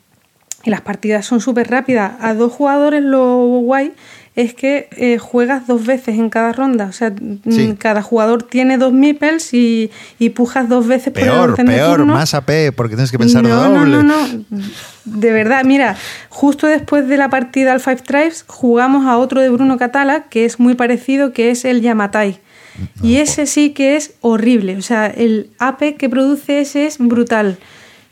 y 0.64 0.70
las 0.70 0.82
partidas 0.82 1.26
son 1.26 1.40
súper 1.40 1.68
rápidas. 1.70 2.12
A 2.20 2.34
dos 2.34 2.52
jugadores 2.52 3.02
lo 3.02 3.38
guay 3.60 3.92
es 4.36 4.54
que 4.54 4.88
eh, 4.96 5.18
juegas 5.18 5.66
dos 5.66 5.84
veces 5.84 6.18
en 6.18 6.30
cada 6.30 6.52
ronda. 6.52 6.86
O 6.86 6.92
sea, 6.92 7.10
mm, 7.10 7.40
Sí. 7.50 7.74
cada 7.78 8.00
jugador 8.02 8.42
tiene 8.44 8.78
dos 8.78 8.92
meeples 8.92 9.52
y, 9.52 9.90
y 10.18 10.30
pujas 10.30 10.68
dos 10.68 10.86
veces 10.86 11.12
por 11.12 11.22
el 11.22 11.28
peor, 11.28 11.54
peor, 11.56 11.96
turno. 11.98 12.14
más 12.14 12.32
AP, 12.34 12.72
porque 12.74 12.94
tienes 12.94 13.10
que 13.10 13.18
pensar 13.18 13.42
no, 13.42 13.48
doble. 13.48 13.96
No, 13.96 14.02
no, 14.02 14.26
no. 14.26 14.60
De 15.04 15.32
verdad, 15.32 15.64
mira, 15.64 15.96
justo 16.28 16.66
después 16.66 17.08
de 17.08 17.16
la 17.16 17.28
partida 17.28 17.72
al 17.72 17.80
Five 17.80 17.96
Tribes 18.04 18.44
jugamos 18.46 19.06
a 19.06 19.18
otro 19.18 19.40
de 19.40 19.48
Bruno 19.50 19.76
Catala 19.78 20.24
que 20.30 20.44
es 20.44 20.60
muy 20.60 20.74
parecido, 20.74 21.32
que 21.32 21.50
es 21.50 21.64
el 21.64 21.80
Yamatai. 21.80 22.40
Y 23.02 23.16
ese 23.16 23.46
sí 23.46 23.70
que 23.70 23.96
es 23.96 24.14
horrible. 24.20 24.76
O 24.76 24.82
sea, 24.82 25.06
el 25.06 25.50
AP 25.58 25.96
que 25.98 26.08
produce 26.08 26.60
ese 26.60 26.86
es 26.86 26.96
brutal. 26.98 27.58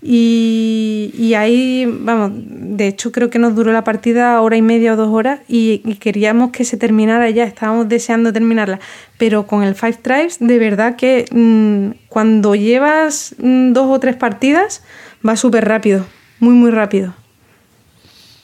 Y, 0.01 1.35
ahí, 1.37 1.87
vamos, 1.87 2.31
de 2.35 2.87
hecho 2.87 3.11
creo 3.11 3.31
que 3.31 3.41
nos 3.41 3.57
duró 3.57 3.73
la 3.73 3.83
partida 3.83 4.41
hora 4.41 4.57
y 4.57 4.63
media 4.63 4.93
o 4.93 4.97
dos 4.97 5.09
horas 5.09 5.41
y, 5.49 5.79
queríamos 5.97 6.53
que 6.53 6.65
se 6.65 6.77
terminara 6.77 7.29
ya, 7.31 7.45
estábamos 7.45 7.89
deseando 7.89 8.33
terminarla. 8.33 8.79
Pero 9.19 9.47
con 9.47 9.65
el 9.65 9.75
Five 9.75 9.99
Tribes, 10.03 10.39
de 10.39 10.59
verdad 10.59 10.95
que 10.95 11.25
mm, 11.33 12.07
cuando 12.09 12.55
llevas 12.55 13.35
mm, 13.39 13.73
dos 13.73 13.89
o 13.91 13.99
tres 13.99 14.15
partidas, 14.15 14.83
va 15.27 15.37
súper 15.37 15.67
rápido, 15.67 16.07
muy, 16.39 16.55
muy 16.55 16.71
rápido. 16.71 17.15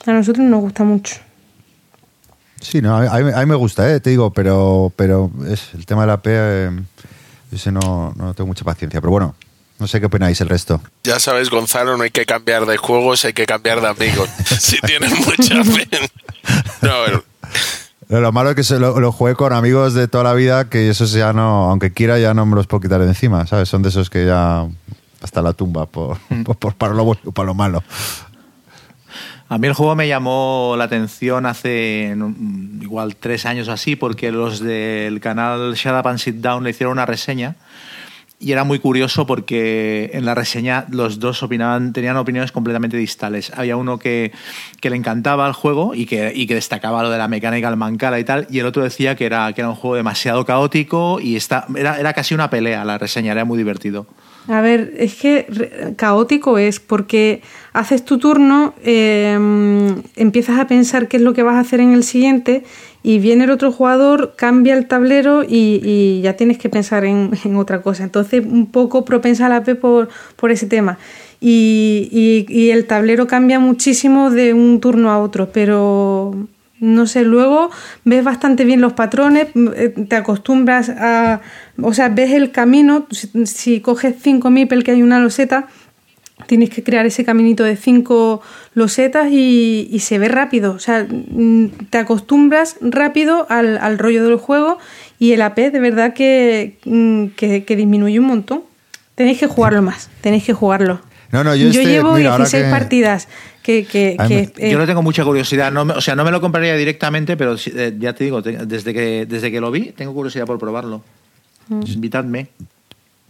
A 0.05 0.11
nosotros 0.11 0.45
nos 0.45 0.59
gusta 0.59 0.83
mucho. 0.83 1.15
Sí, 2.59 2.81
no, 2.81 2.95
a 2.97 3.19
mí, 3.19 3.45
me 3.45 3.55
gusta, 3.55 3.89
¿eh? 3.91 3.99
te 3.99 4.09
digo, 4.09 4.31
pero, 4.31 4.91
pero 4.95 5.31
es 5.47 5.73
el 5.73 5.85
tema 5.85 6.01
de 6.01 6.07
la 6.07 6.21
P, 6.21 6.31
eh, 6.33 6.71
ese 7.51 7.71
no 7.71 8.13
tengo 8.35 8.47
mucha 8.47 8.65
paciencia. 8.65 8.99
Pero 8.99 9.11
bueno, 9.11 9.35
no 9.79 9.87
sé 9.87 9.99
qué 9.99 10.05
opináis 10.05 10.39
el 10.41 10.49
resto. 10.49 10.81
Ya 11.03 11.19
sabes, 11.19 11.49
Gonzalo, 11.49 11.97
no 11.97 12.03
hay 12.03 12.11
que 12.11 12.25
cambiar 12.25 12.65
de 12.65 12.77
juegos, 12.77 13.25
hay 13.25 13.33
que 13.33 13.45
cambiar 13.45 13.81
de 13.81 13.87
amigos. 13.87 14.29
si 14.59 14.79
tienes 14.81 15.11
mucha 15.19 15.63
fe. 15.63 15.87
No, 16.81 17.23
Lo, 18.09 18.21
lo 18.21 18.31
malo 18.31 18.51
es 18.51 18.55
que 18.55 18.63
se 18.63 18.79
lo, 18.79 18.99
lo 18.99 19.11
jugué 19.11 19.35
con 19.35 19.51
amigos 19.53 19.93
de 19.93 20.07
toda 20.07 20.23
la 20.23 20.33
vida 20.33 20.69
que 20.69 20.89
esos 20.89 21.11
ya 21.11 21.33
no, 21.33 21.69
aunque 21.71 21.91
quiera, 21.91 22.19
ya 22.19 22.33
no 22.33 22.45
me 22.45 22.55
los 22.55 22.67
puedo 22.67 22.81
quitar 22.81 23.01
de 23.01 23.07
encima, 23.07 23.47
¿sabes? 23.47 23.67
Son 23.67 23.81
de 23.81 23.89
esos 23.89 24.09
que 24.09 24.25
ya 24.25 24.65
hasta 25.21 25.41
la 25.41 25.53
tumba 25.53 25.85
por, 25.87 26.17
por, 26.45 26.55
por- 26.59 26.75
para 26.75 26.93
lo 26.93 27.03
bueno 27.03 27.21
y 27.25 27.31
para 27.31 27.47
lo 27.47 27.53
malo. 27.55 27.83
A 29.47 29.57
mí 29.59 29.67
el 29.67 29.73
juego 29.73 29.95
me 29.95 30.07
llamó 30.07 30.73
la 30.77 30.85
atención 30.85 31.45
hace 31.45 32.13
mm, 32.15 32.81
igual 32.81 33.15
tres 33.15 33.45
años 33.45 33.67
o 33.67 33.71
así, 33.73 33.95
porque 33.95 34.31
los 34.31 34.59
del 34.59 35.19
canal 35.19 35.73
Shut 35.75 35.93
Up 35.99 36.07
and 36.07 36.17
Sit 36.19 36.35
Down 36.37 36.63
le 36.63 36.71
hicieron 36.71 36.93
una 36.93 37.05
reseña. 37.05 37.55
Y 38.45 38.51
era 38.51 38.63
muy 38.63 38.77
curioso 38.77 39.25
porque 39.25 40.11
en 40.13 40.23
la 40.23 40.35
reseña 40.35 40.85
los 40.91 41.17
dos 41.17 41.41
opinaban, 41.41 41.93
tenían 41.93 42.15
opiniones 42.15 42.51
completamente 42.51 42.95
distales. 42.95 43.51
Había 43.55 43.75
uno 43.75 43.97
que, 43.97 44.31
que 44.79 44.91
le 44.91 44.97
encantaba 44.97 45.47
el 45.47 45.53
juego 45.53 45.95
y 45.95 46.05
que, 46.05 46.31
y 46.35 46.45
que 46.45 46.53
destacaba 46.53 47.01
lo 47.01 47.09
de 47.09 47.17
la 47.17 47.27
mecánica 47.27 47.69
al 47.69 47.75
mancara 47.75 48.19
y 48.19 48.23
tal, 48.23 48.45
y 48.51 48.59
el 48.59 48.67
otro 48.67 48.83
decía 48.83 49.15
que 49.15 49.25
era, 49.25 49.51
que 49.53 49.61
era 49.61 49.69
un 49.71 49.75
juego 49.75 49.95
demasiado 49.95 50.45
caótico 50.45 51.19
y 51.19 51.35
está, 51.35 51.65
era, 51.75 51.99
era 51.99 52.13
casi 52.13 52.35
una 52.35 52.51
pelea 52.51 52.85
la 52.85 52.99
reseña, 52.99 53.31
era 53.31 53.45
muy 53.45 53.57
divertido. 53.57 54.05
A 54.47 54.61
ver, 54.61 54.93
es 54.97 55.15
que 55.15 55.95
caótico 55.97 56.59
es 56.59 56.79
porque 56.79 57.41
haces 57.73 58.05
tu 58.05 58.19
turno, 58.19 58.75
eh, 58.83 59.33
empiezas 60.15 60.59
a 60.59 60.67
pensar 60.67 61.07
qué 61.07 61.17
es 61.17 61.23
lo 61.23 61.33
que 61.33 61.41
vas 61.41 61.55
a 61.55 61.61
hacer 61.61 61.79
en 61.79 61.93
el 61.93 62.03
siguiente 62.03 62.63
y 63.07 63.19
viene 63.19 63.43
el 63.43 63.51
otro 63.51 63.71
jugador, 63.71 64.33
cambia 64.35 64.73
el 64.75 64.87
tablero 64.87 65.43
y, 65.47 66.21
ya 66.23 66.33
tienes 66.33 66.57
que 66.57 66.69
pensar 66.69 67.05
en, 67.05 67.29
otra 67.55 67.83
cosa. 67.83 68.03
Entonces, 68.03 68.43
un 68.43 68.65
poco 68.65 69.05
propensa 69.05 69.47
la 69.47 69.63
P 69.63 69.75
por, 69.75 70.09
por 70.35 70.49
ese 70.49 70.65
tema. 70.65 70.97
Y, 71.39 72.09
y- 72.49 72.71
el 72.71 72.87
tablero 72.87 73.27
cambia 73.27 73.59
muchísimo 73.59 74.31
de 74.31 74.55
un 74.55 74.79
turno 74.79 75.11
a 75.11 75.19
otro, 75.19 75.49
pero 75.53 76.33
no 76.79 77.05
sé, 77.05 77.23
luego 77.23 77.69
ves 78.05 78.23
bastante 78.23 78.65
bien 78.65 78.81
los 78.81 78.93
patrones, 78.93 79.49
m- 79.53 79.71
eh, 79.75 79.89
te 79.89 80.15
acostumbras 80.15 80.89
a, 80.89 81.41
o 81.79 81.93
sea, 81.93 82.09
ves 82.09 82.31
el 82.31 82.49
camino, 82.51 83.05
si, 83.11 83.45
si 83.45 83.81
coges 83.81 84.15
cinco 84.19 84.49
mipel 84.49 84.83
que 84.83 84.91
hay 84.91 85.03
una 85.03 85.19
loseta, 85.19 85.67
tienes 86.47 86.69
que 86.69 86.83
crear 86.83 87.05
ese 87.05 87.23
caminito 87.25 87.63
de 87.63 87.75
cinco 87.77 88.41
losetas 88.73 89.27
y, 89.31 89.87
y 89.91 89.99
se 89.99 90.17
ve 90.19 90.27
rápido, 90.27 90.73
o 90.73 90.79
sea, 90.79 91.05
mm, 91.09 91.67
te 91.89 91.97
acostumbras 91.97 92.75
rápido 92.81 93.47
al, 93.49 93.77
al 93.77 93.97
rollo 93.97 94.23
del 94.27 94.35
juego 94.37 94.77
y 95.17 95.31
el 95.31 95.41
AP 95.41 95.71
de 95.71 95.79
verdad 95.79 96.13
que, 96.13 96.77
mm, 96.85 97.27
que, 97.37 97.63
que 97.63 97.75
disminuye 97.75 98.19
un 98.19 98.25
montón. 98.27 98.63
Tenéis 99.15 99.39
que 99.39 99.47
jugarlo 99.47 99.81
más, 99.81 100.09
tenéis 100.21 100.43
que 100.43 100.51
jugarlo. 100.53 100.99
No, 101.31 101.43
no, 101.43 101.55
yo 101.55 101.69
este- 101.69 101.85
llevo 101.85 102.13
mira, 102.13 102.31
ahora 102.33 102.43
16 102.43 102.65
que- 102.65 102.69
partidas 102.71 103.27
que, 103.63 103.85
que, 103.85 104.17
que, 104.27 104.51
me- 104.57 104.67
eh, 104.67 104.71
Yo 104.71 104.77
no 104.77 104.85
tengo 104.85 105.01
mucha 105.01 105.23
curiosidad, 105.23 105.71
no 105.71 105.81
o 105.83 106.01
sea, 106.01 106.15
no 106.15 106.23
me 106.25 106.31
lo 106.31 106.41
compraría 106.41 106.75
directamente, 106.75 107.35
pero 107.37 107.55
eh, 107.65 107.95
ya 107.97 108.13
te 108.13 108.25
digo, 108.25 108.43
te- 108.43 108.65
desde 108.65 108.93
que, 108.93 109.25
desde 109.25 109.51
que 109.51 109.59
lo 109.61 109.71
vi, 109.71 109.91
tengo 109.93 110.13
curiosidad 110.13 110.45
por 110.45 110.59
probarlo. 110.59 111.01
Invitadme. 111.69 112.47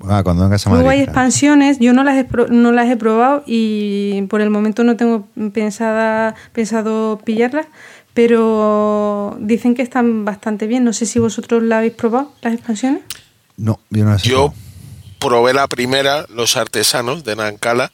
Ah, 0.02 0.22
cuando 0.24 0.44
vengas 0.44 0.68
a 0.68 0.70
Luego 0.72 0.90
hay 0.90 0.98
claro. 0.98 1.12
expansiones, 1.12 1.80
yo 1.80 1.94
no 1.94 2.04
las, 2.04 2.18
he, 2.18 2.28
no 2.50 2.72
las 2.72 2.90
he 2.90 2.98
probado 2.98 3.44
y 3.46 4.24
por 4.24 4.42
el 4.42 4.50
momento 4.50 4.84
no 4.84 4.98
tengo 4.98 5.28
pensada, 5.54 6.36
pensado 6.52 7.20
pillarlas, 7.24 7.68
pero 8.14 9.38
dicen 9.40 9.74
que 9.74 9.82
están 9.82 10.26
bastante 10.26 10.68
bien. 10.68 10.84
No 10.84 10.94
sé 10.94 11.06
si 11.06 11.20
vosotros 11.20 11.64
las 11.64 11.78
habéis 11.78 11.94
probado, 11.94 12.34
las 12.42 12.54
expansiones. 12.54 13.02
No, 13.58 13.80
yo 13.90 14.04
no 14.04 14.12
las 14.12 14.26
he 14.26 14.30
yo 14.30 14.54
probé 15.20 15.54
la 15.54 15.68
primera, 15.68 16.26
Los 16.30 16.58
Artesanos, 16.58 17.24
de 17.24 17.36
Nancala, 17.36 17.92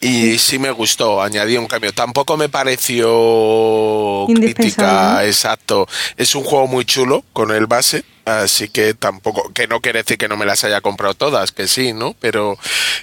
y 0.00 0.38
sí 0.38 0.58
me 0.58 0.70
gustó, 0.70 1.22
añadí 1.22 1.56
un 1.56 1.66
cambio. 1.66 1.92
Tampoco 1.92 2.36
me 2.36 2.48
pareció 2.48 4.26
Indispensable, 4.28 4.54
crítica, 4.54 5.12
¿no? 5.14 5.20
exacto. 5.20 5.86
Es 6.16 6.34
un 6.34 6.42
juego 6.44 6.66
muy 6.66 6.84
chulo 6.84 7.24
con 7.32 7.50
el 7.50 7.66
base, 7.66 8.04
así 8.38 8.68
que 8.68 8.94
tampoco, 8.94 9.52
que 9.52 9.66
no 9.66 9.80
quiere 9.80 10.00
decir 10.02 10.16
que 10.18 10.28
no 10.28 10.36
me 10.36 10.46
las 10.46 10.64
haya 10.64 10.80
comprado 10.80 11.14
todas, 11.14 11.52
que 11.52 11.68
sí, 11.68 11.92
¿no? 11.92 12.14
Pero 12.20 12.56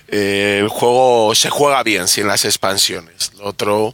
eh, 0.08 0.60
el 0.62 0.70
juego 0.70 1.34
se 1.36 1.50
juega 1.50 1.84
bien 1.84 2.08
sin 2.08 2.28
las 2.28 2.46
expansiones. 2.46 3.32
Lo 3.38 3.46
otro, 3.48 3.94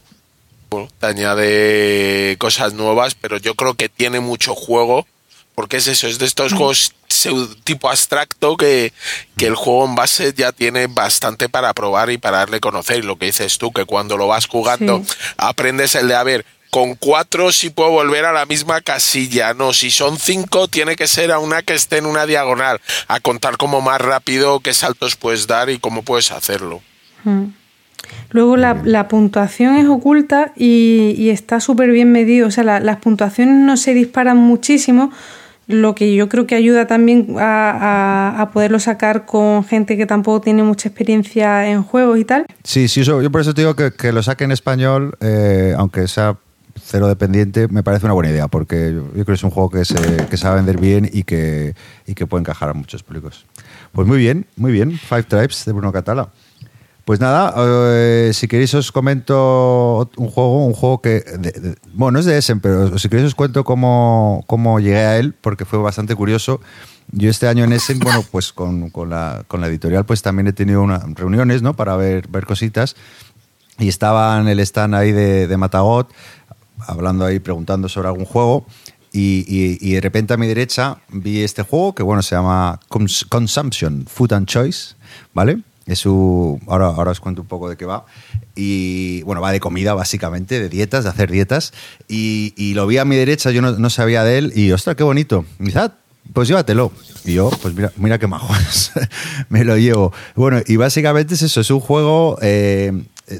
bueno, 0.70 0.88
te 0.98 1.06
añade 1.06 2.36
cosas 2.38 2.72
nuevas, 2.74 3.14
pero 3.14 3.36
yo 3.38 3.54
creo 3.54 3.74
que 3.74 3.88
tiene 3.88 4.20
mucho 4.20 4.54
juego, 4.54 5.06
porque 5.54 5.76
es 5.76 5.86
eso, 5.86 6.06
es 6.08 6.18
de 6.18 6.26
estos 6.26 6.52
juegos 6.52 6.94
pseu- 7.08 7.56
tipo 7.62 7.88
abstracto 7.88 8.56
que, 8.56 8.92
que 9.36 9.46
el 9.46 9.54
juego 9.54 9.84
en 9.84 9.94
base 9.94 10.32
ya 10.36 10.50
tiene 10.52 10.88
bastante 10.88 11.48
para 11.48 11.72
probar 11.74 12.10
y 12.10 12.18
para 12.18 12.38
darle 12.38 12.58
conocer. 12.60 12.98
Y 12.98 13.02
lo 13.02 13.16
que 13.18 13.26
dices 13.26 13.58
tú, 13.58 13.72
que 13.72 13.84
cuando 13.84 14.16
lo 14.16 14.26
vas 14.26 14.46
jugando 14.46 15.02
Sí. 15.06 15.14
aprendes 15.36 15.94
el 15.94 16.08
de, 16.08 16.14
a 16.16 16.22
ver, 16.24 16.44
con 16.74 16.96
cuatro 16.96 17.52
sí 17.52 17.70
puedo 17.70 17.90
volver 17.90 18.24
a 18.24 18.32
la 18.32 18.46
misma 18.46 18.80
casilla, 18.80 19.54
no, 19.54 19.72
si 19.72 19.92
son 19.92 20.16
cinco 20.18 20.66
tiene 20.66 20.96
que 20.96 21.06
ser 21.06 21.30
a 21.30 21.38
una 21.38 21.62
que 21.62 21.72
esté 21.74 21.98
en 21.98 22.06
una 22.06 22.26
diagonal, 22.26 22.80
a 23.06 23.20
contar 23.20 23.56
como 23.58 23.80
más 23.80 24.00
rápido 24.00 24.58
qué 24.58 24.74
saltos 24.74 25.14
puedes 25.14 25.46
dar 25.46 25.70
y 25.70 25.78
cómo 25.78 26.02
puedes 26.02 26.32
hacerlo. 26.32 26.80
Mm. 27.22 27.44
Luego 28.30 28.56
la, 28.56 28.80
la 28.84 29.06
puntuación 29.06 29.76
es 29.76 29.86
oculta 29.86 30.52
y, 30.56 31.14
y 31.16 31.30
está 31.30 31.60
súper 31.60 31.90
bien 31.92 32.10
medido. 32.10 32.48
O 32.48 32.50
sea, 32.50 32.64
la- 32.64 32.80
las 32.80 32.96
puntuaciones 32.96 33.54
no 33.54 33.76
se 33.76 33.94
disparan 33.94 34.36
muchísimo, 34.36 35.12
lo 35.68 35.94
que 35.94 36.12
yo 36.16 36.28
creo 36.28 36.44
que 36.48 36.56
ayuda 36.56 36.88
también 36.88 37.36
a, 37.38 37.70
a- 38.34 38.40
a 38.42 38.50
poderlo 38.50 38.80
sacar 38.80 39.26
con 39.26 39.64
gente 39.64 39.96
que 39.96 40.06
tampoco 40.06 40.40
tiene 40.40 40.64
mucha 40.64 40.88
experiencia 40.88 41.68
en 41.68 41.84
juegos 41.84 42.18
y 42.18 42.24
tal. 42.24 42.46
Sí, 42.64 42.88
sí, 42.88 43.02
eso- 43.02 43.22
yo 43.22 43.30
por 43.30 43.42
eso 43.42 43.54
te 43.54 43.60
digo 43.62 43.76
que, 43.76 43.92
que 43.92 44.10
lo 44.10 44.24
saque 44.24 44.42
en 44.42 44.50
español, 44.50 45.16
eh, 45.20 45.72
aunque 45.78 46.08
sea 46.08 46.36
cero 46.82 47.08
dependiente, 47.08 47.68
me 47.68 47.82
parece 47.82 48.06
una 48.06 48.14
buena 48.14 48.30
idea, 48.30 48.48
porque 48.48 48.92
yo, 48.94 49.10
creo 49.12 49.24
que 49.24 49.32
es 49.32 49.44
un 49.44 49.50
juego 49.50 49.70
que 49.70 49.84
se, 49.84 49.94
que 50.26 50.46
a 50.46 50.54
vender 50.54 50.78
bien 50.78 51.08
y 51.12 51.24
que, 51.24 51.74
y 52.06 52.14
que 52.14 52.26
puede 52.26 52.40
encajar 52.40 52.70
a 52.70 52.74
muchos 52.74 53.02
públicos. 53.02 53.46
Pues 53.92 54.06
muy 54.08 54.18
bien, 54.18 54.46
muy 54.56 54.72
bien. 54.72 54.98
Five 54.98 55.24
Tribes 55.24 55.64
de 55.64 55.72
Bruno 55.72 55.92
Catala. 55.92 56.30
Pues 57.04 57.20
nada, 57.20 57.54
eh, 57.58 58.30
si 58.32 58.48
queréis 58.48 58.72
os 58.72 58.90
comento 58.90 60.10
un 60.16 60.28
juego, 60.30 60.64
un 60.64 60.72
juego 60.72 61.02
que, 61.02 61.22
bueno, 61.92 62.12
no 62.12 62.18
es 62.18 62.24
de 62.24 62.38
Essen, 62.38 62.60
pero 62.60 62.98
si 62.98 63.10
queréis 63.10 63.28
os 63.28 63.34
cuento 63.34 63.62
cómo, 63.62 64.42
cómo 64.46 64.80
llegué 64.80 64.96
a 64.96 65.18
él, 65.18 65.34
porque 65.38 65.66
fue 65.66 65.78
bastante 65.78 66.14
curioso. 66.14 66.62
Yo 67.12 67.28
este 67.28 67.46
año 67.46 67.64
en 67.64 67.74
Essen, 67.74 67.98
bueno, 67.98 68.24
pues 68.30 68.54
con, 68.54 68.88
con 68.88 69.10
la, 69.10 69.44
con 69.48 69.60
la 69.60 69.66
editorial, 69.66 70.06
pues 70.06 70.22
también 70.22 70.46
he 70.46 70.54
tenido 70.54 70.80
unas 70.82 71.02
reuniones, 71.14 71.60
¿no? 71.60 71.76
Para 71.76 71.94
ver, 71.96 72.26
ver 72.28 72.46
cositas. 72.46 72.96
Y 73.78 73.88
estaba 73.88 74.40
en 74.40 74.48
el 74.48 74.58
stand 74.60 74.94
ahí 74.94 75.12
de, 75.12 75.46
de 75.46 75.56
Matagot, 75.58 76.10
hablando 76.86 77.24
ahí, 77.24 77.38
preguntando 77.40 77.88
sobre 77.88 78.08
algún 78.08 78.24
juego. 78.24 78.66
Y, 79.16 79.92
de 79.94 80.00
repente 80.00 80.34
a 80.34 80.36
mi 80.36 80.46
derecha 80.48 80.98
vi 81.08 81.42
este 81.42 81.62
juego 81.62 81.94
que, 81.94 82.02
bueno, 82.02 82.20
se 82.22 82.34
llama 82.34 82.80
Cons- 82.88 83.28
Consumption, 83.28 84.06
Food 84.08 84.32
and 84.32 84.48
Choice, 84.48 84.94
¿vale? 85.32 85.58
Es 85.86 86.00
su, 86.00 86.58
ahora, 86.66 86.86
ahora 86.86 87.12
os 87.12 87.20
cuento 87.20 87.42
un 87.42 87.46
poco 87.46 87.68
de 87.68 87.76
qué 87.76 87.84
va. 87.84 88.06
Y 88.56 89.22
bueno, 89.22 89.40
va 89.40 89.52
de 89.52 89.60
comida 89.60 89.94
básicamente, 89.94 90.58
de 90.58 90.68
dietas, 90.68 91.04
de 91.04 91.10
hacer 91.10 91.30
dietas. 91.30 91.72
Y, 92.08 92.72
lo 92.74 92.86
vi 92.88 92.98
a 92.98 93.04
mi 93.04 93.14
derecha, 93.14 93.52
yo 93.52 93.62
no, 93.62 93.70
no 93.72 93.88
sabía 93.90 94.24
de 94.24 94.38
él 94.38 94.52
y, 94.56 94.72
ostras, 94.72 94.96
qué 94.96 95.04
bonito. 95.04 95.44
Y 95.60 95.76
"Ah, 95.78 95.94
pues 96.32 96.48
llévatelo. 96.48 96.90
Y 97.24 97.34
yo, 97.34 97.50
pues 97.62 97.72
mira, 97.74 97.92
mira 97.96 98.18
qué 98.18 98.26
majos, 98.26 98.90
me 99.48 99.62
lo 99.64 99.76
llevo. 99.76 100.12
Bueno, 100.34 100.60
y 100.66 100.74
básicamente 100.76 101.34
es 101.34 101.42
eso, 101.42 101.60
es 101.60 101.70
un 101.70 101.80
juego 101.80 102.36
eh, 102.42 102.90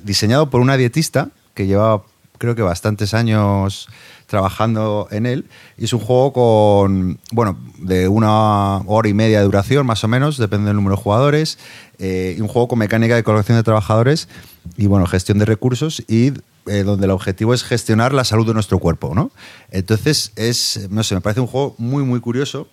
diseñado 0.04 0.50
por 0.50 0.60
una 0.60 0.76
dietista 0.76 1.30
que 1.54 1.66
lleva 1.66 2.04
creo 2.44 2.54
que 2.54 2.62
bastantes 2.62 3.14
años 3.14 3.88
trabajando 4.26 5.08
en 5.10 5.26
él. 5.26 5.46
Y 5.76 5.84
es 5.84 5.92
un 5.92 6.00
juego 6.00 6.32
con, 6.32 7.18
bueno, 7.32 7.58
de 7.78 8.08
una 8.08 8.78
hora 8.86 9.08
y 9.08 9.14
media 9.14 9.38
de 9.38 9.44
duración, 9.44 9.86
más 9.86 10.04
o 10.04 10.08
menos, 10.08 10.38
depende 10.38 10.66
del 10.66 10.76
número 10.76 10.96
de 10.96 11.02
jugadores. 11.02 11.58
eh, 11.98 12.36
un 12.40 12.48
juego 12.48 12.68
con 12.68 12.78
mecánica 12.78 13.14
de 13.14 13.22
colocación 13.22 13.56
de 13.56 13.62
trabajadores 13.62 14.28
y, 14.76 14.86
bueno, 14.86 15.06
gestión 15.06 15.38
de 15.38 15.44
recursos 15.44 16.02
y 16.08 16.32
eh, 16.66 16.82
donde 16.82 17.04
el 17.04 17.10
objetivo 17.10 17.54
es 17.54 17.62
gestionar 17.62 18.12
la 18.12 18.24
salud 18.24 18.46
de 18.46 18.54
nuestro 18.54 18.78
cuerpo, 18.78 19.14
¿no? 19.14 19.30
Entonces, 19.70 20.32
es, 20.36 20.88
no 20.90 21.02
sé, 21.02 21.14
me 21.14 21.20
parece 21.20 21.40
un 21.40 21.46
juego 21.46 21.74
muy, 21.78 22.02
muy 22.02 22.20
curioso. 22.20 22.68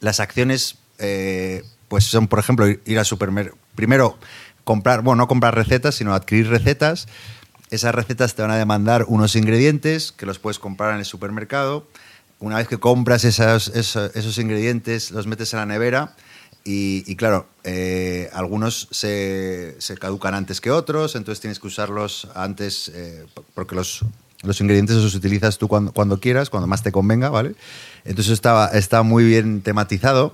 Las 0.00 0.20
acciones, 0.20 0.76
eh, 0.98 1.62
pues 1.88 2.04
son, 2.04 2.28
por 2.28 2.38
ejemplo, 2.38 2.66
ir 2.68 2.98
al 2.98 3.04
supermercado. 3.04 3.56
Primero, 3.74 4.18
comprar, 4.64 5.02
bueno, 5.02 5.22
no 5.22 5.28
comprar 5.28 5.54
recetas, 5.54 5.94
sino 5.94 6.14
adquirir 6.14 6.48
recetas. 6.48 7.08
Esas 7.74 7.92
recetas 7.92 8.36
te 8.36 8.42
van 8.42 8.52
a 8.52 8.56
demandar 8.56 9.04
unos 9.08 9.34
ingredientes 9.34 10.12
que 10.12 10.26
los 10.26 10.38
puedes 10.38 10.60
comprar 10.60 10.92
en 10.92 11.00
el 11.00 11.04
supermercado. 11.04 11.88
Una 12.38 12.58
vez 12.58 12.68
que 12.68 12.78
compras 12.78 13.24
esos, 13.24 14.38
ingredientes, 14.38 15.10
los 15.10 15.26
metes 15.26 15.52
en 15.54 15.58
la 15.58 15.66
nevera 15.66 16.14
y, 16.62 17.16
claro, 17.16 17.48
eh, 17.64 18.30
algunos 18.32 18.86
se, 18.92 19.74
se 19.80 19.96
caducan 19.96 20.34
antes 20.34 20.60
que 20.60 20.70
otros, 20.70 21.16
entonces 21.16 21.40
tienes 21.40 21.58
que 21.58 21.66
usarlos 21.66 22.28
antes 22.36 22.92
eh, 22.94 23.26
porque 23.54 23.74
los, 23.74 24.04
los 24.44 24.60
ingredientes 24.60 24.94
los 24.94 25.16
utilizas 25.16 25.58
tú 25.58 25.66
cuando, 25.66 26.20
quieras, 26.20 26.50
cuando 26.50 26.68
más 26.68 26.84
te 26.84 26.92
convenga, 26.92 27.28
¿vale? 27.28 27.56
Entonces 28.04 28.34
está, 28.34 28.68
está 28.68 29.02
muy 29.02 29.24
bien 29.24 29.62
tematizado. 29.62 30.32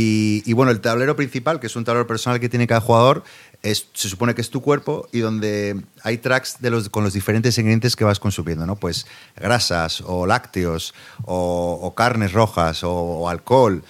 Y, 0.00 0.52
bueno, 0.52 0.70
el 0.70 0.80
tablero 0.80 1.16
principal, 1.16 1.58
que 1.58 1.66
es 1.66 1.74
un 1.74 1.84
tablero 1.84 2.06
personal 2.06 2.38
que 2.38 2.48
tiene 2.48 2.66
cada 2.66 2.80
jugador, 2.80 3.24
se 3.62 4.08
supone 4.08 4.34
que 4.34 4.40
es 4.40 4.50
tu 4.50 4.62
cuerpo 4.62 5.08
y 5.12 5.18
donde 5.18 5.80
hay 6.02 6.18
tracks 6.18 6.60
de 6.60 6.70
los, 6.70 6.88
con 6.88 7.04
los 7.04 7.12
diferentes 7.12 7.58
ingredientes 7.58 7.96
que 7.96 8.04
vas 8.04 8.20
consumiendo, 8.20 8.66
¿no? 8.66 8.76
Pues 8.76 9.06
grasas 9.36 10.02
o 10.06 10.26
lácteos 10.26 10.94
o, 11.24 11.92
carnes 11.96 12.32
rojas 12.32 12.82
o, 12.84 13.28
alcohol. 13.28 13.82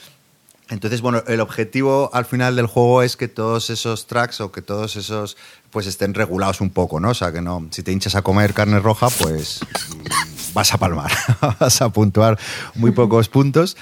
Entonces, 0.71 1.01
bueno, 1.01 1.23
el 1.27 1.41
objetivo 1.41 2.11
al 2.13 2.25
final 2.25 2.57
del 2.57 2.67
juego 2.67 3.03
es 3.03 3.17
que 3.17 3.29
todos 3.29 3.71
esos 3.71 4.07
tracks 4.07 4.41
o 4.41 4.53
que 4.53 4.61
todos 4.61 4.97
esos 4.97 5.37
pues 5.71 5.87
estén 5.87 6.15
regulados 6.15 6.61
un 6.61 6.71
poco, 6.71 7.01
¿no? 7.01 7.11
O 7.11 7.15
sea, 7.15 7.33
que 7.33 7.41
no, 7.41 7.67
si 7.71 7.83
te 7.83 7.93
hinchas 7.93 8.15
a 8.15 8.23
comer 8.23 8.55
carne 8.55 8.81
roja, 8.81 9.09
pues 9.11 9.61
vas 10.55 10.73
a 10.75 10.79
palmar, 10.79 11.11
vas 11.61 11.81
a 11.81 11.91
puntuar 11.91 12.39
muy 12.75 12.91
pocos 12.91 13.29
puntos. 13.29 13.77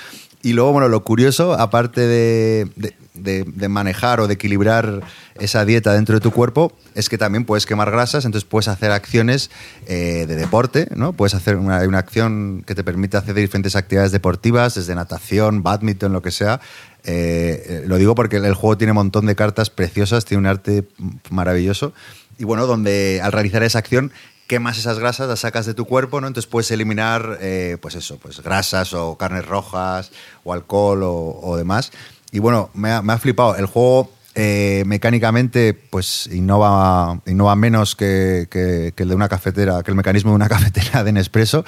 Y 0.47 0.53
luego, 0.53 0.71
bueno, 0.71 0.89
lo 0.89 1.03
curioso, 1.03 1.55
aparte 1.55 2.03
de, 2.03 2.71
de, 3.15 3.69
manejar 3.69 4.21
o 4.21 4.29
de 4.29 4.35
equilibrar 4.35 5.03
esa 5.41 5.65
dieta 5.65 5.93
dentro 5.93 6.15
de 6.15 6.21
tu 6.21 6.31
cuerpo, 6.31 6.73
es 6.95 7.09
que 7.09 7.19
también 7.19 7.45
puedes 7.45 7.67
quemar 7.67 7.91
grasas, 7.91 8.25
entonces 8.25 8.49
puedes 8.49 8.69
hacer 8.69 8.93
acciones 8.93 9.51
eh, 9.89 10.25
de 10.29 10.37
deporte, 10.37 10.87
¿no? 10.95 11.15
Puedes 11.15 11.35
hacer 11.35 11.57
una, 11.57 11.81
una, 11.81 11.99
acción 11.99 12.63
que 12.65 12.77
te 12.77 12.85
permite 12.85 13.17
hacer 13.17 13.35
diferentes 13.35 13.75
actividades 13.75 14.13
deportivas, 14.13 14.77
desde 14.77 14.95
natación, 14.95 15.65
badminton, 15.65 16.13
lo 16.13 16.23
que 16.23 16.31
sea. 16.31 16.61
Eh, 17.03 17.83
lo 17.89 17.97
digo 17.97 18.15
porque 18.15 18.37
el 18.37 18.55
juego 18.55 18.79
tiene 18.79 18.93
un 18.93 18.99
montón 18.99 19.27
de 19.27 19.35
cartas 19.35 19.69
preciosas, 19.71 20.27
tiene 20.27 20.43
un 20.43 20.47
arte 20.47 20.87
maravilloso. 21.29 21.93
Y 22.39 22.45
bueno, 22.45 22.69
donde 22.69 23.21
al 23.21 23.33
realizar 23.33 23.65
esa 23.65 23.81
acción 23.81 24.13
quemas 24.47 24.79
esas 24.79 24.99
grasas, 24.99 25.29
las 25.29 25.41
sacas 25.41 25.67
de 25.67 25.75
tu 25.75 25.85
cuerpo, 25.85 26.21
¿no? 26.21 26.27
Entonces 26.27 26.49
puedes 26.49 26.71
eliminar, 26.71 27.39
eh, 27.41 27.79
pues 27.81 27.95
eso, 27.95 28.19
pues 28.19 28.41
grasas 28.43 28.93
o 28.95 29.17
carnes 29.17 29.47
rojas 29.47 30.11
o 30.45 30.53
alcohol 30.53 31.01
o, 31.03 31.57
demás. 31.57 31.93
Y 32.33 32.39
bueno, 32.39 32.71
me 32.75 32.91
ha, 32.91 33.19
flipado. 33.19 33.57
El 33.57 33.67
juego 33.67 34.11
eh, 34.35 34.85
mecánicamente, 34.87 35.75
pues 35.75 36.29
innova, 36.33 37.21
innova 37.27 37.57
menos 37.57 37.97
que, 37.97 38.47
que, 38.51 38.93
que, 38.95 39.03
el 39.03 39.09
de 39.09 39.15
una 39.15 39.29
cafetera, 39.29 39.83
que 39.83 39.91
el 39.91 39.97
mecanismo 39.97 40.31
de 40.31 40.37
una 40.37 40.49
cafetera 40.51 41.03
de 41.03 41.13
Nespresso, 41.13 41.65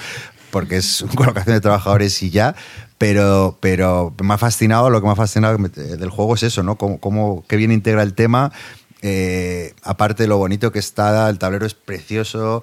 porque 0.51 0.77
es 0.77 1.05
colocación 1.15 1.55
de 1.55 1.61
trabajadores 1.61 2.23
y 2.23 2.31
ya. 2.31 2.55
Pero, 2.99 3.59
pero 3.61 4.13
me 4.23 4.35
ha 4.35 4.39
fascinado, 4.39 4.91
lo 4.91 5.01
que 5.01 5.07
me 5.07 5.13
ha 5.13 5.17
fascinado 5.17 5.57
del 5.57 6.11
juego 6.11 6.35
es 6.35 6.43
eso, 6.43 6.65
¿no? 6.65 6.77
Cómo, 6.77 6.99
cómo 6.99 7.45
qué 7.47 7.57
bien 7.57 7.71
integra 7.71 8.03
el 8.03 8.15
tema 8.15 8.51
eh, 9.03 9.75
aparte 9.83 10.25
de 10.25 10.29
lo 10.29 10.39
bonito 10.39 10.73
que 10.73 10.79
está, 10.79 11.29
el 11.29 11.39
tablero 11.39 11.67
es 11.67 11.75
precioso. 11.75 12.63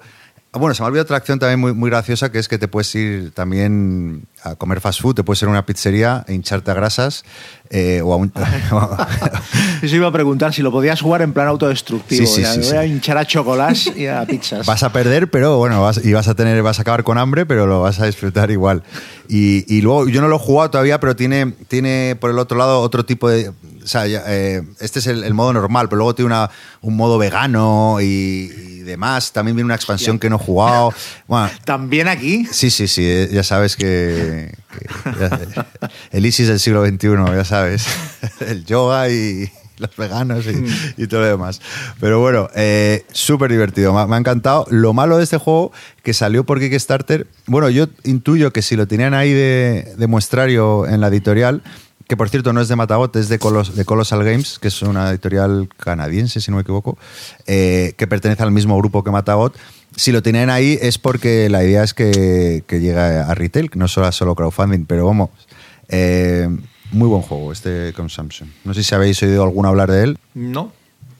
Bueno, 0.52 0.74
se 0.74 0.82
me 0.82 0.86
ha 0.86 0.88
olvidado 0.88 1.04
otra 1.04 1.16
acción 1.18 1.38
también 1.38 1.60
muy, 1.60 1.74
muy 1.74 1.90
graciosa, 1.90 2.32
que 2.32 2.38
es 2.38 2.48
que 2.48 2.58
te 2.58 2.68
puedes 2.68 2.94
ir 2.94 3.32
también 3.32 4.26
a 4.50 4.56
comer 4.56 4.80
fast 4.80 5.00
food, 5.00 5.14
te 5.14 5.24
puedes 5.24 5.42
ir 5.42 5.48
a 5.48 5.50
una 5.50 5.66
pizzería 5.66 6.24
e 6.28 6.34
hincharte 6.34 6.70
a 6.70 6.74
grasas. 6.74 7.24
Eh, 7.70 8.00
o 8.02 8.12
a 8.12 8.16
un... 8.16 8.32
Eso 9.82 9.96
iba 9.96 10.08
a 10.08 10.12
preguntar 10.12 10.54
si 10.54 10.62
lo 10.62 10.70
podías 10.70 11.00
jugar 11.00 11.22
en 11.22 11.32
plan 11.32 11.48
autodestructivo. 11.48 12.26
Sí, 12.26 12.32
sí, 12.36 12.42
ya, 12.42 12.54
sí, 12.54 12.60
voy 12.60 12.76
a 12.76 12.86
hinchar 12.86 13.18
a 13.18 13.26
chocolás 13.26 13.90
y 13.96 14.06
a 14.06 14.24
pizzas. 14.24 14.66
Vas 14.66 14.82
a 14.82 14.92
perder, 14.92 15.30
pero 15.30 15.58
bueno, 15.58 15.82
vas, 15.82 16.04
y 16.04 16.12
vas 16.12 16.28
a 16.28 16.34
tener, 16.34 16.62
vas 16.62 16.78
a 16.78 16.82
acabar 16.82 17.02
con 17.02 17.18
hambre, 17.18 17.46
pero 17.46 17.66
lo 17.66 17.82
vas 17.82 18.00
a 18.00 18.06
disfrutar 18.06 18.50
igual. 18.50 18.82
Y, 19.28 19.64
y 19.74 19.80
luego, 19.80 20.08
yo 20.08 20.20
no 20.20 20.28
lo 20.28 20.36
he 20.36 20.38
jugado 20.38 20.70
todavía, 20.70 21.00
pero 21.00 21.16
tiene, 21.16 21.52
tiene 21.68 22.16
por 22.20 22.30
el 22.30 22.38
otro 22.38 22.56
lado 22.56 22.80
otro 22.80 23.04
tipo 23.04 23.28
de. 23.28 23.48
O 23.48 23.88
sea, 23.88 24.04
eh, 24.06 24.62
este 24.80 24.98
es 24.98 25.06
el, 25.06 25.22
el, 25.22 25.32
modo 25.32 25.52
normal, 25.52 25.88
pero 25.88 25.98
luego 25.98 26.14
tiene 26.14 26.26
una, 26.26 26.50
un 26.80 26.96
modo 26.96 27.18
vegano 27.18 27.98
y, 28.00 28.04
y 28.04 28.80
demás. 28.80 29.32
También 29.32 29.54
viene 29.54 29.66
una 29.66 29.76
expansión 29.76 30.18
que 30.18 30.28
no 30.28 30.36
he 30.36 30.38
jugado. 30.40 30.92
Bueno, 31.28 31.50
¿También 31.64 32.06
aquí? 32.06 32.46
Sí, 32.50 32.70
sí, 32.70 32.86
sí. 32.86 33.28
Ya 33.32 33.42
sabes 33.42 33.76
que. 33.76 34.35
Que 34.36 35.30
el 36.16 36.26
ISIS 36.26 36.48
del 36.48 36.60
siglo 36.60 36.84
XXI, 36.86 37.08
ya 37.34 37.44
sabes. 37.44 37.86
El 38.40 38.64
yoga 38.64 39.08
y 39.08 39.50
los 39.78 39.94
veganos 39.96 40.46
y, 40.46 40.52
mm. 40.54 40.66
y, 40.96 41.06
todo 41.06 41.20
lo 41.20 41.26
demás. 41.26 41.60
Pero 42.00 42.20
bueno, 42.20 42.48
eh, 42.54 43.04
súper 43.12 43.50
divertido, 43.50 43.92
me, 43.92 44.06
me, 44.06 44.16
ha 44.16 44.18
encantado. 44.18 44.66
Lo 44.70 44.92
malo 44.92 45.18
de 45.18 45.24
este 45.24 45.36
juego, 45.36 45.72
que 46.02 46.14
salió 46.14 46.44
por 46.44 46.60
Kickstarter, 46.60 47.26
bueno, 47.46 47.68
yo 47.68 47.86
intuyo 48.04 48.52
que 48.52 48.62
si 48.62 48.76
lo 48.76 48.86
tenían 48.86 49.14
ahí 49.14 49.32
de, 49.32 49.94
de 49.96 50.06
muestrario 50.06 50.86
en 50.86 51.00
la 51.00 51.08
editorial, 51.08 51.62
que 52.06 52.16
por 52.16 52.28
cierto 52.28 52.52
no 52.52 52.60
es 52.60 52.68
de 52.68 52.76
Matagot, 52.76 53.16
es 53.16 53.28
de, 53.28 53.38
Colos, 53.38 53.74
de 53.74 53.84
Colossal 53.84 54.24
Games, 54.24 54.58
que 54.58 54.68
es 54.68 54.82
una 54.82 55.10
editorial 55.10 55.68
canadiense, 55.76 56.40
si 56.40 56.50
no 56.50 56.56
me 56.56 56.62
equivoco, 56.62 56.96
eh, 57.46 57.94
que 57.96 58.06
pertenece 58.06 58.42
al 58.42 58.52
mismo 58.52 58.76
grupo 58.78 59.02
que 59.02 59.10
Matagot. 59.10 59.56
Si 59.96 60.12
lo 60.12 60.22
tienen 60.22 60.50
ahí 60.50 60.78
es 60.80 60.98
porque 60.98 61.48
la 61.48 61.64
idea 61.64 61.82
es 61.82 61.94
que, 61.94 62.62
que 62.66 62.80
llegue 62.80 62.98
a 62.98 63.34
retail, 63.34 63.70
no 63.74 63.88
solo 63.88 64.06
a 64.06 64.12
solo 64.12 64.34
crowdfunding, 64.34 64.84
pero 64.84 65.06
vamos, 65.06 65.30
eh, 65.88 66.48
muy 66.92 67.08
buen 67.08 67.22
juego 67.22 67.52
este 67.52 67.92
Consumption. 67.94 68.52
No 68.64 68.74
sé 68.74 68.82
si 68.82 68.94
habéis 68.94 69.22
oído 69.22 69.42
alguno 69.42 69.68
hablar 69.68 69.90
de 69.90 70.04
él. 70.04 70.18
No. 70.34 70.72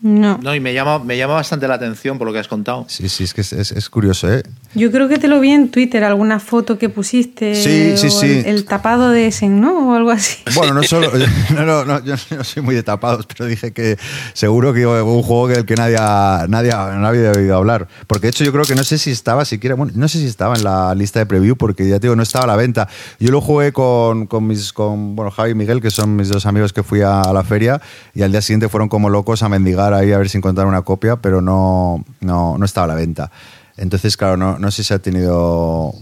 No. 0.02 0.38
No, 0.42 0.54
y 0.54 0.60
me 0.60 0.74
llama, 0.74 0.98
me 0.98 1.16
llama 1.16 1.34
bastante 1.34 1.66
la 1.66 1.74
atención 1.74 2.18
por 2.18 2.26
lo 2.26 2.32
que 2.32 2.38
has 2.38 2.48
contado. 2.48 2.84
Sí, 2.88 3.08
sí, 3.08 3.24
es 3.24 3.32
que 3.32 3.40
es, 3.40 3.52
es, 3.54 3.72
es 3.72 3.88
curioso, 3.88 4.30
¿eh? 4.30 4.42
Yo 4.74 4.92
creo 4.92 5.08
que 5.08 5.18
te 5.18 5.26
lo 5.26 5.40
vi 5.40 5.52
en 5.52 5.70
Twitter, 5.70 6.04
alguna 6.04 6.38
foto 6.38 6.76
que 6.78 6.90
pusiste. 6.90 7.54
Sí, 7.54 7.96
sí, 7.96 8.10
sí. 8.10 8.42
El, 8.44 8.56
el, 8.56 8.64
tapado 8.66 9.08
de 9.08 9.28
Essen, 9.28 9.58
¿no? 9.58 9.90
O 9.90 9.94
algo 9.94 10.10
así. 10.10 10.42
Bueno, 10.54 10.74
no 10.74 10.82
solo. 10.82 11.10
no, 11.54 11.64
no, 11.64 11.84
no, 11.84 12.04
yo 12.04 12.14
no 12.36 12.44
soy 12.44 12.62
muy 12.62 12.74
de 12.74 12.82
tapados, 12.82 13.26
pero 13.26 13.46
dije 13.46 13.72
que 13.72 13.96
seguro 14.34 14.74
que 14.74 14.86
un 14.86 15.22
juego 15.22 15.48
del 15.48 15.64
que 15.64 15.76
nadie, 15.76 15.96
nadie, 15.96 16.70
nadie 16.72 17.28
había 17.28 17.32
oído 17.32 17.56
hablar. 17.56 17.88
Porque 18.06 18.26
de 18.26 18.30
hecho, 18.30 18.44
yo 18.44 18.52
creo 18.52 18.64
que 18.64 18.74
no 18.74 18.84
sé 18.84 18.98
si 18.98 19.10
estaba 19.10 19.46
siquiera. 19.46 19.76
Bueno, 19.76 19.92
no 19.96 20.08
sé 20.08 20.18
si 20.18 20.26
estaba 20.26 20.56
en 20.56 20.64
la 20.64 20.94
lista 20.94 21.20
de 21.20 21.26
preview, 21.26 21.56
porque 21.56 21.88
ya 21.88 21.98
te 21.98 22.06
digo, 22.06 22.16
no 22.16 22.22
estaba 22.22 22.44
a 22.44 22.48
la 22.48 22.56
venta. 22.56 22.88
Yo 23.18 23.30
lo 23.30 23.40
jugué 23.40 23.72
con, 23.72 24.26
con 24.26 24.46
mis. 24.46 24.74
con 24.74 25.16
bueno, 25.16 25.30
Javi 25.30 25.52
y 25.52 25.54
Miguel, 25.54 25.80
que 25.80 25.90
son 25.90 26.16
mis 26.16 26.28
dos 26.28 26.44
amigos 26.44 26.74
que 26.74 26.82
fui 26.82 27.00
a, 27.00 27.22
a 27.22 27.32
la 27.32 27.44
feria, 27.44 27.80
y 28.14 28.22
al 28.22 28.30
día 28.30 28.42
siguiente 28.42 28.68
fueron 28.68 28.88
como 28.88 29.08
locos 29.08 29.42
a 29.42 29.48
mendigar 29.48 29.85
ahí 29.94 30.12
a 30.12 30.18
ver 30.18 30.28
si 30.28 30.38
encontraron 30.38 30.72
una 30.72 30.82
copia, 30.82 31.16
pero 31.16 31.40
no, 31.40 32.04
no, 32.20 32.58
no 32.58 32.64
estaba 32.64 32.84
a 32.84 32.88
la 32.88 32.94
venta. 32.94 33.30
Entonces, 33.76 34.16
claro, 34.16 34.36
no, 34.36 34.58
no 34.58 34.70
sé 34.70 34.84
si 34.84 34.94
ha 34.94 34.98
tenido. 34.98 35.94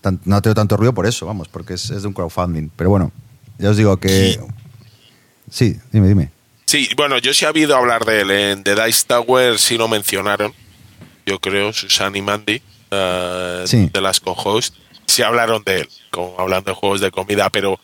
Tan, 0.00 0.20
no 0.24 0.36
ha 0.36 0.42
tenido 0.42 0.54
tanto 0.54 0.76
ruido 0.76 0.92
por 0.92 1.06
eso, 1.06 1.26
vamos, 1.26 1.48
porque 1.48 1.74
es, 1.74 1.90
es, 1.90 2.02
de 2.02 2.08
un 2.08 2.14
crowdfunding. 2.14 2.70
Pero 2.76 2.90
bueno, 2.90 3.12
ya 3.58 3.70
os 3.70 3.76
digo 3.76 3.96
que. 3.96 4.38
Sí, 5.50 5.76
dime, 5.92 6.08
dime. 6.08 6.30
Sí, 6.66 6.88
bueno, 6.96 7.18
yo 7.18 7.34
sí 7.34 7.44
he 7.44 7.48
habido 7.48 7.76
hablar 7.76 8.04
de 8.04 8.22
él. 8.22 8.30
En 8.30 8.64
The 8.64 8.74
Dice 8.74 9.04
Tower 9.06 9.58
sí 9.58 9.76
lo 9.76 9.88
mencionaron. 9.88 10.52
Yo 11.26 11.38
creo, 11.38 11.72
Susan 11.72 12.16
y 12.16 12.22
Mandy, 12.22 12.62
uh, 12.90 13.66
sí. 13.66 13.90
de 13.92 14.00
las 14.00 14.20
co-hosts, 14.20 14.76
sí 15.06 15.22
hablaron 15.22 15.62
de 15.64 15.82
él, 15.82 15.88
como 16.10 16.34
hablando 16.38 16.70
de 16.70 16.74
juegos 16.74 17.00
de 17.00 17.10
comida, 17.10 17.50
pero 17.50 17.78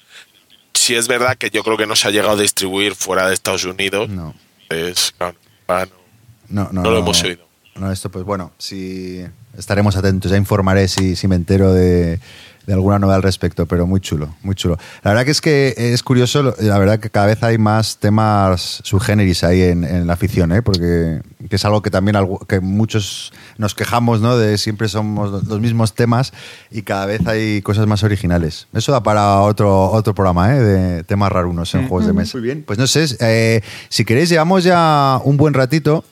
sí 0.75 0.95
es 0.95 1.07
verdad 1.07 1.37
que 1.37 1.51
yo 1.51 1.63
creo 1.63 1.77
que 1.77 1.87
no 1.87 1.95
se 1.95 2.09
ha 2.09 2.11
llegado 2.11 2.33
a 2.33 2.41
distribuir 2.41 2.95
fuera 2.95 3.29
de 3.29 3.35
Estados 3.35 3.65
Unidos. 3.65 4.09
No. 4.09 4.35
Es, 4.71 5.15
claro, 5.17 5.37
no, 6.49 6.69
no, 6.73 6.83
no, 6.83 6.91
lo 6.91 6.99
hemos 6.99 7.23
oído. 7.23 7.48
No, 7.79 7.93
esto 7.93 8.11
pues 8.11 8.25
bueno, 8.25 8.51
si 8.59 9.25
estaremos 9.57 9.97
atentos, 9.97 10.31
ya 10.31 10.37
informaré 10.37 10.89
si, 10.89 11.15
si 11.17 11.29
me 11.29 11.37
entero 11.37 11.73
de, 11.73 12.19
de, 12.67 12.73
alguna 12.73 12.99
novedad 12.99 13.17
al 13.17 13.23
respecto, 13.23 13.67
pero 13.67 13.87
muy 13.87 14.01
chulo, 14.01 14.35
muy 14.43 14.55
chulo. 14.55 14.79
La 15.03 15.13
verdad 15.13 15.25
que 15.25 15.31
es 15.31 15.41
que 15.41 15.75
es 15.77 16.03
curioso, 16.03 16.55
la 16.59 16.79
verdad 16.79 16.99
que 16.99 17.11
cada 17.11 17.27
vez 17.27 17.43
hay 17.43 17.57
más 17.57 17.99
temas 17.99 18.81
subgéneris 18.85 19.45
ahí 19.45 19.63
en, 19.63 19.85
en 19.85 20.07
la 20.07 20.15
afición, 20.15 20.53
¿eh? 20.53 20.63
porque 20.63 21.21
que 21.49 21.57
es 21.57 21.65
algo 21.65 21.83
que 21.83 21.91
también 21.91 22.17
algo, 22.17 22.41
que 22.41 22.61
muchos 22.61 23.33
nos 23.59 23.75
quejamos, 23.75 24.21
¿no? 24.21 24.37
De 24.37 24.59
siempre 24.59 24.89
somos 24.89 25.45
los 25.47 25.61
mismos 25.61 25.95
temas 25.95 26.33
y 26.71 26.83
cada 26.83 27.07
vez 27.07 27.27
hay 27.27 27.63
cosas 27.63 27.87
más 27.87 28.03
originales. 28.03 28.67
Eso 28.75 28.93
da 28.93 29.03
para 29.03 29.41
otro, 29.41 29.91
otro 29.91 30.15
programa, 30.15 30.55
¿eh? 30.55 30.61
De 30.61 31.05
temas 31.05 31.31
rarunos 31.31 31.75
en 31.75 31.83
mm 31.83 31.89
juegos 31.89 32.07
de 32.07 32.13
mesa. 32.13 32.37
Muy 32.37 32.45
bien. 32.45 32.65
Pues 32.67 32.79
no 32.79 32.87
sé, 32.87 33.07
eh, 33.21 33.63
si 33.89 34.05
queréis 34.05 34.29
llevamos 34.29 34.65
ya 34.65 35.21
un 35.25 35.37
buen 35.37 35.55
ratito 35.55 36.05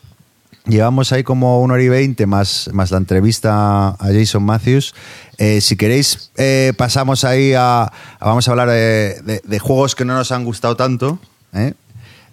Llevamos 0.66 1.12
ahí 1.12 1.22
como 1.22 1.62
una 1.62 1.74
hora 1.74 1.82
y 1.82 1.88
veinte 1.88 2.26
más, 2.26 2.68
más 2.72 2.90
la 2.90 2.98
entrevista 2.98 3.90
a 3.90 4.06
Jason 4.12 4.42
Matthews. 4.42 4.94
Eh, 5.38 5.60
si 5.60 5.76
queréis, 5.76 6.32
eh, 6.36 6.72
pasamos 6.76 7.24
ahí 7.24 7.52
a, 7.54 7.84
a, 7.84 7.90
Vamos 8.20 8.48
a 8.48 8.50
hablar 8.50 8.68
de, 8.68 9.20
de, 9.22 9.42
de, 9.44 9.58
juegos 9.60 9.94
que 9.94 10.04
no 10.04 10.14
nos 10.14 10.32
han 10.32 10.44
gustado 10.44 10.76
tanto. 10.76 11.20
¿eh? 11.52 11.74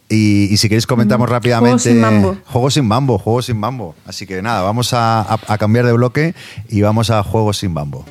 Y, 0.09 0.51
y, 0.51 0.57
si 0.57 0.67
queréis, 0.67 0.87
comentamos 0.87 1.29
mm, 1.29 1.31
rápidamente. 1.31 1.69
Juegos 1.69 1.83
sin 1.83 2.01
mambo. 2.01 2.37
Juegos 2.45 2.73
sin 2.73 2.85
mambo, 2.85 3.19
juegos 3.19 3.45
sin 3.45 3.57
mambo. 3.57 3.95
Así 4.07 4.25
que 4.25 4.41
nada, 4.41 4.63
vamos 4.63 4.93
a, 4.93 5.21
a, 5.21 5.39
a 5.47 5.57
cambiar 5.59 5.85
de 5.85 5.93
bloque 5.93 6.33
y 6.69 6.81
vamos 6.81 7.11
a 7.11 7.21
juegos 7.21 7.57
sin 7.57 7.71
mambo. 7.71 8.03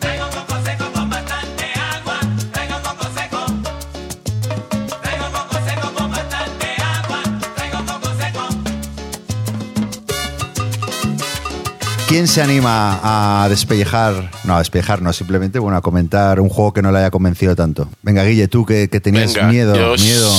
¿Quién 12.12 12.28
se 12.28 12.43
anima 12.43 13.01
a 13.02 13.48
despellejar, 13.48 14.30
no, 14.44 14.56
a 14.56 14.59
despellejar, 14.59 15.01
no, 15.01 15.14
simplemente, 15.14 15.59
bueno, 15.59 15.78
a 15.78 15.80
comentar 15.80 16.40
un 16.40 16.51
juego 16.51 16.74
que 16.74 16.82
no 16.82 16.93
le 16.93 16.98
haya 16.98 17.10
convencido 17.10 17.56
tanto? 17.56 17.89
Venga, 18.02 18.22
Guille, 18.22 18.48
tú 18.48 18.66
que, 18.66 18.90
que 18.90 19.01
tenías 19.01 19.32
Venga, 19.32 19.48
miedo, 19.48 19.74
yo 19.74 19.94
miedo 19.97 20.30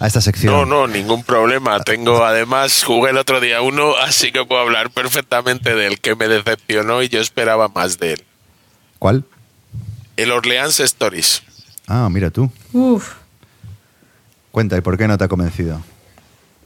a 0.00 0.08
esta 0.08 0.20
sección. 0.20 0.52
No, 0.52 0.66
no, 0.66 0.88
ningún 0.88 1.22
problema. 1.22 1.78
Tengo, 1.84 2.24
además, 2.24 2.82
jugué 2.82 3.12
el 3.12 3.16
otro 3.16 3.38
día 3.38 3.62
uno, 3.62 3.94
así 3.96 4.32
que 4.32 4.44
puedo 4.44 4.60
hablar 4.60 4.90
perfectamente 4.90 5.76
del 5.76 6.00
que 6.00 6.16
me 6.16 6.26
decepcionó 6.26 7.00
y 7.00 7.08
yo 7.08 7.20
esperaba 7.20 7.68
más 7.68 8.00
de 8.00 8.14
él. 8.14 8.24
¿Cuál? 8.98 9.24
El 10.16 10.32
Orleans 10.32 10.80
Stories. 10.80 11.44
Ah, 11.86 12.08
mira 12.10 12.32
tú. 12.32 12.50
Uf. 12.72 13.12
Cuenta, 14.50 14.76
¿y 14.76 14.80
por 14.80 14.98
qué 14.98 15.06
no 15.06 15.16
te 15.16 15.22
ha 15.22 15.28
convencido? 15.28 15.80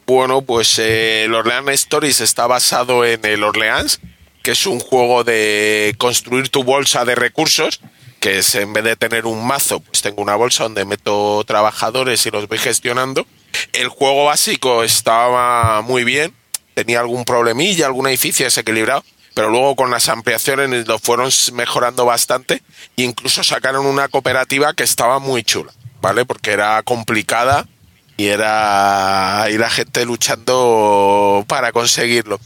Bueno, 0.07 0.41
pues 0.41 0.79
eh, 0.79 1.25
el 1.25 1.35
Orleans 1.35 1.69
Stories 1.69 2.23
está 2.23 2.47
basado 2.47 3.05
en 3.05 3.27
el 3.27 3.45
Orleans, 3.45 4.01
que 4.49 4.53
es 4.53 4.67
un 4.67 4.81
juego 4.81 5.25
de 5.25 5.95
construir 5.99 6.49
tu 6.49 6.65
bolsa 6.65 7.05
de 7.05 7.15
recursos, 7.15 7.83
que 8.19 8.39
es 8.39 8.55
en 8.55 8.73
vez 8.73 8.83
de 8.83 8.97
tener 8.97 9.27
un 9.27 9.47
mazo, 9.47 9.81
pues 9.81 10.01
tengo 10.01 10.23
una 10.23 10.37
bolsa 10.37 10.63
donde 10.63 10.87
meto 10.87 11.45
trabajadores 11.47 12.25
y 12.25 12.31
los 12.31 12.49
voy 12.49 12.57
gestionando. 12.57 13.27
El 13.75 13.89
juego 13.89 14.25
básico 14.25 14.85
estaba 14.85 15.83
muy 15.83 16.03
bien, 16.03 16.33
tenía 16.73 17.01
algún 17.01 17.27
problemilla, 17.27 17.85
algún 17.85 18.07
edificio 18.07 18.47
desequilibrado, 18.47 19.05
pero 19.35 19.51
luego 19.51 19.77
con 19.77 19.91
las 19.91 20.09
ampliaciones 20.09 20.89
lo 20.89 20.99
fueron 20.99 21.31
mejorando 21.53 22.07
bastante 22.07 22.63
incluso 22.97 23.45
sacaron 23.45 23.85
una 23.85 24.09
cooperativa 24.09 24.73
que 24.73 24.85
estaba 24.85 25.19
muy 25.19 25.43
chula, 25.43 25.75
¿vale? 26.01 26.25
Porque 26.25 26.53
era 26.53 26.83
complicada 26.85 27.69
y 28.17 28.29
era 28.29 29.49
y 29.51 29.59
la 29.59 29.69
gente 29.69 30.07
luchando 30.07 31.45
para 31.47 31.71
conseguirlo. 31.71 32.41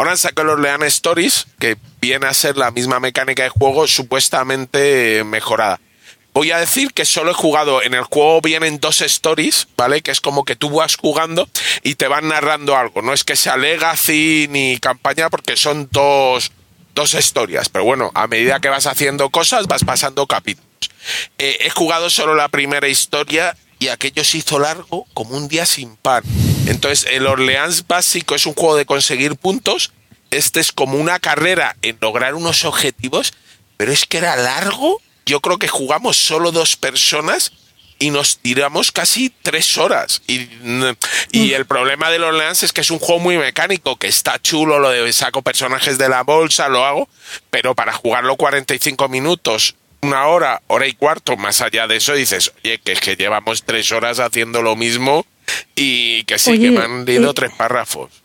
Ahora 0.00 0.12
han 0.12 0.16
sacado 0.16 0.56
los 0.56 0.60
Lean 0.60 0.82
Stories, 0.84 1.46
que 1.58 1.76
viene 2.00 2.26
a 2.26 2.32
ser 2.32 2.56
la 2.56 2.70
misma 2.70 3.00
mecánica 3.00 3.42
de 3.42 3.50
juego, 3.50 3.86
supuestamente 3.86 5.18
eh, 5.18 5.24
mejorada. 5.24 5.78
Voy 6.32 6.52
a 6.52 6.58
decir 6.58 6.94
que 6.94 7.04
solo 7.04 7.32
he 7.32 7.34
jugado, 7.34 7.82
en 7.82 7.92
el 7.92 8.04
juego 8.04 8.40
vienen 8.40 8.80
dos 8.80 9.02
stories, 9.02 9.68
¿vale? 9.76 10.00
Que 10.00 10.10
es 10.10 10.22
como 10.22 10.46
que 10.46 10.56
tú 10.56 10.70
vas 10.70 10.96
jugando 10.96 11.50
y 11.82 11.96
te 11.96 12.08
van 12.08 12.28
narrando 12.28 12.78
algo. 12.78 13.02
No 13.02 13.12
es 13.12 13.24
que 13.24 13.36
sea 13.36 13.58
legacy 13.58 14.46
ni 14.48 14.78
campaña, 14.78 15.28
porque 15.28 15.58
son 15.58 15.86
dos, 15.92 16.50
dos 16.94 17.12
historias. 17.12 17.68
Pero 17.68 17.84
bueno, 17.84 18.10
a 18.14 18.26
medida 18.26 18.58
que 18.58 18.70
vas 18.70 18.86
haciendo 18.86 19.28
cosas, 19.28 19.66
vas 19.66 19.84
pasando 19.84 20.26
capítulos. 20.26 20.66
Eh, 21.36 21.58
he 21.60 21.68
jugado 21.68 22.08
solo 22.08 22.34
la 22.34 22.48
primera 22.48 22.88
historia 22.88 23.54
y 23.78 23.88
aquello 23.88 24.24
se 24.24 24.38
hizo 24.38 24.58
largo 24.58 25.06
como 25.12 25.36
un 25.36 25.46
día 25.46 25.66
sin 25.66 25.96
pan. 25.96 26.22
Entonces, 26.70 27.04
el 27.10 27.26
Orleans 27.26 27.88
básico 27.88 28.36
es 28.36 28.46
un 28.46 28.54
juego 28.54 28.76
de 28.76 28.86
conseguir 28.86 29.34
puntos. 29.34 29.90
Este 30.30 30.60
es 30.60 30.70
como 30.70 30.98
una 30.98 31.18
carrera 31.18 31.74
en 31.82 31.98
lograr 32.00 32.36
unos 32.36 32.64
objetivos, 32.64 33.32
pero 33.76 33.90
es 33.90 34.06
que 34.06 34.18
era 34.18 34.36
largo. 34.36 35.02
Yo 35.26 35.40
creo 35.40 35.58
que 35.58 35.66
jugamos 35.66 36.16
solo 36.16 36.52
dos 36.52 36.76
personas 36.76 37.52
y 37.98 38.10
nos 38.10 38.38
tiramos 38.38 38.92
casi 38.92 39.34
tres 39.42 39.78
horas. 39.78 40.22
Y, 40.28 40.48
y 41.32 41.54
el 41.54 41.66
problema 41.66 42.08
del 42.08 42.22
Orleans 42.22 42.62
es 42.62 42.72
que 42.72 42.82
es 42.82 42.92
un 42.92 43.00
juego 43.00 43.20
muy 43.20 43.36
mecánico, 43.36 43.96
que 43.96 44.06
está 44.06 44.40
chulo, 44.40 44.78
lo 44.78 44.90
de 44.90 45.12
saco 45.12 45.42
personajes 45.42 45.98
de 45.98 46.08
la 46.08 46.22
bolsa, 46.22 46.68
lo 46.68 46.86
hago, 46.86 47.08
pero 47.50 47.74
para 47.74 47.92
jugarlo 47.92 48.36
45 48.36 49.08
minutos, 49.08 49.74
una 50.02 50.26
hora, 50.26 50.62
hora 50.68 50.86
y 50.86 50.92
cuarto, 50.92 51.36
más 51.36 51.62
allá 51.62 51.88
de 51.88 51.96
eso, 51.96 52.14
dices, 52.14 52.52
oye, 52.62 52.78
que 52.78 52.92
es 52.92 53.00
que 53.00 53.16
llevamos 53.16 53.64
tres 53.64 53.90
horas 53.90 54.20
haciendo 54.20 54.62
lo 54.62 54.76
mismo 54.76 55.26
y 55.74 56.24
que 56.24 56.38
sí, 56.38 56.52
Oye, 56.52 56.70
que 56.70 56.78
me 56.78 56.84
han 56.84 57.04
leído 57.04 57.30
eh, 57.30 57.34
tres 57.34 57.52
párrafos. 57.56 58.20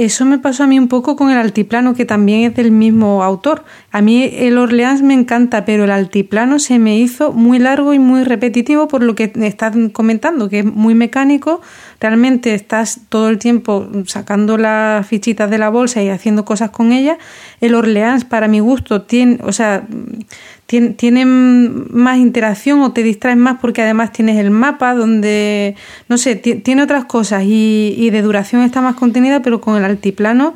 Eso 0.00 0.24
me 0.24 0.38
pasó 0.38 0.62
a 0.62 0.66
mí 0.66 0.78
un 0.78 0.88
poco 0.88 1.14
con 1.14 1.30
el 1.30 1.36
altiplano, 1.36 1.94
que 1.94 2.06
también 2.06 2.50
es 2.50 2.56
del 2.56 2.70
mismo 2.70 3.22
autor. 3.22 3.64
A 3.90 4.00
mí 4.00 4.30
el 4.32 4.56
Orleans 4.56 5.02
me 5.02 5.12
encanta, 5.12 5.66
pero 5.66 5.84
el 5.84 5.90
altiplano 5.90 6.58
se 6.58 6.78
me 6.78 6.98
hizo 6.98 7.32
muy 7.32 7.58
largo 7.58 7.92
y 7.92 7.98
muy 7.98 8.24
repetitivo 8.24 8.88
por 8.88 9.02
lo 9.02 9.14
que 9.14 9.30
estás 9.42 9.76
comentando, 9.92 10.48
que 10.48 10.60
es 10.60 10.64
muy 10.64 10.94
mecánico. 10.94 11.60
Realmente 12.00 12.54
estás 12.54 13.00
todo 13.10 13.28
el 13.28 13.38
tiempo 13.38 13.90
sacando 14.06 14.56
las 14.56 15.06
fichitas 15.06 15.50
de 15.50 15.58
la 15.58 15.68
bolsa 15.68 16.02
y 16.02 16.08
haciendo 16.08 16.46
cosas 16.46 16.70
con 16.70 16.92
ellas. 16.92 17.18
El 17.60 17.74
Orleans, 17.74 18.24
para 18.24 18.48
mi 18.48 18.60
gusto, 18.60 19.02
tiene, 19.02 19.38
o 19.42 19.52
sea, 19.52 19.86
tiene, 20.70 20.90
tiene 20.90 21.24
más 21.26 22.18
interacción 22.18 22.80
o 22.82 22.92
te 22.92 23.02
distraes 23.02 23.36
más 23.36 23.58
porque 23.60 23.82
además 23.82 24.12
tienes 24.12 24.38
el 24.38 24.52
mapa 24.52 24.94
donde, 24.94 25.74
no 26.08 26.16
sé, 26.16 26.36
ti- 26.36 26.54
tiene 26.54 26.84
otras 26.84 27.06
cosas 27.06 27.42
y, 27.44 27.92
y 27.98 28.10
de 28.10 28.22
duración 28.22 28.62
está 28.62 28.80
más 28.80 28.94
contenida, 28.94 29.42
pero 29.42 29.60
con 29.60 29.76
el 29.76 29.84
altiplano, 29.84 30.54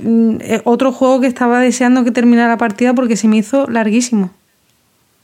mm, 0.00 0.36
otro 0.62 0.92
juego 0.92 1.20
que 1.20 1.26
estaba 1.26 1.58
deseando 1.58 2.04
que 2.04 2.12
terminara 2.12 2.48
la 2.50 2.58
partida 2.58 2.94
porque 2.94 3.16
se 3.16 3.26
me 3.26 3.38
hizo 3.38 3.66
larguísimo. 3.68 4.32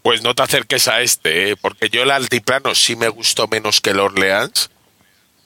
Pues 0.03 0.25
no 0.25 0.35
te 0.35 0.43
acerques 0.43 0.89
a 0.89 1.03
este, 1.03 1.51
¿eh? 1.53 1.57
porque 1.61 1.89
yo 1.89 2.03
el 2.03 2.11
altiplano 2.11 2.75
sí 2.75 2.97
me 2.97 3.09
gustó 3.11 3.47
menos 3.47 3.81
que 3.81 3.91
el 3.91 4.01
Orleans, 4.01 4.71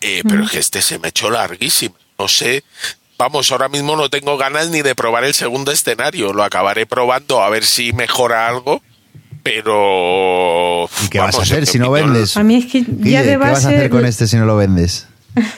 eh, 0.01 0.23
pero 0.27 0.45
es 0.45 0.51
que 0.51 0.59
este 0.59 0.81
se 0.81 0.99
me 0.99 1.09
echó 1.09 1.29
larguísimo. 1.31 1.97
No 2.19 2.29
sé, 2.29 2.65
vamos, 3.19 3.51
ahora 3.53 3.69
mismo 3.69 3.97
no 3.97 4.09
tengo 4.09 4.37
ganas 4.37 4.71
ni 4.71 4.83
de 4.83 4.95
probar 4.95 5.25
el 5.25 5.35
segundo 5.35 5.73
escenario. 5.73 6.33
Lo 6.33 6.45
acabaré 6.45 6.87
probando 6.87 7.43
a 7.43 7.51
ver 7.51 7.65
si 7.65 7.93
mejora 7.93 8.49
algo, 8.49 8.83
pero... 9.43 10.89
¿Y 11.05 11.09
qué 11.09 11.19
vas 11.19 11.35
a 11.35 11.39
vamos, 11.39 11.51
hacer 11.51 11.67
si 11.67 11.79
no 11.79 11.91
vendes? 11.91 12.37
A 12.37 12.43
mí 12.43 12.57
es 12.57 12.67
que 12.67 12.83
ya 12.83 12.87
Guille, 12.89 13.25
¿qué 13.25 13.37
vas 13.37 13.65
a 13.65 13.69
hacer 13.69 13.91
con 13.91 14.05
este 14.07 14.27
si 14.27 14.37
no 14.37 14.47
lo 14.47 14.57
vendes? 14.57 15.07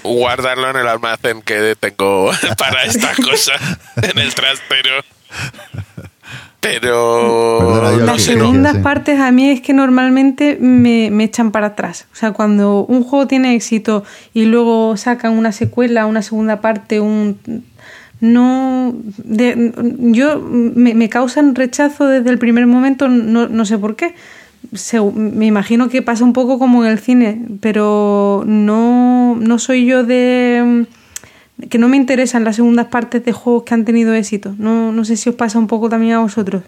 Guardarlo 0.03 0.71
en 0.71 0.77
el 0.77 0.89
almacén 0.89 1.43
que 1.43 1.77
tengo 1.79 2.31
para 2.59 2.85
esta 2.85 3.15
cosa, 3.23 3.53
en 4.03 4.19
el 4.19 4.35
trastero. 4.35 5.05
Pero... 6.81 7.59
Perdona, 7.83 8.05
Las 8.13 8.23
segundas 8.23 8.77
sí. 8.77 8.83
partes 8.83 9.21
a 9.21 9.31
mí 9.33 9.51
es 9.51 9.61
que 9.61 9.73
normalmente 9.73 10.57
me, 10.61 11.11
me 11.11 11.25
echan 11.25 11.51
para 11.53 11.69
atrás. 11.69 12.07
O 12.13 12.17
sea, 12.17 12.33
cuando 12.33 12.85
un 12.87 13.03
juego 13.03 13.27
tiene 13.27 13.55
éxito 13.55 14.05
y 14.35 14.45
luego 14.47 14.97
sacan 14.97 15.33
una 15.39 15.53
secuela, 15.53 16.07
una 16.07 16.23
segunda 16.23 16.61
parte, 16.61 17.01
un 17.01 17.39
no 18.21 18.95
de- 19.19 19.73
yo 19.99 20.41
me, 20.41 20.95
me 20.95 21.09
causan 21.09 21.55
rechazo 21.55 22.07
desde 22.07 22.31
el 22.31 22.39
primer 22.39 22.67
momento, 22.67 23.09
no, 23.09 23.49
no 23.49 23.65
sé 23.67 23.77
por 23.79 23.95
qué. 23.97 24.15
Se- 24.73 25.01
me 25.01 25.47
imagino 25.47 25.89
que 25.89 26.03
pasa 26.03 26.25
un 26.25 26.33
poco 26.33 26.59
como 26.59 26.85
en 26.85 26.91
el 26.91 26.99
cine, 26.99 27.43
pero 27.61 28.43
no, 28.47 29.37
no 29.39 29.59
soy 29.59 29.85
yo 29.87 30.03
de 30.03 30.87
que 31.71 31.79
no 31.79 31.89
me 31.89 31.97
interesan 31.97 32.45
las 32.45 32.57
segundas 32.57 32.87
partes 32.87 33.25
de 33.25 33.33
juegos 33.33 33.63
que 33.65 33.75
han 33.75 33.85
tenido 33.85 34.13
éxito. 34.15 34.55
No, 34.59 34.93
no 34.93 35.05
sé 35.05 35.17
si 35.17 35.29
os 35.31 35.35
pasa 35.37 35.59
un 35.59 35.67
poco 35.67 35.89
también 35.89 36.15
a 36.15 36.19
vosotros. 36.21 36.63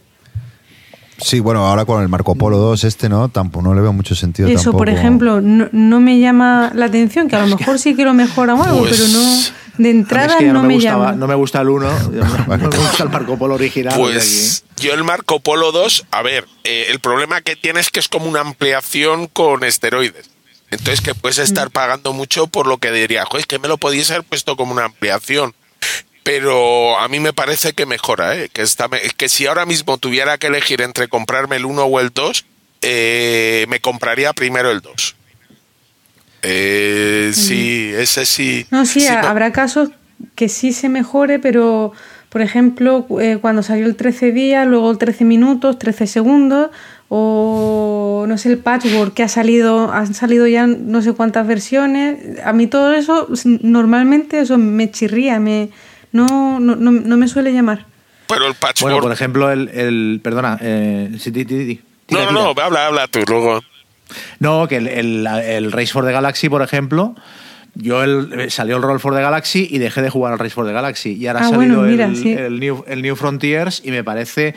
Sí, 1.21 1.41
bueno, 1.41 1.67
ahora 1.67 1.85
con 1.85 2.01
el 2.01 2.09
Marco 2.09 2.37
Polo 2.37 2.59
2 2.59 2.85
este, 2.85 3.09
¿no? 3.09 3.29
Tampoco, 3.29 3.65
no 3.65 3.75
le 3.75 3.81
veo 3.81 3.93
mucho 3.93 4.15
sentido 4.15 4.49
Eso, 4.49 4.71
por 4.71 4.89
ejemplo, 4.89 5.41
no, 5.41 5.69
no 5.73 5.99
me 6.01 6.21
llama 6.21 6.71
la 6.75 6.87
atención, 6.87 7.27
que 7.29 7.35
a 7.35 7.45
lo 7.45 7.57
mejor 7.57 7.81
sí 7.81 7.97
que 7.97 8.05
lo 8.05 8.15
mejora 8.15 8.55
o 8.55 8.63
algo, 8.63 8.79
Pues- 8.79 8.93
pero 8.93 9.09
no, 9.09 9.19
de 9.19 9.29
A 9.29 9.79
mí 9.79 9.89
es 9.89 9.95
entrada 9.97 10.39
que 10.39 10.45
no, 10.53 10.63
me, 10.63 10.75
gustaba- 10.75 11.07
llama. 11.07 11.17
no 11.17 11.27
me 11.27 11.35
gusta 11.35 11.61
el 11.61 11.69
1, 11.71 11.91
no 12.11 12.47
me 12.57 12.67
gusta 12.69 13.03
el 13.03 13.09
Marco 13.11 13.37
Polo 13.37 13.55
original. 13.55 13.95
Pues 13.97 14.65
yo 14.81 14.95
el 14.95 15.03
Marco 15.03 15.41
Polo 15.41 15.73
2, 15.73 16.07
a 16.13 16.23
ver, 16.23 16.47
eh, 16.63 16.87
el 16.91 17.01
problema 17.01 17.41
que 17.41 17.57
tiene 17.57 17.81
es 17.81 17.91
que 17.91 17.99
es 17.99 18.09
como 18.09 18.27
una 18.27 18.41
ampliación 18.41 19.27
con 19.27 19.65
esteroides. 19.65 20.31
Entonces 20.71 21.01
que 21.01 21.15
puedes 21.15 21.39
estar 21.39 21.71
pagando 21.71 22.13
mucho 22.13 22.47
por 22.47 22.67
lo 22.67 22.79
que 22.79 22.93
diría, 22.93 23.25
joder, 23.25 23.41
es 23.41 23.47
que 23.47 23.59
me 23.59 23.69
lo 23.69 23.79
podíais 23.79 24.11
haber 24.11 24.25
puesto 24.25 24.57
como 24.57 24.73
una 24.73 24.85
ampliación. 24.85 25.55
Pero 26.23 26.99
a 26.99 27.09
mí 27.09 27.21
me 27.21 27.33
parece 27.33 27.73
que 27.73 27.87
mejora, 27.87 28.37
¿eh? 28.37 28.51
que, 28.53 28.61
está, 28.61 28.89
que 29.17 29.29
si 29.31 29.47
ahora 29.47 29.65
mismo 29.65 29.97
tuviera 29.97 30.37
que 30.37 30.49
elegir 30.49 30.83
entre 30.83 31.09
comprarme 31.09 31.57
el 31.57 31.65
1 31.65 31.85
o 31.85 32.01
el 32.01 32.11
2, 32.11 32.45
eh, 32.83 33.65
me 33.69 33.81
compraría 33.81 34.35
primero 34.35 34.71
el 34.71 34.81
2. 34.83 35.17
Eh, 36.43 37.33
Sí, 37.35 37.91
ese 37.95 38.27
sí. 38.27 38.67
No, 38.71 38.85
sí, 38.87 39.01
sí, 39.01 39.07
ha- 39.09 39.23
no. 39.23 39.29
habrá 39.29 39.53
casos 39.53 39.91
que 40.35 40.49
sí 40.49 40.73
se 40.73 40.89
mejore, 40.89 41.39
pero 41.39 41.93
por 42.29 42.43
ejemplo, 42.43 43.07
eh, 43.21 43.39
cuando 43.41 43.63
salió 43.63 43.87
el 43.87 43.97
13 43.97 44.33
días, 44.33 44.67
luego 44.67 44.91
el 44.91 44.99
13 44.99 45.25
minutos, 45.25 45.79
13 45.79 46.07
segundos, 46.07 46.71
o 47.09 48.25
no 48.29 48.37
sé, 48.39 48.51
el 48.51 48.59
patchwork 48.59 49.15
que 49.15 49.23
ha 49.23 49.29
salido, 49.29 49.91
han 49.93 50.15
salido 50.15 50.47
ya 50.47 50.67
no 50.67 51.01
sé 51.03 51.13
cuántas 51.15 51.47
versiones. 51.47 52.39
A 52.45 52.53
mí 52.53 52.67
todo 52.67 52.93
eso, 52.93 53.29
normalmente 53.63 54.41
eso 54.41 54.59
me 54.59 54.91
chirría, 54.91 55.39
me, 55.41 55.71
no, 56.13 56.61
no, 56.61 56.77
no, 56.77 56.91
no 56.91 57.17
me 57.17 57.29
suele 57.29 57.53
llamar. 57.53 57.87
Pero 58.29 58.47
el 58.47 58.55
patchwork... 58.55 58.93
Bueno, 58.93 59.01
por 59.03 59.13
ejemplo, 59.13 59.51
el. 59.51 59.69
el- 59.71 60.21
perdona, 60.23 60.59
eh, 60.61 61.17
sí, 61.19 61.31
no, 61.31 61.45
Tira, 61.45 62.25
no, 62.27 62.33
no, 62.33 62.55
tira. 62.55 62.67
habla, 62.67 62.87
habla 62.87 63.07
tú 63.09 63.21
luego. 63.27 63.61
No, 64.39 64.69
que 64.69 64.77
el, 64.77 64.87
el- 64.89 65.27
el 65.27 65.73
Race 65.73 65.93
for 65.93 66.05
the 66.05 66.13
Galaxy, 66.13 66.49
por 66.51 66.61
ejemplo, 66.63 67.15
yo 67.75 68.03
el, 68.03 68.51
salió 68.51 68.77
el 68.77 68.83
Roll 68.83 69.01
for 69.01 69.15
the 69.15 69.23
Galaxy 69.23 69.67
y 69.71 69.79
dejé 69.79 70.03
de 70.03 70.11
jugar 70.11 70.35
al 70.35 70.39
Race 70.39 70.55
for 70.55 70.67
the 70.67 70.73
Galaxy. 70.73 71.13
Y 71.15 71.27
ahora 71.27 71.41
Ah, 71.41 71.47
ha 71.47 71.51
salido 71.51 71.77
bueno, 71.79 71.91
mira, 71.91 72.05
el, 72.07 72.17
sí. 72.17 72.33
el 72.33 72.61
New, 72.61 72.85
el 72.87 73.01
New 73.03 73.17
Frontiers 73.17 73.81
y 73.85 73.91
me 73.91 74.05
parece 74.05 74.55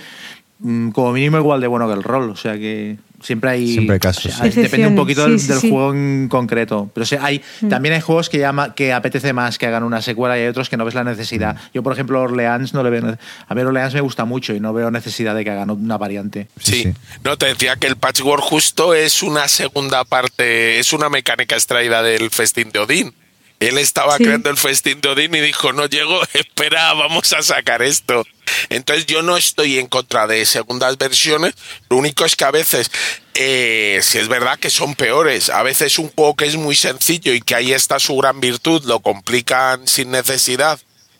como 0.94 1.12
mínimo 1.12 1.38
igual 1.38 1.62
de 1.62 1.68
bueno 1.68 1.88
que 1.88 1.94
el 1.94 2.04
Roll. 2.04 2.30
O 2.30 2.36
sea 2.36 2.54
que 2.58 2.98
Siempre 3.22 3.52
hay, 3.52 3.68
Siempre 3.74 3.94
hay 3.94 4.00
casos. 4.00 4.26
o 4.26 4.30
sea, 4.36 4.50
depende 4.50 4.88
un 4.88 4.96
poquito 4.96 5.24
sí, 5.26 5.30
del, 5.30 5.40
sí, 5.40 5.48
del 5.48 5.60
sí. 5.60 5.70
juego 5.70 5.94
en 5.94 6.28
concreto. 6.28 6.90
Pero 6.94 7.06
hay, 7.22 7.40
Mm. 7.62 7.70
también 7.70 7.94
hay 7.94 8.02
juegos 8.02 8.30
que, 8.30 8.40
llama, 8.40 8.74
que 8.74 8.94
apetece 8.94 9.32
más 9.32 9.60
que 9.60 9.68
hagan 9.68 9.84
una 9.84 10.02
secuela 10.02 10.38
y 10.38 10.42
hay 10.42 10.48
otros 10.48 10.70
que 10.70 10.78
no 10.78 10.86
ves 10.86 10.96
la 10.96 11.04
necesidad. 11.04 11.56
Yo, 11.72 11.84
por 11.84 11.94
ejemplo, 11.94 12.20
Orleans 12.20 12.74
no 12.74 12.82
le 12.82 12.90
veo. 12.90 13.18
A 13.48 13.54
ver, 13.54 13.68
Orleans 13.68 13.94
me 13.94 14.02
gusta 14.02 14.26
mucho 14.26 14.56
y 14.56 14.60
no 14.60 14.74
veo 14.74 14.90
necesidad 14.90 15.36
de 15.36 15.44
que 15.44 15.52
hagan 15.52 15.70
una 15.70 16.00
variante. 16.00 16.48
Sí. 16.60 16.82
sí. 16.84 16.94
No, 17.24 17.38
te 17.38 17.46
decía 17.46 17.76
que 17.76 17.86
el 17.86 17.96
patchwork 17.96 18.42
justo 18.42 18.96
es 18.96 19.22
una 19.22 19.48
segunda 19.48 20.04
parte, 20.04 20.80
es 20.80 20.92
una 20.92 21.10
mecánica 21.10 21.56
extraída 21.56 22.02
del 22.02 22.32
festín 22.32 22.72
de 22.72 22.80
Odín. 22.80 23.14
Él 23.62 23.78
estaba 23.78 24.18
Sí. 24.18 24.24
creando 24.26 24.50
el 24.50 24.58
festín 24.58 25.00
de 25.02 25.10
Odín 25.10 25.34
y 25.36 25.40
dijo, 25.40 25.72
no 25.72 25.86
llego, 25.86 26.22
espera, 26.34 26.92
vamos 26.94 27.32
a 27.32 27.42
sacar 27.42 27.82
esto. 27.82 28.26
Entonces 28.70 29.06
yo 29.06 29.22
no 29.22 29.38
estoy 29.38 29.80
en 29.80 29.88
contra 29.88 30.28
de 30.28 30.46
segundas 30.46 30.98
versiones, 30.98 31.54
lo 31.90 31.96
único 31.98 32.26
es 32.26 32.36
que 32.36 32.44
a 32.44 32.52
veces, 32.52 32.92
eh, 33.36 34.00
si 34.04 34.18
es 34.18 34.28
verdad 34.28 34.60
que 34.60 34.70
son 34.70 34.96
peores, 34.96 35.50
a 35.50 35.64
veces 35.64 35.98
un 36.00 36.10
juego 36.12 36.36
que 36.36 36.46
es 36.46 36.58
muy 36.58 36.76
sencillo 36.76 37.34
y 37.34 37.40
que 37.42 37.56
ahí 37.56 37.72
está 37.72 38.00
su 38.00 38.18
gran 38.18 38.42
virtud, 38.42 38.84
lo 38.86 39.00
complican 39.00 39.88
sin 39.88 40.12
necesidad 40.12 40.80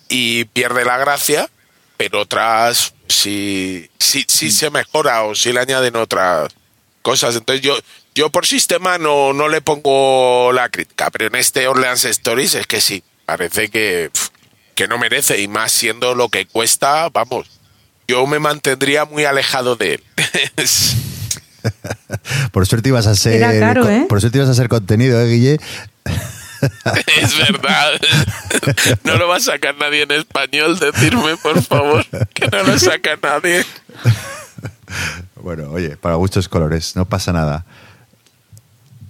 y 0.10 0.44
pierde 0.46 0.84
la 0.84 0.98
gracia, 0.98 1.50
pero 1.96 2.22
otras 2.22 2.94
sí, 3.08 3.90
sí, 4.00 4.26
sí 4.28 4.52
se 4.52 4.70
mejora 4.72 5.24
o 5.24 5.36
sí 5.36 5.54
le 5.54 5.62
añaden 5.62 5.96
otras 5.96 6.52
cosas. 7.02 7.36
Entonces 7.36 7.64
yo, 7.64 7.78
yo 8.16 8.30
por 8.30 8.46
sistema 8.46 8.98
no, 8.98 9.34
no 9.34 9.48
le 9.48 9.62
pongo 9.62 10.52
la 10.54 10.70
crítica, 10.70 11.10
pero 11.12 11.28
en 11.28 11.36
este 11.36 11.68
Orleans 11.68 12.06
Stories 12.06 12.56
es 12.56 12.68
que 12.68 12.82
sí, 12.82 13.04
parece 13.26 13.70
que, 13.70 14.12
que 14.76 14.88
no 14.88 14.98
merece 14.98 15.42
y 15.42 15.48
más 15.48 15.72
siendo 15.72 16.16
lo 16.16 16.30
que 16.30 16.46
cuesta, 16.46 17.10
vamos, 17.10 17.60
yo 18.08 18.26
me 18.28 18.40
mantendría 18.40 19.06
muy 19.06 19.26
alejado 19.26 19.76
de 19.76 19.96
él. 19.96 20.04
Por 22.52 22.68
suerte 22.68 22.90
ibas 22.90 23.08
a 23.08 23.16
ser. 23.16 23.36
Era 23.36 23.58
caro, 23.60 23.88
¿eh? 23.88 24.06
Por 24.10 24.20
suerte 24.20 24.40
ibas 24.40 24.50
a 24.50 24.56
ser 24.56 24.68
contenido, 24.68 25.22
¿eh, 25.22 25.28
Guille? 25.28 25.60
es 27.22 27.38
verdad. 27.38 27.92
No 29.04 29.18
lo 29.18 29.28
va 29.28 29.38
a 29.38 29.40
sacar 29.40 29.76
nadie 29.78 30.04
en 30.04 30.12
español, 30.12 30.78
decirme 30.78 31.36
por 31.38 31.62
favor 31.64 32.06
que 32.34 32.48
no 32.48 32.64
lo 32.64 32.78
saca 32.78 33.18
nadie. 33.22 33.66
Bueno, 35.36 35.72
oye, 35.72 35.98
para 35.98 36.16
gustos 36.16 36.48
colores, 36.48 36.96
no 36.96 37.06
pasa 37.06 37.34
nada. 37.34 37.66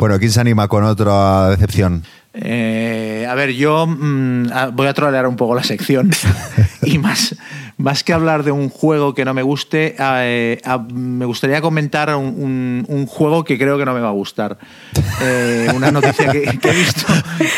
Bueno, 0.02 0.18
¿quién 0.18 0.32
se 0.32 0.42
anima 0.42 0.68
con 0.68 0.84
otra 0.84 1.50
decepción? 1.50 2.04
Eh, 2.34 3.28
a 3.30 3.36
ver, 3.36 3.52
yo 3.52 3.86
mm, 3.86 4.48
voy 4.74 4.88
a 4.88 4.96
trolear 4.96 5.28
un 5.28 5.36
poco 5.36 5.54
la 5.54 5.64
sección 5.64 6.10
y 6.82 6.98
más, 6.98 7.36
más 7.82 8.04
que 8.04 8.14
hablar 8.14 8.44
de 8.44 8.52
un 8.52 8.70
juego 8.70 9.14
que 9.14 9.26
no 9.26 9.34
me 9.34 9.42
guste, 9.44 9.96
eh, 10.00 10.60
ah, 10.66 10.78
me 10.94 11.26
gustaría 11.26 11.62
comentar 11.62 12.14
un, 12.16 12.26
un- 12.38 12.86
un 12.88 13.06
juego 13.08 13.44
que 13.44 13.58
creo 13.58 13.78
que 13.78 13.86
no 13.86 13.94
me 13.94 14.00
va 14.02 14.10
a 14.10 14.14
gustar. 14.14 14.58
Eh, 15.24 15.68
una 15.76 15.92
noticia 15.92 16.32
que, 16.32 16.42
que 16.58 16.70
he 16.72 16.74
visto, 16.74 17.06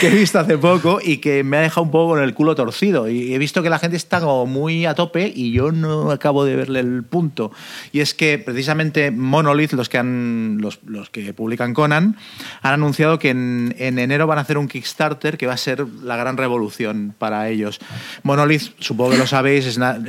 que 0.02 0.08
he 0.08 0.10
visto 0.10 0.38
hace 0.38 0.58
poco 0.58 1.00
y 1.02 1.20
que 1.20 1.45
me 1.45 1.56
ha 1.56 1.62
dejado 1.62 1.84
un 1.84 1.91
poco 1.91 2.10
con 2.14 2.22
el 2.22 2.34
culo 2.34 2.56
torcido. 2.56 3.08
Y 3.10 3.34
he 3.34 3.38
visto 3.38 3.64
que 3.64 3.70
la 3.70 3.80
gente 3.80 3.95
está 3.95 4.20
como 4.20 4.45
muy 4.45 4.86
a 4.86 4.95
tope 4.95 5.32
y 5.34 5.54
yo 5.54 5.72
no 5.72 6.12
acabo 6.12 6.44
de 6.44 6.58
verle 6.58 6.82
el 6.82 7.04
punto. 7.04 7.52
Y 7.94 8.02
es 8.02 8.14
que 8.14 8.38
precisamente 8.38 9.12
Monolith, 9.12 9.72
los 9.74 9.88
que, 9.88 9.98
han, 9.98 10.58
los, 10.60 10.80
los 10.86 11.10
que 11.10 11.34
publican 11.34 11.74
Conan, 11.74 12.18
han 12.62 12.74
anunciado 12.74 13.18
que 13.18 13.30
en, 13.30 13.74
en 13.80 13.98
enero 13.98 14.28
van 14.28 14.40
a 14.40 14.41
hacer 14.41 14.58
un 14.58 14.68
Kickstarter 14.68 15.38
que 15.38 15.48
va 15.48 15.54
a 15.54 15.58
ser 15.58 15.86
la 16.04 16.18
gran 16.18 16.36
revolución 16.36 17.16
para 17.18 17.48
ellos. 17.48 17.80
Monolith, 18.24 18.74
supongo 18.80 19.12
que 19.12 19.18
lo 19.20 19.28
sabéis, 19.28 19.66
es, 19.68 19.78
na- 19.78 20.02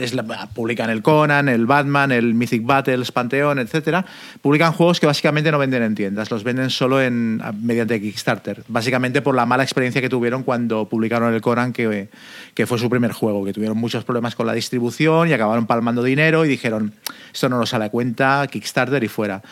publican 0.55 0.91
el 0.91 1.03
Conan, 1.03 1.49
el 1.49 1.67
Batman, 1.67 2.13
el 2.13 2.35
Mythic 2.35 2.65
Battles, 2.65 3.13
Pantheon, 3.13 3.59
etcétera. 3.59 4.05
Publican 4.43 4.73
juegos 4.73 5.01
que 5.01 5.07
básicamente 5.07 5.51
no 5.51 5.59
venden 5.59 5.83
en 5.83 5.95
tiendas, 5.95 6.31
los 6.31 6.45
venden 6.45 6.71
solo 6.71 7.01
en, 7.01 7.41
mediante 7.63 8.01
Kickstarter. 8.01 8.65
Básicamente 8.69 9.23
por 9.23 9.35
la 9.35 9.47
mala 9.47 9.63
experiencia 9.63 10.01
que 10.01 10.09
tuvieron 10.09 10.43
cuando 10.43 10.89
publicaron 10.89 11.33
el 11.33 11.41
Conan, 11.41 11.73
que, 11.73 12.09
que 12.55 12.67
fue 12.67 12.79
su 12.79 12.91
primer 12.91 13.13
juego, 13.13 13.45
que 13.45 13.53
tuvieron 13.53 13.79
muchos 13.79 14.05
problemas 14.05 14.35
con 14.35 14.47
la 14.47 14.53
distribución 14.53 15.29
y 15.29 15.33
acabaron 15.33 15.67
palmando 15.67 16.03
dinero 16.03 16.45
y 16.45 16.49
dijeron, 16.49 16.93
esto 17.33 17.49
no 17.49 17.59
nos 17.59 17.71
sale 17.71 17.87
a 17.87 17.91
cuenta, 17.91 18.47
Kickstarter 18.51 19.03
y 19.03 19.09
fuera. 19.09 19.43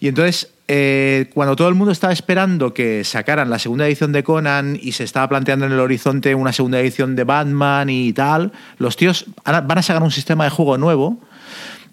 Y 0.00 0.08
entonces, 0.08 0.50
eh, 0.68 1.30
cuando 1.34 1.54
todo 1.56 1.68
el 1.68 1.74
mundo 1.74 1.92
estaba 1.92 2.12
esperando 2.12 2.74
que 2.74 3.04
sacaran 3.04 3.50
la 3.50 3.58
segunda 3.58 3.86
edición 3.86 4.12
de 4.12 4.24
Conan 4.24 4.78
y 4.80 4.92
se 4.92 5.04
estaba 5.04 5.28
planteando 5.28 5.66
en 5.66 5.72
el 5.72 5.80
horizonte 5.80 6.34
una 6.34 6.52
segunda 6.52 6.80
edición 6.80 7.14
de 7.16 7.24
Batman 7.24 7.88
y 7.88 8.12
tal, 8.12 8.52
los 8.78 8.96
tíos 8.96 9.26
van 9.44 9.78
a 9.78 9.82
sacar 9.82 10.02
un 10.02 10.10
sistema 10.10 10.44
de 10.44 10.50
juego 10.50 10.76
nuevo 10.78 11.20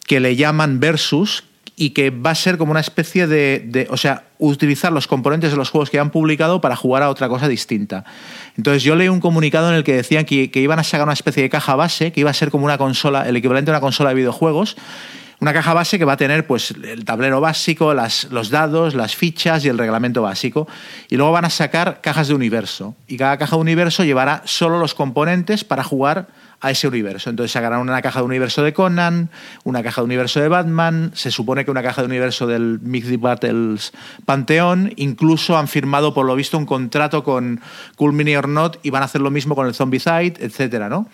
que 0.07 0.19
le 0.19 0.35
llaman 0.35 0.79
Versus 0.79 1.43
y 1.75 1.91
que 1.91 2.11
va 2.11 2.31
a 2.31 2.35
ser 2.35 2.57
como 2.59 2.69
una 2.71 2.81
especie 2.81 3.25
de, 3.25 3.63
de- 3.65 3.87
o 3.89 3.97
sea, 3.97 4.25
utilizar 4.37 4.91
los 4.91 5.07
componentes 5.07 5.49
de 5.51 5.57
los 5.57 5.69
juegos 5.71 5.89
que 5.89 5.97
han 5.97 6.11
publicado 6.11 6.61
para 6.61 6.75
jugar 6.75 7.01
a 7.01 7.09
otra 7.09 7.27
cosa 7.29 7.47
distinta. 7.47 8.05
Entonces 8.57 8.83
yo 8.83 8.95
leí 8.95 9.07
un 9.07 9.19
comunicado 9.19 9.69
en 9.69 9.75
el 9.75 9.83
que 9.83 9.93
decían 9.95 10.25
que, 10.25 10.51
que 10.51 10.59
iban 10.59 10.77
a 10.77 10.83
sacar 10.83 11.05
una 11.05 11.13
especie 11.13 11.41
de 11.41 11.49
caja 11.49 11.75
base, 11.75 12.11
que 12.11 12.19
iba 12.19 12.29
a 12.29 12.33
ser 12.33 12.51
como 12.51 12.65
una 12.65 12.77
consola, 12.77 13.27
el 13.27 13.35
equivalente 13.37 13.71
a 13.71 13.73
una 13.73 13.81
consola 13.81 14.09
de 14.09 14.15
videojuegos, 14.15 14.77
una 15.43 15.53
caja 15.53 15.73
base 15.73 15.99
que 15.99 16.05
va 16.05 16.13
a 16.13 16.17
tener 16.17 16.47
pues 16.47 16.71
el 16.71 17.03
tablero 17.03 17.41
básico, 17.41 17.93
las, 17.93 18.31
los 18.31 18.49
dados, 18.49 18.95
las 18.95 19.13
fichas 19.13 19.65
y 19.65 19.67
el 19.67 19.77
reglamento 19.77 20.21
básico. 20.21 20.69
Y 21.09 21.17
luego 21.17 21.33
van 21.33 21.43
a 21.43 21.49
sacar 21.49 21.99
cajas 21.99 22.29
de 22.29 22.33
universo. 22.33 22.95
Y 23.07 23.17
cada 23.17 23.37
caja 23.37 23.57
de 23.57 23.61
universo 23.61 24.05
llevará 24.05 24.41
solo 24.45 24.79
los 24.79 24.93
componentes 24.95 25.65
para 25.65 25.83
jugar 25.83 26.27
a 26.61 26.71
ese 26.71 26.87
universo. 26.87 27.29
Entonces 27.29 27.51
sacarán 27.51 27.81
una 27.81 28.01
caja 28.01 28.19
de 28.19 28.25
universo 28.25 28.63
de 28.63 28.71
Conan, 28.71 29.29
una 29.65 29.83
caja 29.83 29.99
de 29.99 30.05
universo 30.05 30.39
de 30.39 30.47
Batman, 30.47 31.11
se 31.13 31.29
supone 31.29 31.65
que 31.65 31.71
una 31.71 31.83
caja 31.83 32.01
de 32.01 32.07
universo 32.07 32.47
del 32.47 32.79
Mythic 32.81 33.19
Battles 33.19 33.91
Panteón, 34.25 34.93
incluso 34.95 35.57
han 35.57 35.67
firmado 35.67 36.13
por 36.13 36.25
lo 36.25 36.37
visto 36.37 36.57
un 36.57 36.65
contrato 36.65 37.25
con 37.25 37.59
Cool 37.97 38.13
Mini 38.13 38.37
or 38.37 38.47
Not 38.47 38.79
y 38.81 38.91
van 38.91 39.01
a 39.01 39.05
hacer 39.05 39.19
lo 39.19 39.29
mismo 39.29 39.55
con 39.55 39.67
el 39.67 39.73
Zombicide, 39.73 40.35
etcétera, 40.39 40.87
¿no? 40.87 41.09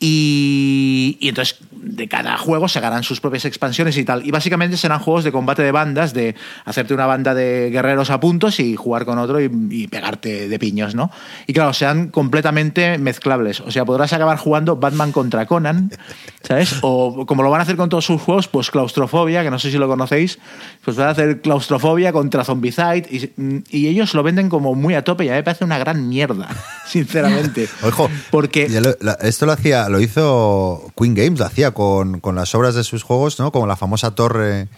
Y, 0.00 1.16
y 1.20 1.28
entonces 1.28 1.58
de 1.72 2.08
cada 2.08 2.36
juego 2.38 2.68
sacarán 2.68 3.02
sus 3.02 3.20
propias 3.20 3.44
expansiones 3.44 3.96
y 3.96 4.04
tal. 4.04 4.26
Y 4.26 4.30
básicamente 4.30 4.76
serán 4.76 5.00
juegos 5.00 5.24
de 5.24 5.32
combate 5.32 5.62
de 5.62 5.72
bandas, 5.72 6.14
de 6.14 6.34
hacerte 6.64 6.94
una 6.94 7.06
banda 7.06 7.34
de 7.34 7.70
guerreros 7.70 8.10
a 8.10 8.20
puntos 8.20 8.60
y 8.60 8.76
jugar 8.76 9.04
con 9.04 9.18
otro 9.18 9.40
y, 9.40 9.50
y 9.70 9.88
pegarte 9.88 10.48
de 10.48 10.58
piños, 10.58 10.94
¿no? 10.94 11.10
Y 11.46 11.52
claro, 11.52 11.72
sean 11.72 12.08
completamente 12.08 12.98
mezclables. 12.98 13.60
O 13.60 13.70
sea, 13.70 13.84
podrás 13.84 14.12
acabar 14.12 14.38
jugando 14.38 14.76
Batman 14.76 15.12
contra 15.12 15.46
Conan, 15.46 15.90
¿sabes? 16.48 16.76
O 16.80 17.26
como 17.26 17.42
lo 17.42 17.50
van 17.50 17.60
a 17.60 17.64
hacer 17.64 17.76
con 17.76 17.90
todos 17.90 18.06
sus 18.06 18.20
juegos, 18.22 18.48
pues 18.48 18.70
claustrofobia, 18.70 19.42
que 19.44 19.50
no 19.50 19.58
sé 19.58 19.70
si 19.70 19.76
lo 19.76 19.86
conocéis, 19.86 20.38
pues 20.82 20.96
van 20.96 21.08
a 21.08 21.10
hacer 21.10 21.42
claustrofobia 21.42 22.10
contra 22.10 22.42
Zombicide 22.42 23.04
y, 23.10 23.62
y 23.70 23.86
ellos 23.88 24.14
lo 24.14 24.22
venden 24.22 24.48
como 24.48 24.74
muy 24.74 24.94
a 24.94 25.04
tope 25.04 25.26
y 25.26 25.28
a 25.28 25.32
mí 25.32 25.36
me 25.36 25.42
parece 25.44 25.64
una 25.64 25.76
gran 25.78 26.08
mierda, 26.08 26.48
sinceramente. 26.86 27.68
Ojo, 27.82 28.08
Porque 28.30 28.66
ya 28.68 28.80
lo- 28.80 28.96
la- 29.00 29.18
esto 29.20 29.44
lo 29.46 29.52
hacía, 29.52 29.88
lo 29.90 30.00
hizo 30.00 30.90
Queen 30.96 31.14
Games, 31.14 31.38
lo 31.38 31.44
hacía 31.44 31.72
con, 31.72 32.20
con 32.20 32.34
las 32.34 32.54
obras 32.54 32.74
de 32.74 32.82
sus 32.82 33.02
juegos, 33.02 33.38
¿no? 33.38 33.52
Como 33.52 33.66
la 33.66 33.76
famosa 33.76 34.14
torre 34.14 34.68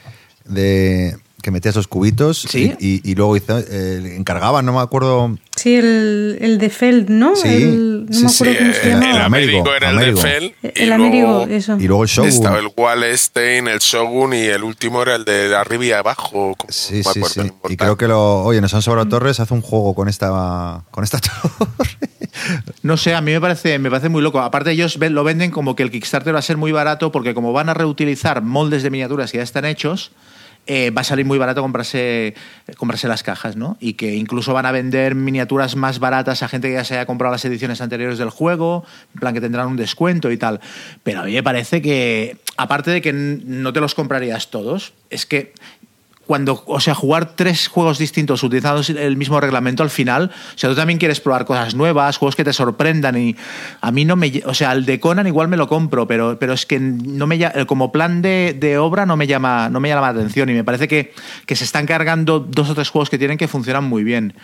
de 0.45 1.17
que 1.43 1.51
metías 1.51 1.77
los 1.77 1.89
cubitos 1.89 2.43
Sí. 2.43 2.75
y, 2.79 2.95
y- 2.97 3.01
y 3.11 3.15
luego 3.15 3.37
hizo, 3.37 3.59
eh, 3.59 4.15
encargaban, 4.17 4.65
no 4.67 4.73
me 4.73 4.81
acuerdo. 4.81 5.37
Sí, 5.57 5.75
el, 5.77 6.39
el 6.41 6.59
de 6.59 6.71
Feld, 6.71 7.09
¿no? 7.11 7.37
Sí, 7.37 7.49
El- 7.49 8.07
no 8.07 8.13
sí, 8.15 8.23
me 8.25 8.29
sí, 8.31 8.35
acuerdo 8.45 8.59
cómo 8.61 8.73
se 8.75 8.83
el, 8.93 8.97
el 9.03 9.03
Américo 9.21 9.25
Américo, 9.25 9.75
era 9.75 9.91
el 9.91 10.15
de 10.15 10.21
Fell. 10.21 10.55
y 10.63 10.83
El 10.83 10.93
Américo, 10.93 11.27
luego 11.27 11.47
eso. 11.47 11.77
Y 11.79 11.87
luego 11.87 12.03
el 12.05 12.09
show. 12.09 12.25
Estaba 12.25 12.59
el 12.59 12.69
Wallenstein, 12.77 13.69
el 13.69 13.79
Shogun 13.79 14.33
y 14.35 14.43
el 14.43 14.63
último 14.65 15.03
era 15.03 15.17
el 15.17 15.25
de 15.25 15.55
arriba 15.55 15.85
y 15.85 15.93
abajo. 15.93 16.55
como- 16.57 16.73
Sí, 16.73 17.03
sí, 17.03 17.41
Y 17.69 17.77
creo 17.77 17.97
que 17.97 18.09
lo. 18.09 18.43
Oye, 18.45 18.61
nos 18.61 18.73
han 18.75 18.83
sobrado 18.83 19.09
torres, 19.09 19.39
haz 19.41 19.51
un 19.51 19.61
juego 19.61 19.95
con 19.95 20.09
esta, 20.09 20.83
con 20.91 21.05
esta 21.05 21.19
torre. 21.21 21.91
No 22.83 22.97
sé, 22.97 23.15
a 23.15 23.21
mí 23.21 23.33
me 23.33 23.41
parece, 23.41 23.79
me 23.79 23.91
parece 23.91 24.09
muy 24.09 24.23
loco. 24.23 24.41
Aparte, 24.41 24.71
ellos 24.71 24.97
lo 24.99 25.25
venden 25.25 25.51
como 25.51 25.77
que 25.77 25.83
el 25.83 25.91
Kickstarter 25.91 26.35
va 26.35 26.39
a 26.39 26.43
ser 26.43 26.57
muy 26.57 26.73
barato 26.73 27.13
porque 27.13 27.35
como 27.35 27.53
van 27.53 27.69
a 27.69 27.75
reutilizar 27.75 28.41
moldes 28.43 28.83
de 28.83 28.91
miniaturas 28.91 29.31
que 29.33 29.39
ya 29.39 29.45
están 29.45 29.65
hechos, 29.65 30.13
eh, 30.67 30.91
va 30.91 31.01
a 31.01 31.05
salir 31.05 31.25
muy 31.25 31.39
barato 31.39 31.63
comprarse, 31.63 32.35
comprarse 32.77 33.09
las 33.09 33.23
cajas, 33.23 33.57
¿no? 33.57 33.77
Y 33.81 33.95
que 33.95 34.15
incluso 34.15 34.53
van 34.53 34.67
a 34.67 34.73
vender 34.73 35.15
miniaturas 35.15 35.75
más 35.77 35.99
baratas 35.99 36.43
a 36.43 36.49
gente 36.49 36.69
que 36.69 36.75
ya 36.75 36.85
se 36.85 36.95
haya 36.95 37.07
comprado 37.07 37.33
las 37.33 37.45
ediciones 37.45 37.81
anteriores 37.81 38.19
del 38.19 38.31
juego, 38.31 38.85
en 39.15 39.21
plan 39.21 39.35
que 39.35 39.41
tendrán 39.41 39.69
un 39.69 39.77
descuento 39.77 40.31
y 40.31 40.37
tal. 40.37 40.61
Pero 41.03 41.21
a 41.21 41.25
mí 41.25 41.33
me 41.33 41.43
parece 41.43 41.83
que, 41.83 42.37
aparte 42.57 42.91
de 42.91 43.01
que 43.01 43.13
no 43.13 43.73
te 43.73 43.81
los 43.81 43.95
comprarías 43.95 44.51
todos, 44.51 44.93
es 45.11 45.27
que 45.27 45.55
cuando, 46.31 46.63
o 46.65 46.79
sea, 46.79 46.95
jugar 46.95 47.35
tres 47.35 47.67
juegos 47.67 47.99
distintos 47.99 48.45
utilizando 48.45 48.83
el 49.01 49.17
mismo 49.17 49.41
reglamento 49.41 49.83
al 49.83 49.91
final, 49.91 50.31
o 50.55 50.57
sea, 50.57 50.71
tú 50.71 50.77
también 50.77 50.97
quieres 50.97 51.19
probar 51.19 51.45
cosas 51.45 51.75
nuevas, 51.75 52.19
juegos 52.19 52.37
que 52.37 52.45
te 52.45 52.53
sorprendan 52.53 53.19
y 53.19 53.35
a 53.81 53.91
mí 53.91 54.05
no 54.05 54.15
me, 54.15 54.41
o 54.47 54.55
sea, 54.55 54.71
el 54.71 54.87
de 54.87 55.01
Conan 55.01 55.27
igual 55.27 55.49
me 55.49 55.57
lo 55.57 55.67
compro, 55.67 56.07
pero, 56.07 56.39
pero 56.39 56.53
es 56.53 56.67
que 56.67 56.79
no 56.79 57.27
me 57.27 57.41
como 57.67 57.91
plan 57.91 58.23
de, 58.23 58.57
de 58.57 58.79
obra 58.79 59.07
no 59.07 59.17
me 59.17 59.27
llama, 59.27 59.71
no 59.71 59.81
me 59.81 59.89
llama 59.89 60.03
la 60.03 60.21
atención 60.21 60.49
y 60.51 60.53
me 60.53 60.63
parece 60.63 60.87
que, 60.87 61.13
que 61.47 61.57
se 61.57 61.65
están 61.65 61.85
cargando 61.85 62.39
dos 62.39 62.71
o 62.71 62.77
tres 62.77 62.91
juegos 62.91 63.11
que 63.11 63.19
tienen 63.19 63.37
que 63.37 63.49
funcionan 63.49 63.83
muy 63.83 64.05
bien. 64.05 64.35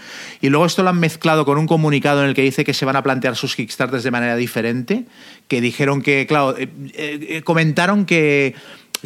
Y 0.40 0.48
luego 0.48 0.66
esto 0.66 0.82
lo 0.82 0.88
han 0.88 0.98
mezclado 0.98 1.44
con 1.44 1.56
un 1.56 1.68
comunicado 1.68 2.24
en 2.24 2.30
el 2.30 2.34
que 2.34 2.42
dice 2.42 2.64
que 2.64 2.74
se 2.74 2.84
van 2.84 2.96
a 2.96 3.04
plantear 3.04 3.36
sus 3.36 3.54
Kickstarters 3.54 4.02
de 4.02 4.10
manera 4.10 4.34
diferente, 4.34 5.04
que 5.46 5.60
dijeron 5.60 6.02
que, 6.02 6.26
claro, 6.26 6.58
eh, 6.58 6.68
eh, 6.94 7.26
eh, 7.28 7.42
comentaron 7.42 8.06
que 8.06 8.56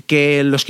que 0.07 0.43
los 0.45 0.67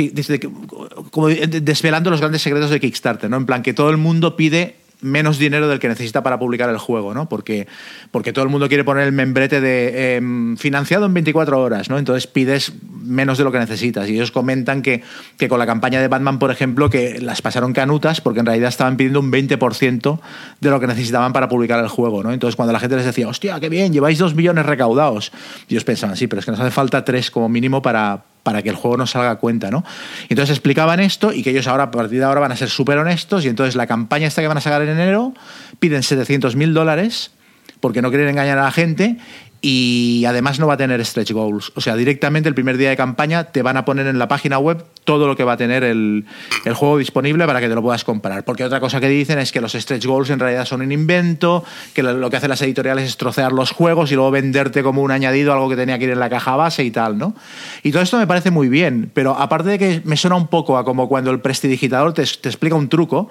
como 1.10 1.28
desvelando 1.28 2.10
los 2.10 2.20
grandes 2.20 2.42
secretos 2.42 2.70
de 2.70 2.80
Kickstarter, 2.80 3.30
¿no? 3.30 3.36
En 3.36 3.46
plan 3.46 3.62
que 3.62 3.74
todo 3.74 3.90
el 3.90 3.96
mundo 3.96 4.36
pide 4.36 4.76
menos 5.02 5.38
dinero 5.38 5.68
del 5.68 5.78
que 5.78 5.88
necesita 5.88 6.22
para 6.22 6.38
publicar 6.38 6.68
el 6.70 6.78
juego, 6.78 7.14
¿no? 7.14 7.28
Porque, 7.28 7.66
porque 8.10 8.32
todo 8.32 8.44
el 8.44 8.50
mundo 8.50 8.68
quiere 8.68 8.84
poner 8.84 9.04
el 9.04 9.12
membrete 9.12 9.60
de 9.60 10.16
em, 10.16 10.56
financiado 10.56 11.06
en 11.06 11.14
24 11.14 11.60
horas, 11.60 11.88
¿no? 11.88 11.98
Entonces 11.98 12.26
pides 12.26 12.72
menos 13.02 13.38
de 13.38 13.44
lo 13.44 13.52
que 13.52 13.58
necesitas. 13.58 14.08
Y 14.08 14.14
ellos 14.14 14.30
comentan 14.30 14.82
que, 14.82 15.02
que 15.36 15.48
con 15.48 15.58
la 15.58 15.66
campaña 15.66 16.00
de 16.00 16.08
Batman, 16.08 16.38
por 16.38 16.50
ejemplo, 16.50 16.90
que 16.90 17.20
las 17.20 17.42
pasaron 17.42 17.72
canutas 17.72 18.20
porque 18.20 18.40
en 18.40 18.46
realidad 18.46 18.68
estaban 18.68 18.96
pidiendo 18.96 19.20
un 19.20 19.32
20% 19.32 20.20
de 20.60 20.70
lo 20.70 20.80
que 20.80 20.86
necesitaban 20.86 21.32
para 21.32 21.48
publicar 21.48 21.80
el 21.80 21.88
juego, 21.88 22.22
¿no? 22.22 22.32
Entonces 22.32 22.56
cuando 22.56 22.72
la 22.72 22.80
gente 22.80 22.96
les 22.96 23.06
decía, 23.06 23.28
hostia, 23.28 23.58
qué 23.60 23.68
bien, 23.68 23.92
lleváis 23.92 24.18
dos 24.18 24.34
millones 24.34 24.66
recaudados, 24.66 25.32
ellos 25.68 25.84
pensaban, 25.84 26.16
sí, 26.16 26.26
pero 26.26 26.40
es 26.40 26.44
que 26.44 26.50
nos 26.50 26.60
hace 26.60 26.70
falta 26.70 27.04
tres 27.04 27.30
como 27.30 27.48
mínimo 27.48 27.80
para, 27.82 28.24
para 28.42 28.62
que 28.62 28.68
el 28.68 28.76
juego 28.76 28.96
no 28.96 29.06
salga 29.06 29.30
a 29.30 29.36
cuenta, 29.36 29.70
¿no? 29.70 29.84
Entonces 30.28 30.56
explicaban 30.56 31.00
esto 31.00 31.32
y 31.32 31.42
que 31.42 31.50
ellos 31.50 31.66
ahora, 31.66 31.84
a 31.84 31.90
partir 31.90 32.18
de 32.18 32.24
ahora, 32.24 32.40
van 32.40 32.52
a 32.52 32.56
ser 32.56 32.70
súper 32.70 32.98
honestos 32.98 33.44
y 33.44 33.48
entonces 33.48 33.76
la 33.76 33.86
campaña 33.86 34.26
esta 34.26 34.42
que 34.42 34.48
van 34.48 34.56
a 34.56 34.60
sacar 34.60 34.82
en 34.82 34.88
enero 34.88 35.34
piden 35.78 36.02
700 36.02 36.56
mil 36.56 36.74
dólares 36.74 37.32
porque 37.80 38.02
no 38.02 38.10
quieren 38.10 38.28
engañar 38.28 38.58
a 38.58 38.64
la 38.64 38.70
gente 38.70 39.16
y 39.62 40.24
además 40.26 40.58
no 40.58 40.66
va 40.66 40.74
a 40.74 40.76
tener 40.76 41.04
stretch 41.04 41.32
goals. 41.32 41.72
O 41.74 41.80
sea, 41.80 41.94
directamente 41.94 42.48
el 42.48 42.54
primer 42.54 42.78
día 42.78 42.88
de 42.90 42.96
campaña 42.96 43.44
te 43.44 43.62
van 43.62 43.76
a 43.76 43.84
poner 43.84 44.06
en 44.06 44.18
la 44.18 44.26
página 44.26 44.58
web 44.58 44.84
todo 45.04 45.26
lo 45.26 45.36
que 45.36 45.44
va 45.44 45.52
a 45.52 45.56
tener 45.56 45.84
el, 45.84 46.24
el 46.64 46.74
juego 46.74 46.96
disponible 46.98 47.46
para 47.46 47.60
que 47.60 47.68
te 47.68 47.74
lo 47.74 47.82
puedas 47.82 48.04
comprar. 48.04 48.44
Porque 48.44 48.64
otra 48.64 48.80
cosa 48.80 49.00
que 49.00 49.08
dicen 49.08 49.38
es 49.38 49.52
que 49.52 49.60
los 49.60 49.72
stretch 49.72 50.06
goals 50.06 50.30
en 50.30 50.38
realidad 50.38 50.64
son 50.64 50.80
un 50.80 50.92
invento, 50.92 51.62
que 51.92 52.02
lo, 52.02 52.30
que 52.30 52.36
hacen 52.36 52.48
las 52.48 52.62
editoriales 52.62 53.04
es 53.04 53.16
trocear 53.18 53.52
los 53.52 53.70
juegos 53.70 54.10
y 54.12 54.14
luego 54.14 54.30
venderte 54.30 54.82
como 54.82 55.02
un 55.02 55.10
añadido 55.10 55.52
algo 55.52 55.68
que 55.68 55.76
tenía 55.76 55.98
que 55.98 56.04
ir 56.04 56.10
en 56.10 56.20
la 56.20 56.30
caja 56.30 56.56
base 56.56 56.82
y 56.82 56.90
tal, 56.90 57.18
¿no? 57.18 57.34
Y 57.82 57.92
todo 57.92 58.02
esto 58.02 58.18
me 58.18 58.26
parece 58.26 58.50
muy 58.50 58.68
bien, 58.68 59.10
pero 59.12 59.36
aparte 59.36 59.68
de 59.70 59.78
que 59.78 60.02
me 60.04 60.16
suena 60.16 60.36
un 60.36 60.46
poco 60.46 60.78
a 60.78 60.84
como 60.84 61.08
cuando 61.08 61.30
el 61.30 61.40
prestidigitador 61.40 62.14
te, 62.14 62.24
te 62.24 62.48
explica 62.48 62.76
un 62.76 62.88
truco, 62.88 63.30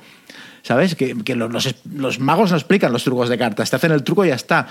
¿Sabes? 0.62 0.96
Que, 0.96 1.16
que 1.24 1.36
los, 1.36 1.52
los- 1.52 1.76
los 1.94 2.20
magos 2.20 2.52
no 2.52 2.58
explican 2.58 2.92
los 2.92 3.04
trucos 3.04 3.30
de 3.30 3.38
cartas, 3.38 3.70
te 3.70 3.76
hacen 3.76 3.92
el 3.92 4.04
truco 4.04 4.26
y 4.26 4.30
ya 4.30 4.36
está. 4.36 4.68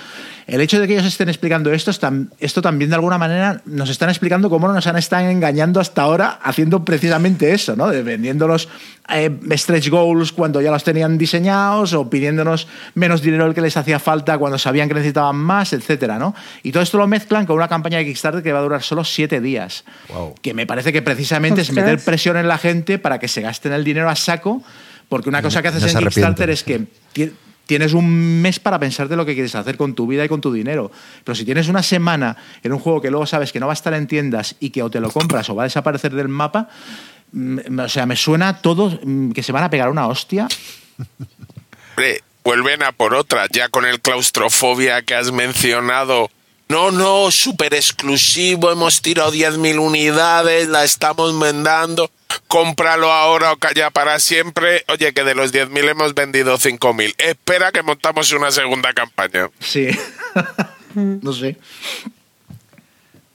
El 0.47 0.61
hecho 0.61 0.81
de 0.81 0.87
que 0.87 0.95
ellos 0.95 1.07
estén 1.07 1.29
explicando 1.29 1.73
esto, 1.73 1.91
es 1.91 2.01
esto 2.41 2.63
también 2.63 2.91
de 2.91 2.97
alguna 2.97 3.19
manera 3.19 3.61
nos 3.67 3.89
están 3.91 4.09
explicando 4.09 4.51
cómo 4.51 4.69
nos 4.69 4.87
han 4.87 4.97
estado 4.97 5.29
engañando 5.29 5.81
hasta 5.81 6.03
ahora 6.03 6.39
haciendo 6.43 6.85
precisamente 6.85 7.53
eso, 7.53 7.77
¿no? 7.77 7.87
Vendiéndonos 7.89 8.69
eh, 9.13 9.31
stretch 9.53 9.89
goals 9.89 10.33
cuando 10.33 10.61
ya 10.61 10.71
los 10.71 10.85
tenían 10.85 11.17
diseñados 11.19 11.93
o 11.95 12.09
pidiéndonos 12.11 12.69
menos 12.95 13.23
dinero 13.23 13.45
del 13.45 13.55
que 13.55 13.61
les 13.63 13.77
hacía 13.77 13.99
falta 13.99 14.37
cuando 14.39 14.59
sabían 14.59 14.89
que 14.89 14.95
necesitaban 14.95 15.37
más, 15.37 15.73
etcétera, 15.73 16.19
¿no? 16.19 16.35
Y 16.63 16.73
todo 16.73 16.83
esto 16.83 16.99
lo 16.99 17.07
mezclan 17.07 17.47
con 17.47 17.57
una 17.57 17.69
campaña 17.69 17.99
de 17.99 18.05
Kickstarter 18.05 18.43
que 18.43 18.53
va 18.53 18.59
a 18.59 18.63
durar 18.63 18.83
solo 18.83 19.05
siete 19.05 19.41
días. 19.41 19.85
Wow. 20.09 20.35
Que 20.43 20.53
me 20.55 20.67
parece 20.67 20.93
que 20.93 21.03
precisamente 21.03 21.63
es 21.63 21.71
Ostras. 21.71 21.87
meter 21.87 22.05
presión 22.05 22.37
en 22.37 22.49
la 22.49 22.59
gente 22.59 22.99
para 22.99 23.19
que 23.19 23.29
se 23.29 23.41
gasten 23.41 23.73
el 23.73 23.85
dinero 23.85 24.09
a 24.11 24.17
saco, 24.17 24.63
porque 25.09 25.29
una 25.29 25.41
cosa 25.43 25.63
que 25.63 25.69
haces 25.69 25.83
en 25.85 25.89
Kickstarter 26.11 26.51
es 26.51 26.63
que 26.65 26.81
ti- 27.13 27.33
tienes 27.67 27.93
un 27.93 28.41
mes 28.43 28.59
para 28.61 28.79
pensar 28.79 29.09
de 29.09 29.17
lo 29.17 29.27
que 29.27 29.35
quieres 29.35 29.55
hacer 29.55 29.77
con 29.77 29.95
tu 29.95 30.07
vida 30.07 30.25
y 30.25 30.29
con 30.29 30.41
tu 30.41 30.53
dinero. 30.53 30.91
Pero 31.25 31.35
si 31.37 31.45
tienes 31.45 31.69
una 31.69 31.83
semana 31.83 32.37
en 32.63 32.73
un 32.73 32.79
juego 32.79 33.01
que 33.01 33.11
luego 33.11 33.27
sabes 33.27 33.53
que 33.53 33.61
no 33.61 33.67
va 33.67 33.73
a 33.73 33.75
estar 33.75 33.93
en 33.95 34.07
tiendas 34.07 34.57
y 34.61 34.71
que 34.71 34.83
o 34.83 34.91
te 34.91 35.01
lo 35.01 35.11
compras 35.11 35.49
o 35.51 35.55
va 35.55 35.65
a 35.65 35.67
desaparecer 35.67 36.15
del 36.15 36.29
mapa, 36.29 36.69
mm, 37.33 37.79
o 37.81 37.89
sea, 37.89 38.07
me 38.07 38.17
suena 38.17 38.59
todo 38.63 38.99
mm, 39.03 39.33
que 39.33 39.43
se 39.43 39.53
van 39.53 39.65
a 39.65 39.71
pegar 39.71 39.91
una 39.91 40.07
hostia. 40.07 40.49
Hombre, 41.91 42.23
vuelven 42.45 42.83
a 42.83 42.93
por 42.93 43.15
otra, 43.15 43.47
ya 43.53 43.69
con 43.69 43.85
el 43.85 44.01
claustrofobia 44.01 45.03
que 45.03 45.15
has 45.15 45.33
mencionado. 45.33 46.31
No, 46.69 46.91
no, 46.91 47.31
súper 47.31 47.73
exclusivo, 47.73 48.71
hemos 48.71 49.01
tirado 49.01 49.33
10.000 49.33 49.79
unidades, 49.79 50.69
la 50.69 50.85
estamos 50.85 51.39
vendando, 51.39 52.11
cómpralo 52.47 53.11
ahora 53.11 53.53
o 53.53 53.57
calla 53.57 53.89
para 53.91 54.19
siempre. 54.19 54.85
Oye, 54.89 55.15
que 55.15 55.25
de 55.25 55.35
los 55.35 55.55
10.000 55.55 55.89
hemos 55.89 56.15
vendido 56.15 56.59
5.000. 56.59 57.15
Espera 57.17 57.73
que 57.73 57.83
montamos 57.83 58.33
una 58.33 58.51
segunda 58.51 58.93
campaña. 58.93 59.49
Sí. 59.61 59.89
no 60.95 61.33
sé. 61.33 61.57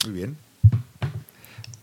Muy 0.04 0.14
bien. 0.14 0.36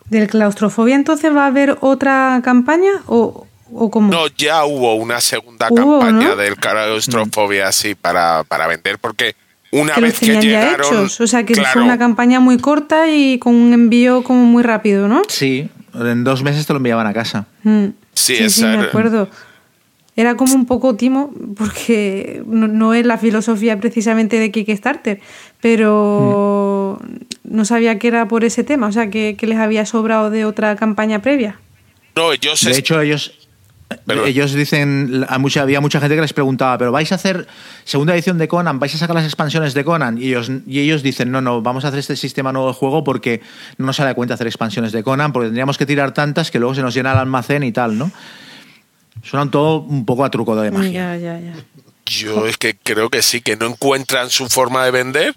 ¿Del 0.06 0.28
claustrofobia 0.28 0.96
entonces 0.96 1.34
va 1.36 1.46
a 1.46 1.48
haber 1.48 1.78
otra 1.82 2.40
campaña 2.44 2.92
o, 3.08 3.48
o 3.74 3.92
cómo? 3.92 4.10
No, 4.10 4.28
ya 4.28 4.64
hubo 4.64 4.96
una 4.96 5.20
segunda 5.20 5.68
Hubo, 5.70 6.00
campaña 6.00 6.30
¿no? 6.30 6.36
del 6.38 6.56
claustrofobia, 6.56 7.72
sí, 7.74 7.96
para, 7.96 8.46
para 8.46 8.68
vender, 8.68 9.00
porque 9.00 9.36
una 9.72 9.94
que 9.94 10.02
los 10.02 10.10
vez 10.12 10.20
que 10.20 10.26
tenían 10.28 10.42
ya 10.44 10.50
llegaron... 10.50 10.86
hechos. 10.86 11.22
O 11.22 11.28
sea, 11.28 11.46
que 11.46 11.54
claro, 11.54 11.70
fue 11.74 11.82
una 11.84 11.98
campaña 11.98 12.40
muy 12.40 12.58
corta 12.58 13.10
y 13.10 13.40
con 13.40 13.56
un 13.56 13.74
envío 13.74 14.24
como 14.24 14.44
muy 14.46 14.64
rápido, 14.64 15.08
¿no? 15.08 15.22
Sí, 15.28 15.70
en 15.94 16.24
dos 16.24 16.44
meses 16.44 16.66
te 16.66 16.74
lo 16.74 16.78
enviaban 16.78 17.08
a 17.08 17.14
casa. 17.14 17.48
Mm. 17.64 17.86
Sí, 18.14 18.36
sí, 18.36 18.44
esa 18.44 18.76
me 18.78 18.84
acuerdo. 18.84 19.30
Era 20.18 20.36
como 20.36 20.54
un 20.56 20.66
poco 20.66 20.96
timo, 20.96 21.34
porque 21.56 22.44
no, 22.46 22.68
no 22.68 22.94
es 22.94 23.06
la 23.06 23.18
filosofía 23.18 23.80
precisamente 23.80 24.38
de 24.40 24.52
Kickstarter, 24.52 25.22
pero 25.62 27.00
Mm. 27.02 27.56
no 27.56 27.66
sabía 27.66 27.98
que 27.98 28.08
era 28.10 28.28
por 28.28 28.44
ese 28.44 28.64
tema, 28.64 28.88
o 28.88 28.92
sea, 28.92 29.10
que, 29.10 29.36
que 29.38 29.48
les 29.48 29.58
había 29.58 29.86
sobrado 29.86 30.30
de 30.30 30.44
otra 30.46 30.76
campaña 30.76 31.22
previa. 31.22 31.60
No, 32.16 32.34
ellos 32.34 32.62
De 32.66 32.72
hecho, 32.78 33.00
ellos, 33.00 33.41
Pero- 34.06 34.26
ellos 34.26 34.54
dicen, 34.54 35.26
a 35.28 35.38
mucha, 35.38 35.62
había 35.62 35.82
mucha 35.82 36.00
gente 36.00 36.16
que 36.16 36.22
les 36.22 36.34
preguntaba, 36.34 36.78
pero 36.78 36.92
vais 36.92 37.12
a 37.12 37.16
hacer 37.16 37.48
segunda 37.84 38.14
edición 38.14 38.38
de 38.38 38.48
Conan, 38.48 38.80
vais 38.80 38.94
a 38.96 38.98
sacar 38.98 39.16
las 39.16 39.26
expansiones 39.26 39.74
de 39.74 39.84
Conan, 39.84 40.18
y 40.18 40.28
ellos, 40.28 40.52
y 40.68 40.80
ellos 40.80 41.04
dicen, 41.04 41.32
no, 41.32 41.42
no, 41.42 41.62
vamos 41.62 41.86
a 41.86 41.90
hacer 41.90 42.00
este 42.00 42.16
sistema 42.16 42.52
nuevo 42.52 42.68
de 42.70 42.74
juego 42.74 43.04
porque 43.04 43.42
no 43.78 43.86
nos 43.86 43.96
sale 43.96 44.12
a 44.12 44.14
cuenta 44.14 44.36
hacer 44.36 44.48
expansiones 44.48 44.92
de 44.92 45.04
Conan, 45.04 45.34
porque 45.34 45.48
tendríamos 45.48 45.78
que 45.78 45.86
tirar 45.86 46.14
tantas 46.14 46.52
que 46.52 46.60
luego 46.60 46.76
se 46.76 46.82
nos 46.82 46.94
llena 46.94 47.12
el 47.12 47.18
almacén 47.20 47.64
y 47.64 47.72
tal, 47.72 47.98
¿no? 47.98 48.12
Suenan 49.24 49.52
todo 49.52 49.82
un 49.82 50.06
poco 50.06 50.26
a 50.26 50.32
truco 50.32 50.56
de 50.56 50.72
magia. 50.72 51.16
Ya, 51.16 51.18
ya, 51.18 51.40
ya. 51.40 51.54
Yo 52.06 52.48
es 52.48 52.58
que 52.58 52.76
creo 52.76 53.10
que 53.10 53.22
sí, 53.22 53.42
que 53.42 53.56
no 53.56 53.68
encuentran 53.68 54.30
su 54.30 54.50
forma 54.50 54.84
de 54.84 54.92
vender. 54.92 55.36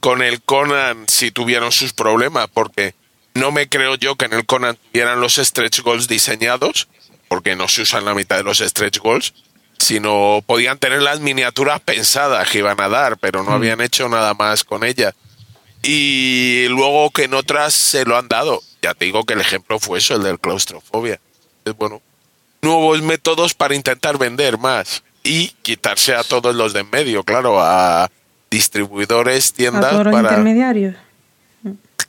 Con 0.00 0.22
el 0.22 0.42
Conan 0.42 1.04
sí 1.08 1.30
tuvieron 1.30 1.72
sus 1.72 1.92
problemas, 1.92 2.46
porque 2.52 2.94
no 3.34 3.50
me 3.50 3.68
creo 3.68 3.96
yo 3.96 4.16
que 4.16 4.26
en 4.26 4.34
el 4.34 4.46
Conan 4.46 4.76
tuvieran 4.76 5.20
los 5.20 5.36
stretch 5.36 5.80
goals 5.80 6.08
diseñados, 6.08 6.88
porque 7.34 7.56
no 7.56 7.66
se 7.66 7.82
usan 7.82 8.04
la 8.04 8.14
mitad 8.14 8.36
de 8.36 8.44
los 8.44 8.58
stretch 8.58 9.00
goals, 9.00 9.34
sino 9.76 10.40
podían 10.46 10.78
tener 10.78 11.02
las 11.02 11.18
miniaturas 11.18 11.80
pensadas 11.80 12.48
que 12.48 12.58
iban 12.58 12.80
a 12.80 12.88
dar, 12.88 13.18
pero 13.18 13.42
no 13.42 13.50
habían 13.50 13.80
hecho 13.80 14.08
nada 14.08 14.34
más 14.34 14.62
con 14.62 14.84
ellas. 14.84 15.14
Y 15.82 16.66
luego 16.68 17.10
que 17.10 17.24
en 17.24 17.34
otras 17.34 17.74
se 17.74 18.04
lo 18.04 18.16
han 18.16 18.28
dado. 18.28 18.62
Ya 18.82 18.94
te 18.94 19.06
digo 19.06 19.24
que 19.24 19.34
el 19.34 19.40
ejemplo 19.40 19.80
fue 19.80 19.98
eso, 19.98 20.14
el 20.14 20.22
del 20.22 20.38
claustrofobia. 20.38 21.18
Es 21.64 21.76
bueno, 21.76 22.00
nuevos 22.62 23.02
métodos 23.02 23.52
para 23.52 23.74
intentar 23.74 24.16
vender 24.16 24.56
más 24.56 25.02
y 25.24 25.48
quitarse 25.62 26.14
a 26.14 26.22
todos 26.22 26.54
los 26.54 26.72
de 26.72 26.80
en 26.82 26.90
medio, 26.90 27.24
claro, 27.24 27.60
a 27.60 28.12
distribuidores, 28.48 29.50
A 29.50 29.54
tiendas 29.56 29.90
todos 29.90 30.04
los 30.04 30.12
para 30.14 30.28
intermediarios. 30.28 30.94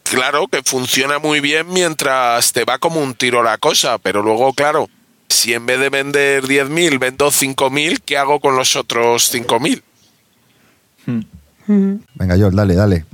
claro 0.04 0.48
que 0.50 0.62
funciona 0.62 1.18
muy 1.18 1.40
bien 1.40 1.68
mientras 1.74 2.54
te 2.54 2.64
va 2.64 2.78
como 2.78 3.02
un 3.02 3.16
tiro 3.16 3.42
la 3.42 3.58
cosa, 3.58 3.98
pero 3.98 4.22
luego 4.22 4.54
claro, 4.54 4.88
si 5.30 5.54
en 5.54 5.66
vez 5.66 5.80
de 5.80 5.90
vender 5.90 6.44
10.000 6.44 7.00
vendo 7.00 7.28
5.000, 7.28 8.00
¿qué 8.06 8.18
hago 8.18 8.40
con 8.40 8.56
los 8.56 8.76
otros 8.76 9.34
5.000? 9.34 9.82
Ujú. 11.68 12.00
Venga, 12.16 12.36
George, 12.36 12.56
dale, 12.56 12.76
dale. 12.76 13.06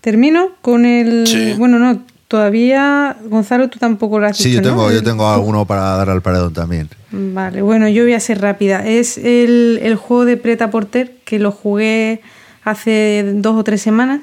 Termino 0.00 0.50
con 0.60 0.84
el. 0.84 1.26
Sí. 1.26 1.54
Bueno, 1.58 1.78
no, 1.78 2.02
todavía. 2.28 3.16
Gonzalo, 3.24 3.68
tú 3.68 3.78
tampoco 3.78 4.18
lo 4.18 4.26
has 4.26 4.36
Sí, 4.36 4.50
dicho, 4.50 4.62
yo 4.62 4.68
tengo, 4.68 4.88
¿no? 4.88 4.92
yo 4.92 5.02
tengo 5.02 5.28
alguno 5.28 5.64
para 5.64 5.82
dar 5.96 6.10
al 6.10 6.22
paredón 6.22 6.52
también. 6.52 6.88
Vale, 7.10 7.62
bueno, 7.62 7.88
yo 7.88 8.02
voy 8.04 8.12
a 8.14 8.20
ser 8.20 8.40
rápida. 8.40 8.86
Es 8.86 9.18
el, 9.18 9.78
el 9.82 9.94
juego 9.96 10.24
de 10.24 10.36
Preta 10.36 10.70
Porter 10.70 11.16
que 11.24 11.38
lo 11.38 11.52
jugué 11.52 12.20
hace 12.64 13.24
dos 13.36 13.56
o 13.56 13.64
tres 13.64 13.82
semanas 13.82 14.20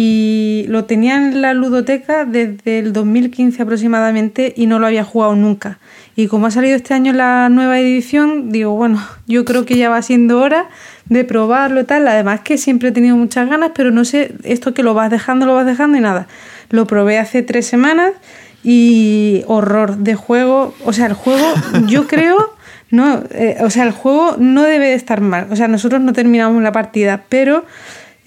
y 0.00 0.64
lo 0.68 0.84
tenía 0.84 1.16
en 1.16 1.42
la 1.42 1.54
ludoteca 1.54 2.24
desde 2.24 2.78
el 2.78 2.92
2015 2.92 3.60
aproximadamente 3.60 4.54
y 4.56 4.66
no 4.66 4.78
lo 4.78 4.86
había 4.86 5.02
jugado 5.02 5.34
nunca. 5.34 5.80
Y 6.14 6.28
como 6.28 6.46
ha 6.46 6.52
salido 6.52 6.76
este 6.76 6.94
año 6.94 7.12
la 7.12 7.48
nueva 7.48 7.80
edición, 7.80 8.52
digo, 8.52 8.76
bueno, 8.76 9.04
yo 9.26 9.44
creo 9.44 9.64
que 9.64 9.76
ya 9.76 9.88
va 9.88 10.00
siendo 10.02 10.40
hora 10.40 10.68
de 11.06 11.24
probarlo 11.24 11.80
y 11.80 11.84
tal. 11.84 12.06
Además 12.06 12.42
que 12.42 12.58
siempre 12.58 12.90
he 12.90 12.92
tenido 12.92 13.16
muchas 13.16 13.50
ganas, 13.50 13.72
pero 13.74 13.90
no 13.90 14.04
sé, 14.04 14.36
esto 14.44 14.72
que 14.72 14.84
lo 14.84 14.94
vas 14.94 15.10
dejando, 15.10 15.46
lo 15.46 15.54
vas 15.54 15.66
dejando 15.66 15.98
y 15.98 16.00
nada. 16.00 16.28
Lo 16.70 16.86
probé 16.86 17.18
hace 17.18 17.42
tres 17.42 17.66
semanas 17.66 18.12
y 18.62 19.42
horror 19.48 19.96
de 19.96 20.14
juego. 20.14 20.76
O 20.84 20.92
sea, 20.92 21.06
el 21.06 21.14
juego, 21.14 21.44
yo 21.88 22.06
creo, 22.06 22.54
no, 22.92 23.24
eh, 23.32 23.56
o 23.62 23.70
sea, 23.70 23.82
el 23.82 23.90
juego 23.90 24.36
no 24.38 24.62
debe 24.62 24.90
de 24.90 24.94
estar 24.94 25.20
mal. 25.22 25.48
O 25.50 25.56
sea, 25.56 25.66
nosotros 25.66 26.00
no 26.00 26.12
terminamos 26.12 26.62
la 26.62 26.70
partida, 26.70 27.24
pero 27.28 27.64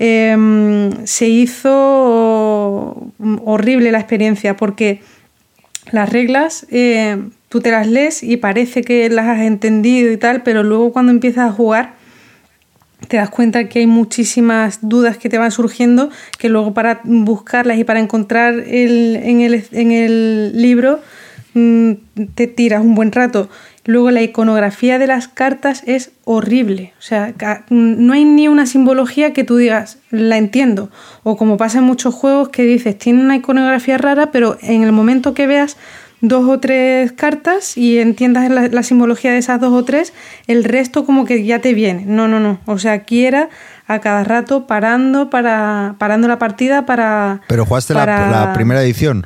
eh, 0.04 0.90
se 1.04 1.30
hizo 1.30 3.14
horrible 3.46 3.92
la 3.92 4.00
experiencia 4.00 4.58
porque 4.58 5.02
las 5.92 6.10
reglas 6.10 6.66
eh, 6.72 7.22
tú 7.50 7.62
te 7.62 7.70
las 7.70 7.86
lees 7.86 8.24
y 8.24 8.38
parece 8.38 8.82
que 8.82 9.08
las 9.12 9.28
has 9.28 9.42
entendido 9.42 10.12
y 10.12 10.18
tal, 10.18 10.42
pero 10.42 10.64
luego 10.64 10.92
cuando 10.92 11.12
empiezas 11.12 11.48
a 11.48 11.54
jugar 11.54 11.94
te 13.10 13.18
das 13.18 13.30
cuenta 13.30 13.70
que 13.70 13.80
hay 13.80 13.86
muchísimas 13.86 14.80
dudas 14.82 15.20
que 15.20 15.30
te 15.30 15.38
van 15.38 15.52
surgiendo, 15.52 16.10
que 16.40 16.50
luego 16.50 16.74
para 16.74 17.02
buscarlas 17.04 17.78
y 17.78 17.84
para 17.84 18.00
encontrar 18.00 18.56
el, 18.56 19.18
en, 19.18 19.42
el, 19.42 19.64
en 19.72 19.92
el 19.92 20.60
libro 20.60 21.00
mm, 21.54 21.92
te 22.34 22.48
tiras 22.48 22.82
un 22.82 22.96
buen 22.96 23.12
rato. 23.12 23.50
Luego 23.84 24.12
la 24.12 24.22
iconografía 24.22 25.00
de 25.00 25.08
las 25.08 25.28
cartas 25.28 25.82
es 25.88 26.12
horrible. 26.24 26.94
O 27.00 27.02
sea, 27.02 27.34
no 27.70 28.14
hay 28.14 28.26
ni 28.26 28.48
una 28.48 28.66
simbología 28.68 29.34
que 29.34 29.44
tú 29.44 29.58
digas, 29.58 29.98
la 30.12 30.38
entiendo. 30.38 30.92
O 31.24 31.36
como 31.36 31.58
pasa 31.58 31.80
en 31.80 31.86
muchos 31.86 32.14
juegos 32.14 32.50
que 32.50 32.62
dices, 32.64 32.98
tiene 32.98 33.22
una 33.24 33.36
iconografía 33.38 33.98
rara, 33.98 34.32
pero 34.32 34.58
en 34.62 34.84
el 34.84 34.92
momento 34.92 35.34
que 35.34 35.48
veas 35.48 35.78
dos 36.24 36.48
o 36.48 36.60
tres 36.60 37.12
cartas 37.14 37.76
y 37.76 37.98
entiendas 37.98 38.52
la, 38.52 38.68
la 38.68 38.84
simbología 38.84 39.32
de 39.32 39.40
esas 39.40 39.60
dos 39.60 39.74
o 39.74 39.84
tres, 39.84 40.14
el 40.46 40.64
resto 40.64 41.04
como 41.04 41.26
que 41.26 41.44
ya 41.44 41.58
te 41.60 41.74
viene. 41.74 42.04
No, 42.06 42.28
no, 42.28 42.40
no. 42.40 42.60
O 42.68 42.78
sea, 42.78 42.92
aquí 42.92 43.26
era 43.26 43.50
a 43.88 43.98
cada 44.00 44.24
rato 44.24 44.68
parando 44.68 45.32
para 45.32 45.96
parando 45.98 46.28
la 46.28 46.38
partida 46.38 46.86
para 46.86 47.42
Pero 47.48 47.66
jugaste 47.66 47.96
la- 47.96 48.06
la, 48.06 48.54
primera 48.54 48.84
edición. 48.84 49.26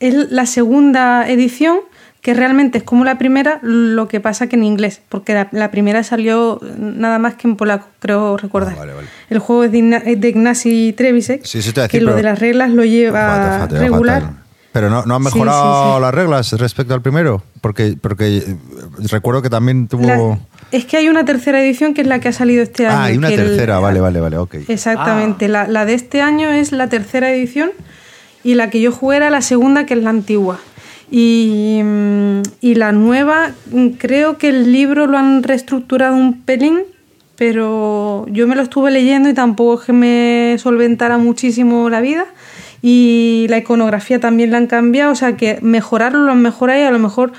es 0.00 0.14
la 0.32 0.46
segunda 0.46 1.28
edición 1.28 1.78
que 2.20 2.34
realmente 2.34 2.78
es 2.78 2.84
como 2.84 3.04
la 3.04 3.16
primera, 3.16 3.58
lo 3.62 4.06
que 4.08 4.20
pasa 4.20 4.46
que 4.46 4.56
en 4.56 4.64
inglés, 4.64 5.00
porque 5.08 5.32
la, 5.32 5.48
la 5.52 5.70
primera 5.70 6.02
salió 6.02 6.60
nada 6.78 7.18
más 7.18 7.34
que 7.34 7.48
en 7.48 7.56
polaco, 7.56 7.86
creo 7.98 8.36
recordar. 8.36 8.74
Ah, 8.76 8.80
vale, 8.80 8.92
vale. 8.94 9.08
El 9.30 9.38
juego 9.38 9.64
es 9.64 9.72
de, 9.72 9.78
Igna- 9.78 10.02
es 10.04 10.20
de 10.20 10.28
Ignacy 10.28 10.92
Trevisek, 10.92 11.44
Sí, 11.44 11.60
que 11.88 12.00
lo 12.00 12.14
de 12.14 12.22
las 12.22 12.38
reglas 12.38 12.70
lo 12.70 12.84
lleva 12.84 13.20
Fatal, 13.20 13.42
fatal, 13.44 13.60
fatal. 13.68 13.80
regular. 13.80 14.40
Pero 14.72 14.88
no, 14.88 15.04
no 15.04 15.16
han 15.16 15.22
mejorado 15.22 15.90
sí, 15.92 15.96
sí. 15.96 16.00
las 16.02 16.14
reglas 16.14 16.52
respecto 16.52 16.94
al 16.94 17.02
primero. 17.02 17.42
Porque, 17.60 17.96
porque 18.00 18.36
eh, 18.38 18.56
recuerdo 19.10 19.42
que 19.42 19.50
también 19.50 19.88
tuvo. 19.88 20.06
La- 20.06 20.38
es 20.70 20.84
que 20.84 20.96
hay 20.96 21.08
una 21.08 21.24
tercera 21.24 21.60
edición 21.60 21.92
que 21.92 22.02
es 22.02 22.06
la 22.06 22.20
que 22.20 22.28
ha 22.28 22.32
salido 22.32 22.62
este 22.62 22.86
año. 22.86 22.96
ah, 22.96 23.04
hay 23.04 23.16
una 23.16 23.30
el- 23.30 23.36
tercera, 23.36 23.80
vale, 23.80 23.98
vale, 23.98 24.20
vale, 24.20 24.36
ok. 24.36 24.54
Exactamente. 24.68 25.46
Ah. 25.46 25.48
La, 25.48 25.66
la 25.68 25.84
de 25.86 25.94
este 25.94 26.20
año 26.22 26.50
es 26.50 26.70
la 26.70 26.88
tercera 26.88 27.32
edición 27.32 27.70
y 28.44 28.54
la 28.54 28.70
que 28.70 28.80
yo 28.80 28.92
jugué 28.92 29.16
era 29.16 29.28
la 29.30 29.42
segunda, 29.42 29.86
que 29.86 29.94
es 29.94 30.02
la 30.04 30.10
antigua. 30.10 30.60
Y, 31.10 31.80
mm, 31.82 32.42
y 32.60 32.74
la 32.74 32.92
nueva, 32.92 33.52
mm, 33.72 33.88
creo 33.98 34.38
que 34.38 34.48
el 34.48 34.72
libro 34.72 35.06
lo 35.06 35.18
han 35.18 35.42
reestructurado 35.42 36.14
un 36.14 36.42
pelín, 36.42 36.80
pero 37.36 38.26
yo 38.28 38.46
me 38.46 38.54
lo 38.54 38.62
estuve 38.62 38.90
leyendo 38.90 39.28
y 39.28 39.34
tampoco 39.34 39.80
es 39.80 39.86
que 39.86 39.92
me 39.92 40.56
solventara 40.58 41.18
muchísimo 41.18 41.88
la 41.90 42.00
vida. 42.00 42.26
Y 42.82 43.46
la 43.50 43.58
iconografía 43.58 44.20
también 44.20 44.52
la 44.52 44.58
han 44.58 44.66
cambiado, 44.66 45.12
o 45.12 45.14
sea 45.14 45.36
que 45.36 45.58
mejorarlo 45.60 46.20
lo 46.20 46.32
han 46.32 46.40
mejorado 46.40 46.80
y 46.80 46.84
a 46.84 46.90
lo 46.90 46.98
mejor 46.98 47.32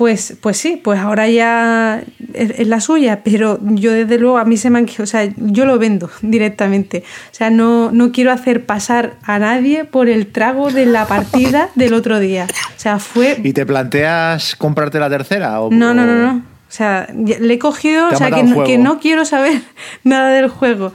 pues, 0.00 0.34
pues 0.40 0.56
sí, 0.56 0.80
pues 0.82 0.98
ahora 0.98 1.28
ya 1.28 2.02
es, 2.32 2.52
es 2.58 2.66
la 2.66 2.80
suya, 2.80 3.20
pero 3.22 3.58
yo 3.62 3.92
desde 3.92 4.16
luego 4.16 4.38
a 4.38 4.46
mí 4.46 4.56
se 4.56 4.70
me 4.70 4.78
han... 4.78 4.86
O 4.98 5.04
sea, 5.04 5.28
yo 5.36 5.66
lo 5.66 5.78
vendo 5.78 6.08
directamente. 6.22 7.04
O 7.30 7.34
sea, 7.34 7.50
no, 7.50 7.92
no 7.92 8.10
quiero 8.10 8.32
hacer 8.32 8.64
pasar 8.64 9.16
a 9.24 9.38
nadie 9.38 9.84
por 9.84 10.08
el 10.08 10.28
trago 10.28 10.70
de 10.70 10.86
la 10.86 11.06
partida 11.06 11.68
del 11.74 11.92
otro 11.92 12.18
día. 12.18 12.46
O 12.50 12.80
sea, 12.80 12.98
fue... 12.98 13.38
¿Y 13.44 13.52
te 13.52 13.66
planteas 13.66 14.56
comprarte 14.56 14.98
la 14.98 15.10
tercera? 15.10 15.60
O, 15.60 15.70
No, 15.70 15.92
no, 15.92 16.06
no, 16.06 16.12
o- 16.12 16.32
no. 16.32 16.38
O 16.38 16.72
sea, 16.72 17.06
le 17.14 17.52
he 17.52 17.58
cogido, 17.58 18.08
o 18.08 18.16
sea, 18.16 18.30
que 18.30 18.42
no, 18.42 18.64
que 18.64 18.78
no 18.78 19.00
quiero 19.00 19.26
saber 19.26 19.60
nada 20.02 20.30
del 20.30 20.48
juego. 20.48 20.94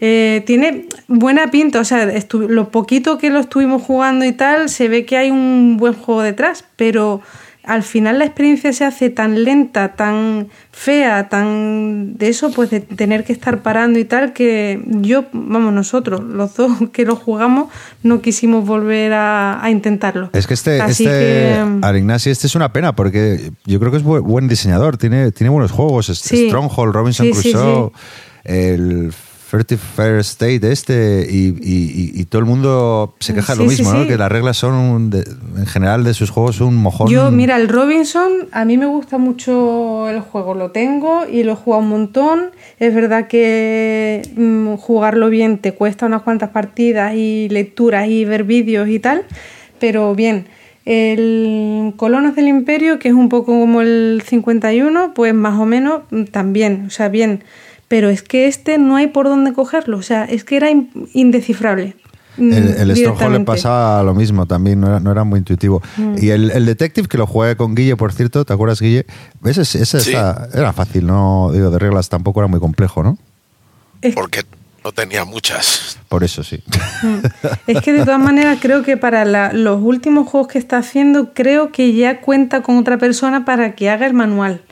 Eh, 0.00 0.42
tiene 0.44 0.86
buena 1.06 1.52
pinta, 1.52 1.78
o 1.78 1.84
sea, 1.84 2.10
lo 2.32 2.70
poquito 2.70 3.16
que 3.16 3.30
lo 3.30 3.38
estuvimos 3.38 3.80
jugando 3.82 4.24
y 4.24 4.32
tal, 4.32 4.68
se 4.70 4.88
ve 4.88 5.04
que 5.04 5.16
hay 5.18 5.30
un 5.30 5.76
buen 5.78 5.92
juego 5.92 6.22
detrás, 6.22 6.64
pero 6.74 7.20
al 7.64 7.82
final 7.82 8.18
la 8.18 8.24
experiencia 8.24 8.72
se 8.72 8.84
hace 8.84 9.10
tan 9.10 9.44
lenta, 9.44 9.94
tan 9.94 10.48
fea, 10.72 11.28
tan 11.28 12.16
de 12.16 12.28
eso, 12.28 12.50
pues 12.52 12.70
de 12.70 12.80
tener 12.80 13.22
que 13.24 13.32
estar 13.32 13.62
parando 13.62 13.98
y 13.98 14.04
tal, 14.04 14.32
que 14.32 14.80
yo, 14.86 15.26
vamos, 15.32 15.72
nosotros, 15.72 16.22
los 16.22 16.54
dos 16.56 16.72
que 16.92 17.04
lo 17.04 17.16
jugamos, 17.16 17.68
no 18.02 18.20
quisimos 18.22 18.66
volver 18.66 19.12
a, 19.12 19.62
a 19.62 19.70
intentarlo. 19.70 20.30
Es 20.32 20.46
que 20.46 20.54
este, 20.54 20.80
Así 20.80 21.04
este 21.04 21.16
que, 21.18 21.64
Arignasi, 21.82 22.30
este 22.30 22.46
es 22.46 22.54
una 22.54 22.72
pena 22.72 22.94
porque 22.96 23.52
yo 23.66 23.78
creo 23.78 23.90
que 23.90 23.98
es 23.98 24.04
bu- 24.04 24.22
buen 24.22 24.48
diseñador, 24.48 24.96
tiene, 24.96 25.30
tiene 25.32 25.50
buenos 25.50 25.70
juegos, 25.70 26.06
Sí. 26.06 26.46
Stronghold, 26.48 26.94
Robinson 26.94 27.26
Sí, 27.26 27.34
sí, 27.34 27.52
Crusoe, 27.52 27.92
el 28.44 29.12
31st 29.50 30.18
State 30.20 30.70
este 30.70 31.26
y, 31.30 31.56
y- 31.60 32.24
todo 32.26 32.40
el 32.40 32.46
mundo 32.46 33.14
se 33.18 33.34
queja 33.34 33.54
de 33.54 33.64
lo 33.64 33.70
sí, 33.70 33.78
mismo, 33.78 33.92
¿no? 33.92 34.02
sí. 34.02 34.08
Que 34.08 34.16
las 34.16 34.30
reglas 34.30 34.56
son, 34.56 34.74
un 34.74 35.10
de- 35.10 35.24
en 35.56 35.66
general 35.66 36.04
de 36.04 36.14
sus 36.14 36.30
juegos, 36.30 36.60
un 36.60 36.76
mojón. 36.76 37.08
Yo, 37.10 37.30
mira, 37.30 37.56
el 37.56 37.68
Robinson, 37.68 38.30
a 38.52 38.64
mí 38.64 38.76
me 38.78 38.86
gusta 38.86 39.18
mucho 39.18 40.08
el 40.08 40.20
juego, 40.20 40.54
lo 40.54 40.70
tengo 40.70 41.26
y 41.26 41.42
lo 41.42 41.52
he 41.52 41.56
jugado 41.56 41.82
un 41.82 41.88
montón. 41.88 42.50
Es 42.78 42.94
verdad 42.94 43.26
que 43.26 44.22
mm, 44.36 44.74
jugarlo 44.76 45.28
bien 45.30 45.58
te 45.58 45.72
cuesta 45.72 46.06
unas 46.06 46.22
cuantas 46.22 46.50
partidas 46.50 47.14
y 47.14 47.48
lecturas 47.50 48.08
y 48.08 48.24
ver 48.24 48.44
vídeos 48.44 48.88
y 48.88 48.98
tal, 49.00 49.24
pero 49.78 50.14
bien. 50.14 50.46
El 50.86 51.92
Colonos 51.96 52.34
del 52.34 52.48
Imperio, 52.48 52.98
que 52.98 53.08
es 53.08 53.14
un 53.14 53.28
poco 53.28 53.52
como 53.58 53.80
el 53.80 54.22
51, 54.26 55.12
pues 55.14 55.34
más 55.34 55.58
o 55.58 55.66
menos 55.66 56.02
mm, 56.10 56.24
también, 56.24 56.84
o 56.86 56.90
sea, 56.90 57.08
bien. 57.08 57.42
Pero 57.90 58.08
es 58.08 58.22
que 58.22 58.46
este 58.46 58.78
no 58.78 58.94
hay 58.94 59.08
por 59.08 59.26
dónde 59.26 59.52
cogerlo, 59.52 59.98
o 59.98 60.02
sea, 60.02 60.24
es 60.24 60.44
que 60.44 60.56
era 60.56 60.70
in- 60.70 60.90
indescifrable. 61.12 61.96
mm, 62.36 62.52
El, 62.52 62.68
el 62.90 62.96
Stronghold 62.96 63.32
le 63.38 63.40
pasaba 63.44 64.00
lo 64.04 64.14
mismo 64.14 64.46
también, 64.46 64.78
no 64.80 64.86
era, 64.86 65.00
no 65.00 65.10
era 65.10 65.24
muy 65.24 65.40
intuitivo. 65.40 65.82
Mm. 65.96 66.14
Y 66.22 66.28
el, 66.30 66.52
el 66.52 66.66
Detective, 66.66 67.08
que 67.08 67.18
lo 67.18 67.26
jugué 67.26 67.56
con 67.56 67.74
Guille, 67.74 67.96
por 67.96 68.12
cierto, 68.12 68.44
¿te 68.44 68.52
acuerdas, 68.52 68.80
Guille? 68.80 69.06
Ese, 69.44 69.62
ese 69.62 69.84
Sí. 70.00 70.10
está- 70.10 70.48
era 70.54 70.72
fácil, 70.72 71.04
no 71.04 71.50
digo, 71.52 71.70
de 71.72 71.80
reglas 71.80 72.08
tampoco 72.08 72.38
era 72.40 72.46
muy 72.46 72.60
complejo, 72.60 73.02
¿no? 73.02 73.18
Es- 74.02 74.14
porque 74.14 74.44
no 74.84 74.92
tenía 74.92 75.24
muchas. 75.24 75.98
Por 76.08 76.22
eso 76.22 76.44
sí. 76.44 76.62
Es 77.66 77.82
que 77.82 77.92
de 77.92 78.04
todas 78.04 78.20
maneras 78.20 78.58
creo 78.62 78.84
que 78.84 78.96
para 78.96 79.24
la- 79.24 79.52
los 79.52 79.82
últimos 79.82 80.28
juegos 80.28 80.46
que 80.46 80.58
está 80.58 80.78
haciendo, 80.78 81.34
creo 81.34 81.72
que 81.72 81.92
ya 81.92 82.20
cuenta 82.20 82.62
con 82.62 82.78
otra 82.78 82.98
persona 82.98 83.44
para 83.44 83.74
que 83.74 83.90
haga 83.90 84.06
el 84.06 84.14
manual. 84.14 84.62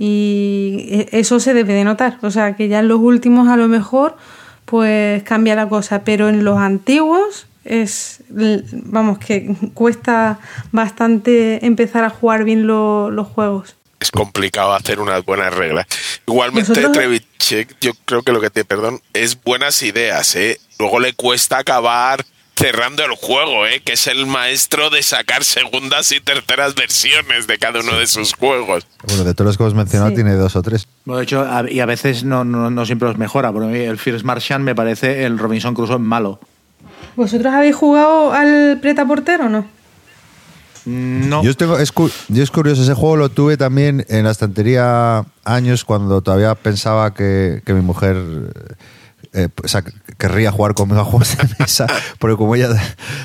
Y 0.00 0.86
e- 0.90 1.08
eso 1.18 1.40
se 1.40 1.54
debe 1.54 1.74
de 1.74 1.84
notar. 1.84 2.18
O 2.22 2.30
sea, 2.30 2.54
que 2.56 2.68
ya 2.68 2.78
en 2.78 2.88
los 2.88 3.00
últimos 3.00 3.48
a 3.48 3.56
lo 3.56 3.66
mejor 3.68 4.16
pues 4.64 5.22
cambia 5.24 5.54
la 5.56 5.68
cosa. 5.68 6.04
Pero 6.04 6.28
en 6.28 6.44
los 6.44 6.58
antiguos 6.58 7.46
es, 7.64 8.20
vamos, 8.28 9.18
que 9.18 9.54
cuesta 9.74 10.38
bastante 10.72 11.64
empezar 11.66 12.04
a 12.04 12.10
jugar 12.10 12.44
bien 12.44 12.66
lo- 12.66 13.10
los 13.10 13.26
juegos. 13.28 13.74
Es 14.00 14.12
complicado 14.12 14.72
hacer 14.74 15.00
unas 15.00 15.24
buenas 15.24 15.52
reglas. 15.52 15.86
Igualmente, 16.26 16.68
Nosotros- 16.70 16.92
Trevichek, 16.92 17.76
yo 17.80 17.92
creo 18.04 18.22
que 18.22 18.32
lo 18.32 18.40
que 18.40 18.50
te 18.50 18.64
perdón 18.64 19.00
es 19.12 19.42
buenas 19.42 19.82
ideas, 19.82 20.36
¿eh? 20.36 20.60
Luego 20.78 21.00
le 21.00 21.12
cuesta 21.14 21.58
acabar 21.58 22.24
cerrando 22.58 23.04
el 23.04 23.12
juego, 23.12 23.66
¿eh? 23.66 23.80
Que 23.84 23.92
es 23.92 24.06
el 24.08 24.26
maestro 24.26 24.90
de 24.90 25.02
sacar 25.02 25.44
segundas 25.44 26.10
y 26.12 26.20
terceras 26.20 26.74
versiones 26.74 27.46
de 27.46 27.56
cada 27.58 27.80
uno 27.80 27.96
de 27.96 28.06
sus 28.06 28.34
juegos. 28.34 28.84
Bueno, 29.06 29.22
de 29.24 29.32
todos 29.34 29.46
los 29.46 29.56
que 29.56 29.62
hemos 29.62 29.74
mencionado 29.74 30.10
Sí. 30.10 30.16
tiene 30.16 30.34
dos 30.34 30.56
o 30.56 30.62
tres. 30.62 30.86
Bueno, 31.04 31.18
de 31.18 31.24
hecho, 31.24 31.40
a- 31.42 31.70
y 31.70 31.78
a 31.80 31.86
veces 31.86 32.24
no, 32.24 32.44
no, 32.44 32.70
no 32.70 32.84
siempre 32.84 33.08
los 33.08 33.16
mejora. 33.16 33.52
Por 33.52 33.64
mí, 33.66 33.78
el 33.78 33.96
First 33.98 34.24
Martian 34.24 34.62
me 34.64 34.74
parece 34.74 35.24
el 35.24 35.38
Robinson 35.38 35.72
Crusoe 35.74 35.98
malo. 35.98 36.40
¿Vosotros 37.14 37.52
habéis 37.54 37.76
jugado 37.76 38.32
al 38.32 38.78
Preta 38.82 39.06
Portero 39.06 39.46
o 39.46 39.48
no? 39.48 39.66
No. 40.84 41.42
Yo, 41.42 41.54
tengo, 41.54 41.78
es, 41.78 41.92
cu- 41.92 42.10
yo 42.28 42.42
es 42.42 42.50
curioso, 42.50 42.82
ese 42.82 42.94
juego 42.94 43.16
lo 43.16 43.28
tuve 43.28 43.56
también 43.56 44.06
en 44.08 44.24
la 44.24 44.30
estantería 44.30 45.24
años 45.44 45.84
cuando 45.84 46.22
todavía 46.22 46.54
pensaba 46.54 47.12
que, 47.12 47.60
que 47.66 47.74
mi 47.74 47.82
mujer 47.82 48.16
eh, 49.32 49.48
o 49.62 49.68
sea, 49.68 49.82
querría 50.16 50.50
jugar 50.50 50.74
conmigo 50.74 51.00
a 51.00 51.04
juegos 51.04 51.36
de 51.36 51.44
mesa, 51.58 51.86
porque 52.18 52.36
como 52.36 52.54
ella 52.54 52.68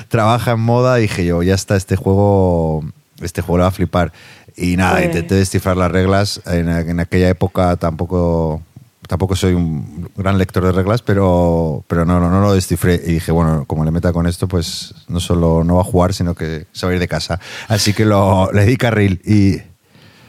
trabaja 0.08 0.52
en 0.52 0.60
moda, 0.60 0.96
dije 0.96 1.24
yo, 1.24 1.42
ya 1.42 1.54
está, 1.54 1.76
este 1.76 1.96
juego, 1.96 2.84
este 3.20 3.42
juego 3.42 3.62
va 3.62 3.68
a 3.68 3.72
flipar. 3.72 4.12
Y 4.56 4.76
nada, 4.76 4.94
Pues- 4.94 5.06
intenté 5.06 5.34
descifrar 5.34 5.76
las 5.76 5.90
reglas. 5.90 6.40
En, 6.46 6.68
en 6.68 7.00
aquella 7.00 7.28
época 7.28 7.76
tampoco 7.76 8.62
tampoco 9.06 9.36
soy 9.36 9.52
un 9.52 10.08
gran 10.16 10.38
lector 10.38 10.64
de 10.64 10.72
reglas, 10.72 11.02
pero, 11.02 11.84
pero 11.88 12.06
no, 12.06 12.18
no, 12.20 12.30
no 12.30 12.40
lo 12.40 12.54
descifré. 12.54 12.94
Y 13.04 13.12
dije, 13.14 13.32
bueno, 13.32 13.64
como 13.66 13.84
le 13.84 13.90
meta 13.90 14.12
con 14.12 14.26
esto, 14.26 14.48
pues 14.48 14.94
no 15.08 15.20
solo 15.20 15.62
no 15.64 15.74
va 15.76 15.82
a 15.82 15.84
jugar, 15.84 16.14
sino 16.14 16.34
que 16.34 16.66
se 16.72 16.86
va 16.86 16.92
a 16.92 16.94
ir 16.94 17.00
de 17.00 17.08
casa. 17.08 17.38
Así 17.68 17.92
que 17.92 18.04
lo, 18.06 18.50
le 18.52 18.64
di 18.64 18.76
carril. 18.78 19.20
Y 19.26 19.60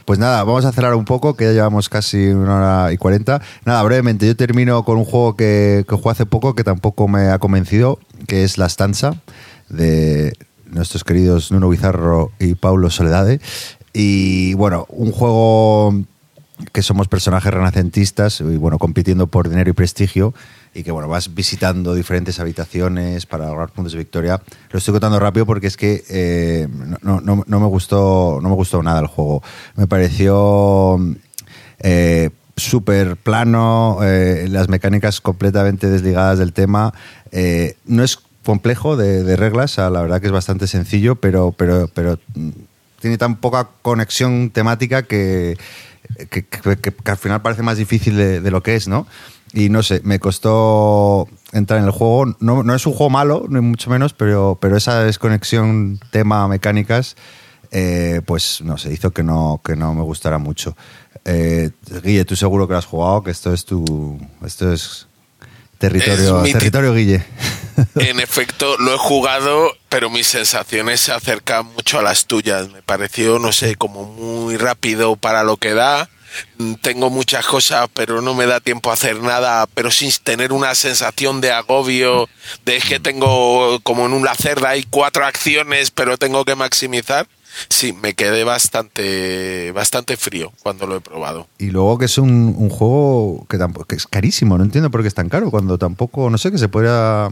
pues 0.06 0.20
nada, 0.20 0.44
vamos 0.44 0.66
a 0.66 0.72
cerrar 0.72 0.96
un 0.96 1.06
poco, 1.06 1.36
que 1.36 1.46
ya 1.46 1.52
llevamos 1.52 1.90
casi 1.90 2.28
una 2.28 2.58
hora 2.58 2.94
y 2.94 2.98
cuarenta. 2.98 3.42
Nada, 3.66 3.82
brevemente, 3.84 4.28
yo 4.28 4.36
termino 4.36 4.84
con 4.86 4.98
un 4.98 5.06
juego 5.06 5.36
que, 5.36 5.84
que 5.88 5.96
jugué 5.96 6.12
hace 6.12 6.26
poco, 6.26 6.54
que 6.56 6.64
tampoco 6.64 7.08
me 7.08 7.30
ha 7.30 7.40
convencido, 7.40 8.00
que 8.28 8.44
es 8.44 8.58
La 8.58 8.68
Stanza, 8.68 9.16
de 9.70 10.34
nuestros 10.68 11.04
queridos 11.04 11.52
Nuno 11.52 11.70
Bizarro 11.70 12.32
y 12.40 12.56
Paulo 12.56 12.90
Soledade. 12.90 13.42
Y 13.94 14.54
bueno, 14.56 14.86
un 14.90 15.12
juego 15.12 15.94
que 16.72 16.82
somos 16.82 17.08
personajes 17.08 17.54
renacentistas 17.54 18.42
y 18.42 18.58
bueno, 18.58 18.78
compitiendo 18.78 19.28
por 19.28 19.50
dinero 19.50 19.70
y 19.70 19.74
prestigio 19.74 20.34
y 20.76 20.84
que 20.84 20.92
bueno, 20.92 21.08
vas 21.08 21.34
visitando 21.34 21.96
diferentes 21.96 22.38
habitaciones 22.40 23.26
para 23.26 23.48
lograr 23.48 23.70
puntos 23.70 23.94
de 23.94 24.00
victoria. 24.00 24.42
Lo 24.72 24.78
estoy 24.78 24.92
contando 24.92 25.18
rápido 25.20 25.46
porque 25.46 25.68
es 25.68 25.78
que 25.78 26.04
eh, 26.10 26.68
no, 27.02 27.22
no- 27.22 27.44
no 27.48 27.60
me 27.60 27.66
gustó 27.68 28.40
no 28.44 28.50
me 28.50 28.56
gustó 28.56 28.84
nada 28.84 29.00
el 29.00 29.08
juego. 29.08 29.42
Me 29.78 29.88
pareció 29.88 31.00
eh, 31.80 32.30
súper 32.58 33.16
plano, 33.16 34.00
eh, 34.04 34.48
las 34.50 34.68
mecánicas 34.68 35.22
completamente 35.22 35.90
desligadas 35.90 36.40
del 36.40 36.52
tema. 36.52 36.94
Eh, 37.32 37.78
no 37.86 38.04
es 38.04 38.20
complejo 38.44 38.98
de, 38.98 39.36
reglas, 39.38 39.78
la 39.78 39.90
verdad 39.90 40.20
que 40.20 40.28
es 40.28 40.34
bastante 40.34 40.68
sencillo, 40.68 41.16
pero, 41.16 41.54
pero, 41.54 41.90
pero 41.94 42.20
mm, 42.36 42.50
tiene 43.00 43.18
tan 43.18 43.38
poca 43.38 43.70
conexión 43.82 44.50
temática 44.52 45.04
que, 45.04 45.58
que, 46.30 46.46
al 47.06 47.18
final 47.18 47.42
parece 47.42 47.64
más 47.64 47.78
difícil 47.78 48.18
de 48.18 48.52
lo 48.52 48.62
que 48.62 48.76
es, 48.76 48.88
¿no? 48.88 49.08
Y 49.56 49.70
no 49.70 49.84
sé, 49.84 50.02
me 50.04 50.20
costó 50.20 51.30
entrar 51.54 51.80
en 51.80 51.86
el 51.86 51.92
juego. 51.92 52.36
No, 52.42 52.62
no 52.62 52.76
es 52.76 52.86
un 52.86 52.92
juego 52.92 53.10
malo, 53.10 53.46
ni 53.48 53.62
mucho 53.62 53.90
menos, 53.90 54.12
pero, 54.12 54.58
pero 54.60 54.76
esa 54.76 55.02
desconexión 55.06 55.98
tema-mecánicas, 56.12 57.16
eh, 57.72 58.20
pues 58.26 58.60
no 58.62 58.78
sé, 58.78 58.92
hizo 58.92 59.12
que 59.12 59.24
no, 59.24 59.62
que 59.64 59.78
no 59.78 59.94
me 59.94 60.02
gustara 60.02 60.40
mucho. 60.40 60.76
Eh, 61.24 61.70
Guille, 62.04 62.26
tú 62.26 62.36
seguro 62.36 62.68
que 62.68 62.74
lo 62.74 62.80
has 62.80 62.86
jugado, 62.86 63.24
que 63.24 63.32
esto 63.32 63.54
es 63.54 63.64
tu. 63.64 64.20
Esto 64.46 64.74
es 64.74 65.08
territorio, 65.78 66.44
Es 66.44 66.52
territorio 66.52 66.94
Guille. 66.94 67.24
En 67.96 68.22
efecto, 68.22 68.78
lo 68.78 68.94
he 68.94 68.98
jugado, 68.98 69.70
pero 69.90 70.10
mis 70.10 70.28
sensaciones 70.28 71.02
se 71.02 71.12
acercan 71.12 71.66
mucho 71.66 72.00
a 72.00 72.02
las 72.02 72.26
tuyas. 72.26 72.70
Me 72.72 72.82
pareció, 72.82 73.40
no 73.40 73.52
sé, 73.52 73.76
como 73.76 74.06
muy 74.06 74.56
rápido 74.56 75.16
para 75.18 75.44
lo 75.44 75.58
que 75.58 75.74
da. 75.74 76.10
Tengo 76.82 77.10
muchas 77.10 77.46
cosas, 77.46 77.90
pero 77.94 78.22
no 78.22 78.34
me 78.34 78.46
da 78.46 78.60
tiempo 78.60 78.90
a 78.90 78.94
hacer 78.94 79.22
nada, 79.22 79.68
pero 79.74 79.92
sin 79.92 80.12
tener 80.24 80.54
una 80.54 80.76
sensación 80.76 81.42
de 81.42 81.52
agobio, 81.52 82.28
de 82.66 82.80
que 82.80 83.00
tengo, 83.00 83.80
como 83.82 84.06
en 84.06 84.14
una 84.14 84.36
cerda, 84.36 84.70
hay 84.70 84.84
cuatro 84.84 85.26
acciones, 85.26 85.92
pero 85.92 86.18
tengo 86.18 86.46
que 86.46 86.56
maximizar. 86.56 87.28
Sí, 87.70 87.94
me 87.94 88.14
quedé 88.14 88.44
bastante, 88.44 89.72
bastante 89.72 90.18
frío 90.18 90.52
cuando 90.62 90.88
lo 90.88 90.98
he 90.98 91.02
probado. 91.02 91.48
Y 91.58 91.72
luego 91.72 91.98
que 91.98 92.06
es 92.06 92.18
un, 92.18 92.54
un 92.58 92.70
juego 92.70 93.46
que, 93.50 93.58
tampoco, 93.58 93.96
es 93.96 94.08
carísimo, 94.08 94.58
no 94.58 94.64
entiendo 94.64 94.92
por 94.92 95.02
qué 95.02 95.08
es 95.08 95.14
tan 95.14 95.30
caro, 95.30 95.52
cuando 95.52 95.78
tampoco, 95.78 96.30
no 96.30 96.38
sé, 96.38 96.52
que 96.52 96.58
se 96.58 96.70
podría... 96.70 97.30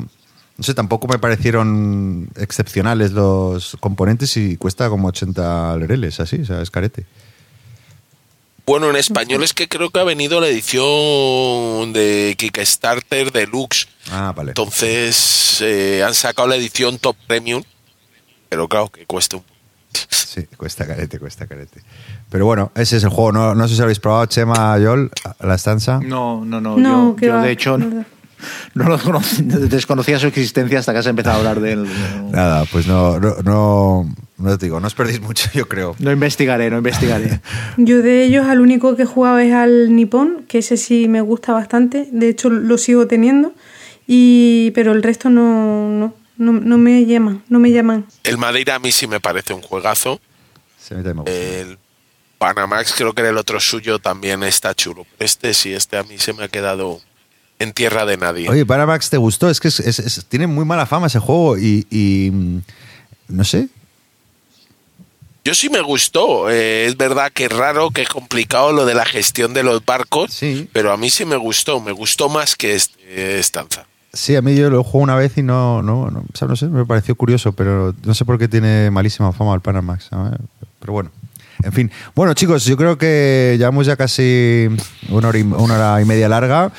No 0.55 0.63
sé, 0.63 0.75
tampoco 0.75 1.07
me 1.07 1.17
parecieron 1.17 2.29
excepcionales 2.35 3.11
los 3.11 3.75
componentes 3.79 4.37
y 4.37 4.55
cuesta 4.55 4.87
como 4.87 5.07
80 5.07 5.77
lereles, 5.77 6.19
así, 6.19 6.41
o 6.41 6.45
sea, 6.45 6.61
es 6.61 6.69
carete. 6.69 7.07
Bueno, 8.65 8.89
en 8.89 8.95
español 8.95 9.43
es 9.43 9.53
que 9.53 9.67
creo 9.67 9.89
que 9.89 9.99
ha 9.99 10.03
venido 10.03 10.39
la 10.39 10.47
edición 10.47 11.91
de 11.93 12.35
Kickstarter 12.37 13.31
Deluxe. 13.31 13.87
Ah, 14.11 14.33
vale. 14.35 14.51
Entonces 14.51 15.59
eh, 15.61 16.01
han 16.05 16.13
sacado 16.13 16.47
la 16.47 16.55
edición 16.55 16.97
Top 16.97 17.17
Premium, 17.27 17.63
pero 18.49 18.67
claro 18.69 18.89
que 18.89 19.05
cuesta 19.05 19.37
un 19.37 19.43
Sí, 20.09 20.47
cuesta 20.57 20.87
carete, 20.87 21.19
cuesta 21.19 21.45
carete. 21.45 21.83
Pero 22.31 22.45
bueno, 22.47 22.71
ese 22.73 22.97
es 22.97 23.03
el 23.03 23.09
juego. 23.09 23.31
No, 23.31 23.53
no 23.53 23.67
sé 23.67 23.75
si 23.75 23.81
habéis 23.83 23.99
probado 23.99 24.25
Chema, 24.25 24.75
Yol, 24.79 25.11
la 25.41 25.53
estanza. 25.55 25.99
No, 25.99 26.43
no, 26.43 26.59
no. 26.59 26.75
No, 26.77 27.15
yo, 27.19 27.27
yo, 27.27 27.33
va, 27.35 27.43
de 27.43 27.51
hecho 27.51 27.77
no. 27.77 28.03
no 28.73 28.83
lo 28.89 28.97
conocí- 28.97 29.43
desconocía 29.45 30.17
su 30.19 30.25
existencia 30.27 30.79
hasta 30.79 30.93
que 30.93 30.99
has 30.99 31.05
empezado 31.05 31.35
a 31.35 31.39
hablar 31.39 31.59
de 31.59 31.73
él. 31.73 31.87
Nada, 32.31 32.65
pues 32.71 32.87
no, 32.87 33.19
no, 33.19 34.09
no, 34.43 34.57
te 34.57 34.65
digo, 34.67 34.79
no 34.79 34.87
os 34.87 34.93
perdéis 34.93 35.21
mucho, 35.21 35.49
yo 35.53 35.67
creo. 35.67 35.95
no 35.99 36.11
investigaré, 36.11 36.69
no 36.69 36.77
investigaré. 36.77 37.39
Yo 37.77 38.01
de 38.01 38.23
ellos 38.25 38.45
al 38.45 38.61
único 38.61 38.95
que 38.95 39.03
he 39.03 39.05
jugado 39.05 39.39
es 39.39 39.53
al 39.53 39.95
Nippon, 39.95 40.45
que 40.47 40.59
ese 40.59 40.77
sí 40.77 41.07
me 41.07 41.21
gusta 41.21 41.53
bastante, 41.53 42.07
de 42.11 42.29
hecho 42.29 42.49
lo 42.49 42.77
sigo 42.77 43.07
teniendo, 43.07 43.53
y 44.07 44.71
pero 44.71 44.91
el 44.91 45.01
resto 45.03 45.29
no, 45.29 45.89
no, 45.89 46.13
no, 46.37 46.51
no 46.53 46.77
me 46.77 47.05
llaman, 47.05 47.43
no 47.49 47.59
me 47.59 47.71
llaman. 47.71 48.05
El 48.23 48.37
Madeira 48.37 48.75
a 48.75 48.79
mí 48.79 48.91
sí 48.91 49.07
me 49.07 49.19
parece 49.19 49.53
un 49.53 49.61
juegazo. 49.61 50.19
Se 50.79 50.95
me 50.95 51.13
gusta. 51.13 51.31
El 51.31 51.77
Panamax 52.37 52.93
creo 52.97 53.13
que 53.13 53.21
era 53.21 53.29
el 53.29 53.37
otro 53.37 53.59
suyo 53.61 53.99
también 53.99 54.43
está 54.43 54.73
chulo. 54.75 55.05
Este 55.19 55.53
sí, 55.53 55.71
este 55.73 55.97
a 55.97 56.03
mí 56.03 56.17
se 56.17 56.33
me 56.33 56.43
ha 56.43 56.47
quedado 56.49 56.99
en 57.59 57.71
tierra 57.71 58.05
de 58.05 58.17
nadie. 58.17 58.49
Oye, 58.49 58.65
Paramax, 58.65 59.09
¿te 59.09 59.15
gustó? 59.17 59.49
Es 59.49 59.61
que 59.61 59.69
es- 59.69 59.79
es- 59.79 59.99
es- 59.99 60.25
tiene 60.25 60.47
muy 60.47 60.65
mala 60.65 60.85
fama 60.85 61.07
ese 61.07 61.19
juego 61.19 61.57
y, 61.57 61.87
y, 61.89 62.31
mm, 62.31 62.61
no 63.29 63.43
sé. 63.45 63.69
Yo 65.45 65.53
sí 65.53 65.69
me 65.69 65.81
gustó. 65.81 66.49
eh, 66.49 66.85
es 66.85 66.95
verdad 66.97 67.31
que 67.33 67.45
es 67.45 67.51
raro, 67.51 67.91
que 67.91 68.01
es 68.03 68.09
complicado 68.09 68.71
lo 68.71 68.85
de 68.85 68.93
la 68.95 69.05
gestión 69.05 69.53
de 69.53 69.63
los 69.63 69.83
barcos, 69.85 70.31
Sí. 70.33 70.69
pero 70.71 70.91
a 70.93 70.97
mí 70.97 71.09
sí 71.09 71.25
me 71.25 71.35
gustó. 71.35 71.81
Me 71.81 71.91
gustó 71.91 72.29
más 72.29 72.55
que 72.55 72.75
este, 72.75 73.39
Estanza. 73.39 73.85
Sí, 74.13 74.35
a 74.35 74.41
mí 74.41 74.55
yo 74.55 74.69
lo 74.69 74.83
juego 74.83 74.99
una 75.03 75.15
vez 75.15 75.37
y 75.37 75.43
no, 75.43 75.81
no, 75.81 76.11
no, 76.11 76.19
o 76.19 76.37
sea, 76.37 76.47
no 76.47 76.55
sé, 76.55 76.67
me 76.67 76.85
pareció 76.85 77.15
curioso, 77.15 77.51
pero 77.53 77.95
no 78.05 78.13
sé 78.13 78.25
por 78.25 78.37
qué 78.37 78.47
tiene 78.47 78.91
malísima 78.91 79.33
fama 79.33 79.55
el 79.55 79.61
Panamax. 79.61 80.05
¿sabes? 80.11 80.39
Pero 80.79 80.93
bueno, 80.93 81.11
en 81.63 81.71
fin. 81.73 81.91
Bueno, 82.15 82.33
chicos, 82.35 82.63
yo 82.65 82.77
creo 82.77 82.97
que 82.97 83.55
llevamos 83.57 83.85
ya 83.87 83.95
casi 83.95 84.67
una 85.09 85.29
hora 85.29 85.39
y, 85.39 85.41
una 85.41 85.73
hora 85.75 86.01
y 86.01 86.05
media 86.05 86.29
larga. 86.29 86.71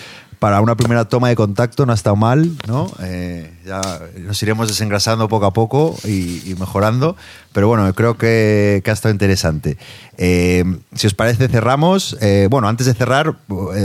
Para 0.44 0.60
una 0.60 0.76
primera 0.76 1.06
toma 1.06 1.30
de 1.30 1.36
contacto 1.36 1.86
no 1.86 1.92
ha 1.92 1.94
estado 1.94 2.16
mal, 2.16 2.50
¿no? 2.68 2.92
Eh, 3.02 3.50
ya 3.64 3.80
nos 4.18 4.42
iremos 4.42 4.68
desengrasando 4.68 5.26
poco 5.26 5.46
a 5.46 5.54
poco 5.54 5.96
y, 6.04 6.54
mejorando, 6.60 7.16
pero 7.54 7.66
bueno, 7.66 7.90
creo 7.94 8.18
que, 8.18 8.82
que 8.84 8.90
ha 8.90 8.92
estado 8.92 9.10
interesante. 9.10 9.78
Eh, 10.18 10.62
si 10.94 11.06
os 11.06 11.14
parece, 11.14 11.48
cerramos. 11.48 12.18
Eh, 12.20 12.48
bueno, 12.50 12.68
antes 12.68 12.86
de 12.86 12.92
cerrar, 12.92 13.36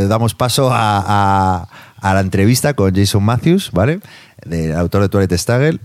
damos 0.09 0.35
paso 0.35 0.69
a, 0.73 1.65
a- 2.01 2.13
la 2.13 2.19
entrevista 2.19 2.73
con 2.73 2.93
Jason 2.93 3.23
Matthews, 3.23 3.69
¿vale? 3.71 4.01
Del 4.45 4.75
autor 4.75 5.03
de 5.03 5.07
Twilight 5.07 5.31
Struggle. 5.39 5.79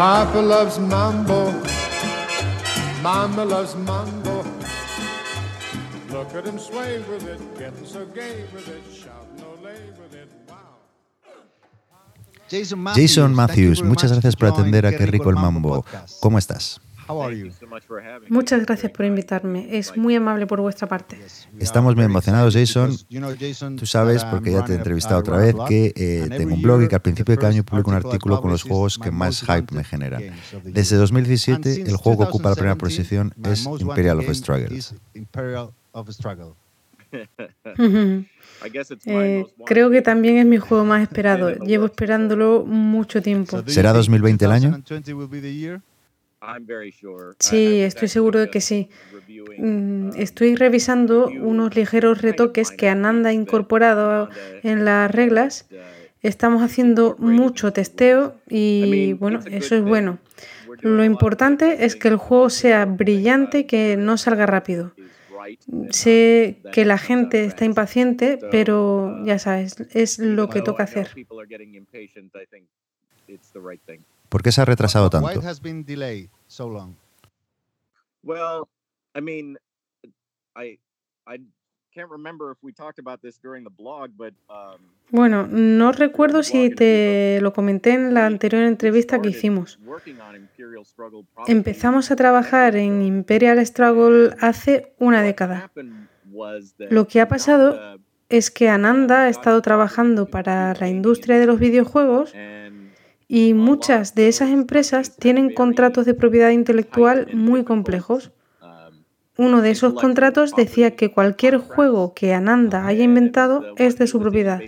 Papa 0.00 0.40
loves 0.40 0.78
mambo. 0.78 1.52
Mama 3.02 3.44
loves 3.44 3.76
mambo. 3.76 4.42
Look 6.10 6.34
at 6.34 6.46
him 6.46 6.58
sway 6.58 7.00
with 7.00 7.28
it, 7.28 7.38
getting 7.58 7.84
so 7.84 8.06
gay 8.06 8.46
with 8.54 8.66
it, 8.66 8.80
shouting 8.90 9.44
olay 9.44 9.92
with 10.00 10.14
it. 10.14 10.30
Wow. 10.48 10.56
Jason 12.48 13.34
Matthews, 13.34 13.82
muchas 13.82 14.10
gracias 14.10 14.36
por 14.36 14.48
atender 14.48 14.86
a 14.86 14.92
Qué 14.92 15.04
rico 15.04 15.28
el 15.28 15.36
mambo. 15.36 15.84
¿Cómo 16.20 16.38
estás? 16.38 16.80
Muchas 18.28 18.64
gracias 18.66 18.92
por 18.92 19.06
invitarme, 19.06 19.68
es 19.70 19.96
muy 19.96 20.14
amable 20.14 20.46
por 20.46 20.60
vuestra 20.60 20.88
parte. 20.88 21.18
Estamos 21.58 21.96
muy 21.96 22.04
emocionados, 22.04 22.54
Jason. 22.54 22.96
Tú 23.76 23.86
sabes, 23.86 24.24
porque 24.24 24.52
ya 24.52 24.64
te 24.64 24.72
he 24.72 24.76
entrevistado 24.76 25.20
otra 25.20 25.36
vez, 25.36 25.54
que 25.68 25.92
eh, 25.96 26.28
tengo 26.36 26.54
un 26.54 26.62
blog 26.62 26.82
y 26.82 26.88
que 26.88 26.94
al 26.94 27.02
principio 27.02 27.32
de 27.32 27.38
cada 27.38 27.52
año 27.52 27.64
publico 27.64 27.90
un 27.90 27.96
artículo 27.96 28.40
con 28.40 28.50
los 28.50 28.62
juegos 28.62 28.98
que 28.98 29.10
más 29.10 29.42
hype 29.42 29.74
me 29.74 29.84
generan. 29.84 30.22
Desde 30.64 30.96
2017, 30.96 31.82
el 31.82 31.96
juego 31.96 32.18
que 32.18 32.24
ocupa 32.28 32.50
la 32.50 32.56
primera 32.56 32.76
posición 32.76 33.34
es 33.44 33.66
Imperial 33.78 34.18
of 34.18 36.10
Struggle. 36.10 36.54
Eh, 39.06 39.46
creo 39.64 39.90
que 39.90 40.02
también 40.02 40.36
es 40.36 40.46
mi 40.46 40.58
juego 40.58 40.84
más 40.84 41.02
esperado, 41.08 41.50
llevo 41.64 41.86
esperándolo 41.86 42.64
mucho 42.66 43.22
tiempo. 43.22 43.62
¿Será 43.66 43.92
2020 43.92 44.44
el 44.44 44.52
año? 44.52 44.82
Sí, 47.38 47.80
estoy 47.80 48.08
seguro 48.08 48.40
de 48.40 48.50
que 48.50 48.60
sí. 48.60 48.88
Mm, 49.58 50.10
Estoy 50.16 50.56
revisando 50.56 51.26
unos 51.26 51.76
ligeros 51.76 52.22
retoques 52.22 52.70
que 52.70 52.88
Ananda 52.88 53.30
ha 53.30 53.32
incorporado 53.32 54.30
en 54.62 54.84
las 54.84 55.10
reglas. 55.10 55.68
Estamos 56.22 56.62
haciendo 56.62 57.16
mucho 57.18 57.72
testeo 57.72 58.36
y 58.48 59.14
bueno, 59.14 59.40
eso 59.50 59.74
es 59.74 59.82
bueno. 59.82 60.18
Lo 60.82 61.04
importante 61.04 61.84
es 61.84 61.96
que 61.96 62.08
el 62.08 62.16
juego 62.16 62.48
sea 62.48 62.86
brillante, 62.86 63.66
que 63.66 63.96
no 63.98 64.16
salga 64.16 64.46
rápido. 64.46 64.92
Sé 65.90 66.60
que 66.72 66.84
la 66.84 66.98
gente 66.98 67.44
está 67.44 67.64
impaciente, 67.64 68.38
pero 68.50 69.22
ya 69.24 69.38
sabes, 69.38 69.76
es 69.92 70.18
lo 70.18 70.48
que 70.48 70.62
toca 70.62 70.84
hacer. 70.84 71.08
¿Por 74.30 74.42
qué 74.42 74.52
se 74.52 74.62
ha 74.62 74.64
retrasado 74.64 75.10
tanto? 75.10 75.28
Well, 78.22 78.68
I 79.14 79.20
mean, 79.20 79.58
I 80.56 80.78
I 81.26 81.38
can't 81.92 82.10
remember 82.10 82.52
if 82.52 82.58
we 82.62 82.72
talked 82.72 82.98
about 82.98 83.20
this 83.20 83.38
during 83.42 83.64
the 83.64 83.70
blog, 83.70 84.10
but 84.16 84.32
um, 84.48 84.80
Bueno, 85.10 85.46
no 85.48 85.90
recuerdo 85.90 86.42
si 86.44 86.70
te 86.70 87.40
lo 87.42 87.52
comenté 87.52 87.94
en 87.94 88.14
la 88.14 88.26
anterior 88.26 88.62
entrevista 88.62 89.20
que 89.20 89.30
hicimos. 89.30 89.80
Empezamos 91.48 92.10
a 92.12 92.16
trabajar 92.16 92.76
en 92.76 93.02
Imperial 93.02 93.64
Struggle 93.66 94.36
hace 94.40 94.94
una 94.98 95.22
década. 95.22 95.72
Lo 96.90 97.08
que 97.08 97.20
ha 97.20 97.26
pasado 97.26 97.98
Es 98.30 98.52
que 98.52 98.68
Ananda 98.68 99.24
ha 99.24 99.28
estado 99.28 99.60
trabajando 99.60 100.26
para 100.26 100.72
la 100.74 100.88
industria 100.88 101.36
de 101.40 101.46
los 101.46 101.58
videojuegos 101.58 102.32
y 103.32 103.54
muchas 103.54 104.16
de 104.16 104.26
esas 104.26 104.50
empresas 104.50 105.16
tienen 105.16 105.54
contratos 105.54 106.04
de 106.04 106.14
propiedad 106.14 106.50
intelectual 106.50 107.28
muy 107.32 107.62
complejos. 107.62 108.32
uno 109.36 109.62
de 109.62 109.70
esos 109.70 109.94
contratos 109.94 110.56
decía 110.56 110.96
que 110.96 111.12
cualquier 111.12 111.58
juego 111.58 112.12
que 112.12 112.34
Ananda 112.34 112.86
haya 112.86 113.04
inventado 113.04 113.72
es 113.76 113.96
de 113.96 114.08
su 114.08 114.18
propiedad, 114.18 114.60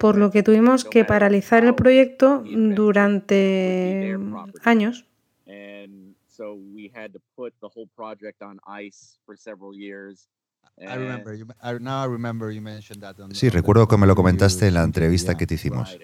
por 0.00 0.16
lo 0.16 0.30
que 0.30 0.42
tuvimos 0.42 0.86
que 0.86 1.04
paralizar 1.04 1.66
el 1.66 1.74
proyecto 1.74 2.42
durante 2.46 4.16
años. 4.64 5.04
I 10.80 10.94
remember 10.96 11.34
you, 11.34 11.46
now 11.80 12.04
I 12.04 12.06
remember 12.08 12.52
you 12.52 12.60
mentioned 12.62 13.02
that 13.02 13.18
on- 13.18 13.34
Sí, 13.34 13.48
recuerdo 13.48 13.88
que 13.88 13.96
me 13.96 14.06
lo 14.06 14.14
comentaste 14.14 14.68
en 14.68 14.74
la 14.74 14.84
entrevista 14.84 15.36
que 15.36 15.46
te 15.46 15.54
hicimos. 15.54 15.98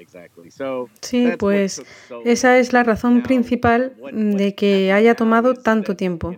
Sí, 1.01 1.33
pues 1.39 1.77
took 1.77 1.87
so 2.09 2.23
esa 2.25 2.59
es 2.59 2.73
la 2.73 2.83
razón 2.83 3.15
Now, 3.15 3.23
principal 3.23 3.95
de 4.13 4.55
que 4.55 4.93
haya 4.93 5.15
tomado 5.15 5.53
is 5.53 5.63
tanto 5.63 5.95
tiempo. 5.97 6.35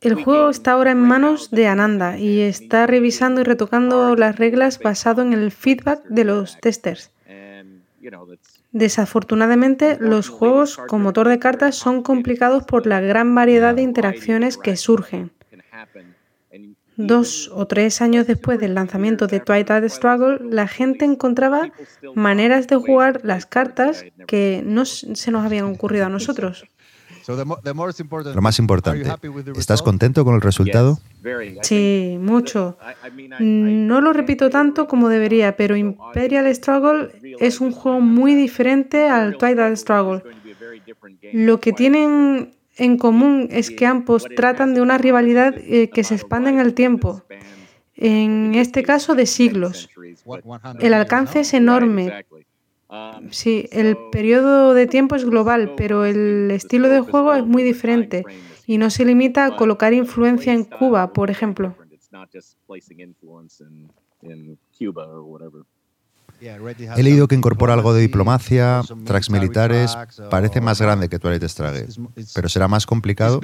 El 0.00 0.14
juego 0.14 0.50
está 0.50 0.72
ahora 0.72 0.90
en 0.90 1.00
manos 1.00 1.52
de 1.52 1.68
Ananda 1.68 2.18
y 2.18 2.40
está 2.40 2.88
revisando 2.88 3.40
y 3.40 3.44
retocando 3.44 4.16
las 4.16 4.36
reglas 4.36 4.80
basado 4.80 5.22
en 5.22 5.32
el 5.32 5.52
feedback 5.52 6.02
de 6.08 6.24
los 6.24 6.58
testers. 6.60 7.12
Desafortunadamente, 8.72 9.96
los 10.00 10.28
juegos 10.28 10.76
con 10.88 11.02
motor 11.02 11.28
de 11.28 11.38
cartas 11.38 11.76
son 11.76 12.02
complicados 12.02 12.64
por 12.64 12.86
la 12.86 13.00
gran 13.00 13.32
variedad 13.34 13.76
de 13.76 13.82
interacciones 13.82 14.56
que 14.58 14.76
surgen. 14.76 15.30
Dos 16.96 17.50
o 17.54 17.66
tres 17.66 18.02
años 18.02 18.26
después 18.26 18.60
del 18.60 18.74
lanzamiento 18.74 19.26
de 19.26 19.40
Twilight 19.40 19.88
Struggle, 19.88 20.40
la 20.50 20.68
gente 20.68 21.04
encontraba 21.04 21.70
maneras 22.14 22.66
de 22.68 22.76
jugar 22.76 23.20
las 23.22 23.46
cartas 23.46 24.04
que 24.26 24.62
no 24.64 24.84
se 24.84 25.30
nos 25.30 25.44
habían 25.44 25.64
ocurrido 25.64 26.06
a 26.06 26.08
nosotros. 26.08 26.64
Lo 28.34 28.42
más 28.42 28.58
importante, 28.58 29.08
¿estás 29.56 29.80
contento 29.82 30.24
con 30.24 30.34
el 30.34 30.40
resultado? 30.40 30.98
Sí, 31.62 32.16
mucho. 32.20 32.76
No 33.38 34.00
lo 34.00 34.12
repito 34.12 34.50
tanto 34.50 34.86
como 34.86 35.08
debería, 35.08 35.56
pero 35.56 35.76
Imperial 35.76 36.52
Struggle 36.54 37.10
es 37.38 37.60
un 37.60 37.72
juego 37.72 38.00
muy 38.00 38.34
diferente 38.34 39.08
al 39.08 39.36
Twilight 39.36 39.76
Struggle. 39.76 40.22
Lo 41.32 41.60
que 41.60 41.72
tienen 41.72 42.54
en 42.76 42.96
común 42.98 43.48
es 43.50 43.70
que 43.70 43.86
ambos 43.86 44.26
tratan 44.34 44.74
de 44.74 44.80
una 44.80 44.98
rivalidad 44.98 45.54
eh, 45.58 45.90
que 45.90 46.04
se 46.04 46.14
expande 46.14 46.50
en 46.50 46.58
el 46.58 46.74
tiempo, 46.74 47.24
en 47.94 48.54
este 48.54 48.82
caso 48.82 49.14
de 49.14 49.26
siglos. 49.26 49.90
What- 50.24 50.42
100 50.42 50.86
El 50.86 50.94
alcance 50.94 51.40
es 51.40 51.54
enorme. 51.54 52.04
Sí, 53.30 53.68
el 53.72 53.96
periodo 53.96 54.74
de 54.74 54.86
tiempo 54.86 55.14
es 55.16 55.24
global, 55.24 55.74
pero 55.76 56.04
el 56.04 56.50
estilo 56.50 56.88
de 56.88 57.00
juego 57.00 57.34
es 57.34 57.44
muy 57.44 57.62
diferente 57.62 58.24
y 58.66 58.78
no 58.78 58.90
se 58.90 59.04
limita 59.04 59.46
a 59.46 59.56
colocar 59.56 59.92
influencia 59.92 60.52
en 60.52 60.64
Cuba, 60.64 61.12
por 61.12 61.30
ejemplo. 61.30 61.76
He 66.96 67.02
leído 67.02 67.28
que 67.28 67.36
incorpora 67.36 67.74
algo 67.74 67.94
de 67.94 68.00
diplomacia, 68.00 68.82
tracks 69.04 69.30
militares, 69.30 69.96
parece 70.28 70.60
más 70.60 70.80
grande 70.80 71.08
que 71.08 71.18
Twilight 71.18 71.44
Struggle, 71.44 71.86
pero 72.34 72.48
será 72.48 72.66
más 72.66 72.84
complicado. 72.84 73.40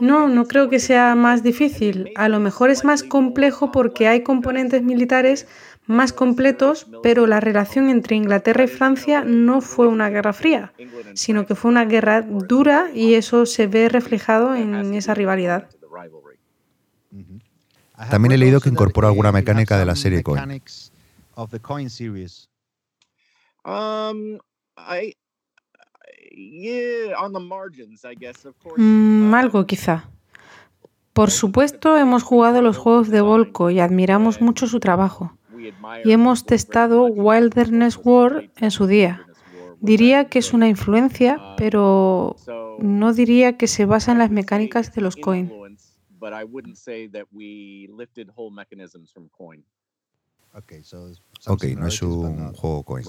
No, 0.00 0.28
no 0.28 0.46
creo 0.46 0.68
que 0.68 0.78
sea 0.78 1.14
más 1.14 1.42
difícil. 1.42 2.10
A 2.16 2.28
lo 2.28 2.40
mejor 2.40 2.70
es 2.70 2.84
más 2.84 3.02
complejo 3.02 3.72
porque 3.72 4.08
hay 4.08 4.22
componentes 4.22 4.82
militares 4.82 5.46
más 5.86 6.12
completos, 6.12 6.86
pero 7.02 7.26
la 7.26 7.40
relación 7.40 7.88
entre 7.88 8.16
Inglaterra 8.16 8.64
y 8.64 8.68
Francia 8.68 9.24
no 9.24 9.60
fue 9.60 9.86
una 9.86 10.10
guerra 10.10 10.32
fría, 10.32 10.72
sino 11.14 11.46
que 11.46 11.54
fue 11.54 11.70
una 11.70 11.84
guerra 11.84 12.22
dura 12.22 12.90
y 12.92 13.14
eso 13.14 13.46
se 13.46 13.68
ve 13.68 13.88
reflejado 13.88 14.54
en 14.54 14.92
esa 14.94 15.14
rivalidad. 15.14 15.68
También 18.10 18.32
he 18.32 18.38
leído 18.38 18.60
que 18.60 18.68
incorpora 18.68 19.08
alguna 19.08 19.32
mecánica 19.32 19.78
de 19.78 19.86
la 19.86 19.96
serie 19.96 20.22
Coin. 20.22 20.60
Um, 23.64 24.38
I, 24.76 25.16
yeah, 26.30 27.18
on 27.20 27.32
the 27.32 27.40
margins, 27.40 28.04
I 28.04 28.14
guess, 28.14 28.46
of 28.46 28.54
course. 28.62 28.80
Mm, 28.80 29.34
algo 29.34 29.66
quizá. 29.66 30.08
Por 31.12 31.30
supuesto, 31.30 31.96
hemos 31.96 32.22
jugado 32.22 32.60
los 32.62 32.76
juegos 32.76 33.08
de 33.08 33.22
Volko 33.22 33.70
y 33.70 33.80
admiramos 33.80 34.40
mucho 34.40 34.66
su 34.66 34.80
trabajo. 34.80 35.36
Y 36.04 36.12
hemos 36.12 36.44
testado. 36.44 37.06
Wilderness 37.06 37.98
War 38.04 38.50
en 38.56 38.70
su 38.70 38.86
día. 38.86 39.26
Diría 39.80 40.28
que 40.28 40.38
es 40.38 40.52
una 40.52 40.68
influencia, 40.68 41.40
pero 41.56 42.36
no 42.78 43.12
diría 43.12 43.56
que 43.56 43.66
se 43.66 43.84
basa 43.86 44.12
en 44.12 44.18
las 44.18 44.30
mecánicas 44.30 44.94
de 44.94 45.00
los 45.00 45.16
coin. 45.16 45.50
But 46.26 46.32
I 46.32 46.42
wouldn't 46.42 46.76
say 46.76 47.06
that 47.10 47.26
we 47.32 47.88
lifted 47.96 48.28
whole 48.34 48.50
mechanisms 48.50 49.12
from 49.12 49.28
coin. 49.28 49.62
Ok, 50.52 50.72
no 51.76 51.86
es 51.86 52.02
un 52.02 52.52
juego 52.52 52.82
Coin. 52.82 53.04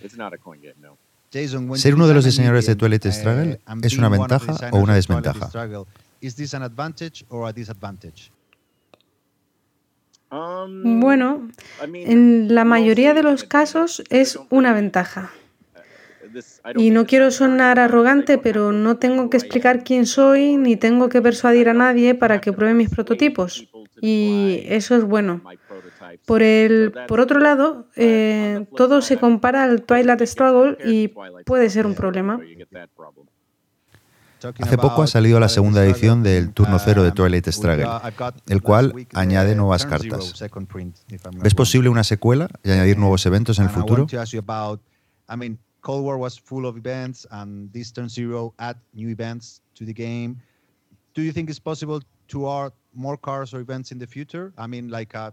It's 0.00 0.16
not 0.16 0.32
a 0.32 0.38
coin 0.38 0.60
game, 0.60 0.76
no. 0.78 0.96
Ser 1.76 1.94
uno 1.94 2.06
de 2.06 2.14
los 2.14 2.24
diseñadores 2.24 2.66
de 2.66 2.76
Twilight 2.76 3.04
Struggle 3.06 3.60
es 3.82 3.98
una 3.98 4.08
ventaja 4.08 4.70
o 4.70 4.78
una 4.78 4.94
desventaja. 4.94 5.50
Um, 10.30 11.00
Bueno, 11.00 11.48
I 11.82 11.88
mean, 11.88 12.12
en 12.12 12.54
la 12.54 12.64
mayoría 12.64 13.12
de 13.12 13.24
los 13.24 13.42
an 13.42 13.48
casos 13.48 13.98
advantage. 13.98 14.20
Es 14.20 14.38
una 14.50 14.72
ventaja. 14.72 15.32
Y 16.76 16.90
no 16.90 17.06
quiero 17.06 17.30
sonar 17.30 17.78
arrogante, 17.78 18.38
pero 18.38 18.72
no 18.72 18.96
tengo 18.96 19.30
que 19.30 19.36
explicar 19.36 19.84
quién 19.84 20.06
soy 20.06 20.56
ni 20.56 20.76
tengo 20.76 21.08
que 21.08 21.22
persuadir 21.22 21.68
a 21.68 21.74
nadie 21.74 22.14
para 22.14 22.40
que 22.40 22.52
pruebe 22.52 22.74
mis 22.74 22.90
prototipos. 22.90 23.68
Y 24.00 24.62
eso 24.66 24.96
es 24.96 25.04
bueno. 25.04 25.42
Por, 26.24 26.42
el, 26.42 26.92
por 27.06 27.20
otro 27.20 27.40
lado, 27.40 27.88
eh, 27.96 28.66
todo 28.76 29.02
se 29.02 29.16
compara 29.16 29.64
al 29.64 29.82
Twilight 29.82 30.22
Struggle 30.22 30.78
y 30.84 31.12
puede 31.44 31.70
ser 31.70 31.86
un 31.86 31.94
problema. 31.94 32.40
Hace 34.60 34.78
poco 34.78 35.02
ha 35.02 35.06
salido 35.08 35.40
la 35.40 35.48
segunda 35.48 35.84
edición 35.84 36.22
del 36.22 36.52
Turno 36.52 36.78
Cero 36.78 37.02
de 37.02 37.10
Twilight 37.10 37.48
Struggle, 37.48 37.88
el 38.46 38.62
cual 38.62 38.94
añade 39.12 39.56
nuevas 39.56 39.84
cartas. 39.84 40.32
¿Ves 41.42 41.54
posible 41.54 41.88
una 41.88 42.04
secuela 42.04 42.48
y 42.62 42.70
añadir 42.70 42.98
nuevos 42.98 43.26
eventos 43.26 43.58
en 43.58 43.64
el 43.64 43.70
futuro? 43.70 44.06
Cold 45.82 46.04
War 46.04 46.18
was 46.18 46.36
full 46.36 46.66
of 46.66 46.76
events, 46.76 47.26
and 47.30 47.72
this 47.72 47.90
Turn 47.90 48.08
Zero 48.08 48.52
add 48.58 48.76
new 48.94 49.08
events 49.08 49.60
to 49.74 49.84
the 49.84 49.92
game. 49.92 50.40
Do 51.14 51.22
you 51.22 51.32
think 51.32 51.48
it's 51.50 51.58
possible 51.58 52.00
to 52.28 52.50
add 52.50 52.72
more 52.94 53.16
cars 53.16 53.54
or 53.54 53.60
events 53.60 53.92
in 53.92 53.98
the 53.98 54.06
future? 54.06 54.52
I 54.58 54.66
mean, 54.66 54.88
like 54.88 55.14
a 55.14 55.32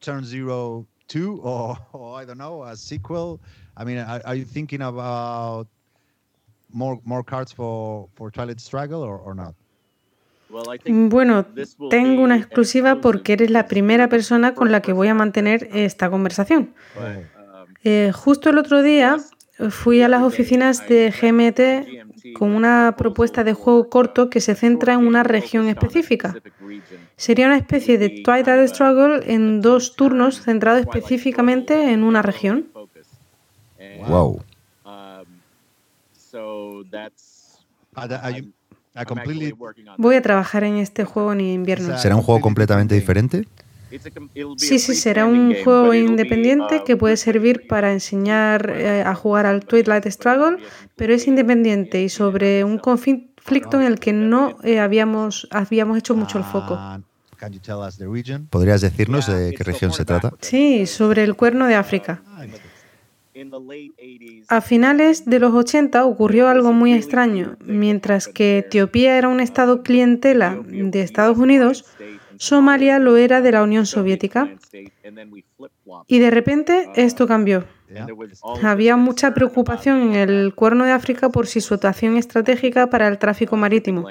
Turn 0.00 0.24
Zero 0.24 0.86
two, 1.08 1.40
or, 1.42 1.76
or 1.92 2.18
I 2.18 2.24
don't 2.24 2.38
know, 2.38 2.62
a 2.62 2.76
sequel? 2.76 3.40
I 3.76 3.84
mean, 3.84 3.98
are, 3.98 4.20
are 4.24 4.34
you 4.34 4.44
thinking 4.44 4.82
about 4.82 5.66
more 6.72 7.00
more 7.04 7.24
cards 7.24 7.52
for, 7.52 8.08
for 8.14 8.30
Twilight 8.30 8.60
Struggle 8.60 9.02
or, 9.02 9.18
or 9.18 9.34
not? 9.34 9.54
Well, 10.50 10.70
I 10.70 10.78
think 10.78 11.10
Bueno, 11.10 11.44
tengo 11.90 12.22
una 12.22 12.36
exclusiva 12.36 13.00
porque 13.02 13.34
eres 13.34 13.50
la 13.50 13.66
primera 13.66 14.08
persona 14.08 14.54
con 14.54 14.72
la 14.72 14.80
que 14.80 14.94
voy 14.94 15.08
a 15.08 15.14
mantener 15.14 15.68
esta 15.72 16.08
conversación. 16.08 16.74
Eh, 17.84 18.12
justo 18.14 18.50
el 18.50 18.58
otro 18.58 18.82
día 18.82 19.18
fui 19.70 20.02
a 20.02 20.08
las 20.08 20.22
oficinas 20.22 20.86
de 20.88 21.10
GMT 21.10 22.32
con 22.34 22.54
una 22.54 22.94
propuesta 22.96 23.44
de 23.44 23.52
juego 23.52 23.88
corto 23.88 24.30
que 24.30 24.40
se 24.40 24.54
centra 24.54 24.94
en 24.94 25.06
una 25.06 25.22
región 25.22 25.68
específica. 25.68 26.36
Sería 27.16 27.46
una 27.46 27.56
especie 27.56 27.98
de 27.98 28.22
Twilight 28.22 28.68
Struggle 28.68 29.32
en 29.32 29.60
dos 29.60 29.96
turnos 29.96 30.42
centrado 30.42 30.78
específicamente 30.78 31.92
en 31.92 32.04
una 32.04 32.22
región. 32.22 32.68
Wow. 34.06 34.42
Voy 39.96 40.16
a 40.16 40.22
trabajar 40.22 40.64
en 40.64 40.76
este 40.76 41.04
juego 41.04 41.32
en 41.32 41.40
invierno. 41.40 41.98
¿Será 41.98 42.16
un 42.16 42.22
juego 42.22 42.40
completamente 42.40 42.94
diferente? 42.94 43.46
Sí, 44.56 44.78
sí, 44.78 44.94
será 44.94 45.24
un 45.26 45.54
juego 45.64 45.94
independiente 45.94 46.76
uh, 46.76 46.84
que 46.84 46.96
puede 46.96 47.16
servir 47.16 47.66
para 47.66 47.92
enseñar 47.92 48.70
eh, 48.70 49.02
a 49.02 49.14
jugar 49.14 49.46
al 49.46 49.64
Twilight 49.64 50.06
Struggle, 50.06 50.58
pero 50.96 51.14
es 51.14 51.26
independiente 51.26 52.02
y 52.02 52.08
sobre 52.08 52.64
un 52.64 52.78
conflicto 52.78 53.80
en 53.80 53.86
el 53.86 53.98
que 53.98 54.12
no 54.12 54.56
eh, 54.62 54.78
habíamos, 54.78 55.48
habíamos 55.50 55.98
hecho 55.98 56.14
mucho 56.14 56.38
el 56.38 56.44
foco. 56.44 56.78
Region? 57.40 58.46
¿Podrías 58.50 58.80
decirnos 58.80 59.26
de 59.28 59.54
qué 59.56 59.64
región 59.64 59.92
se 59.92 60.04
trata? 60.04 60.32
Sí, 60.40 60.86
sobre 60.86 61.22
el 61.22 61.36
cuerno 61.36 61.66
de 61.66 61.76
África. 61.76 62.22
In 63.34 63.50
the 63.50 63.60
late 63.60 63.92
80s, 64.02 64.46
A 64.48 64.60
finales 64.60 65.24
de 65.24 65.38
los 65.38 65.54
80 65.54 66.04
ocurrió 66.04 66.48
algo 66.48 66.72
muy 66.72 66.92
extraño. 66.92 67.56
Mientras 67.64 68.26
que 68.26 68.58
Etiopía 68.58 69.16
era 69.16 69.28
un 69.28 69.38
estado 69.38 69.84
clientela 69.84 70.58
de 70.66 71.02
Estados 71.02 71.38
Unidos, 71.38 71.84
Somalia 72.38 72.98
lo 72.98 73.16
era 73.16 73.40
de 73.40 73.52
la 73.52 73.62
Unión 73.62 73.86
Soviética. 73.86 74.48
Y 76.06 76.18
de 76.18 76.30
repente 76.30 76.88
esto 76.94 77.26
cambió. 77.26 77.64
Había 78.62 78.96
mucha 78.96 79.34
preocupación 79.34 80.02
en 80.02 80.14
el 80.14 80.54
Cuerno 80.54 80.84
de 80.84 80.92
África 80.92 81.30
por 81.30 81.46
su 81.46 81.60
situación 81.60 82.16
estratégica 82.16 82.88
para 82.88 83.08
el 83.08 83.18
tráfico 83.18 83.56
marítimo. 83.56 84.06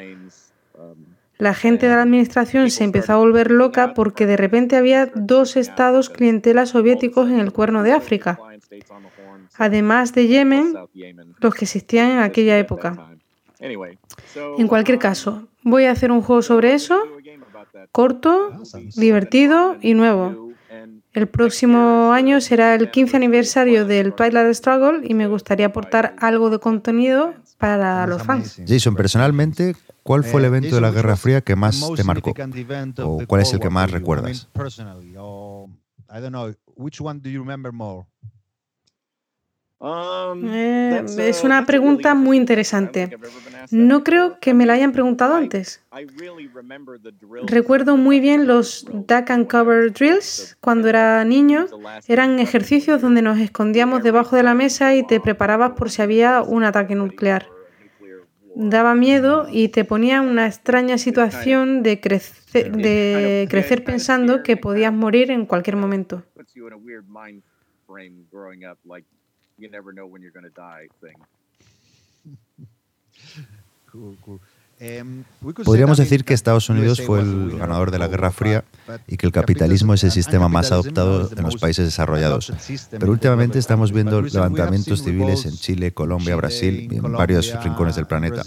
La 1.37 1.53
gente 1.53 1.87
de 1.87 1.95
la 1.95 2.01
administración 2.01 2.71
se 2.71 2.83
empezó 2.83 3.13
a 3.13 3.17
volver 3.17 3.51
loca 3.51 3.93
porque 3.93 4.25
de 4.25 4.37
repente 4.37 4.75
había 4.75 5.05
dos 5.13 5.55
estados 5.55 6.09
clientela 6.09 6.65
soviéticos 6.65 7.29
en 7.29 7.39
el 7.39 7.53
Cuerno 7.53 7.83
de 7.83 7.91
África, 7.91 8.39
además 9.55 10.13
de 10.13 10.27
Yemen, 10.27 10.73
los 11.39 11.53
que 11.53 11.65
existían 11.65 12.09
en 12.09 12.19
aquella 12.19 12.57
época. 12.57 13.11
En 13.59 14.67
cualquier 14.67 14.97
caso, 14.97 15.47
voy 15.61 15.85
a 15.85 15.91
hacer 15.91 16.11
un 16.11 16.21
juego 16.21 16.41
sobre 16.41 16.73
eso, 16.73 17.03
corto, 17.91 18.51
divertido 18.95 19.77
y 19.81 19.93
nuevo. 19.93 20.47
El 21.13 21.27
próximo 21.27 22.11
año 22.11 22.41
será 22.41 22.75
el 22.75 22.91
15 22.91 23.17
aniversario 23.17 23.85
del 23.85 24.13
Twilight 24.13 24.53
Struggle 24.53 25.01
y 25.03 25.15
me 25.15 25.27
gustaría 25.27 25.65
aportar 25.67 26.15
algo 26.19 26.49
de 26.51 26.59
contenido 26.59 27.33
para 27.57 28.05
los 28.05 28.21
fans. 28.21 28.61
Jason, 28.67 28.95
personalmente, 28.95 29.75
¿cuál 30.03 30.23
fue 30.23 30.41
el 30.41 30.45
Eh, 30.45 30.47
evento 30.49 30.75
de 30.75 30.81
la 30.81 30.91
Guerra 30.91 31.15
Fría 31.15 31.41
que 31.41 31.55
más 31.55 31.83
te 31.95 32.03
marcó? 32.03 32.33
¿O 33.03 33.19
cuál 33.25 33.41
es 33.41 33.51
el 33.53 33.59
que 33.59 33.69
más 33.71 33.89
recuerdas? 33.89 34.47
Eh, 39.79 41.05
es 41.19 41.43
una 41.43 41.65
pregunta 41.65 42.15
muy 42.15 42.37
interesante. 42.37 43.15
No 43.69 44.03
creo 44.03 44.39
que 44.39 44.53
me 44.55 44.65
la 44.65 44.73
hayan 44.73 44.91
preguntado 44.91 45.35
antes. 45.35 45.83
Recuerdo 47.45 47.95
muy 47.95 48.19
bien 48.19 48.47
los 48.47 48.85
duck 48.91 49.29
and 49.29 49.47
cover 49.47 49.93
drills 49.93 50.57
cuando 50.61 50.87
era 50.87 51.23
niño. 51.25 51.67
Eran 52.07 52.39
ejercicios 52.39 53.01
donde 53.01 53.21
nos 53.21 53.37
escondíamos 53.39 54.01
debajo 54.01 54.35
de 54.35 54.43
la 54.43 54.55
mesa 54.55 54.95
y 54.95 55.05
te 55.05 55.19
preparabas 55.19 55.73
por 55.73 55.91
si 55.91 56.01
había 56.01 56.41
un 56.41 56.63
ataque 56.63 56.95
nuclear. 56.95 57.47
Daba 58.55 58.95
miedo 58.95 59.47
y 59.51 59.67
te 59.69 59.85
ponía 59.85 60.17
en 60.17 60.23
una 60.23 60.47
extraña 60.47 60.97
situación 60.97 61.83
de 61.83 61.99
crecer 61.99 63.83
pensando 63.83 64.41
que 64.41 64.57
podías 64.57 64.91
morir 64.91 65.29
en 65.29 65.45
cualquier 65.45 65.75
momento. 65.75 66.23
You 69.57 69.69
never 69.69 69.91
know 69.91 70.05
when 70.05 70.21
you're 70.21 70.31
going 70.31 70.43
to 70.43 70.55
die 70.55 70.87
thing. 71.01 71.17
Cool, 73.89 74.15
cool. 74.23 74.39
We 74.79 75.53
could 75.53 75.57
say 75.57 75.63
Podríamos 75.63 75.97
that 75.97 76.03
decir 76.03 76.23
que 76.23 76.35
Estados 76.35 76.69
Unidos 76.69 77.01
fue 77.01 77.17
was 77.19 77.25
the 77.27 77.31
el 77.31 77.45
winner 77.45 77.59
ganador 77.59 77.87
of 77.87 77.93
de 77.93 77.99
la 77.99 78.05
the 78.05 78.11
Guerra 78.11 78.27
Cold 78.29 78.37
Fría 78.37 78.63
y 79.07 79.17
que 79.17 79.25
el 79.25 79.31
capitalismo 79.31 79.95
es 79.95 80.03
el 80.03 80.11
sistema 80.11 80.49
más 80.49 80.71
adoptado 80.71 81.31
en 81.35 81.43
los 81.43 81.55
países 81.55 81.85
desarrollados. 81.85 82.53
Pero 82.91 83.11
últimamente 83.11 83.57
estamos 83.57 83.91
viendo 83.91 84.21
levantamientos 84.21 85.03
civiles 85.03 85.45
en 85.45 85.53
Chile, 85.53 85.93
Colombia, 85.93 86.35
Brasil 86.35 86.89
y 86.91 86.97
en 86.97 87.11
varios 87.11 87.51
rincones 87.63 87.95
del 87.95 88.05
planeta. 88.05 88.43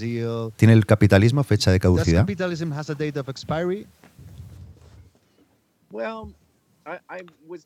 ¿Tiene 0.56 0.74
el 0.74 0.86
capitalismo 0.86 1.42
fecha 1.42 1.72
de 1.72 1.80
caducidad? 1.80 2.20
capitalism 2.20 2.72
has 2.72 2.90
a 2.90 2.94
date 2.94 3.18
of 3.18 3.28
expiry? 3.28 3.86
Well, 5.90 6.32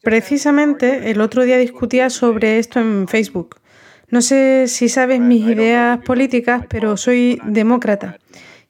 Precisamente 0.02 1.10
el 1.10 1.20
otro 1.20 1.44
día 1.44 1.58
discutía 1.58 2.10
sobre 2.10 2.58
esto 2.58 2.80
en 2.80 3.08
Facebook. 3.08 3.56
No 4.10 4.20
sé 4.20 4.66
si 4.68 4.88
sabes 4.88 5.20
mis 5.20 5.46
ideas 5.46 5.98
políticas, 6.04 6.64
pero 6.68 6.96
soy 6.96 7.40
demócrata 7.44 8.18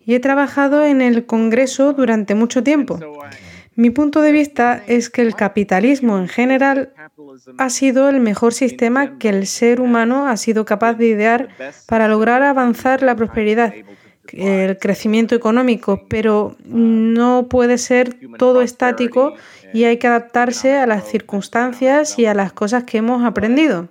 y 0.06 0.14
he 0.14 0.20
trabajado 0.20 0.84
en 0.84 1.00
el 1.02 1.26
Congreso 1.26 1.92
durante 1.92 2.34
mucho 2.34 2.62
tiempo. 2.62 2.98
Mi 3.74 3.90
punto 3.90 4.20
de 4.20 4.32
vista 4.32 4.82
es 4.86 5.10
que 5.10 5.22
el 5.22 5.34
capitalismo 5.34 6.18
en 6.18 6.28
general 6.28 6.92
ha 7.58 7.70
sido 7.70 8.08
el 8.08 8.20
mejor 8.20 8.54
sistema 8.54 9.18
que 9.18 9.30
el 9.30 9.46
ser 9.46 9.80
humano 9.80 10.28
ha 10.28 10.36
sido 10.36 10.64
capaz 10.64 10.94
de 10.94 11.06
idear 11.08 11.48
para 11.86 12.06
lograr 12.06 12.42
avanzar 12.42 13.02
la 13.02 13.16
prosperidad, 13.16 13.74
el 14.32 14.78
crecimiento 14.78 15.34
económico, 15.34 16.06
pero 16.08 16.56
no 16.64 17.48
puede 17.48 17.78
ser 17.78 18.16
todo 18.38 18.62
estático 18.62 19.34
y 19.74 19.84
hay 19.84 19.98
que 19.98 20.06
adaptarse 20.06 20.78
a 20.78 20.86
las 20.86 21.05
circunstancias 21.06 22.16
y 22.18 22.26
a 22.26 22.32
las 22.32 22.52
cosas 22.52 22.84
que 22.84 22.98
hemos 22.98 23.24
aprendido. 23.24 23.88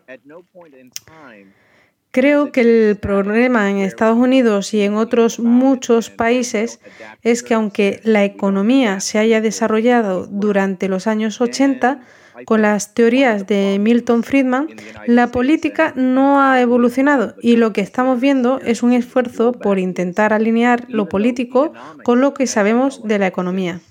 Creo 2.10 2.52
que 2.52 2.62
el 2.62 2.98
problema 2.98 3.70
en 3.70 3.78
Estados 3.78 4.18
Unidos 4.18 4.74
y 4.74 4.82
en 4.82 4.94
otros 4.94 5.40
muchos 5.40 6.10
países 6.10 6.80
es 7.22 7.44
que 7.44 7.54
aunque 7.54 8.00
la 8.04 8.24
economía 8.24 9.02
se 9.02 9.20
haya 9.20 9.42
desarrollado 9.42 10.26
durante 10.28 10.88
los 10.88 11.06
años 11.06 11.42
80, 11.42 12.00
con 12.46 12.62
las 12.62 12.94
teorías 12.94 13.46
de 13.46 13.78
Milton 13.80 14.24
Friedman, 14.24 14.68
la 15.06 15.32
política 15.32 15.94
no 15.96 16.42
ha 16.42 16.62
evolucionado 16.62 17.36
y 17.42 17.58
lo 17.58 17.74
que 17.74 17.82
estamos 17.82 18.22
viendo 18.22 18.60
es 18.62 18.84
un 18.84 18.94
esfuerzo 18.94 19.52
por 19.52 19.80
intentar 19.80 20.34
alinear 20.34 20.86
lo 20.88 21.10
político 21.10 21.74
con 22.04 22.22
lo 22.22 22.34
que 22.34 22.48
sabemos 22.48 23.04
de 23.04 23.20
la 23.20 23.28
economía. 23.28 23.82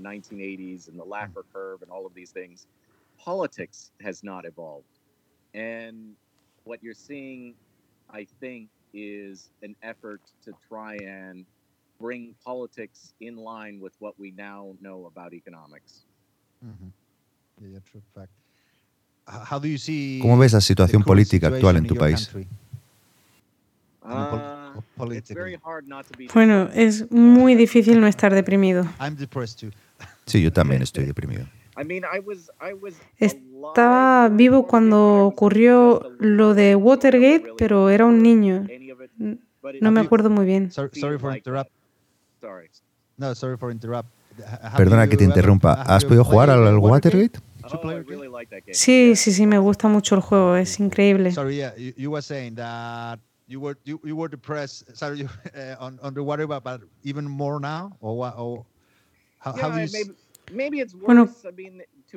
Milton 0.00 0.22
Friedman 0.22 0.40
and 0.48 0.58
the 0.58 0.76
1980s 0.78 0.88
and 0.88 0.98
the 0.98 1.04
Laffer 1.04 1.42
curve 1.52 1.82
and 1.82 1.90
all 1.90 2.06
of 2.06 2.14
these 2.14 2.30
things, 2.30 2.66
politics 3.18 3.90
has 4.00 4.22
not 4.22 4.44
evolved. 4.44 4.84
And 5.54 6.14
what 6.64 6.82
you're 6.82 6.94
seeing, 6.94 7.54
I 8.10 8.26
think, 8.40 8.68
is 8.94 9.50
an 9.62 9.74
effort 9.82 10.20
to 10.44 10.52
try 10.68 10.96
and 10.96 11.44
bring 12.00 12.34
politics 12.44 13.12
in 13.20 13.36
line 13.36 13.80
with 13.80 13.92
what 13.98 14.18
we 14.18 14.30
now 14.32 14.74
know 14.80 15.06
about 15.06 15.32
economics. 15.32 16.04
Mhm. 16.64 16.92
Yeah, 17.60 17.68
yeah, 17.68 17.80
true 17.80 18.02
fact. 18.14 18.30
How 19.26 19.58
do 19.58 19.68
you 19.68 19.78
see 19.78 20.20
¿Cómo 20.22 20.38
ves 20.38 20.52
la 20.52 20.58
the 20.60 20.62
situación 20.62 21.02
current 21.02 21.06
política 21.06 21.48
actual 21.48 21.76
en 21.76 21.84
situation 21.84 21.86
tu 21.86 21.94
your 21.94 22.00
país? 22.04 22.26
country? 22.28 22.46
I 24.02 24.14
mean, 24.14 24.26
pol- 24.96 25.10
Uh, 25.10 25.12
it's 25.12 25.30
very 25.30 25.56
hard 25.56 25.86
not 25.86 26.06
to 26.06 26.16
be. 26.16 26.28
Bueno, 26.32 26.68
es 26.72 27.10
muy 27.10 27.54
difícil 27.56 28.00
no 28.00 28.06
estar 28.06 28.32
deprimido. 28.34 28.84
Sí, 30.28 30.42
yo 30.42 30.52
también 30.52 30.82
estoy 30.82 31.04
deprimido. 31.04 31.46
Estaba 33.18 34.28
vivo 34.28 34.66
cuando 34.66 35.24
ocurrió 35.26 36.12
lo 36.18 36.54
de 36.54 36.76
Watergate, 36.76 37.54
pero 37.56 37.88
era 37.88 38.04
un 38.04 38.22
niño. 38.22 38.66
No 39.80 39.90
me 39.90 40.00
acuerdo 40.00 40.30
muy 40.30 40.44
bien. 40.46 40.70
Perdona 44.76 45.08
que 45.08 45.16
te 45.16 45.24
interrumpa. 45.24 45.82
¿Has 45.82 46.04
podido 46.04 46.24
jugar 46.24 46.50
al 46.50 46.78
Watergate? 46.78 47.40
Oh. 47.70 47.80
Sí, 48.72 49.14
sí, 49.14 49.32
sí, 49.32 49.46
me 49.46 49.58
gusta 49.58 49.88
mucho 49.88 50.14
el 50.14 50.22
juego, 50.22 50.56
es 50.56 50.80
increíble. 50.80 51.32
Sorry, 51.32 51.56
yeah, 51.56 51.74
you, 51.76 51.92
you 51.96 52.10
were 52.10 52.22
saying 52.22 52.54
that 52.54 53.18
you 53.46 53.60
were 53.60 53.76
you, 53.84 54.00
you 54.04 54.16
were 54.16 54.30
depressed. 54.30 54.84
Sorry, 54.96 55.18
you, 55.20 55.28
on 55.78 55.98
underwater, 56.02 56.46
but, 56.46 56.62
but 56.62 56.80
even 57.02 57.26
more 57.28 57.60
now, 57.60 57.96
or 58.00 58.16
what? 58.16 58.34
Bueno, 61.04 61.28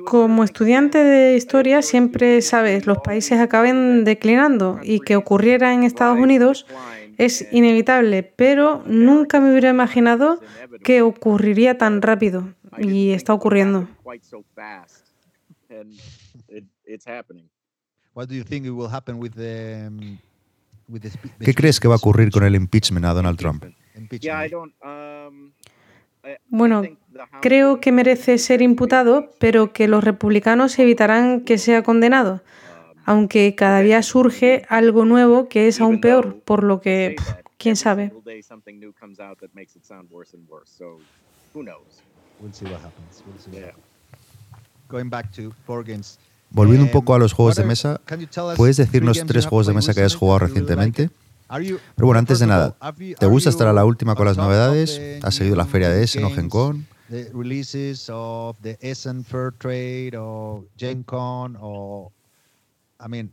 Como 0.06 0.42
estudiante 0.42 0.98
de 0.98 1.30
but 1.32 1.36
historia 1.36 1.82
siempre 1.82 2.40
sabes, 2.40 2.86
los 2.86 2.98
países 2.98 3.38
always 3.38 3.44
acaben 3.44 3.74
know 3.74 4.04
that 4.04 4.04
declinando 4.04 4.80
y 4.82 5.00
que 5.00 5.14
countries 5.14 5.16
ocurriera 5.16 5.74
en 5.74 5.82
Estados 5.82 6.18
Unidos 6.18 6.66
es 7.18 7.46
inevitable, 7.52 8.22
pero 8.22 8.82
nunca 8.86 9.38
me 9.40 9.50
hubiera 9.50 9.70
imaginado 9.70 10.40
que 10.82 11.02
ocurriría 11.02 11.76
tan 11.76 12.00
rápido 12.00 12.54
y 12.78 13.10
está 13.10 13.32
it 13.32 13.36
would 13.36 13.40
ocurriendo. 13.40 13.88
um, 19.86 20.18
¿Qué 21.40 21.54
crees 21.54 21.80
que 21.80 21.88
va 21.88 21.94
a 21.94 21.96
ocurrir 21.98 22.30
con 22.30 22.44
el 22.44 22.54
impeachment? 22.54 23.04
a 23.06 23.14
Donald 23.14 23.38
Trump? 23.38 23.64
Um, 23.64 25.52
Bueno, 26.48 26.82
creo 27.40 27.80
que 27.80 27.92
merece 27.92 28.38
ser 28.38 28.62
imputado, 28.62 29.30
pero 29.38 29.72
que 29.72 29.88
los 29.88 30.04
republicanos 30.04 30.78
evitarán 30.78 31.40
que 31.42 31.58
sea 31.58 31.82
condenado, 31.82 32.42
aunque 33.04 33.54
cada 33.54 33.80
día 33.80 34.02
surge 34.02 34.64
algo 34.68 35.04
nuevo 35.04 35.48
que 35.48 35.68
es 35.68 35.80
aún 35.80 36.00
peor, 36.00 36.36
por 36.44 36.62
lo 36.62 36.80
que 36.80 37.16
pff, 37.16 37.28
quién 37.58 37.72
every 37.72 37.76
sabe. 37.76 38.08
single 38.10 38.32
day 38.32 38.42
something 38.42 38.78
new 38.78 38.92
comes 38.92 39.18
out 39.20 39.38
that 39.40 39.50
makes 39.54 39.76
it 39.76 39.84
sound 39.84 40.10
worse 40.10 40.36
and 40.36 40.48
worse. 40.48 40.70
So 40.76 40.98
who 41.54 41.62
knows? 41.62 42.02
We'll 42.40 42.52
see 42.52 42.66
what 42.66 42.80
happens. 42.82 43.22
We'll 43.26 43.38
see 43.38 43.50
what 43.50 43.58
Yeah. 43.60 43.66
happens. 43.68 43.86
Going 44.88 45.08
back 45.10 45.30
to 45.32 45.52
board 45.66 45.86
games. 45.86 46.18
Volviendo 46.50 46.82
un 46.84 46.88
Um, 46.90 46.92
poco 46.92 47.14
a 47.14 47.18
los 47.18 47.32
juegos 47.32 47.56
de 47.56 47.64
mesa, 47.64 48.00
¿puedes 48.56 48.76
decirnos 48.76 49.24
tres 49.26 49.46
juegos 49.46 49.66
de 49.66 49.72
mesa 49.72 49.94
que 49.94 50.00
hayas 50.00 50.14
jugado 50.16 50.40
recientemente? 50.40 51.08
Pero 51.48 52.06
bueno, 52.06 52.18
antes 52.18 52.40
de 52.40 52.46
nada, 52.46 52.76
¿te 53.18 53.26
gusta 53.26 53.48
estar 53.50 53.68
a 53.68 53.72
la 53.72 53.84
última 53.86 54.14
con 54.14 54.22
on 54.22 54.28
las 54.28 54.36
novedades? 54.36 55.00
¿Has 55.22 55.34
seguido 55.34 55.56
la 55.56 55.64
feria 55.64 55.88
de 55.88 56.02
Essen 56.02 56.24
o 56.24 56.30
Gen 56.30 56.48
Con? 56.50 56.86
The 57.12 57.28
releases 57.34 58.08
of 58.10 58.56
the 58.62 58.78
Essen 58.80 59.22
Fair 59.22 59.50
Trade 59.50 60.14
or 60.14 60.64
Gen 60.78 61.04
Con 61.04 61.56
or 61.60 62.10
I 62.98 63.06
mean, 63.06 63.30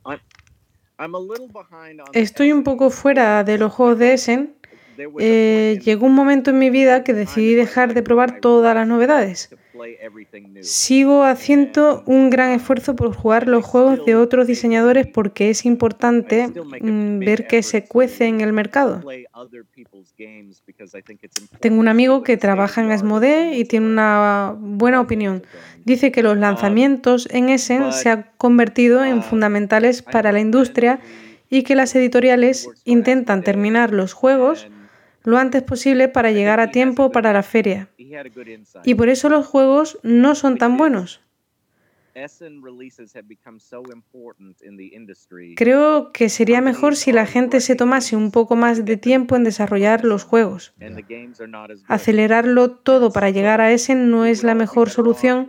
I'm 1.00 1.16
a 1.16 1.18
little 1.18 1.48
behind 1.48 2.02
on 2.02 2.08
Estoy 2.12 2.52
un 2.52 2.66
poco 2.66 2.90
fuera 2.90 3.46
de 3.46 3.58
los 3.58 3.72
juegos 3.72 3.98
de 3.98 4.12
Essen 4.12 4.59
eh, 5.20 5.80
llegó 5.84 6.06
un 6.06 6.16
momento 6.16 6.52
en 6.52 6.60
mi 6.60 6.70
vida 6.70 7.04
que 7.04 7.14
decidí 7.14 7.54
dejar 7.54 7.94
de 7.94 8.04
probar 8.04 8.40
todas 8.40 8.76
las 8.76 8.88
novedades. 8.88 9.50
Sigo 10.62 11.24
haciendo 11.24 12.04
un 12.06 12.30
gran 12.30 12.52
esfuerzo 12.52 12.96
por 12.96 13.16
jugar 13.16 13.48
los 13.48 13.66
juegos 13.66 14.06
de 14.06 14.16
otros 14.16 14.48
diseñadores 14.48 15.08
porque 15.08 15.50
es 15.50 15.66
importante 15.66 16.48
mm, 16.48 17.20
ver 17.20 17.48
que 17.48 17.64
se 17.64 17.86
cuece 17.86 18.26
en 18.26 18.42
el 18.42 18.52
mercado. 18.52 19.02
Tengo 21.60 21.80
un 21.80 21.88
amigo 21.88 22.24
que 22.24 22.38
trabaja 22.38 22.82
en 22.82 22.92
Asmodee 22.92 23.58
y 23.58 23.66
tiene 23.66 23.86
una 23.88 24.56
buena 24.60 25.00
opinión. 25.00 25.44
Dice 25.86 26.12
que 26.12 26.24
los 26.24 26.38
lanzamientos 26.38 27.28
en 27.32 27.50
Essen 27.50 27.94
se 27.94 28.10
han 28.10 28.32
convertido 28.38 29.06
en 29.06 29.24
fundamentales 29.24 30.02
para 30.02 30.32
la 30.32 30.42
industria 30.42 31.00
y 31.50 31.64
que 31.64 31.76
las 31.76 31.96
editoriales 31.96 32.70
intentan 32.84 33.44
terminar 33.44 33.94
los 33.94 34.14
juegos 34.14 34.68
lo 35.24 35.38
antes 35.38 35.64
posible 35.64 36.08
para 36.08 36.32
llegar 36.32 36.60
a 36.60 36.72
tiempo 36.72 37.12
para 37.12 37.34
la 37.34 37.44
feria. 37.44 37.90
Y 38.84 38.96
por 38.96 39.10
eso 39.10 39.30
los 39.30 39.46
juegos 39.46 40.00
no 40.04 40.36
son 40.36 40.58
tan 40.58 40.78
buenos. 40.78 41.22
Creo 45.56 46.12
que 46.12 46.30
sería 46.30 46.62
mejor 46.62 46.96
si 46.96 47.12
la 47.12 47.26
gente 47.26 47.62
se 47.62 47.76
tomase 47.76 48.16
un 48.16 48.32
poco 48.32 48.56
más 48.56 48.86
de 48.86 48.98
tiempo 49.10 49.36
en 49.36 49.44
desarrollar 49.44 50.04
los 50.04 50.24
juegos. 50.24 50.74
Acelerarlo 51.88 52.72
todo 52.72 53.12
para 53.12 53.30
llegar 53.30 53.62
a 53.62 53.72
Essen 53.72 54.10
no 54.10 54.26
es 54.26 54.44
la 54.44 54.56
mejor 54.56 54.90
solución 54.90 55.48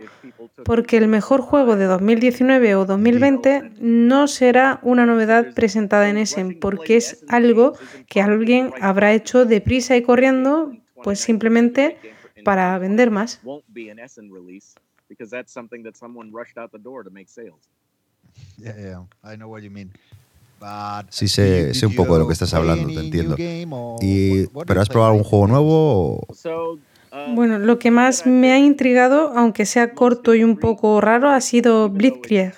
porque 0.65 0.97
el 0.97 1.09
mejor 1.09 1.41
juego 1.41 1.77
de 1.77 1.87
2019 1.87 2.75
o 2.75 2.85
2020 2.85 3.73
no 3.81 4.29
será 4.29 4.81
una 4.83 5.07
novedad 5.07 5.55
presentada 5.55 6.09
en 6.09 6.19
Essen, 6.19 6.59
porque 6.61 6.97
es 6.97 7.25
algo 7.29 7.75
que 8.09 8.21
alguien 8.21 8.73
habrá 8.81 9.13
hecho 9.13 9.45
deprisa 9.45 9.97
y 9.97 10.03
corriendo, 10.03 10.73
pues 11.03 11.21
simplemente 11.21 11.97
para 12.45 12.79
vender 12.79 13.11
más. 13.11 13.41
Sí 21.11 21.27
sé, 21.27 21.73
sé 21.75 21.87
un 21.87 21.95
poco 21.95 22.15
de 22.15 22.21
lo 22.21 22.27
que 22.27 22.35
estás 22.35 22.53
hablando, 22.55 22.89
te 22.89 23.01
entiendo. 23.01 23.37
Y, 24.01 24.47
¿Pero 24.67 24.81
has 24.81 24.89
probado 24.89 25.13
algún 25.13 25.25
juego 25.25 25.47
nuevo? 25.47 26.17
O? 26.19 26.27
Bueno, 27.35 27.59
lo 27.59 27.79
que 27.79 27.91
más 27.91 28.27
me 28.27 28.53
ha 28.53 28.59
intrigado, 28.59 29.33
aunque 29.37 29.67
sea 29.67 29.95
corto 29.95 30.35
y 30.35 30.45
un 30.45 30.57
poco 30.57 31.01
raro, 31.01 31.31
ha 31.31 31.41
sido 31.41 31.89
Blitzkrieg. 31.89 32.55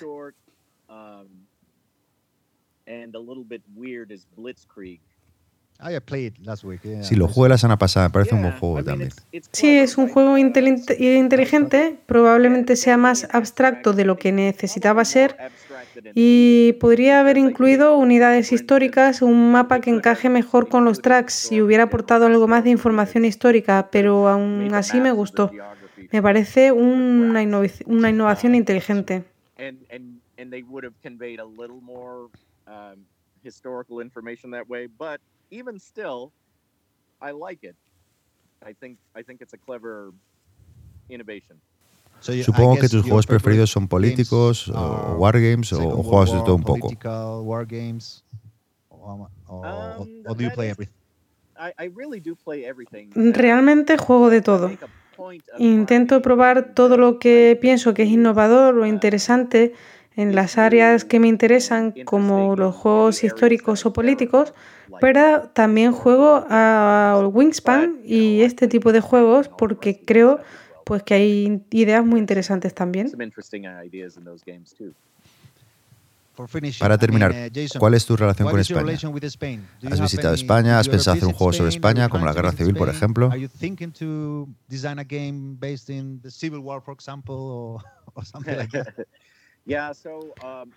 Sí, 7.01 7.15
lo 7.15 7.27
jugué 7.27 7.49
la 7.49 7.57
semana 7.57 7.77
pasada, 7.77 8.07
me 8.07 8.13
parece 8.13 8.35
un 8.35 8.41
buen 8.41 8.57
juego 8.57 8.83
también. 8.83 9.11
Sí, 9.51 9.77
es 9.77 9.97
un 9.97 10.07
juego 10.07 10.37
inteligente, 10.37 11.97
probablemente 12.05 12.75
sea 12.75 12.97
más 12.97 13.27
abstracto 13.31 13.93
de 13.93 14.05
lo 14.05 14.17
que 14.17 14.31
necesitaba 14.31 15.03
ser 15.03 15.35
y 16.15 16.73
podría 16.79 17.19
haber 17.19 17.37
incluido 17.37 17.97
unidades 17.97 18.51
históricas, 18.51 19.21
un 19.21 19.51
mapa 19.51 19.81
que 19.81 19.89
encaje 19.89 20.29
mejor 20.29 20.69
con 20.69 20.85
los 20.85 21.01
tracks 21.01 21.51
y 21.51 21.61
hubiera 21.61 21.83
aportado 21.83 22.27
algo 22.27 22.47
más 22.47 22.63
de 22.63 22.69
información 22.69 23.25
histórica, 23.25 23.89
pero 23.91 24.27
aún 24.27 24.73
así 24.73 25.01
me 25.01 25.11
gustó. 25.11 25.51
Me 26.11 26.21
parece 26.21 26.71
una, 26.71 27.41
una 27.85 28.09
innovación 28.09 28.55
inteligente. 28.55 29.23
Supongo 42.19 42.77
que 42.77 42.87
tus 42.87 43.03
juegos 43.03 43.27
preferidos 43.27 43.69
son 43.69 43.87
políticos 43.87 44.69
o 44.69 45.15
wargames 45.17 45.73
o, 45.73 45.99
o 45.99 46.03
juegos 46.03 46.31
de 46.31 46.39
todo 46.39 46.55
un 46.55 46.63
poco. 46.63 46.89
Realmente 53.15 53.97
juego 53.97 54.29
de 54.29 54.41
todo. 54.41 54.71
Intento 55.59 56.21
probar 56.21 56.73
todo 56.73 56.97
lo 56.97 57.19
que 57.19 57.57
pienso 57.61 57.93
que 57.93 58.03
es 58.03 58.09
innovador 58.09 58.77
o 58.77 58.85
interesante 58.85 59.73
en 60.15 60.35
las 60.35 60.57
áreas 60.57 61.05
que 61.05 61.19
me 61.19 61.27
interesan, 61.27 61.93
como 62.05 62.55
los 62.55 62.75
juegos 62.75 63.23
históricos 63.23 63.85
o 63.85 63.93
políticos, 63.93 64.53
pero 64.99 65.49
también 65.49 65.91
juego 65.91 66.45
a 66.49 67.27
Wingspan 67.31 67.99
y 68.05 68.41
este 68.41 68.67
tipo 68.67 68.91
de 68.91 69.01
juegos 69.01 69.49
porque 69.49 69.99
creo 70.03 70.39
pues 70.85 71.03
que 71.03 71.13
hay 71.13 71.61
ideas 71.71 72.05
muy 72.05 72.19
interesantes 72.19 72.73
también. 72.73 73.11
Para 76.79 76.97
terminar, 76.97 77.31
uh, 77.31 77.79
¿cuál 77.79 77.93
es 77.93 78.05
tu 78.07 78.17
relación 78.17 78.49
con 78.49 78.59
España? 78.59 78.97
¿Has 79.89 80.01
visitado 80.01 80.33
España? 80.33 80.79
¿Has 80.79 80.89
pensado 80.89 81.15
hacer 81.15 81.27
un 81.27 81.33
juego 81.33 81.53
sobre 81.53 81.69
España, 81.69 82.09
como 82.09 82.25
la 82.25 82.33
Guerra 82.33 82.51
Civil, 82.51 82.75
por 82.75 82.89
ejemplo? 82.89 83.29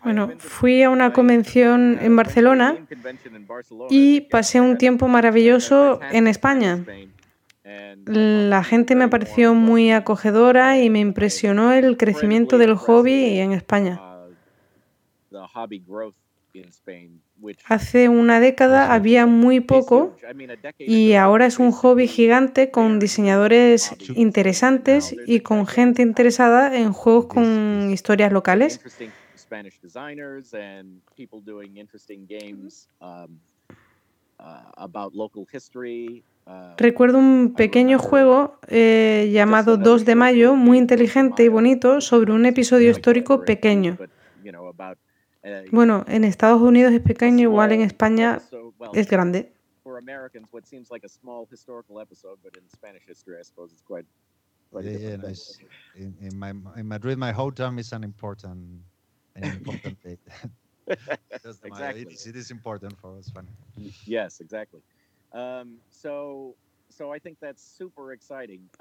Bueno, 0.02 0.32
fui 0.38 0.82
a 0.82 0.90
una 0.90 1.12
convención 1.12 1.98
en 2.00 2.14
Barcelona 2.14 2.76
y 3.90 4.20
pasé 4.22 4.60
un 4.60 4.78
tiempo 4.78 5.08
maravilloso 5.08 6.00
en 6.12 6.28
España. 6.28 6.84
La 8.04 8.62
gente 8.62 8.94
me 8.94 9.08
pareció 9.08 9.54
muy 9.54 9.90
acogedora 9.90 10.78
y 10.78 10.88
me 10.88 11.00
impresionó 11.00 11.72
el 11.72 11.96
crecimiento 11.96 12.58
del 12.58 12.76
hobby 12.76 13.40
en 13.40 13.52
España. 13.52 14.00
Hace 17.66 18.08
una 18.08 18.40
década 18.40 18.92
había 18.92 19.26
muy 19.26 19.60
poco 19.60 20.16
y 20.78 21.14
ahora 21.14 21.46
es 21.46 21.58
un 21.58 21.70
hobby 21.70 22.08
gigante 22.08 22.70
con 22.70 22.98
diseñadores 22.98 23.94
interesantes 24.14 25.14
y 25.26 25.40
con 25.40 25.66
gente 25.66 26.02
interesada 26.02 26.76
en 26.76 26.92
juegos 26.92 27.26
con 27.26 27.90
historias 27.90 28.32
locales. 28.32 28.80
Recuerdo 36.78 37.18
un 37.18 37.54
pequeño 37.56 37.98
juego 37.98 38.58
eh, 38.68 39.30
llamado 39.32 39.76
2 39.76 40.04
de 40.04 40.14
mayo, 40.14 40.54
muy 40.54 40.78
inteligente 40.78 41.44
y 41.44 41.48
bonito, 41.48 42.00
sobre 42.00 42.32
un 42.32 42.46
episodio 42.46 42.90
histórico 42.90 43.42
pequeño. 43.42 43.98
Bueno, 45.70 46.05
en 46.09 46.24
Estados 46.24 46.60
Unidos 46.60 46.93
es 46.93 47.01
pequeño, 47.01 47.43
igual 47.43 47.73
en 47.73 47.82
España 47.82 48.40
es 48.93 49.09
grande. 49.09 49.52
In, 55.94 56.39
my, 56.39 56.52
Madrid, 56.82 57.16
my 57.16 57.32
hometown 57.32 57.78
is 57.78 57.93
an 57.93 58.05
important, 58.05 58.82
an 59.35 59.44
important 59.44 60.02
date. 60.02 60.20
exactly. 61.64 62.02
it 62.02 62.36
is 62.36 62.51
important 62.51 62.98
for 62.98 63.16
us. 63.16 63.31
Funny. 63.31 63.48
Yes, 64.05 64.40
exactly. 64.40 64.81
Um, 65.32 65.78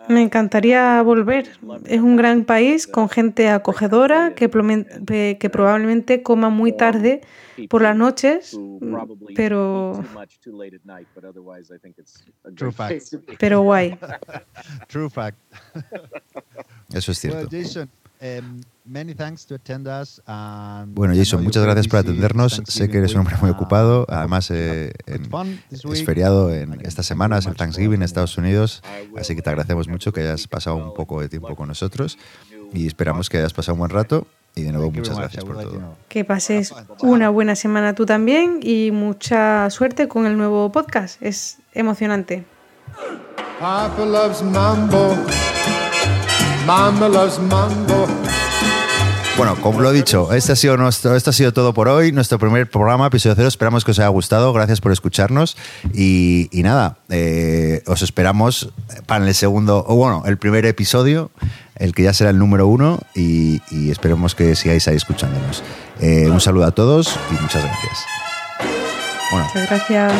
Me 0.09 0.21
encantaría 0.21 1.01
volver. 1.01 1.49
Es 1.85 2.01
un 2.01 2.15
gran 2.15 2.45
país 2.45 2.87
con 2.87 3.09
gente 3.09 3.49
acogedora 3.49 4.35
que, 4.35 4.49
que 5.39 5.49
probablemente 5.49 6.23
coma 6.23 6.49
muy 6.49 6.75
tarde 6.75 7.21
por 7.69 7.81
las 7.81 7.95
noches, 7.95 8.57
pero 9.35 10.03
True 12.55 12.71
fact. 12.71 13.15
pero 13.39 13.61
guay. 13.61 13.97
True 14.87 15.09
fact. 15.09 15.37
Eso 16.93 17.11
es 17.11 17.19
cierto. 17.19 17.49
Well, 18.25 18.41
Jason, 18.41 18.65
many 18.85 19.13
thanks 19.13 19.45
to 19.47 19.55
attend 19.55 19.87
us 19.87 20.21
and 20.25 20.93
Bueno, 20.95 21.13
Jason, 21.15 21.43
muchas 21.43 21.63
gracias 21.63 21.87
por 21.87 21.99
atendernos. 21.99 22.61
Sé 22.67 22.89
que 22.89 22.97
eres 22.99 23.13
un 23.13 23.19
hombre 23.21 23.35
muy 23.41 23.49
ocupado. 23.49 24.01
uh, 24.03 24.05
Además, 24.13 24.49
eh, 24.51 24.93
en- 25.05 25.29
es 25.71 26.03
feriado 26.05 26.51
en 26.53 26.73
Again, 26.73 26.85
esta 26.85 27.01
thank 27.01 27.07
semana, 27.07 27.35
you 27.35 27.39
es 27.39 27.45
el 27.47 27.55
Thanksgiving 27.55 27.95
en 27.95 28.03
Estados 28.03 28.37
Unidos. 28.37 28.83
Así 29.17 29.35
que 29.35 29.41
te 29.41 29.49
agradecemos 29.49 29.87
mucho 29.87 30.11
que 30.13 30.21
hayas 30.21 30.47
pasado 30.47 30.75
un 30.77 30.93
poco 30.93 31.21
de 31.21 31.29
tiempo 31.29 31.55
con 31.55 31.67
nosotros 31.67 32.17
y 32.73 32.87
esperamos 32.87 33.29
que 33.29 33.37
hayas 33.37 33.53
pasado 33.53 33.73
un 33.73 33.79
buen 33.79 33.91
rato. 33.91 34.27
Y 34.57 34.61
de 34.63 34.71
nuevo, 34.71 34.89
muchas 34.89 35.09
much. 35.15 35.19
gracias 35.19 35.43
por 35.43 35.59
todo. 35.61 35.97
Que 36.07 36.23
pases 36.23 36.73
una 37.01 37.29
buena 37.29 37.55
semana 37.57 37.93
tú 37.93 38.05
también 38.05 38.59
y 38.63 38.91
mucha 38.91 39.69
suerte 39.69 40.07
con 40.07 40.25
el 40.25 40.37
nuevo 40.37 40.71
podcast. 40.71 41.21
Es 41.21 41.57
emocionante. 41.73 42.45
Papa 43.59 44.05
loves 44.05 44.41
mambo. 44.43 45.13
Mama 46.65 47.07
loves 47.07 47.39
mambo. 47.39 48.07
Bueno, 49.37 49.55
como 49.61 49.81
lo 49.81 49.91
he 49.91 49.93
dicho, 49.93 50.31
este 50.33 50.53
ha 50.53 50.55
sido 50.55 50.77
nuestro, 50.77 51.13
esto 51.15 51.29
ha 51.29 51.33
sido 51.33 51.51
todo 51.51 51.73
por 51.73 51.89
hoy, 51.89 52.13
nuestro 52.13 52.39
primer 52.39 52.69
programa, 52.69 53.07
episodio 53.07 53.35
cero. 53.35 53.49
Esperamos 53.49 53.83
que 53.83 53.91
os 53.91 53.99
haya 53.99 54.07
gustado, 54.07 54.53
gracias 54.53 54.79
por 54.79 54.93
escucharnos. 54.93 55.57
Y, 55.93 56.47
y 56.57 56.63
nada, 56.63 56.97
eh, 57.09 57.83
os 57.85 58.01
esperamos 58.01 58.69
para 59.05 59.27
el 59.27 59.35
segundo, 59.35 59.83
o 59.87 59.95
bueno, 59.95 60.23
el 60.25 60.37
primer 60.37 60.65
episodio, 60.65 61.31
el 61.75 61.93
que 61.93 62.03
ya 62.03 62.13
será 62.13 62.29
el 62.29 62.39
número 62.39 62.65
uno, 62.67 62.99
y, 63.13 63.61
y 63.71 63.91
esperemos 63.91 64.35
que 64.35 64.55
sigáis 64.55 64.87
ahí 64.87 64.95
escuchándonos. 64.95 65.63
Eh, 65.99 66.29
un 66.29 66.39
saludo 66.39 66.65
a 66.65 66.71
todos 66.71 67.19
y 67.29 67.33
muchas 67.41 67.61
gracias. 67.63 67.99
Bueno, 69.31 69.47
Muchas 69.53 69.69
gracias. 69.69 70.13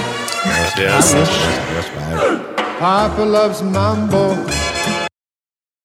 Gracias. 0.44 1.16
adiós, 1.16 1.86
bye. 1.96 2.56
Papa 2.80 3.26
loves 3.26 3.62
mambo. 3.62 4.36